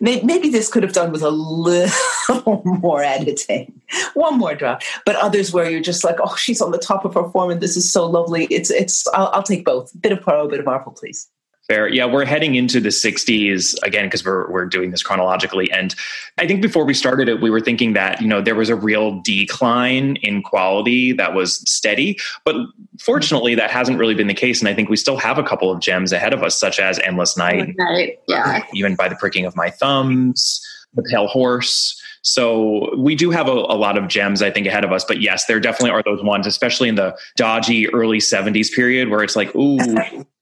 maybe 0.00 0.50
this 0.50 0.70
could 0.70 0.82
have 0.82 0.92
done 0.92 1.12
with 1.12 1.22
a 1.22 1.30
little 1.30 2.62
more 2.82 3.02
editing, 3.02 3.80
one 4.14 4.38
more 4.38 4.54
draft. 4.54 4.84
But 5.06 5.16
others 5.16 5.52
where 5.52 5.70
you're 5.70 5.80
just 5.80 6.04
like, 6.04 6.16
oh, 6.22 6.36
she's 6.36 6.60
on 6.60 6.72
the 6.72 6.78
top 6.78 7.04
of 7.04 7.14
her 7.14 7.28
form, 7.30 7.50
and 7.50 7.60
this 7.60 7.76
is 7.76 7.90
so 7.90 8.06
lovely. 8.06 8.44
It's 8.46 8.70
it's. 8.70 9.06
I'll, 9.08 9.28
I'll 9.28 9.42
take 9.42 9.64
both. 9.64 9.90
Bit 10.00 10.12
of 10.12 10.20
Poirot, 10.20 10.50
bit 10.50 10.60
of 10.60 10.66
Marple, 10.66 10.92
please. 10.92 11.28
Fair. 11.68 11.88
Yeah, 11.88 12.06
we're 12.06 12.24
heading 12.24 12.54
into 12.54 12.78
the 12.80 12.90
60s 12.90 13.74
again 13.82 14.06
because 14.06 14.24
we're 14.24 14.48
we're 14.50 14.66
doing 14.66 14.92
this 14.92 15.02
chronologically. 15.02 15.70
And 15.72 15.96
I 16.38 16.46
think 16.46 16.62
before 16.62 16.84
we 16.84 16.94
started 16.94 17.28
it, 17.28 17.40
we 17.40 17.50
were 17.50 17.60
thinking 17.60 17.92
that, 17.94 18.20
you 18.20 18.28
know, 18.28 18.40
there 18.40 18.54
was 18.54 18.68
a 18.68 18.76
real 18.76 19.20
decline 19.22 20.14
in 20.16 20.42
quality 20.42 21.12
that 21.12 21.34
was 21.34 21.68
steady. 21.68 22.18
But 22.44 22.54
fortunately, 23.00 23.56
that 23.56 23.72
hasn't 23.72 23.98
really 23.98 24.14
been 24.14 24.28
the 24.28 24.34
case. 24.34 24.60
And 24.60 24.68
I 24.68 24.74
think 24.74 24.88
we 24.88 24.96
still 24.96 25.16
have 25.16 25.38
a 25.38 25.42
couple 25.42 25.70
of 25.70 25.80
gems 25.80 26.12
ahead 26.12 26.32
of 26.32 26.44
us, 26.44 26.58
such 26.58 26.78
as 26.78 27.00
Endless 27.00 27.36
Night. 27.36 27.74
Night. 27.76 28.20
Yeah. 28.28 28.62
Even 28.72 28.94
by 28.94 29.08
the 29.08 29.16
pricking 29.16 29.44
of 29.44 29.56
my 29.56 29.70
thumbs, 29.70 30.64
The 30.94 31.02
Pale 31.02 31.26
Horse. 31.26 32.00
So 32.22 32.94
we 32.96 33.14
do 33.14 33.30
have 33.30 33.48
a, 33.48 33.52
a, 33.52 33.78
lot 33.78 33.96
of 33.96 34.08
gems, 34.08 34.42
I 34.42 34.50
think, 34.50 34.66
ahead 34.66 34.84
of 34.84 34.92
us. 34.92 35.04
But 35.04 35.20
yes, 35.20 35.46
there 35.46 35.60
definitely 35.60 35.90
are 35.90 36.02
those 36.02 36.22
ones, 36.24 36.46
especially 36.46 36.88
in 36.88 36.96
the 36.96 37.16
dodgy 37.36 37.88
early 37.92 38.18
70s 38.18 38.72
period 38.72 39.10
where 39.10 39.22
it's 39.22 39.36
like, 39.36 39.54
ooh, 39.54 39.78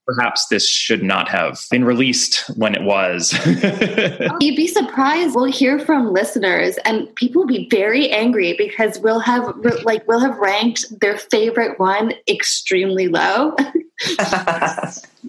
perhaps 0.07 0.47
this 0.47 0.69
should 0.69 1.03
not 1.03 1.29
have 1.29 1.61
been 1.71 1.85
released 1.85 2.49
when 2.57 2.75
it 2.75 2.83
was. 2.83 3.33
You'd 4.41 4.57
be 4.57 4.67
surprised. 4.67 5.35
We'll 5.35 5.51
hear 5.51 5.79
from 5.79 6.13
listeners, 6.13 6.77
and 6.85 7.15
people 7.17 7.43
will 7.43 7.49
be 7.49 7.69
very 7.71 8.11
angry 8.11 8.55
because 8.57 8.99
we'll 9.01 9.21
have 9.21 9.55
like 9.83 10.07
we'll 10.07 10.21
have 10.21 10.39
ranked 10.39 10.85
their 11.01 11.17
favorite 11.17 11.79
one 11.79 12.13
extremely 12.29 13.09
low. 13.09 13.57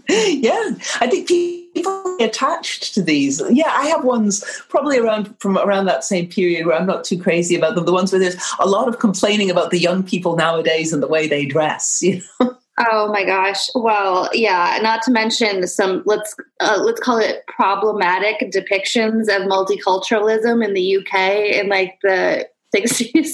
yeah, 0.09 0.71
I 0.99 1.07
think 1.09 1.27
people 1.27 2.17
attached 2.19 2.93
to 2.95 3.01
these. 3.01 3.41
Yeah, 3.49 3.69
I 3.69 3.87
have 3.87 4.03
ones 4.03 4.43
probably 4.69 4.97
around 4.97 5.37
from 5.39 5.57
around 5.57 5.85
that 5.85 6.03
same 6.03 6.27
period 6.27 6.65
where 6.65 6.75
I'm 6.75 6.87
not 6.87 7.03
too 7.03 7.21
crazy 7.21 7.55
about 7.55 7.75
them. 7.75 7.85
The 7.85 7.93
ones 7.93 8.11
where 8.11 8.19
there's 8.19 8.41
a 8.59 8.67
lot 8.67 8.87
of 8.87 8.99
complaining 8.99 9.49
about 9.49 9.71
the 9.71 9.79
young 9.79 10.03
people 10.03 10.35
nowadays 10.35 10.91
and 10.91 11.01
the 11.01 11.07
way 11.07 11.27
they 11.27 11.45
dress. 11.45 12.01
You 12.01 12.21
know. 12.39 12.57
Oh 12.77 13.09
my 13.11 13.23
gosh. 13.23 13.69
Well, 13.73 14.29
yeah, 14.33 14.79
not 14.81 15.01
to 15.03 15.11
mention 15.11 15.65
some 15.67 16.03
let's 16.05 16.35
uh, 16.59 16.79
let's 16.83 16.99
call 16.99 17.17
it 17.17 17.45
problematic 17.47 18.51
depictions 18.51 19.23
of 19.33 19.43
multiculturalism 19.43 20.63
in 20.63 20.73
the 20.73 20.97
UK 20.97 21.55
in 21.55 21.69
like 21.69 21.97
the 22.03 22.47
60s. 22.75 23.29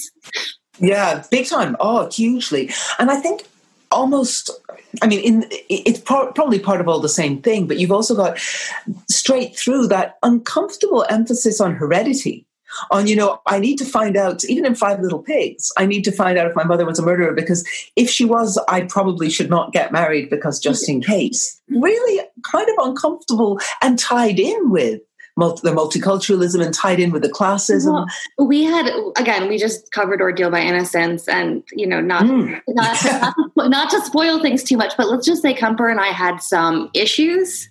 Yeah, 0.80 1.24
big 1.32 1.48
time. 1.48 1.76
Oh, 1.80 2.08
hugely. 2.12 2.70
And 3.00 3.10
I 3.10 3.20
think 3.20 3.48
almost 3.92 4.52
I 5.02 5.08
mean 5.08 5.20
in 5.20 5.46
it's 5.70 6.00
probably 6.00 6.60
part 6.60 6.80
of 6.80 6.88
all 6.88 7.00
the 7.00 7.10
same 7.10 7.42
thing, 7.42 7.68
but 7.68 7.78
you've 7.78 7.92
also 7.92 8.16
got 8.16 8.38
straight 9.10 9.58
through 9.58 9.88
that 9.88 10.18
uncomfortable 10.22 11.04
emphasis 11.10 11.60
on 11.60 11.74
heredity 11.74 12.46
on, 12.90 13.08
you 13.08 13.16
know, 13.16 13.42
I 13.48 13.60
need 13.60 13.78
to 13.78 13.86
find 13.86 14.18
out, 14.18 14.44
even 14.46 14.66
in 14.66 14.76
Five 14.76 15.00
Little 15.00 15.20
Pigs, 15.20 15.72
I 15.78 15.86
need 15.86 16.04
to 16.06 16.12
find 16.12 16.38
out 16.38 16.48
if 16.48 16.56
my 16.56 16.64
mother 16.64 16.86
was 16.86 17.00
a 17.00 17.04
murderer 17.04 17.34
because 17.34 17.68
if 17.96 18.10
she 18.10 18.26
was, 18.26 18.60
I 18.68 18.82
probably 18.82 19.30
should 19.30 19.50
not 19.50 19.74
get 19.74 19.92
married 19.92 20.30
because 20.30 20.60
just 20.60 20.90
in 20.90 21.02
case. 21.02 21.62
Really 21.70 22.26
kind 22.44 22.68
of 22.70 22.88
uncomfortable 22.88 23.60
and 23.82 23.98
tied 23.98 24.40
in 24.40 24.70
with 24.70 25.02
multi, 25.38 25.68
the 25.68 25.74
multiculturalism 25.74 26.64
and 26.64 26.74
tied 26.74 27.00
in 27.00 27.12
with 27.12 27.22
the 27.22 27.30
classism. 27.30 28.08
Well, 28.38 28.48
we 28.48 28.64
had 28.64 28.92
again, 29.18 29.48
we 29.48 29.58
just 29.58 29.92
covered 29.92 30.22
Ordeal 30.22 30.52
by 30.52 30.62
Innocence, 30.62 31.28
and 31.28 31.64
you 31.72 31.88
know, 31.88 32.02
not 32.02 32.24
mm. 32.24 32.60
not, 32.68 33.36
not, 33.56 33.70
not 33.70 33.90
to 33.92 34.02
spoil 34.02 34.42
things 34.42 34.64
too 34.64 34.78
much, 34.78 34.94
but 34.98 35.10
let's 35.10 35.26
just 35.26 35.42
say 35.42 35.54
Kemper 35.54 35.90
and 35.90 36.00
I 36.00 36.08
had 36.08 36.42
some 36.42 36.90
issues 36.94 37.70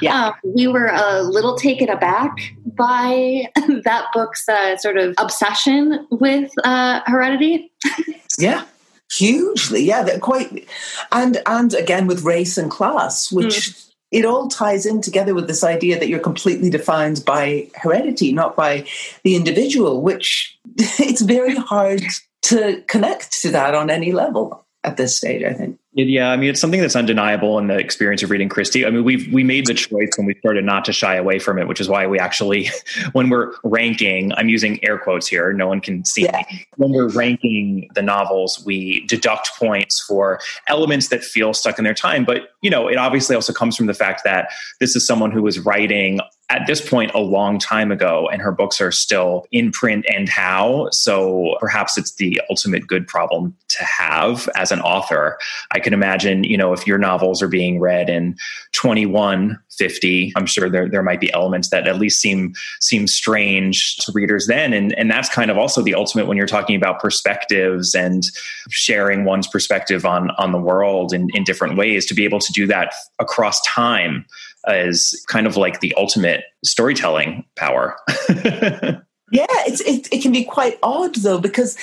yeah. 0.00 0.28
Um, 0.28 0.34
we 0.42 0.66
were 0.66 0.86
a 0.86 1.22
little 1.22 1.56
taken 1.56 1.88
aback 1.88 2.36
by 2.64 3.46
that 3.84 4.06
book's 4.12 4.48
uh, 4.48 4.76
sort 4.76 4.98
of 4.98 5.14
obsession 5.18 6.06
with 6.10 6.50
uh, 6.64 7.00
heredity. 7.06 7.72
yeah, 8.38 8.64
hugely. 9.10 9.82
Yeah, 9.82 10.02
they're 10.02 10.18
quite, 10.18 10.68
and 11.12 11.42
and 11.46 11.74
again 11.74 12.06
with 12.06 12.22
race 12.22 12.58
and 12.58 12.70
class, 12.70 13.30
which. 13.30 13.54
Mm. 13.54 13.86
It 14.12 14.24
all 14.24 14.48
ties 14.48 14.86
in 14.86 15.00
together 15.02 15.34
with 15.34 15.46
this 15.46 15.62
idea 15.62 15.96
that 15.96 16.08
you're 16.08 16.18
completely 16.18 16.68
defined 16.68 17.24
by 17.24 17.68
heredity, 17.76 18.32
not 18.32 18.56
by 18.56 18.84
the 19.22 19.36
individual, 19.36 20.02
which 20.02 20.58
it's 20.76 21.20
very 21.20 21.54
hard 21.54 22.02
to 22.42 22.82
connect 22.88 23.40
to 23.42 23.50
that 23.52 23.72
on 23.76 23.88
any 23.88 24.10
level 24.10 24.66
at 24.82 24.96
this 24.96 25.16
stage, 25.16 25.44
I 25.44 25.52
think. 25.52 25.78
Yeah, 26.08 26.30
I 26.30 26.36
mean, 26.36 26.50
it's 26.50 26.60
something 26.60 26.80
that's 26.80 26.96
undeniable 26.96 27.58
in 27.58 27.66
the 27.66 27.76
experience 27.76 28.22
of 28.22 28.30
reading 28.30 28.48
Christie. 28.48 28.86
I 28.86 28.90
mean, 28.90 29.04
we've 29.04 29.32
we 29.32 29.44
made 29.44 29.66
the 29.66 29.74
choice 29.74 30.10
when 30.16 30.26
we 30.26 30.34
started 30.38 30.64
not 30.64 30.84
to 30.86 30.92
shy 30.92 31.16
away 31.16 31.38
from 31.38 31.58
it, 31.58 31.68
which 31.68 31.80
is 31.80 31.88
why 31.88 32.06
we 32.06 32.18
actually, 32.18 32.70
when 33.12 33.28
we're 33.28 33.52
ranking, 33.64 34.32
I'm 34.34 34.48
using 34.48 34.82
air 34.84 34.98
quotes 34.98 35.26
here, 35.26 35.52
no 35.52 35.66
one 35.66 35.80
can 35.80 36.04
see 36.04 36.22
yeah. 36.22 36.42
me. 36.50 36.66
When 36.76 36.92
we're 36.92 37.08
ranking 37.08 37.90
the 37.94 38.02
novels, 38.02 38.64
we 38.64 39.06
deduct 39.06 39.50
points 39.58 40.00
for 40.00 40.40
elements 40.66 41.08
that 41.08 41.24
feel 41.24 41.52
stuck 41.54 41.78
in 41.78 41.84
their 41.84 41.94
time. 41.94 42.24
But 42.24 42.50
you 42.62 42.70
know, 42.70 42.88
it 42.88 42.96
obviously 42.96 43.34
also 43.34 43.52
comes 43.52 43.76
from 43.76 43.86
the 43.86 43.94
fact 43.94 44.22
that 44.24 44.50
this 44.78 44.96
is 44.96 45.06
someone 45.06 45.30
who 45.30 45.42
was 45.42 45.58
writing 45.58 46.20
at 46.50 46.66
this 46.66 46.86
point 46.86 47.12
a 47.14 47.20
long 47.20 47.58
time 47.58 47.92
ago 47.92 48.28
and 48.30 48.42
her 48.42 48.50
books 48.50 48.80
are 48.80 48.90
still 48.90 49.46
in 49.52 49.70
print 49.70 50.04
and 50.12 50.28
how 50.28 50.88
so 50.90 51.56
perhaps 51.60 51.96
it's 51.96 52.16
the 52.16 52.40
ultimate 52.50 52.86
good 52.86 53.06
problem 53.06 53.56
to 53.68 53.84
have 53.84 54.48
as 54.56 54.72
an 54.72 54.80
author. 54.80 55.38
I 55.70 55.78
can 55.78 55.89
imagine, 55.94 56.44
you 56.44 56.56
know, 56.56 56.72
if 56.72 56.86
your 56.86 56.98
novels 56.98 57.42
are 57.42 57.48
being 57.48 57.80
read 57.80 58.08
in 58.08 58.36
2150, 58.72 60.32
I'm 60.36 60.46
sure 60.46 60.68
there, 60.68 60.88
there 60.88 61.02
might 61.02 61.20
be 61.20 61.32
elements 61.32 61.70
that 61.70 61.86
at 61.86 61.98
least 61.98 62.20
seem 62.20 62.54
seem 62.80 63.06
strange 63.06 63.96
to 63.98 64.12
readers 64.12 64.46
then. 64.46 64.72
And 64.72 64.92
and 64.98 65.10
that's 65.10 65.28
kind 65.28 65.50
of 65.50 65.58
also 65.58 65.82
the 65.82 65.94
ultimate 65.94 66.26
when 66.26 66.36
you're 66.36 66.46
talking 66.46 66.76
about 66.76 67.00
perspectives 67.00 67.94
and 67.94 68.24
sharing 68.70 69.24
one's 69.24 69.46
perspective 69.46 70.04
on 70.04 70.30
on 70.32 70.52
the 70.52 70.58
world 70.58 71.12
in, 71.12 71.28
in 71.34 71.44
different 71.44 71.76
ways, 71.76 72.06
to 72.06 72.14
be 72.14 72.24
able 72.24 72.40
to 72.40 72.52
do 72.52 72.66
that 72.66 72.94
across 73.18 73.60
time 73.62 74.24
is 74.68 75.24
kind 75.28 75.46
of 75.46 75.56
like 75.56 75.80
the 75.80 75.94
ultimate 75.96 76.44
storytelling 76.64 77.44
power. 77.56 77.96
yeah, 79.30 79.46
it's 79.66 79.80
it, 79.80 80.08
it 80.12 80.22
can 80.22 80.32
be 80.32 80.44
quite 80.44 80.78
odd 80.82 81.14
though 81.16 81.40
because 81.40 81.76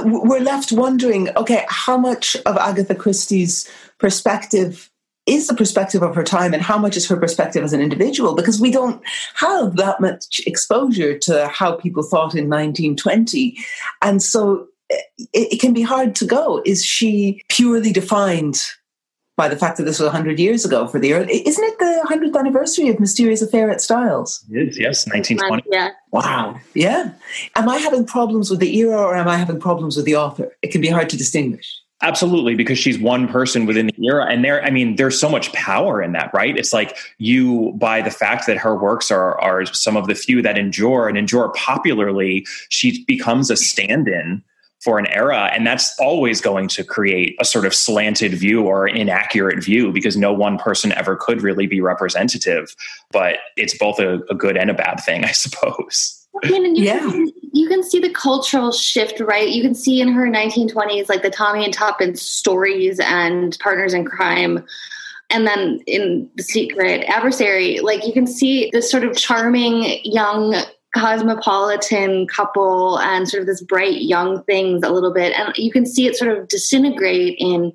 we're 0.00 0.40
left 0.40 0.72
wondering, 0.72 1.28
okay, 1.36 1.64
how 1.68 1.96
much 1.96 2.36
of 2.46 2.56
Agatha 2.56 2.94
Christie's 2.94 3.68
perspective 3.98 4.90
is 5.26 5.46
the 5.46 5.54
perspective 5.54 6.02
of 6.02 6.14
her 6.14 6.24
time 6.24 6.52
and 6.54 6.62
how 6.62 6.78
much 6.78 6.96
is 6.96 7.06
her 7.08 7.16
perspective 7.16 7.62
as 7.62 7.72
an 7.72 7.80
individual? 7.80 8.34
Because 8.34 8.60
we 8.60 8.70
don't 8.70 9.02
have 9.34 9.76
that 9.76 10.00
much 10.00 10.40
exposure 10.46 11.18
to 11.18 11.48
how 11.48 11.72
people 11.72 12.02
thought 12.02 12.34
in 12.34 12.48
1920 12.48 13.56
and 14.02 14.22
so 14.22 14.66
eh, 14.90 14.96
it, 15.18 15.54
it 15.54 15.60
can 15.60 15.72
be 15.72 15.82
hard 15.82 16.14
to 16.16 16.24
go. 16.24 16.62
Is 16.64 16.84
she 16.84 17.42
purely 17.48 17.92
defined 17.92 18.60
by 19.40 19.48
the 19.48 19.56
fact 19.56 19.78
that 19.78 19.84
this 19.84 19.98
was 19.98 20.04
100 20.04 20.38
years 20.38 20.66
ago 20.66 20.86
for 20.86 20.98
the 20.98 21.14
early. 21.14 21.48
Isn't 21.48 21.64
it 21.64 21.78
the 21.78 22.06
100th 22.10 22.38
anniversary 22.38 22.90
of 22.90 23.00
Mysterious 23.00 23.40
Affair 23.40 23.70
at 23.70 23.80
Styles? 23.80 24.44
It 24.50 24.68
is, 24.68 24.78
yes, 24.78 25.06
1920. 25.06 25.62
Yeah. 25.72 25.88
Wow. 26.10 26.60
Yeah. 26.74 27.12
Am 27.56 27.66
I 27.66 27.78
having 27.78 28.04
problems 28.04 28.50
with 28.50 28.60
the 28.60 28.76
era 28.76 28.98
or 28.98 29.16
am 29.16 29.28
I 29.28 29.38
having 29.38 29.58
problems 29.58 29.96
with 29.96 30.04
the 30.04 30.14
author? 30.14 30.54
It 30.60 30.72
can 30.72 30.82
be 30.82 30.88
hard 30.88 31.08
to 31.08 31.16
distinguish. 31.16 31.74
Absolutely, 32.02 32.54
because 32.54 32.78
she's 32.78 32.98
one 32.98 33.28
person 33.28 33.64
within 33.64 33.86
the 33.86 34.06
era. 34.06 34.26
And 34.26 34.44
there, 34.44 34.62
I 34.62 34.68
mean, 34.68 34.96
there's 34.96 35.18
so 35.18 35.30
much 35.30 35.50
power 35.54 36.02
in 36.02 36.12
that, 36.12 36.30
right? 36.34 36.54
It's 36.58 36.74
like 36.74 36.94
you, 37.16 37.72
by 37.76 38.02
the 38.02 38.10
fact 38.10 38.46
that 38.46 38.58
her 38.58 38.76
works 38.76 39.10
are, 39.10 39.40
are 39.40 39.64
some 39.64 39.96
of 39.96 40.06
the 40.06 40.14
few 40.14 40.42
that 40.42 40.58
endure 40.58 41.08
and 41.08 41.16
endure 41.16 41.48
popularly, 41.56 42.46
she 42.68 43.06
becomes 43.06 43.50
a 43.50 43.56
stand 43.56 44.06
in 44.06 44.42
for 44.80 44.98
an 44.98 45.06
era. 45.08 45.50
And 45.54 45.66
that's 45.66 45.98
always 45.98 46.40
going 46.40 46.68
to 46.68 46.84
create 46.84 47.36
a 47.40 47.44
sort 47.44 47.66
of 47.66 47.74
slanted 47.74 48.32
view 48.32 48.62
or 48.62 48.88
inaccurate 48.88 49.62
view 49.62 49.92
because 49.92 50.16
no 50.16 50.32
one 50.32 50.58
person 50.58 50.92
ever 50.92 51.16
could 51.16 51.42
really 51.42 51.66
be 51.66 51.80
representative. 51.80 52.74
But 53.10 53.38
it's 53.56 53.76
both 53.76 53.98
a, 53.98 54.20
a 54.30 54.34
good 54.34 54.56
and 54.56 54.70
a 54.70 54.74
bad 54.74 54.96
thing, 54.96 55.24
I 55.30 55.32
suppose. 55.32 56.16
I 56.44 56.50
mean, 56.50 56.76
you, 56.76 56.84
yeah. 56.84 57.00
can, 57.00 57.30
you 57.52 57.68
can 57.68 57.82
see 57.82 57.98
the 57.98 58.10
cultural 58.10 58.72
shift, 58.72 59.20
right? 59.20 59.48
You 59.48 59.62
can 59.62 59.74
see 59.74 60.00
in 60.00 60.08
her 60.12 60.26
1920s, 60.26 61.08
like 61.08 61.22
the 61.22 61.30
Tommy 61.30 61.64
and 61.64 61.74
Tuppence 61.74 62.22
stories 62.22 63.00
and 63.00 63.58
Partners 63.60 63.92
in 63.92 64.04
Crime. 64.04 64.64
And 65.28 65.46
then 65.46 65.80
in 65.86 66.30
The 66.36 66.42
Secret 66.42 67.04
Adversary, 67.08 67.80
like 67.80 68.06
you 68.06 68.12
can 68.12 68.26
see 68.26 68.70
this 68.72 68.90
sort 68.90 69.04
of 69.04 69.16
charming 69.16 70.00
young 70.04 70.54
cosmopolitan 70.94 72.26
couple 72.26 72.98
and 73.00 73.28
sort 73.28 73.42
of 73.42 73.46
this 73.46 73.62
bright 73.62 74.02
young 74.02 74.42
things 74.44 74.82
a 74.82 74.90
little 74.90 75.12
bit 75.12 75.32
and 75.38 75.54
you 75.56 75.70
can 75.70 75.86
see 75.86 76.06
it 76.06 76.16
sort 76.16 76.36
of 76.36 76.48
disintegrate 76.48 77.36
in 77.38 77.72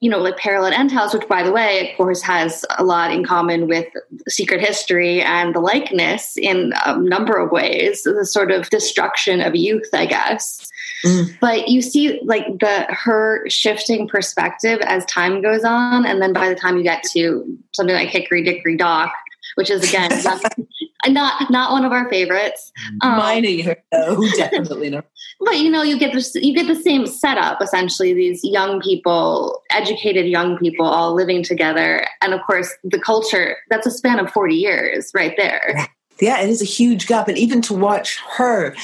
you 0.00 0.10
know 0.10 0.18
like 0.18 0.44
at 0.44 0.72
End 0.72 0.92
House 0.92 1.14
which 1.14 1.26
by 1.28 1.42
the 1.42 1.52
way 1.52 1.90
of 1.90 1.96
course 1.96 2.20
has 2.22 2.64
a 2.78 2.84
lot 2.84 3.10
in 3.10 3.24
common 3.24 3.68
with 3.68 3.86
secret 4.28 4.60
history 4.60 5.22
and 5.22 5.54
the 5.54 5.60
likeness 5.60 6.36
in 6.36 6.74
a 6.84 6.98
number 6.98 7.38
of 7.38 7.50
ways 7.50 8.02
the 8.02 8.26
sort 8.26 8.50
of 8.50 8.68
destruction 8.68 9.40
of 9.40 9.56
youth 9.56 9.88
i 9.94 10.04
guess 10.04 10.68
mm. 11.06 11.34
but 11.40 11.68
you 11.68 11.80
see 11.80 12.20
like 12.22 12.46
the 12.58 12.86
her 12.90 13.48
shifting 13.48 14.06
perspective 14.06 14.78
as 14.82 15.06
time 15.06 15.40
goes 15.40 15.64
on 15.64 16.04
and 16.04 16.20
then 16.20 16.34
by 16.34 16.50
the 16.50 16.54
time 16.54 16.76
you 16.76 16.82
get 16.82 17.02
to 17.02 17.58
something 17.72 17.96
like 17.96 18.08
hickory 18.08 18.42
dickory 18.42 18.76
dock 18.76 19.12
which 19.54 19.70
is 19.70 19.88
again 19.88 20.10
not 21.08 21.50
not 21.50 21.72
one 21.72 21.84
of 21.84 21.92
our 21.92 22.08
favorites. 22.08 22.72
Um, 23.02 23.18
Mine 23.18 23.44
either. 23.44 23.76
No, 23.92 24.22
definitely 24.36 24.90
not. 24.90 25.06
But 25.38 25.58
you 25.58 25.70
know, 25.70 25.82
you 25.82 25.98
get 25.98 26.14
this, 26.14 26.34
you 26.34 26.54
get 26.54 26.66
the 26.66 26.80
same 26.80 27.06
setup 27.06 27.60
essentially. 27.60 28.14
These 28.14 28.42
young 28.42 28.80
people, 28.80 29.62
educated 29.70 30.26
young 30.26 30.56
people, 30.56 30.86
all 30.86 31.14
living 31.14 31.42
together, 31.42 32.06
and 32.22 32.32
of 32.32 32.40
course, 32.46 32.72
the 32.84 32.98
culture. 32.98 33.58
That's 33.68 33.86
a 33.86 33.90
span 33.90 34.18
of 34.18 34.30
forty 34.30 34.54
years, 34.54 35.10
right 35.14 35.34
there. 35.36 35.88
Yeah, 36.20 36.40
it 36.40 36.48
is 36.48 36.62
a 36.62 36.66
huge 36.66 37.06
gap. 37.06 37.28
And 37.28 37.36
even 37.36 37.60
to 37.62 37.74
watch 37.74 38.18
her, 38.36 38.74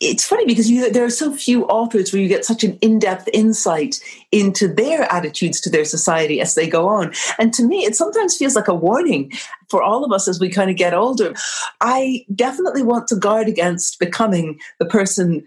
it's 0.00 0.24
funny 0.24 0.46
because 0.46 0.70
you, 0.70 0.90
there 0.90 1.04
are 1.04 1.10
so 1.10 1.34
few 1.34 1.64
authors 1.66 2.12
where 2.12 2.22
you 2.22 2.28
get 2.28 2.44
such 2.44 2.62
an 2.62 2.78
in 2.80 2.98
depth 3.00 3.28
insight 3.32 3.96
into 4.30 4.68
their 4.68 5.12
attitudes 5.12 5.60
to 5.62 5.70
their 5.70 5.84
society 5.84 6.40
as 6.40 6.54
they 6.54 6.68
go 6.68 6.86
on. 6.86 7.12
And 7.38 7.52
to 7.54 7.64
me, 7.64 7.84
it 7.84 7.96
sometimes 7.96 8.36
feels 8.36 8.54
like 8.54 8.68
a 8.68 8.74
warning 8.74 9.32
for 9.68 9.82
all 9.82 10.04
of 10.04 10.12
us 10.12 10.28
as 10.28 10.40
we 10.40 10.48
kind 10.48 10.70
of 10.70 10.76
get 10.76 10.94
older. 10.94 11.34
I 11.80 12.24
definitely 12.34 12.82
want 12.82 13.08
to 13.08 13.16
guard 13.16 13.48
against 13.48 13.98
becoming 13.98 14.58
the 14.78 14.86
person 14.86 15.44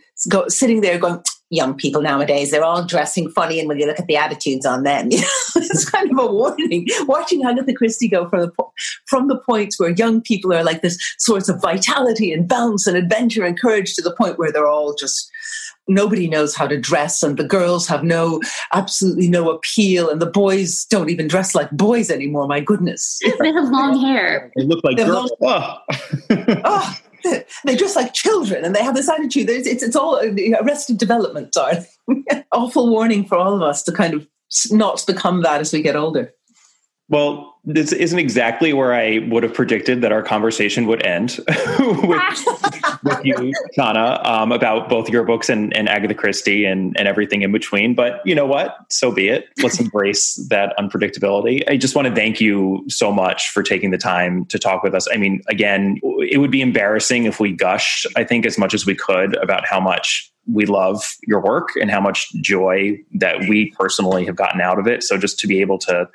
sitting 0.47 0.81
there 0.81 0.97
going, 0.97 1.21
young 1.49 1.75
people 1.75 2.01
nowadays. 2.01 2.51
They're 2.51 2.63
all 2.63 2.85
dressing 2.85 3.29
funny, 3.31 3.59
and 3.59 3.67
when 3.67 3.79
you 3.79 3.85
look 3.85 3.99
at 3.99 4.07
the 4.07 4.17
attitudes 4.17 4.65
on 4.65 4.83
them, 4.83 5.07
you 5.11 5.19
know, 5.21 5.27
it's 5.55 5.89
kind 5.89 6.11
of 6.11 6.17
a 6.19 6.31
warning. 6.31 6.87
Watching 7.01 7.43
Agatha 7.45 7.73
Christie 7.73 8.09
go 8.09 8.29
from 8.29 8.41
the 8.41 8.51
from 9.07 9.27
the 9.27 9.37
points 9.37 9.79
where 9.79 9.89
young 9.89 10.21
people 10.21 10.53
are 10.53 10.63
like 10.63 10.81
this 10.81 10.97
source 11.17 11.49
of 11.49 11.61
vitality 11.61 12.31
and 12.31 12.47
bounce 12.47 12.87
and 12.87 12.97
adventure 12.97 13.43
and 13.43 13.59
courage 13.59 13.93
to 13.95 14.01
the 14.01 14.15
point 14.15 14.37
where 14.37 14.51
they're 14.51 14.67
all 14.67 14.93
just 14.93 15.31
nobody 15.89 16.27
knows 16.27 16.55
how 16.55 16.67
to 16.67 16.79
dress 16.79 17.23
and 17.23 17.37
the 17.37 17.43
girls 17.43 17.87
have 17.87 18.03
no 18.03 18.39
absolutely 18.73 19.27
no 19.27 19.49
appeal 19.49 20.09
and 20.09 20.21
the 20.21 20.25
boys 20.25 20.85
don't 20.85 21.09
even 21.09 21.27
dress 21.27 21.55
like 21.55 21.69
boys 21.71 22.11
anymore 22.11 22.47
my 22.47 22.59
goodness 22.59 23.19
they 23.39 23.51
have 23.51 23.69
long 23.69 23.99
hair 23.99 24.51
they 24.55 24.63
look 24.63 24.83
like 24.83 24.97
girls 24.97 25.33
long- 25.41 25.79
oh. 25.89 26.55
oh 26.63 26.97
they 27.65 27.75
dress 27.75 27.95
like 27.95 28.13
children 28.13 28.63
and 28.63 28.75
they 28.75 28.83
have 28.83 28.95
this 28.95 29.09
attitude. 29.09 29.49
It's, 29.49 29.67
it's, 29.67 29.83
it's 29.83 29.95
all 29.95 30.19
arrested 30.19 30.97
development, 30.97 31.51
darling. 31.51 31.85
Awful 32.51 32.89
warning 32.89 33.25
for 33.25 33.37
all 33.37 33.55
of 33.55 33.61
us 33.61 33.83
to 33.83 33.91
kind 33.91 34.13
of 34.13 34.27
not 34.71 35.03
become 35.05 35.41
that 35.43 35.61
as 35.61 35.71
we 35.71 35.81
get 35.81 35.95
older. 35.95 36.33
Well, 37.09 37.57
this 37.65 37.91
isn't 37.91 38.17
exactly 38.17 38.71
where 38.71 38.93
I 38.93 39.27
would 39.29 39.43
have 39.43 39.53
predicted 39.53 40.01
that 40.01 40.11
our 40.11 40.21
conversation 40.21 40.85
would 40.85 41.05
end 41.05 41.39
with, 41.79 42.45
with, 43.03 43.25
you, 43.25 43.53
Tana, 43.73 44.21
um, 44.23 44.51
about 44.51 44.89
both 44.89 45.09
your 45.09 45.23
books 45.23 45.49
and, 45.49 45.75
and 45.75 45.89
Agatha 45.89 46.13
Christie 46.13 46.65
and, 46.65 46.97
and 46.97 47.07
everything 47.07 47.41
in 47.41 47.51
between. 47.51 47.95
But 47.95 48.21
you 48.25 48.33
know 48.33 48.45
what? 48.45 48.77
So 48.89 49.11
be 49.11 49.27
it. 49.27 49.47
Let's 49.61 49.79
embrace 49.81 50.35
that 50.49 50.73
unpredictability. 50.79 51.63
I 51.67 51.77
just 51.77 51.95
want 51.95 52.07
to 52.07 52.15
thank 52.15 52.39
you 52.39 52.85
so 52.87 53.11
much 53.11 53.49
for 53.49 53.63
taking 53.63 53.91
the 53.91 53.97
time 53.97 54.45
to 54.45 54.59
talk 54.59 54.83
with 54.83 54.93
us. 54.93 55.07
I 55.11 55.17
mean, 55.17 55.41
again, 55.47 55.99
it 56.29 56.37
would 56.37 56.51
be 56.51 56.61
embarrassing 56.61 57.25
if 57.25 57.39
we 57.39 57.51
gushed, 57.51 58.05
I 58.15 58.23
think, 58.23 58.45
as 58.45 58.57
much 58.57 58.73
as 58.73 58.85
we 58.85 58.95
could 58.95 59.35
about 59.37 59.67
how 59.67 59.79
much 59.79 60.31
we 60.51 60.65
love 60.65 61.15
your 61.27 61.41
work 61.41 61.69
and 61.79 61.91
how 61.91 62.01
much 62.01 62.31
joy 62.41 62.97
that 63.13 63.41
we 63.47 63.71
personally 63.71 64.25
have 64.25 64.35
gotten 64.35 64.61
out 64.61 64.79
of 64.79 64.87
it. 64.87 65.03
So 65.03 65.17
just 65.17 65.39
to 65.39 65.47
be 65.47 65.61
able 65.61 65.77
to 65.79 66.09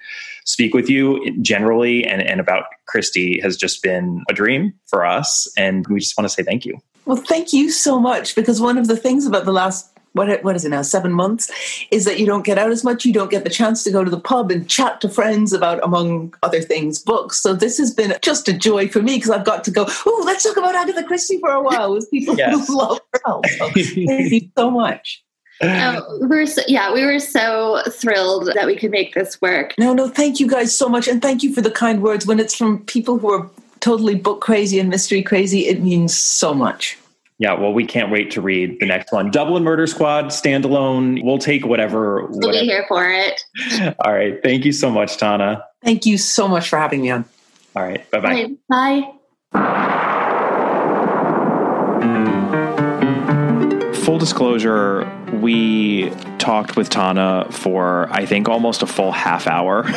speak 0.45 0.75
with 0.75 0.89
you 0.89 1.37
generally 1.43 2.05
and, 2.05 2.23
and 2.23 2.41
about 2.41 2.65
Christie 2.87 3.41
has 3.41 3.57
just 3.57 3.83
been 3.83 4.23
a 4.29 4.33
dream 4.33 4.73
for 4.87 5.05
us. 5.05 5.51
And 5.57 5.87
we 5.89 6.01
just 6.01 6.17
want 6.17 6.29
to 6.29 6.35
say 6.35 6.43
thank 6.43 6.65
you. 6.65 6.79
Well, 7.07 7.17
thank 7.17 7.53
you 7.53 7.71
so 7.71 7.99
much 7.99 8.35
because 8.35 8.61
one 8.61 8.79
of 8.79 8.87
the 8.87 8.97
things 8.97 9.27
about 9.27 9.45
the 9.45 9.53
last 9.53 9.91
what 10.15 10.43
what 10.43 10.57
is 10.57 10.65
it 10.65 10.71
now 10.71 10.83
seven 10.83 11.13
months 11.13 11.51
is 11.91 12.05
that 12.05 12.19
you 12.19 12.27
don't 12.27 12.45
get 12.45 12.57
out 12.57 12.71
as 12.71 12.83
much 12.85 13.05
you 13.05 13.13
don't 13.13 13.31
get 13.31 13.45
the 13.45 13.51
chance 13.51 13.85
to 13.85 13.91
go 13.91 14.03
to 14.03 14.11
the 14.11 14.21
pub 14.21 14.51
and 14.51 14.69
chat 14.69 15.01
to 15.01 15.09
friends 15.09 15.53
about 15.53 15.83
among 15.83 16.33
other 16.43 16.61
things 16.61 17.01
books 17.01 17.43
so 17.43 17.53
this 17.53 17.77
has 17.79 17.93
been 17.93 18.15
just 18.23 18.49
a 18.49 18.53
joy 18.53 18.89
for 18.89 19.03
me 19.03 19.17
because 19.17 19.31
i've 19.31 19.45
got 19.45 19.65
to 19.65 19.71
go 19.71 19.85
oh 20.07 20.23
let's 20.25 20.45
talk 20.45 20.57
about 20.57 20.75
agatha 20.75 21.03
christie 21.03 21.39
for 21.41 21.51
a 21.51 21.63
while 21.63 21.93
with 21.93 22.09
people 22.11 22.37
yes. 22.37 22.67
who 22.69 22.79
love 22.79 23.01
her 23.13 23.21
so 23.25 23.43
thank 23.75 24.33
you 24.33 24.49
so 24.57 24.71
much 24.71 25.23
Oh, 25.63 26.19
we're 26.23 26.47
so, 26.47 26.63
yeah, 26.67 26.93
we 26.93 27.05
were 27.05 27.21
so 27.21 27.83
thrilled 27.91 28.51
that 28.55 28.67
we 28.67 28.77
could 28.77 28.91
make 28.91 29.15
this 29.15 29.41
work. 29.41 29.75
No, 29.79 29.95
no, 29.95 30.09
thank 30.09 30.41
you 30.41 30.49
guys 30.49 30.77
so 30.77 30.89
much, 30.89 31.09
and 31.09 31.23
thank 31.23 31.43
you 31.43 31.55
for 31.55 31.61
the 31.61 31.71
kind 31.71 32.03
words. 32.03 32.27
When 32.27 32.41
it's 32.41 32.55
from 32.55 32.85
people 32.85 33.19
who 33.19 33.31
are 33.33 33.51
totally 33.81 34.15
book 34.15 34.41
crazy 34.41 34.79
and 34.79 34.89
mystery 34.89 35.23
crazy, 35.23 35.67
it 35.67 35.83
means 35.83 36.17
so 36.17 36.55
much. 36.55 36.99
Yeah, 37.39 37.55
well, 37.55 37.73
we 37.73 37.85
can't 37.85 38.13
wait 38.13 38.31
to 38.33 38.41
read 38.41 38.79
the 38.79 38.87
next 38.87 39.13
one. 39.13 39.31
Dublin 39.31 39.65
Murder 39.65 39.87
Squad 39.87 40.27
standalone. 40.27 41.23
We'll 41.25 41.39
take 41.39 41.67
whatever. 41.67 42.27
We'll 42.27 42.49
whatever. 42.49 42.53
be 42.53 42.67
here 42.67 42.85
for 42.87 43.09
it. 43.09 43.41
All 44.05 44.13
right. 44.13 44.41
Thank 44.43 44.65
you 44.65 44.73
so 44.73 44.89
much, 44.89 45.17
Tana. 45.17 45.65
Thank 45.83 46.07
you 46.07 46.17
so 46.17 46.47
much 46.47 46.69
for 46.69 46.79
having 46.79 47.03
me 47.03 47.11
on. 47.11 47.25
All 47.75 47.83
right. 47.83 48.09
Bye-bye. 48.11 48.51
Bye. 49.53 50.01
Full 54.05 54.19
disclosure, 54.19 55.11
we 55.33 56.11
talked 56.37 56.77
with 56.77 56.91
Tana 56.91 57.47
for, 57.51 58.07
I 58.11 58.27
think, 58.27 58.51
almost 58.51 58.83
a 58.83 58.87
full 58.87 59.13
half 59.13 59.47
hour 59.47 59.85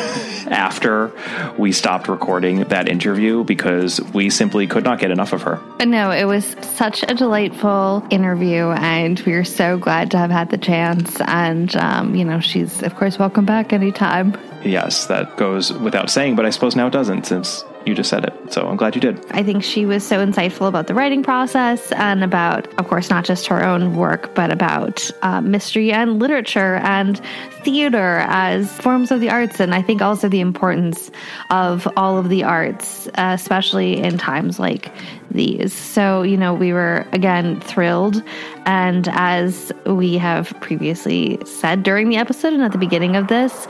after 0.46 1.12
we 1.58 1.72
stopped 1.72 2.08
recording 2.08 2.60
that 2.60 2.88
interview 2.88 3.44
because 3.44 4.00
we 4.14 4.30
simply 4.30 4.66
could 4.66 4.82
not 4.82 4.98
get 4.98 5.10
enough 5.10 5.34
of 5.34 5.42
her. 5.42 5.60
No, 5.84 6.10
it 6.10 6.24
was 6.24 6.56
such 6.62 7.02
a 7.02 7.14
delightful 7.14 8.02
interview, 8.08 8.70
and 8.70 9.20
we 9.20 9.34
are 9.34 9.44
so 9.44 9.76
glad 9.76 10.10
to 10.12 10.16
have 10.16 10.30
had 10.30 10.48
the 10.48 10.56
chance. 10.56 11.20
And, 11.26 11.76
um, 11.76 12.14
you 12.14 12.24
know, 12.24 12.40
she's, 12.40 12.82
of 12.82 12.96
course, 12.96 13.18
welcome 13.18 13.44
back 13.44 13.74
anytime. 13.74 14.34
Yes, 14.64 15.04
that 15.08 15.36
goes 15.36 15.70
without 15.70 16.08
saying, 16.08 16.34
but 16.34 16.46
I 16.46 16.50
suppose 16.50 16.74
now 16.74 16.86
it 16.86 16.94
doesn't 16.94 17.26
since 17.26 17.62
you 17.88 17.94
just 17.94 18.10
said 18.10 18.24
it. 18.24 18.52
So 18.52 18.68
I'm 18.68 18.76
glad 18.76 18.94
you 18.94 19.00
did. 19.00 19.24
I 19.30 19.42
think 19.42 19.64
she 19.64 19.86
was 19.86 20.06
so 20.06 20.24
insightful 20.24 20.68
about 20.68 20.86
the 20.86 20.94
writing 20.94 21.22
process 21.22 21.90
and 21.92 22.22
about, 22.22 22.68
of 22.78 22.86
course, 22.86 23.10
not 23.10 23.24
just 23.24 23.46
her 23.46 23.64
own 23.64 23.96
work, 23.96 24.34
but 24.34 24.52
about 24.52 25.10
uh, 25.22 25.40
mystery 25.40 25.90
and 25.90 26.18
literature 26.18 26.76
and 26.76 27.20
theater 27.64 28.18
as 28.28 28.70
forms 28.78 29.10
of 29.10 29.20
the 29.20 29.30
arts. 29.30 29.58
And 29.58 29.74
I 29.74 29.82
think 29.82 30.02
also 30.02 30.28
the 30.28 30.40
importance 30.40 31.10
of 31.50 31.88
all 31.96 32.18
of 32.18 32.28
the 32.28 32.44
arts, 32.44 33.08
especially 33.14 33.96
in 33.96 34.18
times 34.18 34.58
like 34.58 34.92
these. 35.30 35.72
So, 35.72 36.22
you 36.22 36.36
know, 36.36 36.54
we 36.54 36.72
were 36.72 37.06
again 37.12 37.60
thrilled. 37.60 38.22
And 38.64 39.08
as 39.12 39.72
we 39.86 40.18
have 40.18 40.58
previously 40.60 41.38
said 41.44 41.82
during 41.82 42.08
the 42.08 42.16
episode 42.16 42.52
and 42.52 42.62
at 42.62 42.72
the 42.72 42.78
beginning 42.78 43.16
of 43.16 43.28
this, 43.28 43.66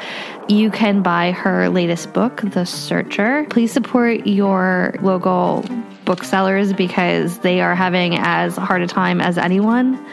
you 0.49 0.71
can 0.71 1.03
buy 1.03 1.33
her 1.33 1.69
latest 1.69 2.15
book, 2.15 2.41
The 2.41 2.65
Searcher. 2.65 3.45
Please 3.51 3.71
support 3.71 4.08
your 4.11 4.95
local 5.01 5.65
booksellers 6.05 6.73
because 6.73 7.39
they 7.41 7.61
are 7.61 7.75
having 7.75 8.17
as 8.19 8.57
hard 8.57 8.83
a 8.83 8.87
time 8.87 9.21
as 9.21 9.37
anyone 9.37 10.05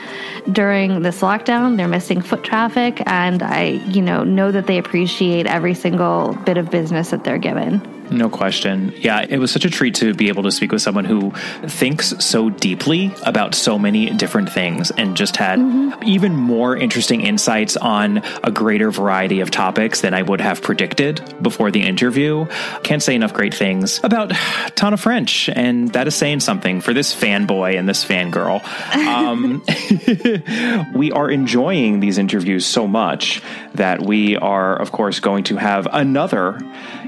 during 0.51 1.01
this 1.01 1.21
lockdown. 1.21 1.77
They're 1.77 1.87
missing 1.87 2.21
foot 2.21 2.43
traffic 2.43 3.01
and 3.05 3.41
I, 3.41 3.81
you 3.87 4.01
know, 4.01 4.23
know 4.23 4.51
that 4.51 4.67
they 4.67 4.77
appreciate 4.77 5.47
every 5.47 5.73
single 5.73 6.33
bit 6.45 6.57
of 6.57 6.69
business 6.69 7.09
that 7.11 7.23
they're 7.23 7.37
given. 7.37 7.81
No 8.11 8.29
question. 8.29 8.93
Yeah, 8.97 9.25
it 9.27 9.39
was 9.39 9.51
such 9.51 9.65
a 9.65 9.69
treat 9.69 9.95
to 9.95 10.13
be 10.13 10.27
able 10.27 10.43
to 10.43 10.51
speak 10.51 10.71
with 10.71 10.81
someone 10.81 11.05
who 11.05 11.31
thinks 11.67 12.13
so 12.19 12.49
deeply 12.49 13.13
about 13.23 13.55
so 13.55 13.79
many 13.79 14.11
different 14.11 14.51
things 14.51 14.91
and 14.91 15.17
just 15.17 15.37
had 15.37 15.59
mm-hmm. 15.59 16.03
even 16.03 16.35
more 16.35 16.77
interesting 16.77 17.21
insights 17.21 17.75
on 17.77 18.21
a 18.43 18.51
greater 18.51 18.91
variety 18.91 19.39
of 19.39 19.49
topics 19.49 20.01
than 20.01 20.13
I 20.13 20.21
would 20.21 20.41
have 20.41 20.61
predicted 20.61 21.21
before 21.41 21.71
the 21.71 21.81
interview. 21.81 22.45
Can't 22.83 23.01
say 23.01 23.15
enough 23.15 23.33
great 23.33 23.53
things 23.53 23.99
about 24.03 24.31
Tana 24.75 24.97
French, 24.97 25.49
and 25.49 25.91
that 25.93 26.07
is 26.07 26.15
saying 26.15 26.41
something 26.41 26.81
for 26.81 26.93
this 26.93 27.15
fanboy 27.15 27.77
and 27.77 27.89
this 27.89 28.05
fangirl. 28.05 28.63
Um, 28.95 29.63
we 30.93 31.11
are 31.11 31.29
enjoying 31.29 31.99
these 31.99 32.17
interviews 32.17 32.65
so 32.65 32.87
much 32.87 33.41
that 33.73 34.01
we 34.01 34.37
are, 34.37 34.75
of 34.75 34.91
course, 34.91 35.19
going 35.19 35.43
to 35.45 35.57
have 35.57 35.87
another 35.91 36.59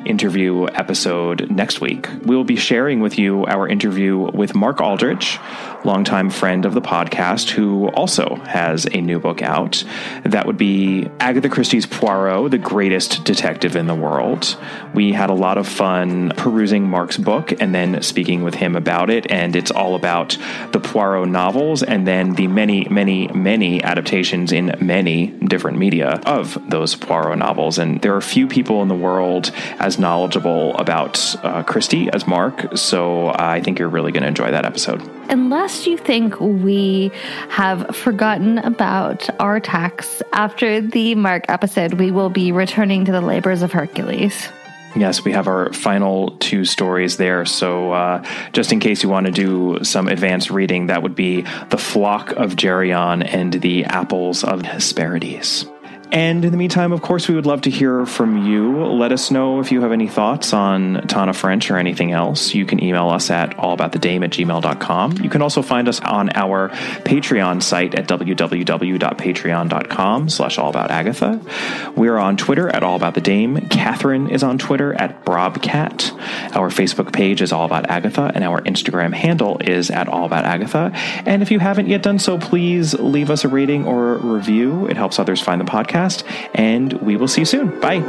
interview 0.06 0.66
episode 0.68 1.52
next 1.52 1.82
week. 1.82 2.08
We 2.24 2.36
will 2.36 2.44
be 2.44 2.56
sharing 2.56 3.02
with 3.02 3.18
you 3.18 3.46
our 3.46 3.68
interview 3.68 4.18
with 4.18 4.56
Mark 4.56 4.80
Aldridge, 4.80 5.40
longtime 5.84 6.30
friend 6.30 6.66
of 6.66 6.74
the 6.74 6.82
podcast, 6.82 7.50
who 7.50 7.88
also 7.90 8.36
has 8.46 8.86
a 8.86 9.02
new 9.02 9.20
book 9.20 9.42
out. 9.42 9.84
That 10.24 10.46
would 10.46 10.58
be 10.58 11.10
Agatha 11.20 11.50
Christie's 11.50 11.86
Poirot, 11.86 12.52
the 12.52 12.58
greatest 12.58 13.24
detective 13.26 13.76
in 13.76 13.88
the 13.88 13.96
world. 13.96 14.58
We 14.94 15.14
had 15.14 15.30
a 15.30 15.34
lot 15.34 15.58
of 15.58 15.68
fun 15.68 16.32
perusing 16.38 16.88
Mark's 16.88 17.18
book 17.18 17.54
and 17.62 17.74
then 17.76 18.02
speaking 18.02 18.44
with 18.44 18.56
him 18.56 18.76
about 18.76 19.10
it. 19.10 19.30
And 19.30 19.56
it's 19.56 19.72
all 19.72 19.96
about 19.96 20.38
the 20.72 20.80
Poirot 20.80 21.30
novels 21.30 21.84
and 21.84 22.08
then 22.08 22.34
the 22.34 22.48
many, 22.48 22.88
many, 22.90 23.17
many 23.30 23.84
adaptations 23.84 24.52
in 24.52 24.76
many 24.80 25.28
different 25.28 25.78
media 25.80 26.22
of 26.26 26.58
those 26.70 26.94
Poirot 26.96 27.40
novels. 27.40 27.80
And 27.80 28.00
there 28.02 28.16
are 28.16 28.22
few 28.22 28.48
people 28.48 28.84
in 28.84 28.88
the 28.88 28.96
world 28.96 29.52
as 29.80 29.98
knowledgeable 29.98 30.76
about 30.78 31.36
uh, 31.44 31.64
Christie 31.64 32.10
as 32.14 32.28
Mark. 32.28 32.78
So 32.78 33.30
I 33.30 33.62
think 33.62 33.80
you're 33.80 33.90
really 33.90 34.12
going 34.12 34.24
to 34.24 34.30
enjoy 34.30 34.52
that 34.52 34.66
episode. 34.66 35.02
Unless 35.30 35.88
you 35.88 35.98
think 35.98 36.40
we 36.40 37.12
have 37.50 37.96
forgotten 37.96 38.60
about 38.60 39.30
our 39.42 39.60
tax 39.60 40.22
after 40.34 40.80
the 40.80 41.16
Mark 41.16 41.46
episode, 41.50 41.94
we 41.94 42.12
will 42.12 42.30
be 42.30 42.52
returning 42.52 43.06
to 43.06 43.12
the 43.12 43.22
labors 43.22 43.62
of 43.62 43.72
Hercules. 43.72 44.50
Yes, 44.98 45.24
we 45.24 45.32
have 45.32 45.48
our 45.48 45.72
final 45.74 46.32
two 46.40 46.66
stories 46.66 47.18
there. 47.18 47.46
So, 47.46 47.92
uh, 47.92 48.24
just 48.52 48.72
in 48.72 48.80
case 48.80 49.04
you 49.04 49.10
want 49.10 49.28
to 49.28 49.32
do 49.32 49.84
some 49.84 50.08
advanced 50.08 50.50
reading, 50.50 50.88
that 50.88 51.04
would 51.04 51.16
be 51.16 51.42
The 51.70 51.78
Flock 51.78 52.32
of 52.32 52.56
Geryon 52.56 53.24
and 53.24 53.54
The 53.54 53.86
Apples 53.86 54.44
of 54.44 54.64
Hesperides. 54.64 55.68
And 56.12 56.44
in 56.46 56.52
the 56.52 56.58
meantime, 56.58 56.94
of 56.94 57.02
course, 57.02 57.28
we 57.28 57.36
would 57.36 57.46
love 57.46 57.64
to 57.64 57.70
hear 57.70 58.06
from 58.06 58.46
you. 58.46 58.86
Let 58.86 59.12
us 59.12 59.30
know 59.30 59.60
if 59.60 59.74
you 59.74 59.82
have 59.82 59.92
any 59.92 60.08
thoughts 60.08 60.54
on 60.54 61.06
Tana 61.08 61.34
French 61.34 61.70
or 61.70 61.76
anything 61.78 62.14
else. 62.14 62.54
You 62.54 62.66
can 62.66 62.82
email 62.82 63.10
us 63.10 63.30
at 63.30 63.58
allaboutthedame 63.58 64.24
at 64.24 64.30
gmail.com. 64.32 65.18
You 65.18 65.30
can 65.30 65.42
also 65.42 65.62
find 65.62 65.90
us 65.90 66.00
on 66.00 66.30
our 66.34 66.70
Patreon 66.70 67.62
site 67.62 67.94
at 67.96 68.08
www.patreon.com 68.08 70.30
slash 70.30 70.58
allaboutagatha. 70.58 71.96
We're 71.98 72.18
on 72.18 72.38
Twitter 72.38 72.70
at 72.70 72.84
allaboutthedame. 72.84 73.70
Catherine 73.70 74.30
is 74.30 74.44
on 74.44 74.58
Twitter 74.58 74.94
at 74.94 75.26
brobcat. 75.26 76.14
Our 76.56 76.70
Facebook 76.70 77.12
page 77.12 77.42
is 77.42 77.52
All 77.52 77.66
About 77.66 77.90
Agatha, 77.90 78.32
and 78.34 78.46
our 78.46 78.62
Instagram 78.62 79.14
handle 79.14 79.58
is 79.60 79.92
at 79.92 80.08
All 80.08 80.24
About 80.26 80.46
Agatha. 80.46 80.94
And 81.26 81.42
if 81.42 81.52
you 81.52 81.60
haven't 81.60 81.88
yet 81.88 82.02
done 82.02 82.20
so, 82.20 82.38
please 82.38 82.94
leave 82.94 83.30
us 83.30 83.44
a 83.44 83.50
rating 83.50 83.86
or 83.86 84.16
a 84.16 84.20
review. 84.20 84.88
It 84.88 84.96
helps 84.96 85.20
others 85.20 85.42
find 85.42 85.60
the 85.60 85.66
podcast 85.66 85.97
podcast, 85.98 86.24
and 86.54 86.94
we 86.94 87.16
will 87.16 87.28
see 87.28 87.42
you 87.42 87.46
soon. 87.46 87.80
Bye. 87.80 88.00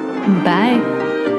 Bye. 0.44 1.34